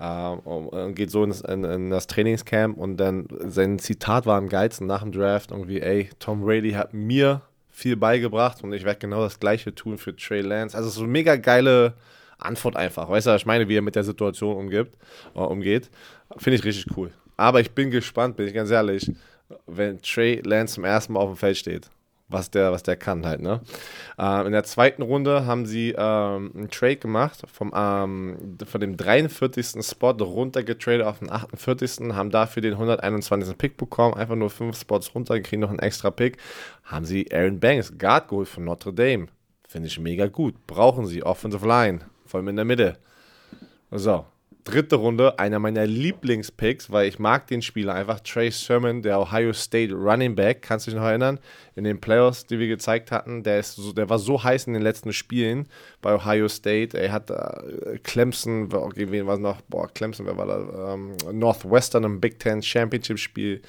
Ähm, 0.00 0.94
geht 0.94 1.10
so 1.10 1.24
in 1.24 1.30
das, 1.30 1.40
in, 1.40 1.64
in 1.64 1.90
das, 1.90 2.06
Trainingscamp 2.06 2.78
und 2.78 2.98
dann 2.98 3.26
sein 3.46 3.80
Zitat 3.80 4.26
war 4.26 4.38
am 4.38 4.48
geilsten 4.48 4.86
nach 4.86 5.02
dem 5.02 5.10
Draft 5.10 5.50
irgendwie, 5.50 5.80
ey, 5.80 6.08
Tom 6.20 6.42
Brady 6.42 6.70
hat 6.70 6.94
mir 6.94 7.42
viel 7.68 7.96
beigebracht 7.96 8.62
und 8.62 8.72
ich 8.72 8.84
werde 8.84 9.00
genau 9.00 9.22
das 9.22 9.40
gleiche 9.40 9.74
tun 9.74 9.98
für 9.98 10.14
Trey 10.14 10.42
Lance. 10.42 10.76
Also 10.76 10.88
so 10.88 11.00
eine 11.00 11.10
mega 11.10 11.34
geile 11.34 11.94
Antwort 12.38 12.76
einfach. 12.76 13.08
Weißt 13.08 13.26
du, 13.26 13.32
was 13.32 13.42
ich 13.42 13.46
meine, 13.46 13.68
wie 13.68 13.76
er 13.76 13.82
mit 13.82 13.96
der 13.96 14.04
Situation 14.04 14.56
umgibt, 14.56 14.96
äh, 15.34 15.40
umgeht. 15.40 15.90
Finde 16.36 16.58
ich 16.58 16.64
richtig 16.64 16.96
cool. 16.96 17.10
Aber 17.38 17.60
ich 17.60 17.70
bin 17.70 17.90
gespannt, 17.90 18.36
bin 18.36 18.46
ich 18.46 18.52
ganz 18.52 18.70
ehrlich, 18.70 19.10
wenn 19.66 20.02
Trey 20.02 20.42
Lance 20.44 20.74
zum 20.74 20.84
ersten 20.84 21.14
Mal 21.14 21.20
auf 21.20 21.30
dem 21.30 21.36
Feld 21.36 21.56
steht. 21.56 21.90
was 22.28 22.50
der, 22.50 22.72
was 22.72 22.82
der 22.82 22.96
kann 22.96 23.24
halt, 23.24 23.40
ne? 23.40 23.60
Ähm, 24.18 24.46
in 24.46 24.52
der 24.52 24.64
zweiten 24.64 25.02
Runde 25.02 25.46
haben 25.46 25.64
sie 25.64 25.94
ähm, 25.96 26.52
einen 26.54 26.70
Trade 26.70 26.96
gemacht 26.96 27.42
vom, 27.50 27.72
ähm, 27.74 28.58
von 28.66 28.80
dem 28.80 28.96
43. 28.96 29.82
Spot 29.82 30.12
runtergetradet 30.12 31.06
auf 31.06 31.20
den 31.20 31.30
48. 31.30 32.14
haben 32.14 32.30
dafür 32.30 32.60
den 32.60 32.74
121. 32.74 33.56
Pick 33.56 33.76
bekommen, 33.78 34.14
einfach 34.14 34.36
nur 34.36 34.50
fünf 34.50 34.78
Spots 34.78 35.14
runter, 35.14 35.40
kriegen 35.40 35.62
noch 35.62 35.70
einen 35.70 35.78
extra 35.78 36.10
Pick. 36.10 36.36
Haben 36.84 37.06
sie 37.06 37.26
Aaron 37.32 37.60
Banks, 37.60 37.96
Guard 37.98 38.28
geholt 38.28 38.48
von 38.48 38.64
Notre 38.64 38.92
Dame. 38.92 39.28
Finde 39.66 39.88
ich 39.88 39.98
mega 39.98 40.26
gut. 40.26 40.54
Brauchen 40.66 41.06
sie, 41.06 41.22
Offensive 41.22 41.66
Line, 41.66 42.00
vor 42.26 42.38
allem 42.38 42.48
in 42.48 42.56
der 42.56 42.64
Mitte. 42.66 42.98
So, 43.90 44.26
dritte 44.68 44.96
Runde, 44.96 45.38
einer 45.38 45.58
meiner 45.58 45.86
Lieblingspicks, 45.86 46.90
weil 46.90 47.08
ich 47.08 47.18
mag 47.18 47.46
den 47.46 47.62
Spieler 47.62 47.94
einfach. 47.94 48.20
Trey 48.20 48.50
Sermon, 48.50 49.00
der 49.00 49.18
Ohio 49.18 49.52
State 49.54 49.94
Running 49.94 50.34
Back, 50.34 50.62
kannst 50.62 50.86
du 50.86 50.90
dich 50.90 51.00
noch 51.00 51.06
erinnern? 51.06 51.38
In 51.74 51.84
den 51.84 52.00
Playoffs, 52.00 52.46
die 52.46 52.58
wir 52.58 52.68
gezeigt 52.68 53.10
hatten, 53.10 53.42
der, 53.42 53.60
ist 53.60 53.76
so, 53.76 53.92
der 53.92 54.10
war 54.10 54.18
so 54.18 54.42
heiß 54.42 54.66
in 54.66 54.74
den 54.74 54.82
letzten 54.82 55.12
Spielen 55.12 55.68
bei 56.02 56.14
Ohio 56.14 56.48
State. 56.48 56.98
Er 56.98 57.12
hat 57.12 57.30
äh, 57.30 57.98
Clemson, 58.02 58.68
gegen 58.94 59.10
wen 59.10 59.26
war 59.26 59.38
noch? 59.38 59.62
Boah, 59.62 59.88
Clemson, 59.88 60.26
wer 60.26 60.36
war 60.36 60.46
da? 60.46 60.94
Ähm, 60.94 61.16
Northwestern 61.32 62.04
im 62.04 62.20
Big 62.20 62.38
Ten 62.38 62.62
Championship 62.62 63.18
Spiel. 63.18 63.62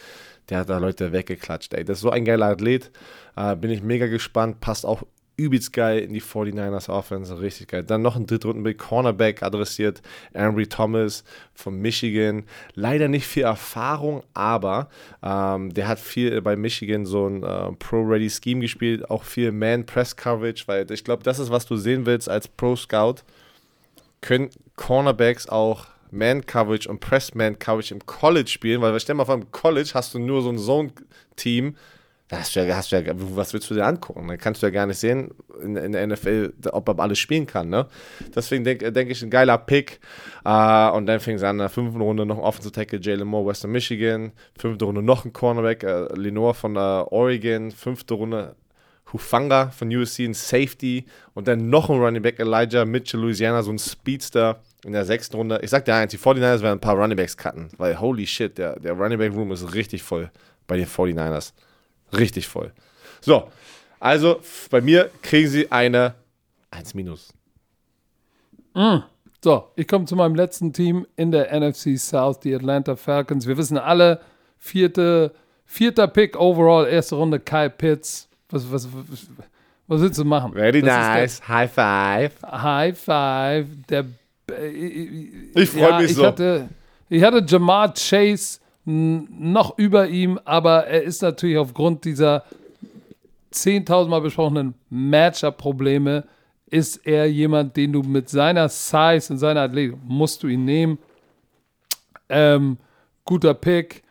Der 0.50 0.60
hat 0.60 0.70
da 0.70 0.80
Leute 0.80 1.14
weggeklatscht, 1.14 1.74
ey. 1.76 1.86
Das 1.86 2.00
ist 2.00 2.02
so 2.02 2.10
ein 2.10 2.26
geiler 2.26 2.48
Athlet. 2.48 2.92
Äh, 3.38 3.56
bin 3.56 3.72
ich 3.72 3.82
mega 3.82 4.08
gespannt. 4.08 4.60
Passt 4.60 4.86
auch 4.86 5.04
übelst 5.40 5.72
geil 5.72 6.00
in 6.00 6.14
die 6.14 6.22
49ers 6.22 6.90
Offense, 6.90 7.40
richtig 7.40 7.70
geil. 7.70 7.84
Dann 7.84 8.02
noch 8.02 8.18
ein 8.18 8.28
Drittrunden 8.28 8.78
Cornerback 8.78 9.42
adressiert, 9.42 10.02
Ambry 10.34 10.68
Thomas 10.68 11.24
von 11.54 11.80
Michigan. 11.80 12.44
Leider 12.76 13.08
nicht 13.08 13.26
viel 13.26 13.44
Erfahrung, 13.44 14.24
aber 14.34 14.90
ähm, 15.24 15.74
der 15.74 15.88
hat 15.88 16.00
viel 16.00 16.42
bei 16.42 16.58
Michigan 16.58 17.06
so 17.06 17.28
ein 17.28 17.44
äh, 17.44 17.72
Pro-Ready 17.72 18.30
Scheme 18.30 18.60
gespielt, 18.60 19.10
auch 19.10 19.24
viel 19.24 19.52
Man-Press-Coverage, 19.54 20.66
weil 20.68 20.92
ich 20.92 21.06
glaube, 21.06 21.24
das 21.24 21.40
ist, 21.40 21.50
was 21.50 21.66
du 21.66 21.78
sehen 21.78 22.06
willst 22.06 22.30
als 22.30 22.48
Pro-Scout. 22.50 23.24
Können 24.22 24.50
Cornerbacks 24.76 25.48
auch 25.48 25.88
Man-Coverage 26.12 26.90
und 26.90 27.00
Press-Man-Coverage 27.00 27.94
im 27.94 28.06
College 28.06 28.50
spielen, 28.50 28.82
weil 28.82 29.00
stell 29.00 29.16
mal 29.16 29.26
vor, 29.26 29.36
im 29.36 29.52
College 29.52 29.92
hast 29.94 30.14
du 30.14 30.20
nur 30.20 30.42
so 30.42 30.50
ein 30.50 30.58
Zone-Team, 30.58 31.76
hast 32.32 32.56
du 32.56 32.66
ja, 32.66 32.76
hast 32.76 32.92
du 32.92 33.02
ja, 33.02 33.14
was 33.16 33.54
willst 33.54 33.70
du 33.70 33.74
dir 33.74 33.86
angucken? 33.86 34.28
Dann 34.28 34.38
kannst 34.38 34.62
du 34.62 34.68
ja 34.68 34.72
gar 34.72 34.86
nicht 34.86 35.00
sehen 35.00 35.32
in, 35.62 35.76
in 35.76 35.92
der 35.94 36.06
NFL, 36.06 36.54
ob 36.72 36.88
er 36.90 37.00
alles 37.00 37.20
spielen 37.20 37.46
kann. 37.46 37.70
Ne? 37.70 37.88
Deswegen 38.36 38.64
denke 38.64 38.92
denk 38.92 39.10
ich, 39.10 39.22
ein 39.22 39.30
geiler 39.30 39.58
Pick. 39.58 40.00
Uh, 40.46 40.92
und 40.96 41.06
dann 41.06 41.20
fing 41.20 41.36
es 41.36 41.44
an, 41.44 41.56
in 41.56 41.60
der 41.60 41.70
fünften 41.70 42.02
Runde 42.02 42.26
noch 42.26 42.38
ein 42.38 42.44
Offensive 42.44 42.72
Tackle, 42.72 43.00
Jalen 43.02 43.28
Moore, 43.28 43.48
Western 43.48 43.72
Michigan. 43.72 44.32
Fünfte 44.58 44.86
Runde 44.86 45.02
noch 45.02 45.26
ein 45.26 45.34
Cornerback, 45.34 45.84
uh, 45.84 46.16
Lenore 46.16 46.54
von 46.54 46.78
uh, 46.78 47.06
Oregon. 47.10 47.72
Fünfte 47.72 48.14
Runde 48.14 48.56
Hufanga 49.12 49.72
von 49.72 49.94
USC, 49.94 50.26
ein 50.26 50.34
Safety. 50.34 51.06
Und 51.34 51.48
dann 51.48 51.70
noch 51.70 51.90
ein 51.90 52.00
Running 52.00 52.22
Back, 52.22 52.40
Elijah 52.40 52.86
Mitchell, 52.86 53.20
Louisiana, 53.20 53.64
so 53.64 53.72
ein 53.72 53.80
Speedster. 53.80 54.62
In 54.86 54.94
der 54.94 55.04
sechsten 55.04 55.36
Runde, 55.36 55.60
ich 55.62 55.70
sag 55.70 55.84
dir 55.86 55.96
eins, 55.96 56.12
die 56.12 56.18
49ers 56.18 56.62
werden 56.62 56.78
ein 56.78 56.80
paar 56.80 56.96
Running 56.96 57.18
Backs 57.18 57.36
cutten, 57.36 57.70
weil 57.78 58.00
holy 58.00 58.26
shit, 58.26 58.58
der, 58.58 58.80
der 58.80 58.94
Running 58.94 59.18
Back 59.18 59.34
Room 59.34 59.52
ist 59.52 59.74
richtig 59.74 60.04
voll 60.04 60.32
bei 60.68 60.78
den 60.78 60.86
49ers. 60.86 61.52
Richtig 62.18 62.48
voll. 62.48 62.72
So, 63.22 63.50
also 64.00 64.40
bei 64.70 64.82
mir 64.82 65.10
kriegen 65.22 65.48
sie 65.50 65.72
eine 65.72 66.16
1 66.72 66.94
minus. 66.94 67.34
Mm. 68.74 69.00
So, 69.42 69.70
ich 69.76 69.88
komme 69.88 70.06
zu 70.06 70.16
meinem 70.16 70.36
letzten 70.36 70.74
Team 70.74 71.08
in 71.16 71.32
der 71.32 71.58
NFC 71.58 71.98
South, 71.98 72.42
die 72.42 72.54
Atlanta 72.54 72.96
Falcons. 72.96 73.48
Wir 73.48 73.58
wissen 73.58 73.78
alle, 73.78 74.20
vierte, 74.58 75.34
vierter 75.66 76.08
Pick 76.08 76.38
overall, 76.38 76.86
erste 76.86 77.16
Runde, 77.16 77.40
Kyle 77.40 77.70
Pitts. 77.70 78.28
Was, 78.50 78.70
was, 78.70 78.88
was, 78.92 79.28
was 79.88 80.02
willst 80.02 80.20
du 80.20 80.26
machen? 80.26 80.54
Very 80.54 80.82
das 80.82 80.90
nice. 80.90 81.48
High 81.48 81.72
five. 81.72 82.32
High 82.44 82.98
five. 82.98 83.68
Der, 83.90 84.06
ich 85.56 85.70
freue 85.70 85.82
ja, 85.90 86.00
mich 86.00 86.16
so. 86.16 86.22
Ich 86.22 86.28
hatte, 86.28 86.70
ich 87.08 87.24
hatte 87.24 87.44
Jamar 87.48 87.94
Chase 87.94 88.60
noch 88.90 89.78
über 89.78 90.08
ihm, 90.08 90.40
aber 90.46 90.88
er 90.88 91.04
ist 91.04 91.22
natürlich 91.22 91.58
aufgrund 91.58 92.06
dieser 92.06 92.44
10.000 93.54 94.08
Mal 94.08 94.22
besprochenen 94.22 94.74
Matchup-Probleme, 94.90 96.24
ist 96.68 97.06
er 97.06 97.30
jemand, 97.30 97.78
den 97.78 97.94
du 97.94 98.02
mit 98.02 98.30
seiner 98.30 98.70
Size 98.70 99.34
und 99.34 99.38
seiner 99.38 99.62
Athletik, 99.62 99.98
musst 100.04 100.44
du 100.44 100.48
ihn 100.48 100.66
nehmen. 100.66 100.98
Ähm, 102.30 102.78
guter 103.26 103.54
Pick. 103.54 104.04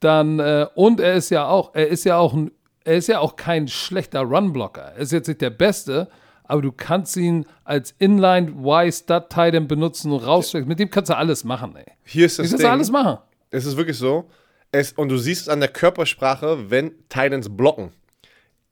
Dann, 0.00 0.38
äh, 0.38 0.66
und 0.74 1.00
er 1.00 1.14
ist 1.14 1.30
ja 1.30 1.48
auch, 1.48 1.74
er 1.74 1.88
ist 1.88 2.04
ja 2.04 2.16
auch 2.18 2.34
ein, 2.34 2.50
er 2.84 2.96
ist 2.96 3.08
ja 3.08 3.18
auch 3.18 3.34
kein 3.34 3.66
schlechter 3.66 4.20
Runblocker. 4.20 4.92
Er 4.94 4.98
ist 4.98 5.12
jetzt 5.12 5.26
nicht 5.26 5.40
der 5.40 5.50
Beste, 5.50 6.08
aber 6.44 6.62
du 6.62 6.70
kannst 6.70 7.16
ihn 7.16 7.44
als 7.64 7.94
Inline 7.98 8.52
Y 8.52 8.92
Stud 8.92 9.30
Titan 9.30 9.66
benutzen 9.66 10.12
und 10.12 10.24
rausstecken. 10.24 10.68
Mit 10.68 10.78
dem 10.78 10.90
kannst 10.90 11.10
du 11.10 11.16
alles 11.16 11.42
machen, 11.42 11.74
ey. 11.74 11.86
Hier 12.04 12.26
ist 12.26 12.38
das 12.38 12.46
du 12.46 12.50
kannst 12.52 12.64
Ding. 12.64 12.70
alles 12.70 12.90
machen. 12.90 13.18
Es 13.50 13.64
ist 13.64 13.76
wirklich 13.76 13.96
so. 13.96 14.30
Es, 14.72 14.92
und 14.92 15.08
du 15.08 15.16
siehst 15.16 15.42
es 15.42 15.48
an 15.48 15.60
der 15.60 15.68
Körpersprache, 15.68 16.70
wenn 16.70 16.92
Titans 17.08 17.48
blocken. 17.54 17.92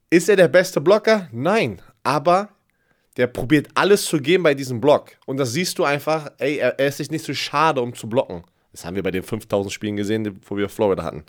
Ist 0.09 0.29
er 0.29 0.35
der 0.35 0.47
beste 0.47 0.81
Blocker? 0.81 1.27
Nein. 1.31 1.81
Aber 2.03 2.49
der 3.17 3.27
probiert 3.27 3.67
alles 3.75 4.05
zu 4.05 4.19
geben 4.19 4.43
bei 4.43 4.53
diesem 4.53 4.81
Block. 4.81 5.11
Und 5.25 5.37
das 5.37 5.53
siehst 5.53 5.79
du 5.79 5.83
einfach, 5.83 6.31
ey, 6.37 6.57
er, 6.57 6.79
er 6.79 6.87
ist 6.87 6.97
sich 6.97 7.09
nicht 7.09 7.25
so 7.25 7.33
schade, 7.33 7.81
um 7.81 7.93
zu 7.93 8.07
blocken. 8.07 8.43
Das 8.71 8.85
haben 8.85 8.95
wir 8.95 9.03
bei 9.03 9.11
den 9.11 9.23
5000 9.23 9.71
Spielen 9.71 9.95
gesehen, 9.95 10.39
wo 10.47 10.57
wir 10.57 10.67
Florida 10.67 11.03
hatten. 11.03 11.23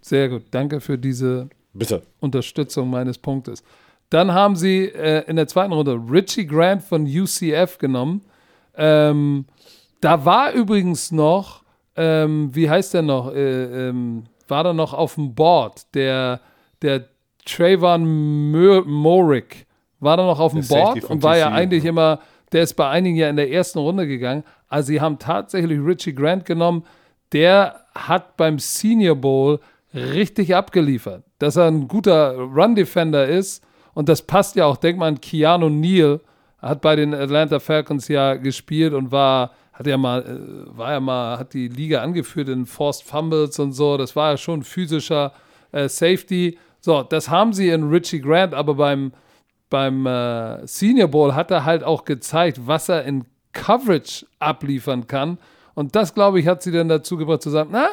Sehr 0.00 0.28
gut. 0.28 0.42
Danke 0.50 0.80
für 0.80 0.98
diese 0.98 1.48
Bitte. 1.72 2.02
Unterstützung 2.20 2.90
meines 2.90 3.16
Punktes. 3.16 3.62
Dann 4.10 4.32
haben 4.32 4.56
sie 4.56 4.86
äh, 4.86 5.24
in 5.28 5.36
der 5.36 5.46
zweiten 5.46 5.72
Runde 5.72 5.94
Richie 6.10 6.46
Grant 6.46 6.82
von 6.82 7.06
UCF 7.06 7.78
genommen. 7.78 8.22
Ähm, 8.74 9.46
da 10.00 10.24
war 10.24 10.52
übrigens 10.52 11.12
noch 11.12 11.61
ähm, 11.96 12.50
wie 12.54 12.68
heißt 12.68 12.94
der 12.94 13.02
noch? 13.02 13.32
Äh, 13.32 13.88
ähm, 13.88 14.24
war 14.48 14.64
da 14.64 14.72
noch 14.72 14.94
auf 14.94 15.14
dem 15.14 15.34
Board? 15.34 15.94
Der, 15.94 16.40
der 16.80 17.06
Trayvon 17.44 18.50
Morick 18.86 19.66
war 20.00 20.16
da 20.16 20.26
noch 20.26 20.40
auf 20.40 20.52
dem 20.52 20.66
Board 20.66 21.04
und 21.04 21.22
war 21.22 21.36
ja 21.36 21.50
eigentlich 21.50 21.84
immer, 21.84 22.20
der 22.52 22.62
ist 22.62 22.74
bei 22.74 22.88
einigen 22.88 23.16
ja 23.16 23.28
in 23.28 23.36
der 23.36 23.50
ersten 23.50 23.78
Runde 23.78 24.06
gegangen. 24.06 24.44
Also 24.68 24.88
sie 24.88 25.00
haben 25.00 25.18
tatsächlich 25.18 25.78
Richie 25.80 26.14
Grant 26.14 26.44
genommen. 26.44 26.84
Der 27.32 27.80
hat 27.94 28.36
beim 28.36 28.58
Senior 28.58 29.16
Bowl 29.16 29.60
richtig 29.94 30.54
abgeliefert. 30.54 31.24
Dass 31.38 31.56
er 31.56 31.66
ein 31.66 31.88
guter 31.88 32.34
Run-Defender 32.36 33.26
ist 33.26 33.64
und 33.94 34.08
das 34.08 34.22
passt 34.22 34.56
ja 34.56 34.66
auch. 34.66 34.76
Denk 34.76 34.98
mal 34.98 35.08
an 35.08 35.20
Keanu 35.20 35.68
Neal, 35.68 36.20
hat 36.58 36.80
bei 36.80 36.96
den 36.96 37.14
Atlanta 37.14 37.58
Falcons 37.58 38.08
ja 38.08 38.34
gespielt 38.34 38.94
und 38.94 39.12
war 39.12 39.52
hat 39.82 39.86
ja 39.88 39.96
mal, 39.96 40.22
äh, 40.22 40.78
war 40.78 40.92
ja 40.92 41.00
mal, 41.00 41.38
hat 41.38 41.54
die 41.54 41.68
Liga 41.68 42.02
angeführt 42.02 42.48
in 42.48 42.66
Forced 42.66 43.04
Fumbles 43.04 43.58
und 43.58 43.72
so. 43.72 43.96
Das 43.96 44.14
war 44.14 44.32
ja 44.32 44.36
schon 44.36 44.62
physischer 44.62 45.32
äh, 45.72 45.88
Safety. 45.88 46.58
So, 46.80 47.02
das 47.02 47.28
haben 47.28 47.52
sie 47.52 47.68
in 47.68 47.88
Richie 47.88 48.20
Grant, 48.20 48.54
aber 48.54 48.74
beim, 48.74 49.12
beim 49.70 50.06
äh, 50.06 50.66
Senior 50.66 51.08
Bowl 51.08 51.34
hat 51.34 51.50
er 51.50 51.64
halt 51.64 51.82
auch 51.82 52.04
gezeigt, 52.04 52.60
was 52.64 52.88
er 52.88 53.04
in 53.04 53.24
Coverage 53.52 54.24
abliefern 54.38 55.06
kann. 55.06 55.38
Und 55.74 55.96
das, 55.96 56.14
glaube 56.14 56.38
ich, 56.38 56.46
hat 56.46 56.62
sie 56.62 56.72
dann 56.72 56.88
dazu 56.88 57.16
gebracht 57.16 57.42
zu 57.42 57.50
sagen, 57.50 57.70
na, 57.72 57.88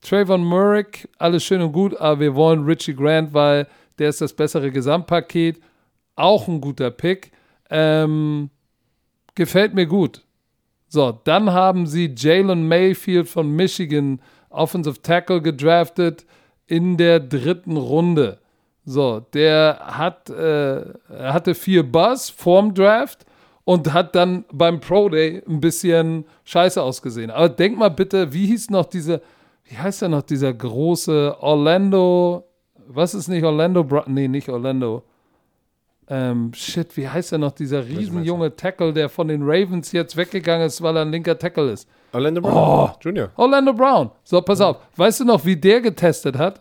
Trayvon 0.00 0.44
Murrick, 0.44 1.08
alles 1.18 1.44
schön 1.44 1.60
und 1.60 1.72
gut, 1.72 1.96
aber 1.96 2.20
wir 2.20 2.34
wollen 2.34 2.64
Richie 2.64 2.94
Grant, 2.94 3.32
weil 3.34 3.66
der 3.98 4.08
ist 4.08 4.20
das 4.20 4.32
bessere 4.32 4.70
Gesamtpaket. 4.70 5.60
Auch 6.16 6.48
ein 6.48 6.60
guter 6.60 6.90
Pick. 6.90 7.32
Ähm, 7.70 8.50
gefällt 9.34 9.74
mir 9.74 9.86
gut. 9.86 10.24
So, 10.94 11.18
dann 11.24 11.52
haben 11.52 11.88
sie 11.88 12.14
Jalen 12.16 12.68
Mayfield 12.68 13.28
von 13.28 13.50
Michigan, 13.50 14.20
Offensive 14.48 15.02
Tackle, 15.02 15.42
gedraftet 15.42 16.24
in 16.68 16.96
der 16.96 17.18
dritten 17.18 17.76
Runde. 17.76 18.38
So, 18.84 19.18
der 19.18 19.80
hat, 19.82 20.30
äh, 20.30 20.84
hatte 21.10 21.56
viel 21.56 21.82
Buzz 21.82 22.30
vorm 22.30 22.74
Draft 22.74 23.26
und 23.64 23.92
hat 23.92 24.14
dann 24.14 24.44
beim 24.52 24.78
Pro 24.78 25.08
Day 25.08 25.42
ein 25.48 25.60
bisschen 25.60 26.26
scheiße 26.44 26.80
ausgesehen. 26.80 27.32
Aber 27.32 27.48
denk 27.48 27.76
mal 27.76 27.90
bitte, 27.90 28.32
wie 28.32 28.46
hieß 28.46 28.70
noch 28.70 28.86
diese, 28.86 29.20
wie 29.64 29.76
heißt 29.76 30.02
der 30.02 30.10
noch, 30.10 30.22
dieser 30.22 30.54
große 30.54 31.38
Orlando, 31.40 32.44
was 32.86 33.14
ist 33.14 33.26
nicht 33.26 33.42
Orlando, 33.42 33.84
nee, 34.06 34.28
nicht 34.28 34.48
Orlando, 34.48 35.02
ähm, 36.08 36.52
shit, 36.54 36.96
wie 36.96 37.08
heißt 37.08 37.32
er 37.32 37.38
noch, 37.38 37.52
dieser 37.52 37.86
riesenjunge 37.86 38.54
Tackle, 38.56 38.92
der 38.92 39.08
von 39.08 39.28
den 39.28 39.42
Ravens 39.42 39.92
jetzt 39.92 40.16
weggegangen 40.16 40.66
ist, 40.66 40.82
weil 40.82 40.96
er 40.96 41.02
ein 41.02 41.10
linker 41.10 41.38
Tackle 41.38 41.72
ist. 41.72 41.88
Orlando 42.12 42.40
Brown 42.40 42.54
oh, 42.54 42.90
Junior. 43.00 43.30
Orlando 43.36 43.72
Brown. 43.72 44.10
So, 44.22 44.40
pass 44.42 44.60
auf. 44.60 44.76
Weißt 44.96 45.20
du 45.20 45.24
noch, 45.24 45.44
wie 45.44 45.56
der 45.56 45.80
getestet 45.80 46.36
hat? 46.36 46.60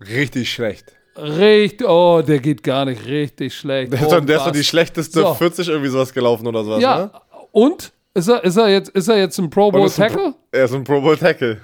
Richtig 0.00 0.52
schlecht. 0.52 0.92
Richtig, 1.16 1.86
oh, 1.88 2.22
der 2.22 2.38
geht 2.38 2.62
gar 2.62 2.84
nicht 2.84 3.04
richtig 3.06 3.54
schlecht. 3.54 3.92
Der, 3.92 4.06
oh, 4.06 4.20
der 4.20 4.36
ist 4.36 4.46
doch 4.46 4.52
die 4.52 4.62
schlechteste 4.62 5.20
so. 5.20 5.34
40 5.34 5.68
irgendwie 5.68 5.88
sowas 5.88 6.14
gelaufen 6.14 6.46
oder 6.46 6.62
sowas, 6.62 6.80
ja. 6.80 6.98
Ne? 6.98 7.10
Und? 7.50 7.92
Ist 8.14 8.28
er, 8.28 8.42
ist, 8.44 8.56
er 8.56 8.68
jetzt, 8.68 8.90
ist 8.90 9.08
er 9.08 9.18
jetzt 9.18 9.38
ein 9.38 9.50
Pro 9.50 9.70
Bowl 9.70 9.90
Tackle? 9.90 10.34
er 10.52 10.64
ist 10.64 10.74
ein 10.74 10.84
Pro 10.84 11.00
Bowl 11.00 11.16
Tackle. 11.16 11.60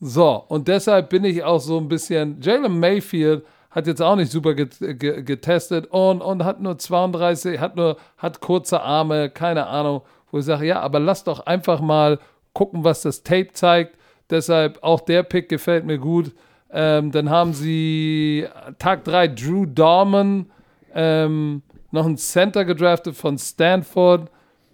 So, 0.00 0.44
und 0.48 0.68
deshalb 0.68 1.10
bin 1.10 1.24
ich 1.24 1.42
auch 1.42 1.60
so 1.60 1.78
ein 1.78 1.88
bisschen. 1.88 2.40
Jalen 2.40 2.78
Mayfield 2.78 3.44
hat 3.72 3.86
jetzt 3.86 4.02
auch 4.02 4.16
nicht 4.16 4.30
super 4.30 4.54
get, 4.54 4.76
get, 4.80 5.26
getestet 5.26 5.86
und, 5.86 6.20
und 6.20 6.44
hat 6.44 6.60
nur 6.60 6.78
32, 6.78 7.58
hat 7.58 7.74
nur, 7.74 7.96
hat 8.18 8.40
kurze 8.40 8.82
Arme, 8.82 9.30
keine 9.30 9.66
Ahnung, 9.66 10.02
wo 10.30 10.38
ich 10.38 10.44
sage, 10.44 10.66
ja, 10.66 10.80
aber 10.80 11.00
lass 11.00 11.24
doch 11.24 11.46
einfach 11.46 11.80
mal 11.80 12.18
gucken, 12.52 12.84
was 12.84 13.02
das 13.02 13.22
Tape 13.22 13.52
zeigt. 13.52 13.96
Deshalb 14.30 14.82
auch 14.82 15.00
der 15.00 15.22
Pick 15.22 15.48
gefällt 15.48 15.84
mir 15.84 15.98
gut. 15.98 16.32
Ähm, 16.70 17.12
dann 17.12 17.28
haben 17.28 17.52
sie 17.52 18.46
Tag 18.78 19.04
3 19.04 19.28
Drew 19.28 19.66
Dorman, 19.66 20.50
ähm, 20.94 21.62
noch 21.90 22.06
ein 22.06 22.16
Center 22.16 22.64
gedraftet 22.64 23.14
von 23.14 23.38
Stanford, 23.38 24.30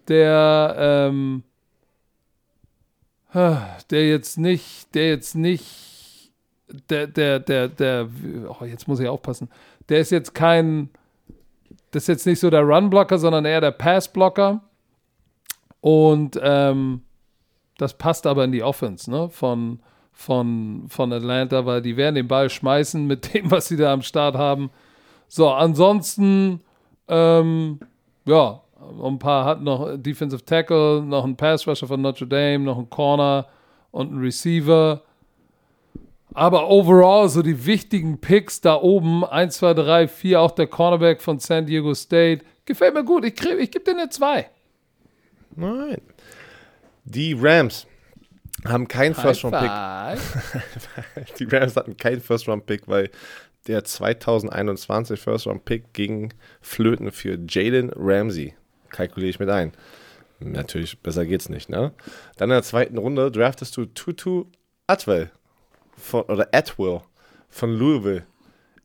der, 0.06 0.76
ähm, 0.78 1.42
der 3.34 4.08
jetzt 4.08 4.38
nicht, 4.38 4.94
der 4.94 5.08
jetzt 5.08 5.34
nicht, 5.34 5.87
der, 6.90 7.06
der, 7.06 7.40
der, 7.40 7.68
der, 7.68 8.08
oh, 8.48 8.64
jetzt 8.64 8.88
muss 8.88 9.00
ich 9.00 9.08
aufpassen, 9.08 9.48
der 9.88 10.00
ist 10.00 10.10
jetzt 10.10 10.34
kein, 10.34 10.90
das 11.90 12.04
ist 12.04 12.08
jetzt 12.08 12.26
nicht 12.26 12.40
so 12.40 12.50
der 12.50 12.62
Run-Blocker, 12.62 13.18
sondern 13.18 13.44
eher 13.44 13.60
der 13.60 13.70
Pass-Blocker. 13.70 14.60
Und 15.80 16.38
ähm, 16.42 17.02
das 17.78 17.94
passt 17.96 18.26
aber 18.26 18.44
in 18.44 18.52
die 18.52 18.62
Offense 18.62 19.10
ne? 19.10 19.28
von, 19.30 19.80
von, 20.12 20.84
von 20.88 21.12
Atlanta, 21.12 21.64
weil 21.64 21.80
die 21.80 21.96
werden 21.96 22.16
den 22.16 22.28
Ball 22.28 22.50
schmeißen 22.50 23.06
mit 23.06 23.32
dem, 23.34 23.50
was 23.50 23.68
sie 23.68 23.76
da 23.76 23.92
am 23.92 24.02
Start 24.02 24.34
haben. 24.34 24.70
So, 25.28 25.50
ansonsten, 25.50 26.60
ähm, 27.06 27.78
ja, 28.24 28.60
ein 29.02 29.18
paar 29.18 29.44
hat 29.44 29.62
noch 29.62 29.96
Defensive 29.96 30.44
Tackle, 30.44 31.02
noch 31.02 31.24
ein 31.24 31.36
Pass 31.36 31.66
Rusher 31.66 31.86
von 31.86 32.00
Notre 32.00 32.26
Dame, 32.26 32.64
noch 32.64 32.78
ein 32.78 32.90
Corner 32.90 33.46
und 33.90 34.12
ein 34.12 34.18
Receiver. 34.18 35.02
Aber 36.38 36.70
overall, 36.70 37.28
so 37.28 37.42
die 37.42 37.66
wichtigen 37.66 38.20
Picks 38.20 38.60
da 38.60 38.76
oben, 38.76 39.24
1, 39.24 39.56
2, 39.56 39.74
3, 39.74 40.06
4, 40.06 40.40
auch 40.40 40.52
der 40.52 40.68
Cornerback 40.68 41.20
von 41.20 41.40
San 41.40 41.66
Diego 41.66 41.92
State, 41.94 42.44
gefällt 42.64 42.94
mir 42.94 43.02
gut. 43.02 43.24
Ich, 43.24 43.44
ich 43.44 43.72
gebe 43.72 43.84
dir 43.84 43.90
eine 43.90 44.08
2. 44.08 44.48
Nein. 45.56 46.00
Die 47.02 47.36
Rams 47.36 47.88
haben 48.64 48.86
keinen 48.86 49.16
First-Round-Pick. 49.16 49.70
die 51.40 51.44
Rams 51.44 51.74
hatten 51.74 51.96
keinen 51.96 52.20
First-Round-Pick, 52.20 52.86
weil 52.86 53.10
der 53.66 53.82
2021 53.82 55.18
First-Round-Pick 55.18 55.92
ging 55.92 56.32
flöten 56.60 57.10
für 57.10 57.36
Jalen 57.48 57.90
Ramsey. 57.96 58.54
Kalkuliere 58.90 59.30
ich 59.30 59.40
mit 59.40 59.50
ein. 59.50 59.72
Natürlich, 60.38 61.00
besser 61.00 61.26
geht's 61.26 61.48
nicht, 61.48 61.68
ne? 61.68 61.92
Dann 62.36 62.50
in 62.50 62.54
der 62.54 62.62
zweiten 62.62 62.96
Runde 62.96 63.32
draftest 63.32 63.76
du 63.76 63.86
Tutu 63.86 64.44
Atwell 64.86 65.32
von, 65.98 66.22
oder 66.22 66.48
Atwell 66.52 67.02
von 67.48 67.74
Louisville. 67.74 68.24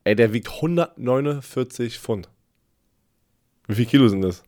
Ey, 0.04 0.14
der 0.14 0.32
wiegt 0.32 0.48
149 0.48 1.98
Pfund. 1.98 2.28
Wie 3.66 3.74
viel 3.74 3.86
Kilo 3.86 4.08
sind 4.08 4.22
das? 4.22 4.42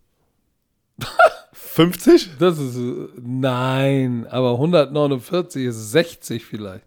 50? 1.52 2.38
Das 2.38 2.58
ist, 2.58 2.78
nein, 3.20 4.26
aber 4.28 4.52
149 4.52 5.64
ist 5.66 5.92
60 5.92 6.44
vielleicht. 6.44 6.84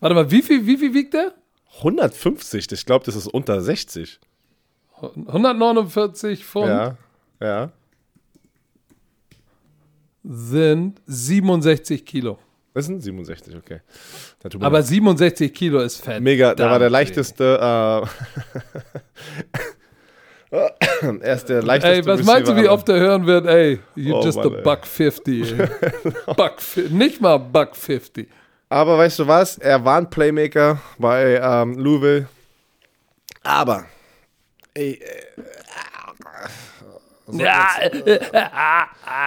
Warte 0.00 0.14
mal, 0.14 0.30
wie 0.30 0.42
viel, 0.42 0.66
wie 0.66 0.76
viel 0.76 0.94
wiegt 0.94 1.14
der? 1.14 1.34
150, 1.78 2.70
ich 2.72 2.86
glaube, 2.86 3.04
das 3.04 3.16
ist 3.16 3.26
unter 3.26 3.60
60. 3.60 4.20
149 5.00 6.44
Pfund. 6.44 6.68
Ja, 6.68 6.96
ja. 7.40 7.72
Sind 10.24 11.00
67 11.06 12.04
Kilo. 12.04 12.38
Das 12.78 12.86
sind 12.86 13.00
67, 13.02 13.56
okay. 13.56 13.80
Aber 14.60 14.80
67 14.80 15.52
Kilo 15.52 15.80
ist 15.80 16.00
fett. 16.00 16.22
Mega, 16.22 16.54
der 16.54 16.70
war 16.70 16.78
der 16.78 16.90
leichteste. 16.90 18.06
Äh, 20.52 20.56
er 21.20 21.34
ist 21.34 21.48
der 21.48 21.64
leichteste. 21.64 21.96
Ey, 21.96 22.06
was 22.06 22.22
meinst 22.22 22.48
du, 22.48 22.54
wie 22.54 22.68
oft 22.68 22.88
er 22.88 23.00
hören 23.00 23.26
wird? 23.26 23.46
Ey, 23.46 23.80
you 23.96 24.14
oh, 24.14 24.24
just 24.24 24.36
Mann, 24.36 24.54
a 24.54 24.60
buck 24.60 24.86
50. 24.86 25.56
buck, 26.36 26.58
nicht 26.90 27.20
mal 27.20 27.38
buck 27.38 27.74
50. 27.74 28.28
Aber 28.68 28.96
weißt 28.96 29.18
du 29.18 29.26
was? 29.26 29.58
Er 29.58 29.84
war 29.84 29.98
ein 29.98 30.08
Playmaker 30.08 30.80
bei 30.98 31.40
ähm, 31.42 31.76
Louisville. 31.76 32.28
Aber, 33.42 33.86
ey, 34.74 34.92
äh, 34.92 35.42
ja, 37.32 37.68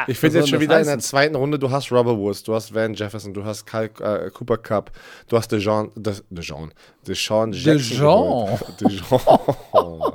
ich 0.07 0.17
finde 0.17 0.39
jetzt 0.39 0.49
schon 0.49 0.59
wieder 0.59 0.75
heißen? 0.75 0.91
in 0.91 0.97
der 0.97 1.05
zweiten 1.05 1.35
Runde, 1.35 1.59
du 1.59 1.69
hast 1.69 1.91
Robert 1.91 2.17
Woods, 2.17 2.43
du 2.43 2.53
hast 2.53 2.73
Van 2.73 2.93
Jefferson, 2.93 3.33
du 3.33 3.43
hast 3.43 3.65
Kyle, 3.65 3.89
äh, 3.99 4.29
Cooper 4.31 4.57
Cup, 4.57 4.91
du 5.27 5.37
hast 5.37 5.51
DeJean, 5.51 5.91
De, 5.95 6.13
DeJean, 6.29 6.73
DeSean 7.07 7.51
Jackson. 7.53 8.57
DeJean. 8.79 10.13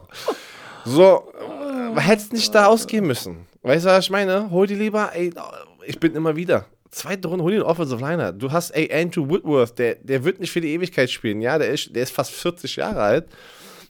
so, 0.85 1.33
äh, 1.97 2.01
hättest 2.01 2.33
nicht 2.33 2.55
da 2.55 2.67
ausgehen 2.67 3.07
müssen. 3.07 3.47
Weißt 3.63 3.85
du, 3.85 3.91
was 3.91 4.05
ich 4.05 4.11
meine? 4.11 4.51
Hol 4.51 4.67
die 4.67 4.75
lieber, 4.75 5.11
ey, 5.15 5.33
ich 5.85 5.99
bin 5.99 6.15
immer 6.15 6.37
wieder. 6.37 6.67
Zweite 6.91 7.29
Runde, 7.29 7.45
hol 7.45 7.53
den 7.53 7.63
Offensive 7.63 8.01
Liner. 8.01 8.33
Du 8.33 8.51
hast, 8.53 8.71
ey, 8.71 8.91
Andrew 8.93 9.29
Whitworth, 9.29 9.79
der, 9.79 9.97
der 9.97 10.25
wird 10.25 10.41
nicht 10.41 10.51
für 10.51 10.61
die 10.61 10.73
Ewigkeit 10.73 11.11
spielen. 11.11 11.43
Ja, 11.43 11.59
der 11.59 11.71
ist, 11.71 11.95
der 11.95 12.05
ist 12.05 12.13
fast 12.13 12.31
40 12.31 12.77
Jahre 12.77 13.03
alt. 13.03 13.27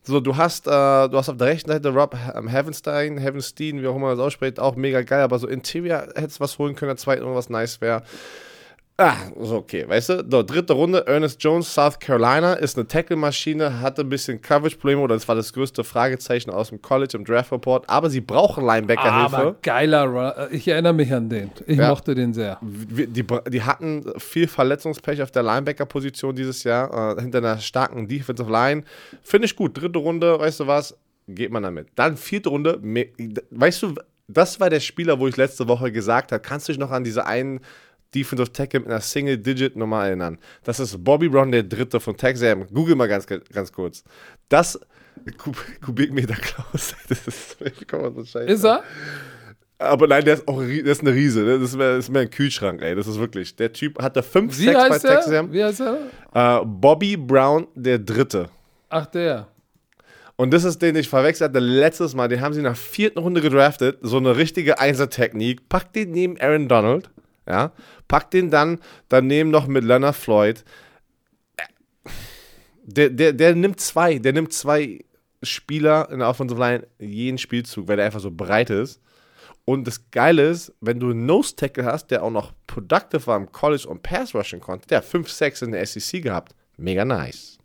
So, 0.09 0.21
du 0.21 0.37
hast, 0.37 0.69
äh, 0.69 0.71
du 0.71 1.17
hast 1.17 1.29
auf 1.29 1.37
der 1.37 1.49
rechten 1.49 1.69
Seite 1.69 1.89
Rob 1.89 2.17
Heavenstein, 2.17 3.19
Heavenstein, 3.19 3.83
wie 3.83 3.89
auch 3.89 3.97
immer 3.97 4.07
man 4.07 4.17
das 4.17 4.25
ausspricht, 4.25 4.61
auch 4.61 4.77
mega 4.77 5.03
geil, 5.03 5.23
aber 5.23 5.41
so 5.41 5.49
Interior 5.49 6.07
hättest 6.15 6.39
du 6.39 6.45
was 6.45 6.59
holen 6.59 6.77
können, 6.77 6.91
der 6.91 6.97
zweiten 6.97 7.25
Runde, 7.25 7.37
was 7.37 7.51
nice 7.51 7.81
wäre. 7.81 8.05
Ah, 8.99 9.17
so 9.39 9.57
okay, 9.57 9.87
weißt 9.87 10.09
du? 10.09 10.27
So, 10.31 10.43
dritte 10.43 10.73
Runde, 10.73 11.07
Ernest 11.07 11.43
Jones, 11.43 11.73
South 11.73 11.99
Carolina, 11.99 12.55
ist 12.55 12.79
eine 12.79 12.87
Tackle-Maschine, 12.87 13.81
hatte 13.81 14.01
ein 14.01 14.09
bisschen 14.09 14.41
Coverage-Probleme, 14.41 15.03
oder 15.03 15.15
das 15.15 15.29
war 15.29 15.35
das 15.35 15.53
größte 15.53 15.85
Fragezeichen 15.85 16.49
aus 16.51 16.71
dem 16.71 16.81
College 16.81 17.19
im 17.19 17.25
Draft-Report, 17.27 17.91
aber 17.91 18.09
sie 18.09 18.23
brauchen 18.23 18.65
Linebacker-Hilfe. 18.65 19.37
Aber 19.37 19.57
geiler, 19.61 20.49
ich 20.51 20.67
erinnere 20.67 20.95
mich 20.95 21.13
an 21.13 21.29
den. 21.29 21.51
Ich 21.67 21.77
ja. 21.77 21.91
mochte 21.91 22.15
den 22.15 22.33
sehr. 22.33 22.59
Die, 22.63 23.23
die, 23.23 23.63
hatten 23.63 24.13
viel 24.17 24.49
Verletzungspech 24.49 25.21
auf 25.21 25.31
der 25.31 25.43
Linebacker-Position 25.43 26.35
dieses 26.35 26.65
Jahr, 26.65 27.19
äh, 27.19 27.21
hinter 27.21 27.39
einer 27.39 27.59
starken 27.59 28.09
Defensive 28.09 28.51
Line. 28.51 28.83
Finde 29.23 29.45
ich 29.45 29.57
gut. 29.57 29.77
Dritte 29.77 29.99
Runde, 29.99 30.39
weißt 30.39 30.61
du 30.61 30.67
was? 30.69 30.97
Geht 31.29 31.51
man 31.51 31.63
damit. 31.63 31.89
Dann 31.97 32.17
vierte 32.17 32.49
Runde, 32.49 32.81
weißt 33.51 33.83
du, 33.83 33.95
das 34.29 34.59
war 34.59 34.71
der 34.71 34.81
Spieler, 34.81 35.21
wo 35.21 35.29
ich 35.29 35.37
letzte 35.37 35.69
Woche 35.69 35.93
gesagt 35.93 36.33
habe, 36.33 36.41
kannst 36.41 36.69
du 36.69 36.73
dich 36.73 36.81
noch 36.81 36.91
an 36.91 37.05
diese 37.05 37.27
einen 37.27 37.61
Defensive 38.15 38.53
Tackle 38.53 38.81
mit 38.81 38.89
einer 38.89 39.01
Single-Digit-Nummer 39.01 40.07
erinnern. 40.07 40.39
Das 40.65 40.81
ist 40.81 41.03
Bobby 41.03 41.29
Brown, 41.29 41.53
der 41.53 41.63
Dritte 41.63 42.01
von 42.01 42.17
Texas. 42.17 42.57
Google 42.73 42.97
mal 42.97 43.09
ganz, 43.09 43.27
ganz 43.27 43.73
kurz. 43.73 44.05
Das 44.49 44.79
Kubikmeter 45.85 46.35
Klaus. 46.35 46.95
Das 47.09 47.27
ist, 47.27 47.59
so 47.59 48.25
scheiße. 48.25 48.53
ist 48.53 48.65
er? 48.65 48.83
Aber 49.79 50.07
nein, 50.07 50.25
der 50.25 50.35
ist 50.35 50.49
auch 50.49 50.61
der 50.61 50.87
ist 50.87 51.03
eine 51.03 51.13
Riese. 51.13 51.41
Ne? 51.41 51.59
Das 51.59 51.71
ist, 51.71 51.77
mehr, 51.77 51.97
das 51.97 52.07
ist 52.07 52.11
mehr 52.11 52.23
ein 52.23 52.31
Kühlschrank, 52.31 52.81
ey. 52.83 52.95
Das 52.95 53.07
ist 53.07 53.19
wirklich. 53.19 53.55
Der 53.57 53.73
Typ 53.73 54.01
hat 54.01 54.17
da 54.17 54.23
fünf 54.23 54.59
Wie 54.59 54.65
Sacks 54.65 54.89
bei 54.89 54.99
Texas. 54.99 55.53
Wie 55.53 55.63
heißt 55.63 55.83
er? 55.83 56.63
Uh, 56.63 56.65
Bobby 56.65 57.17
Brown, 57.17 57.67
der 57.75 57.99
Dritte. 57.99 58.49
Ach, 58.89 59.07
der. 59.07 59.49
Und 60.37 60.53
das 60.53 60.65
ist 60.65 60.81
den 60.81 60.97
ich 60.97 61.09
verwechselt 61.09 61.51
hatte 61.51 61.59
letztes 61.59 62.15
Mal. 62.15 62.29
Den 62.29 62.41
haben 62.41 62.55
sie 62.55 62.63
nach 62.63 62.77
vierten 62.77 63.19
Runde 63.19 63.41
gedraftet. 63.41 63.99
So 64.03 64.19
eine 64.19 64.37
richtige 64.37 64.79
Einser-Technik. 64.79 65.69
Packt 65.69 65.97
den 65.97 66.11
neben 66.11 66.41
Aaron 66.41 66.69
Donald. 66.69 67.11
Ja. 67.49 67.73
Pack 68.09 68.31
den 68.31 68.51
dann 68.51 68.81
daneben 69.09 69.51
noch 69.51 69.67
mit 69.67 69.85
Leonard 69.85 70.17
Floyd. 70.17 70.65
Der, 72.83 73.11
der, 73.11 73.33
der 73.33 73.55
nimmt 73.55 73.81
zwei, 73.81 74.19
der 74.19 74.33
nimmt 74.33 74.53
zwei 74.53 75.05
Spieler 75.43 76.09
in 76.11 76.21
der 76.21 76.29
Offensive 76.29 76.61
Line 76.61 76.87
jeden 76.99 77.39
Spielzug, 77.39 77.89
weil 77.89 77.97
der 77.97 78.07
einfach 78.07 78.21
so 78.21 78.31
breit 78.31 78.71
ist. 78.71 79.01
Und 79.65 79.87
das 79.87 80.11
Geile 80.13 80.49
ist, 80.49 80.73
wenn 80.81 81.01
du 81.01 81.11
einen 81.11 81.27
Nose-Tackle 81.27 81.85
hast, 81.85 82.13
der 82.13 82.23
auch 82.23 82.31
noch 82.31 82.53
productive 82.69 83.27
war 83.27 83.37
im 83.37 83.51
College 83.51 83.89
und 83.89 84.03
Pass 84.03 84.33
rushen 84.35 84.61
konnte, 84.61 84.87
der 84.87 84.99
hat 84.99 85.05
5 85.05 85.29
6 85.29 85.63
in 85.63 85.73
der 85.73 85.85
SEC 85.85 86.23
gehabt. 86.23 86.55
Mega 86.77 87.05
nice. 87.05 87.56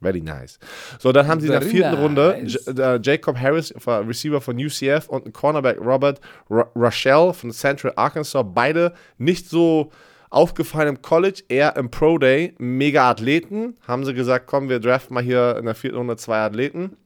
Very 0.00 0.20
nice. 0.20 0.58
So, 1.00 1.10
dann 1.10 1.26
haben 1.26 1.40
sie 1.40 1.48
in 1.48 1.52
der 1.52 1.62
vierten 1.62 1.92
nice. 1.92 2.00
Runde 2.00 2.42
J 2.44 3.04
Jacob 3.04 3.36
Harris, 3.36 3.74
Receiver 3.86 4.40
von 4.40 4.56
UCF 4.56 5.08
und 5.08 5.26
ein 5.26 5.32
Cornerback 5.32 5.80
Robert 5.80 6.20
R 6.48 6.70
Rochelle 6.76 7.34
von 7.34 7.50
Central 7.50 7.92
Arkansas. 7.96 8.44
Beide 8.54 8.92
nicht 9.18 9.48
so 9.48 9.90
aufgefallen 10.30 10.88
im 10.88 11.02
College, 11.02 11.42
eher 11.48 11.74
im 11.76 11.90
Pro 11.90 12.18
Day. 12.18 12.54
Mega 12.58 13.10
Athleten. 13.10 13.76
Haben 13.86 14.04
sie 14.04 14.14
gesagt, 14.14 14.46
komm, 14.46 14.68
wir 14.68 14.78
draften 14.78 15.14
mal 15.14 15.22
hier 15.22 15.56
in 15.58 15.64
der 15.64 15.74
vierten 15.74 15.96
Runde 15.96 16.16
zwei 16.16 16.38
Athleten. 16.38 16.96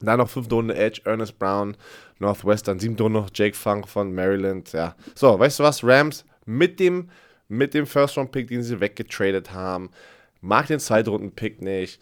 Dann 0.00 0.18
noch 0.18 0.30
fünfte 0.30 0.54
Runde 0.54 0.74
Edge, 0.74 1.02
Ernest 1.04 1.38
Brown, 1.38 1.76
Northwestern. 2.18 2.78
Siebte 2.78 3.02
Runde 3.02 3.20
noch 3.20 3.30
Jake 3.34 3.56
Funk 3.56 3.88
von 3.88 4.14
Maryland. 4.14 4.72
Ja. 4.72 4.94
So, 5.14 5.38
weißt 5.38 5.58
du 5.58 5.64
was? 5.64 5.84
Rams 5.84 6.24
mit 6.46 6.80
dem, 6.80 7.10
mit 7.48 7.74
dem 7.74 7.86
First-Round-Pick, 7.86 8.48
den 8.48 8.62
sie 8.62 8.80
weggetradet 8.80 9.52
haben 9.52 9.90
mag 10.40 10.66
den 10.66 10.80
Zweitrunden-Pick 10.80 11.62
nicht, 11.62 12.00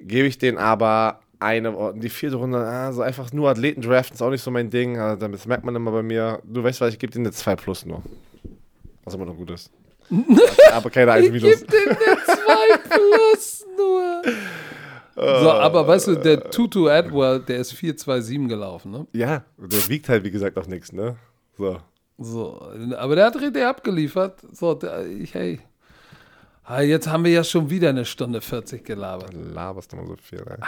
gebe 0.00 0.26
ich 0.26 0.38
den 0.38 0.58
aber 0.58 1.20
eine, 1.40 1.94
die 1.96 2.08
vierte 2.08 2.36
Runde, 2.36 2.58
also 2.58 3.02
einfach 3.02 3.32
nur 3.32 3.48
Athleten 3.48 3.82
draften 3.82 4.14
ist 4.14 4.22
auch 4.22 4.30
nicht 4.30 4.42
so 4.42 4.50
mein 4.50 4.70
Ding, 4.70 4.98
also 4.98 5.28
das 5.28 5.46
merkt 5.46 5.64
man 5.64 5.74
immer 5.76 5.92
bei 5.92 6.02
mir. 6.02 6.40
Du 6.44 6.62
weißt 6.62 6.80
was, 6.80 6.92
ich 6.92 6.98
gebe 6.98 7.12
dir 7.12 7.20
eine 7.20 7.30
2 7.30 7.56
plus 7.56 7.86
nur. 7.86 8.02
Was 9.04 9.14
immer 9.14 9.26
noch 9.26 9.36
gut 9.36 9.50
ist. 9.50 9.70
aber 10.72 10.90
keine 10.90 11.12
1 11.12 11.30
minus. 11.30 11.42
Ich 11.62 11.66
gebe 11.66 11.94
dir 11.94 12.12
eine 12.12 12.24
2 12.24 12.88
plus 12.88 13.66
nur. 13.76 14.22
So, 15.20 15.50
aber 15.50 15.84
weißt 15.84 16.06
du, 16.06 16.14
der 16.14 16.48
Tutu 16.48 16.88
Atwell, 16.88 17.40
der 17.40 17.58
ist 17.58 17.72
427 17.72 18.48
gelaufen, 18.48 18.92
ne? 18.92 19.06
Ja, 19.12 19.42
der 19.56 19.88
wiegt 19.88 20.08
halt, 20.08 20.22
wie 20.22 20.30
gesagt, 20.30 20.56
auch 20.56 20.68
nichts, 20.68 20.92
ne? 20.92 21.16
So. 21.56 21.78
So, 22.18 22.62
aber 22.96 23.16
der 23.16 23.26
hat 23.26 23.40
richtig 23.40 23.64
abgeliefert. 23.64 24.40
So, 24.52 24.74
der, 24.74 25.08
ich, 25.08 25.34
hey. 25.34 25.58
Ah, 26.70 26.82
Jetzt 26.82 27.08
haben 27.08 27.24
wir 27.24 27.30
ja 27.32 27.44
schon 27.44 27.70
wieder 27.70 27.88
eine 27.88 28.04
Stunde 28.04 28.42
40 28.42 28.84
gelabert. 28.84 29.32
Laberst 29.32 29.90
du 29.92 29.96
mal 29.96 30.06
so 30.06 30.16
viel, 30.16 30.40
ne? 30.40 30.58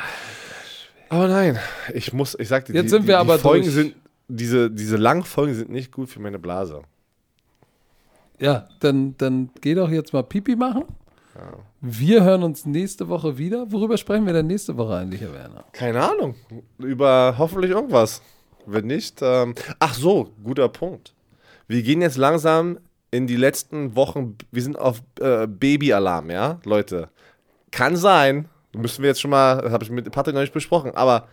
Aber 1.11 1.29
nein, 1.29 1.59
ich 1.93 2.13
muss, 2.15 2.35
ich 2.39 2.49
sag 2.49 2.65
dir, 2.65 2.73
Jetzt 2.73 2.85
die, 2.85 2.89
sind 2.89 3.03
die, 3.03 3.09
wir 3.09 3.17
die 3.17 3.21
aber 3.21 3.39
Folgen 3.39 3.65
durch. 3.65 3.75
sind, 3.75 3.95
diese, 4.29 4.71
diese 4.71 4.97
langen 4.97 5.25
Folgen 5.25 5.55
sind 5.55 5.71
nicht 5.71 5.93
gut 5.93 6.09
für 6.09 6.21
meine 6.21 6.39
Blase. 6.39 6.83
Ja, 8.39 8.69
dann, 8.81 9.15
dann 9.19 9.51
geh 9.61 9.75
doch 9.75 9.91
jetzt 9.91 10.13
mal 10.15 10.23
Pipi 10.23 10.57
machen. 10.57 10.85
Wir 11.83 12.25
hören 12.25 12.43
uns 12.45 12.65
nächste 12.65 13.09
Woche 13.09 13.37
wieder. 13.37 13.71
Worüber 13.71 13.97
sprechen 13.99 14.25
wir 14.25 14.33
denn 14.33 14.47
nächste 14.47 14.77
Woche 14.77 14.97
eigentlich, 14.97 15.21
Herr 15.21 15.35
Werner? 15.35 15.65
Keine 15.73 16.03
Ahnung. 16.03 16.35
Über 16.79 17.35
hoffentlich 17.37 17.73
irgendwas. 17.73 18.23
Wenn 18.67 18.87
nicht, 18.87 19.21
ähm, 19.23 19.55
ach 19.79 19.95
so, 19.95 20.31
guter 20.43 20.69
Punkt. 20.69 21.15
Wir 21.69 21.83
gehen 21.83 22.03
jetzt 22.03 22.17
langsam 22.17 22.79
in 23.11 23.27
die 23.27 23.37
letzten 23.37 23.97
Wochen, 23.97 24.37
wir 24.51 24.63
sind 24.63 24.79
auf 24.79 25.03
äh, 25.21 25.47
Babyalarm, 25.47 26.31
ja, 26.31 26.61
Leute. 26.65 27.09
Kann 27.71 27.97
sein, 27.97 28.49
müssen 28.73 29.03
wir 29.03 29.09
jetzt 29.09 29.21
schon 29.21 29.31
mal, 29.31 29.63
das 29.63 29.73
habe 29.73 29.85
ich 29.85 29.91
mit 29.91 30.11
Patrick 30.11 30.35
noch 30.35 30.43
nicht 30.43 30.55
besprochen, 30.55 30.95
aber 30.95 31.29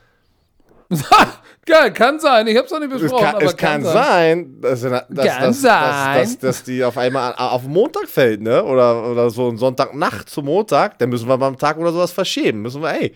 Geil, 1.65 1.91
kann 1.91 2.17
sein. 2.19 2.47
Ich 2.47 2.55
hab's 2.57 2.71
noch 2.71 2.79
nicht 2.79 2.93
es 2.93 3.01
besprochen, 3.01 3.25
kann, 3.25 3.35
aber 3.35 3.45
es 3.45 3.57
kann 3.57 3.83
sein, 3.83 4.61
dass, 4.61 4.81
dass, 4.81 4.91
dass, 5.09 5.27
Kann 5.27 5.43
dass, 5.43 5.61
sein. 5.61 6.21
Dass, 6.21 6.39
dass 6.39 6.63
die 6.63 6.81
auf 6.81 6.97
einmal 6.97 7.33
auf 7.35 7.63
Montag 7.67 8.07
fällt, 8.07 8.41
ne? 8.41 8.63
Oder, 8.63 9.11
oder 9.11 9.29
so 9.29 9.49
ein 9.49 9.57
Sonntagnacht 9.57 10.29
zum 10.29 10.45
Montag, 10.45 10.97
dann 10.99 11.09
müssen 11.09 11.27
wir 11.27 11.37
beim 11.37 11.57
Tag 11.57 11.77
oder 11.77 11.91
sowas 11.91 12.13
verschieben. 12.13 12.61
Müssen 12.61 12.81
wir, 12.81 12.93
ey, 12.93 13.13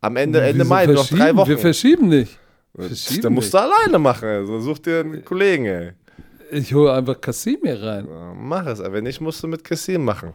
am 0.00 0.16
Ende, 0.16 0.40
Ende 0.40 0.60
Wieso 0.60 0.68
Mai, 0.68 0.86
noch 0.86 1.06
drei 1.06 1.36
Wochen. 1.36 1.50
Wir 1.50 1.58
verschieben 1.58 2.08
nicht. 2.08 2.36
Verschieben 2.74 3.22
Dann 3.22 3.32
musst 3.34 3.54
du 3.54 3.58
alleine 3.58 3.98
machen. 4.00 4.28
Also 4.28 4.58
such 4.58 4.80
dir 4.80 5.00
einen 5.00 5.24
Kollegen, 5.24 5.66
ey. 5.66 5.92
Ich 6.52 6.74
hole 6.74 6.92
einfach 6.92 7.20
Kasim 7.20 7.58
hier 7.62 7.82
rein. 7.82 8.06
Mach 8.36 8.66
es, 8.66 8.80
aber 8.80 8.94
wenn 8.94 9.04
nicht, 9.04 9.20
musst 9.20 9.42
du 9.42 9.48
mit 9.48 9.64
Kassim 9.64 10.04
machen. 10.04 10.34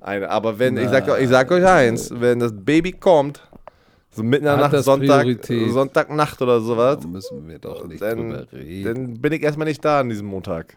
Eine, 0.00 0.28
aber 0.28 0.58
wenn, 0.58 0.76
ich 0.76 0.88
sag, 0.90 1.08
ich 1.20 1.28
sag 1.28 1.50
euch 1.50 1.64
eins, 1.66 2.10
wenn 2.14 2.38
das 2.38 2.52
Baby 2.54 2.92
kommt, 2.92 3.40
so 4.10 4.22
mitten 4.22 4.44
in 4.46 4.50
der 4.50 4.68
Nacht, 4.68 4.84
Sonntag, 4.84 5.22
Priorität. 5.22 5.72
Sonntagnacht 5.72 6.40
oder 6.42 6.60
sowas, 6.60 6.98
Da 7.00 7.08
müssen 7.08 7.48
wir 7.48 7.58
doch 7.58 7.86
nicht 7.86 8.02
dann, 8.02 8.18
drüber 8.18 8.46
reden. 8.52 8.84
dann 8.84 9.20
bin 9.20 9.32
ich 9.32 9.42
erstmal 9.42 9.66
nicht 9.66 9.82
da 9.84 10.00
an 10.00 10.10
diesem 10.10 10.26
Montag. 10.26 10.76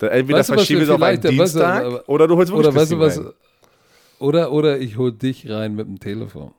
Dann 0.00 0.10
entweder 0.10 0.40
Weißt 0.40 0.48
du, 0.50 0.54
verschiebe 0.54 0.80
ich 0.82 0.88
es 0.88 0.94
auf 0.94 1.00
einen 1.00 1.20
vielleicht- 1.22 1.38
weißt 1.38 1.54
du, 1.54 1.58
Dienstag 1.60 2.08
oder 2.08 2.26
du 2.28 2.36
holst 2.36 2.52
wirklich 2.52 2.66
Oder 2.68 2.76
weißt 2.80 2.92
du 2.92 2.98
was? 2.98 3.18
rein. 3.18 3.26
Oder, 4.18 4.50
oder 4.52 4.78
ich 4.80 4.96
hol 4.98 5.12
dich 5.12 5.48
rein 5.48 5.74
mit 5.76 5.86
dem 5.86 6.00
Telefon. 6.00 6.52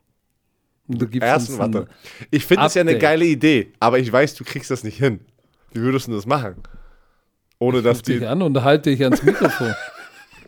Und 0.88 1.02
du 1.02 1.06
gibst 1.06 1.28
ein, 1.28 1.58
warte. 1.58 1.86
Ich 2.30 2.46
finde 2.46 2.64
es 2.64 2.74
ja 2.74 2.80
eine 2.80 2.96
geile 2.98 3.26
Idee, 3.26 3.72
aber 3.78 3.98
ich 3.98 4.10
weiß, 4.10 4.34
du 4.36 4.44
kriegst 4.44 4.70
das 4.70 4.82
nicht 4.82 4.96
hin. 4.98 5.20
Wie 5.72 5.80
würdest 5.82 6.08
du 6.08 6.12
das 6.12 6.24
machen? 6.24 6.54
Ohne 7.58 7.82
dass 7.82 7.98
ruf 7.98 8.02
dich 8.02 8.18
die. 8.20 8.26
an 8.26 8.42
und 8.42 8.62
halte 8.62 8.90
dich 8.90 9.02
ans 9.02 9.22
Mikrofon. 9.22 9.74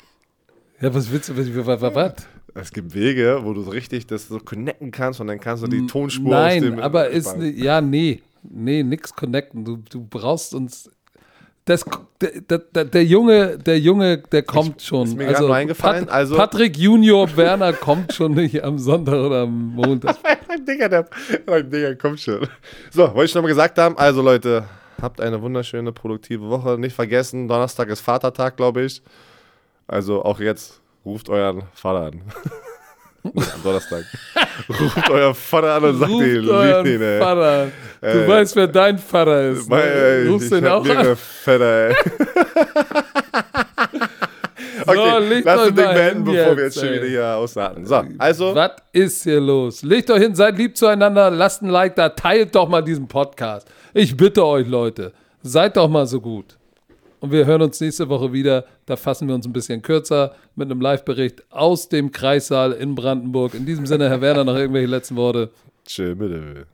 ja, 0.81 0.95
was 0.95 1.11
willst 1.11 1.29
du? 1.29 1.37
Was? 1.37 1.67
was, 1.67 1.81
was, 1.83 1.95
was? 1.95 2.13
Es 2.55 2.73
gibt 2.73 2.95
Wege, 2.95 3.41
wo 3.43 3.53
du 3.53 3.63
so 3.63 3.71
richtig 3.71 4.07
das 4.07 4.29
so 4.29 4.39
connecten 4.39 4.91
kannst 4.91 5.21
und 5.21 5.29
dann 5.29 5.39
kannst 5.41 5.63
du 5.63 5.69
die 5.69 5.87
Tonspur 5.87 6.31
Nein, 6.33 6.59
aus 6.65 6.71
dem. 6.71 6.79
aber 6.81 7.09
ist 7.09 7.37
ne- 7.37 7.51
ja 7.51 7.81
nee, 7.81 8.23
nee, 8.43 8.83
nix 8.83 9.15
connecten. 9.15 9.65
Du, 9.65 9.77
du 9.89 10.05
brauchst 10.09 10.55
uns 10.55 10.91
das, 11.65 11.85
der, 12.21 12.41
der, 12.41 12.59
der, 12.59 12.85
der 12.87 13.05
Junge, 13.05 13.57
der 13.59 13.79
Junge, 13.79 14.19
der 14.19 14.43
kommt 14.43 14.83
schon. 14.83 15.07
ist 15.07 15.17
mir 15.17 15.31
nur 15.39 15.55
eingefallen, 15.55 16.09
also- 16.09 16.37
Patrick 16.37 16.77
Junior 16.77 17.37
Werner 17.37 17.73
kommt 17.73 18.13
schon 18.13 18.33
nicht 18.33 18.65
am 18.65 18.79
Sonntag 18.79 19.15
oder 19.15 19.43
am 19.43 19.67
Montag. 19.77 20.17
Ein 20.49 20.65
Digga, 20.67 20.89
der, 20.89 21.07
ein 21.47 21.71
Digga, 21.71 21.95
komm 21.95 22.17
schon. 22.17 22.49
So, 22.91 23.03
wollte 23.15 23.25
ich 23.27 23.35
noch 23.37 23.43
mal 23.43 23.49
gesagt 23.49 23.79
haben. 23.79 23.97
Also, 23.97 24.23
Leute, 24.23 24.65
habt 25.03 25.21
eine 25.21 25.41
wunderschöne, 25.43 25.93
produktive 25.93 26.49
Woche. 26.49 26.79
Nicht 26.79 26.95
vergessen, 26.95 27.49
Donnerstag 27.49 27.89
ist 27.89 28.01
Vatertag, 28.01 28.57
glaube 28.57 28.83
ich. 28.83 29.03
Also, 29.87 30.23
auch 30.25 30.39
jetzt 30.41 30.81
ruft 31.05 31.29
euren 31.29 31.63
Vater 31.75 32.07
an. 32.07 32.23
Am 33.23 33.63
Donnerstag. 33.63 34.05
ruft 34.69 35.11
euren 35.11 35.35
Vater 35.35 35.75
an 35.75 35.85
und 35.85 35.99
sagt 35.99 36.11
Ruft 36.11 36.25
ihm, 36.27 36.49
euren 36.49 36.85
lieb 36.87 36.95
ihn, 36.95 37.03
ey. 37.03 37.19
Vater. 37.21 37.71
Du 38.01 38.07
Äh, 38.07 38.29
weißt, 38.29 38.57
wer 38.57 38.67
dein 38.69 38.99
Vater 38.99 39.51
ist. 39.51 39.69
Mein, 39.69 39.81
ey, 39.83 40.25
Ne? 40.25 40.31
Rufst 40.31 40.53
ich 40.53 40.59
den 40.59 40.65
hab 40.71 40.81
auch 40.83 40.89
an. 40.97 41.17
Fette, 41.17 41.95
ey. 41.95 41.97
okay, 44.99 45.43
lass 45.45 45.57
das 45.57 45.67
Ding 45.67 45.75
beenden, 45.75 46.25
bevor 46.25 46.57
wir 46.57 46.65
jetzt, 46.65 46.77
jetzt 46.77 46.85
schon 46.85 46.89
ey. 46.89 46.95
wieder 46.97 47.09
hier 47.09 47.37
ausarten. 47.37 47.87
So, 47.87 48.03
also, 48.19 48.55
Was 48.55 48.73
ist 48.93 49.23
hier 49.25 49.41
los? 49.41 49.83
Legt 49.83 50.11
euch 50.11 50.23
hin, 50.23 50.35
seid 50.35 50.57
lieb 50.59 50.77
zueinander, 50.77 51.31
lasst 51.31 51.63
ein 51.63 51.69
Like 51.69 51.97
da, 51.97 52.09
teilt 52.11 52.55
doch 52.55 52.69
mal 52.69 52.83
diesen 52.83 53.09
Podcast. 53.09 53.69
Ich 53.95 54.17
bitte 54.17 54.45
euch, 54.45 54.67
Leute, 54.67 55.13
seid 55.43 55.77
doch 55.77 55.89
mal 55.89 56.07
so 56.07 56.21
gut. 56.21 56.57
Und 57.21 57.33
wir 57.33 57.45
hören 57.45 57.63
uns 57.63 57.79
nächste 57.81 58.09
Woche 58.09 58.33
wieder. 58.33 58.65
Da 58.87 58.97
fassen 58.97 59.29
wir 59.29 59.35
uns 59.35 59.47
ein 59.47 59.53
bisschen 59.53 59.83
kürzer 59.83 60.35
mit 60.57 60.71
einem 60.71 60.81
Live-Bericht 60.81 61.43
aus 61.51 61.89
dem 61.89 62.13
Kreissaal 62.13 62.73
in 62.73 62.95
Brandenburg. 62.95 63.55
In 63.55 63.67
diesem 63.67 63.85
Sinne, 63.87 64.09
Herr 64.09 64.23
Werner, 64.23 64.45
noch 64.45 64.57
irgendwelche 64.57 64.87
letzten 64.87 65.17
Worte. 65.17 65.51
chill 65.87 66.15
bitte. 66.15 66.67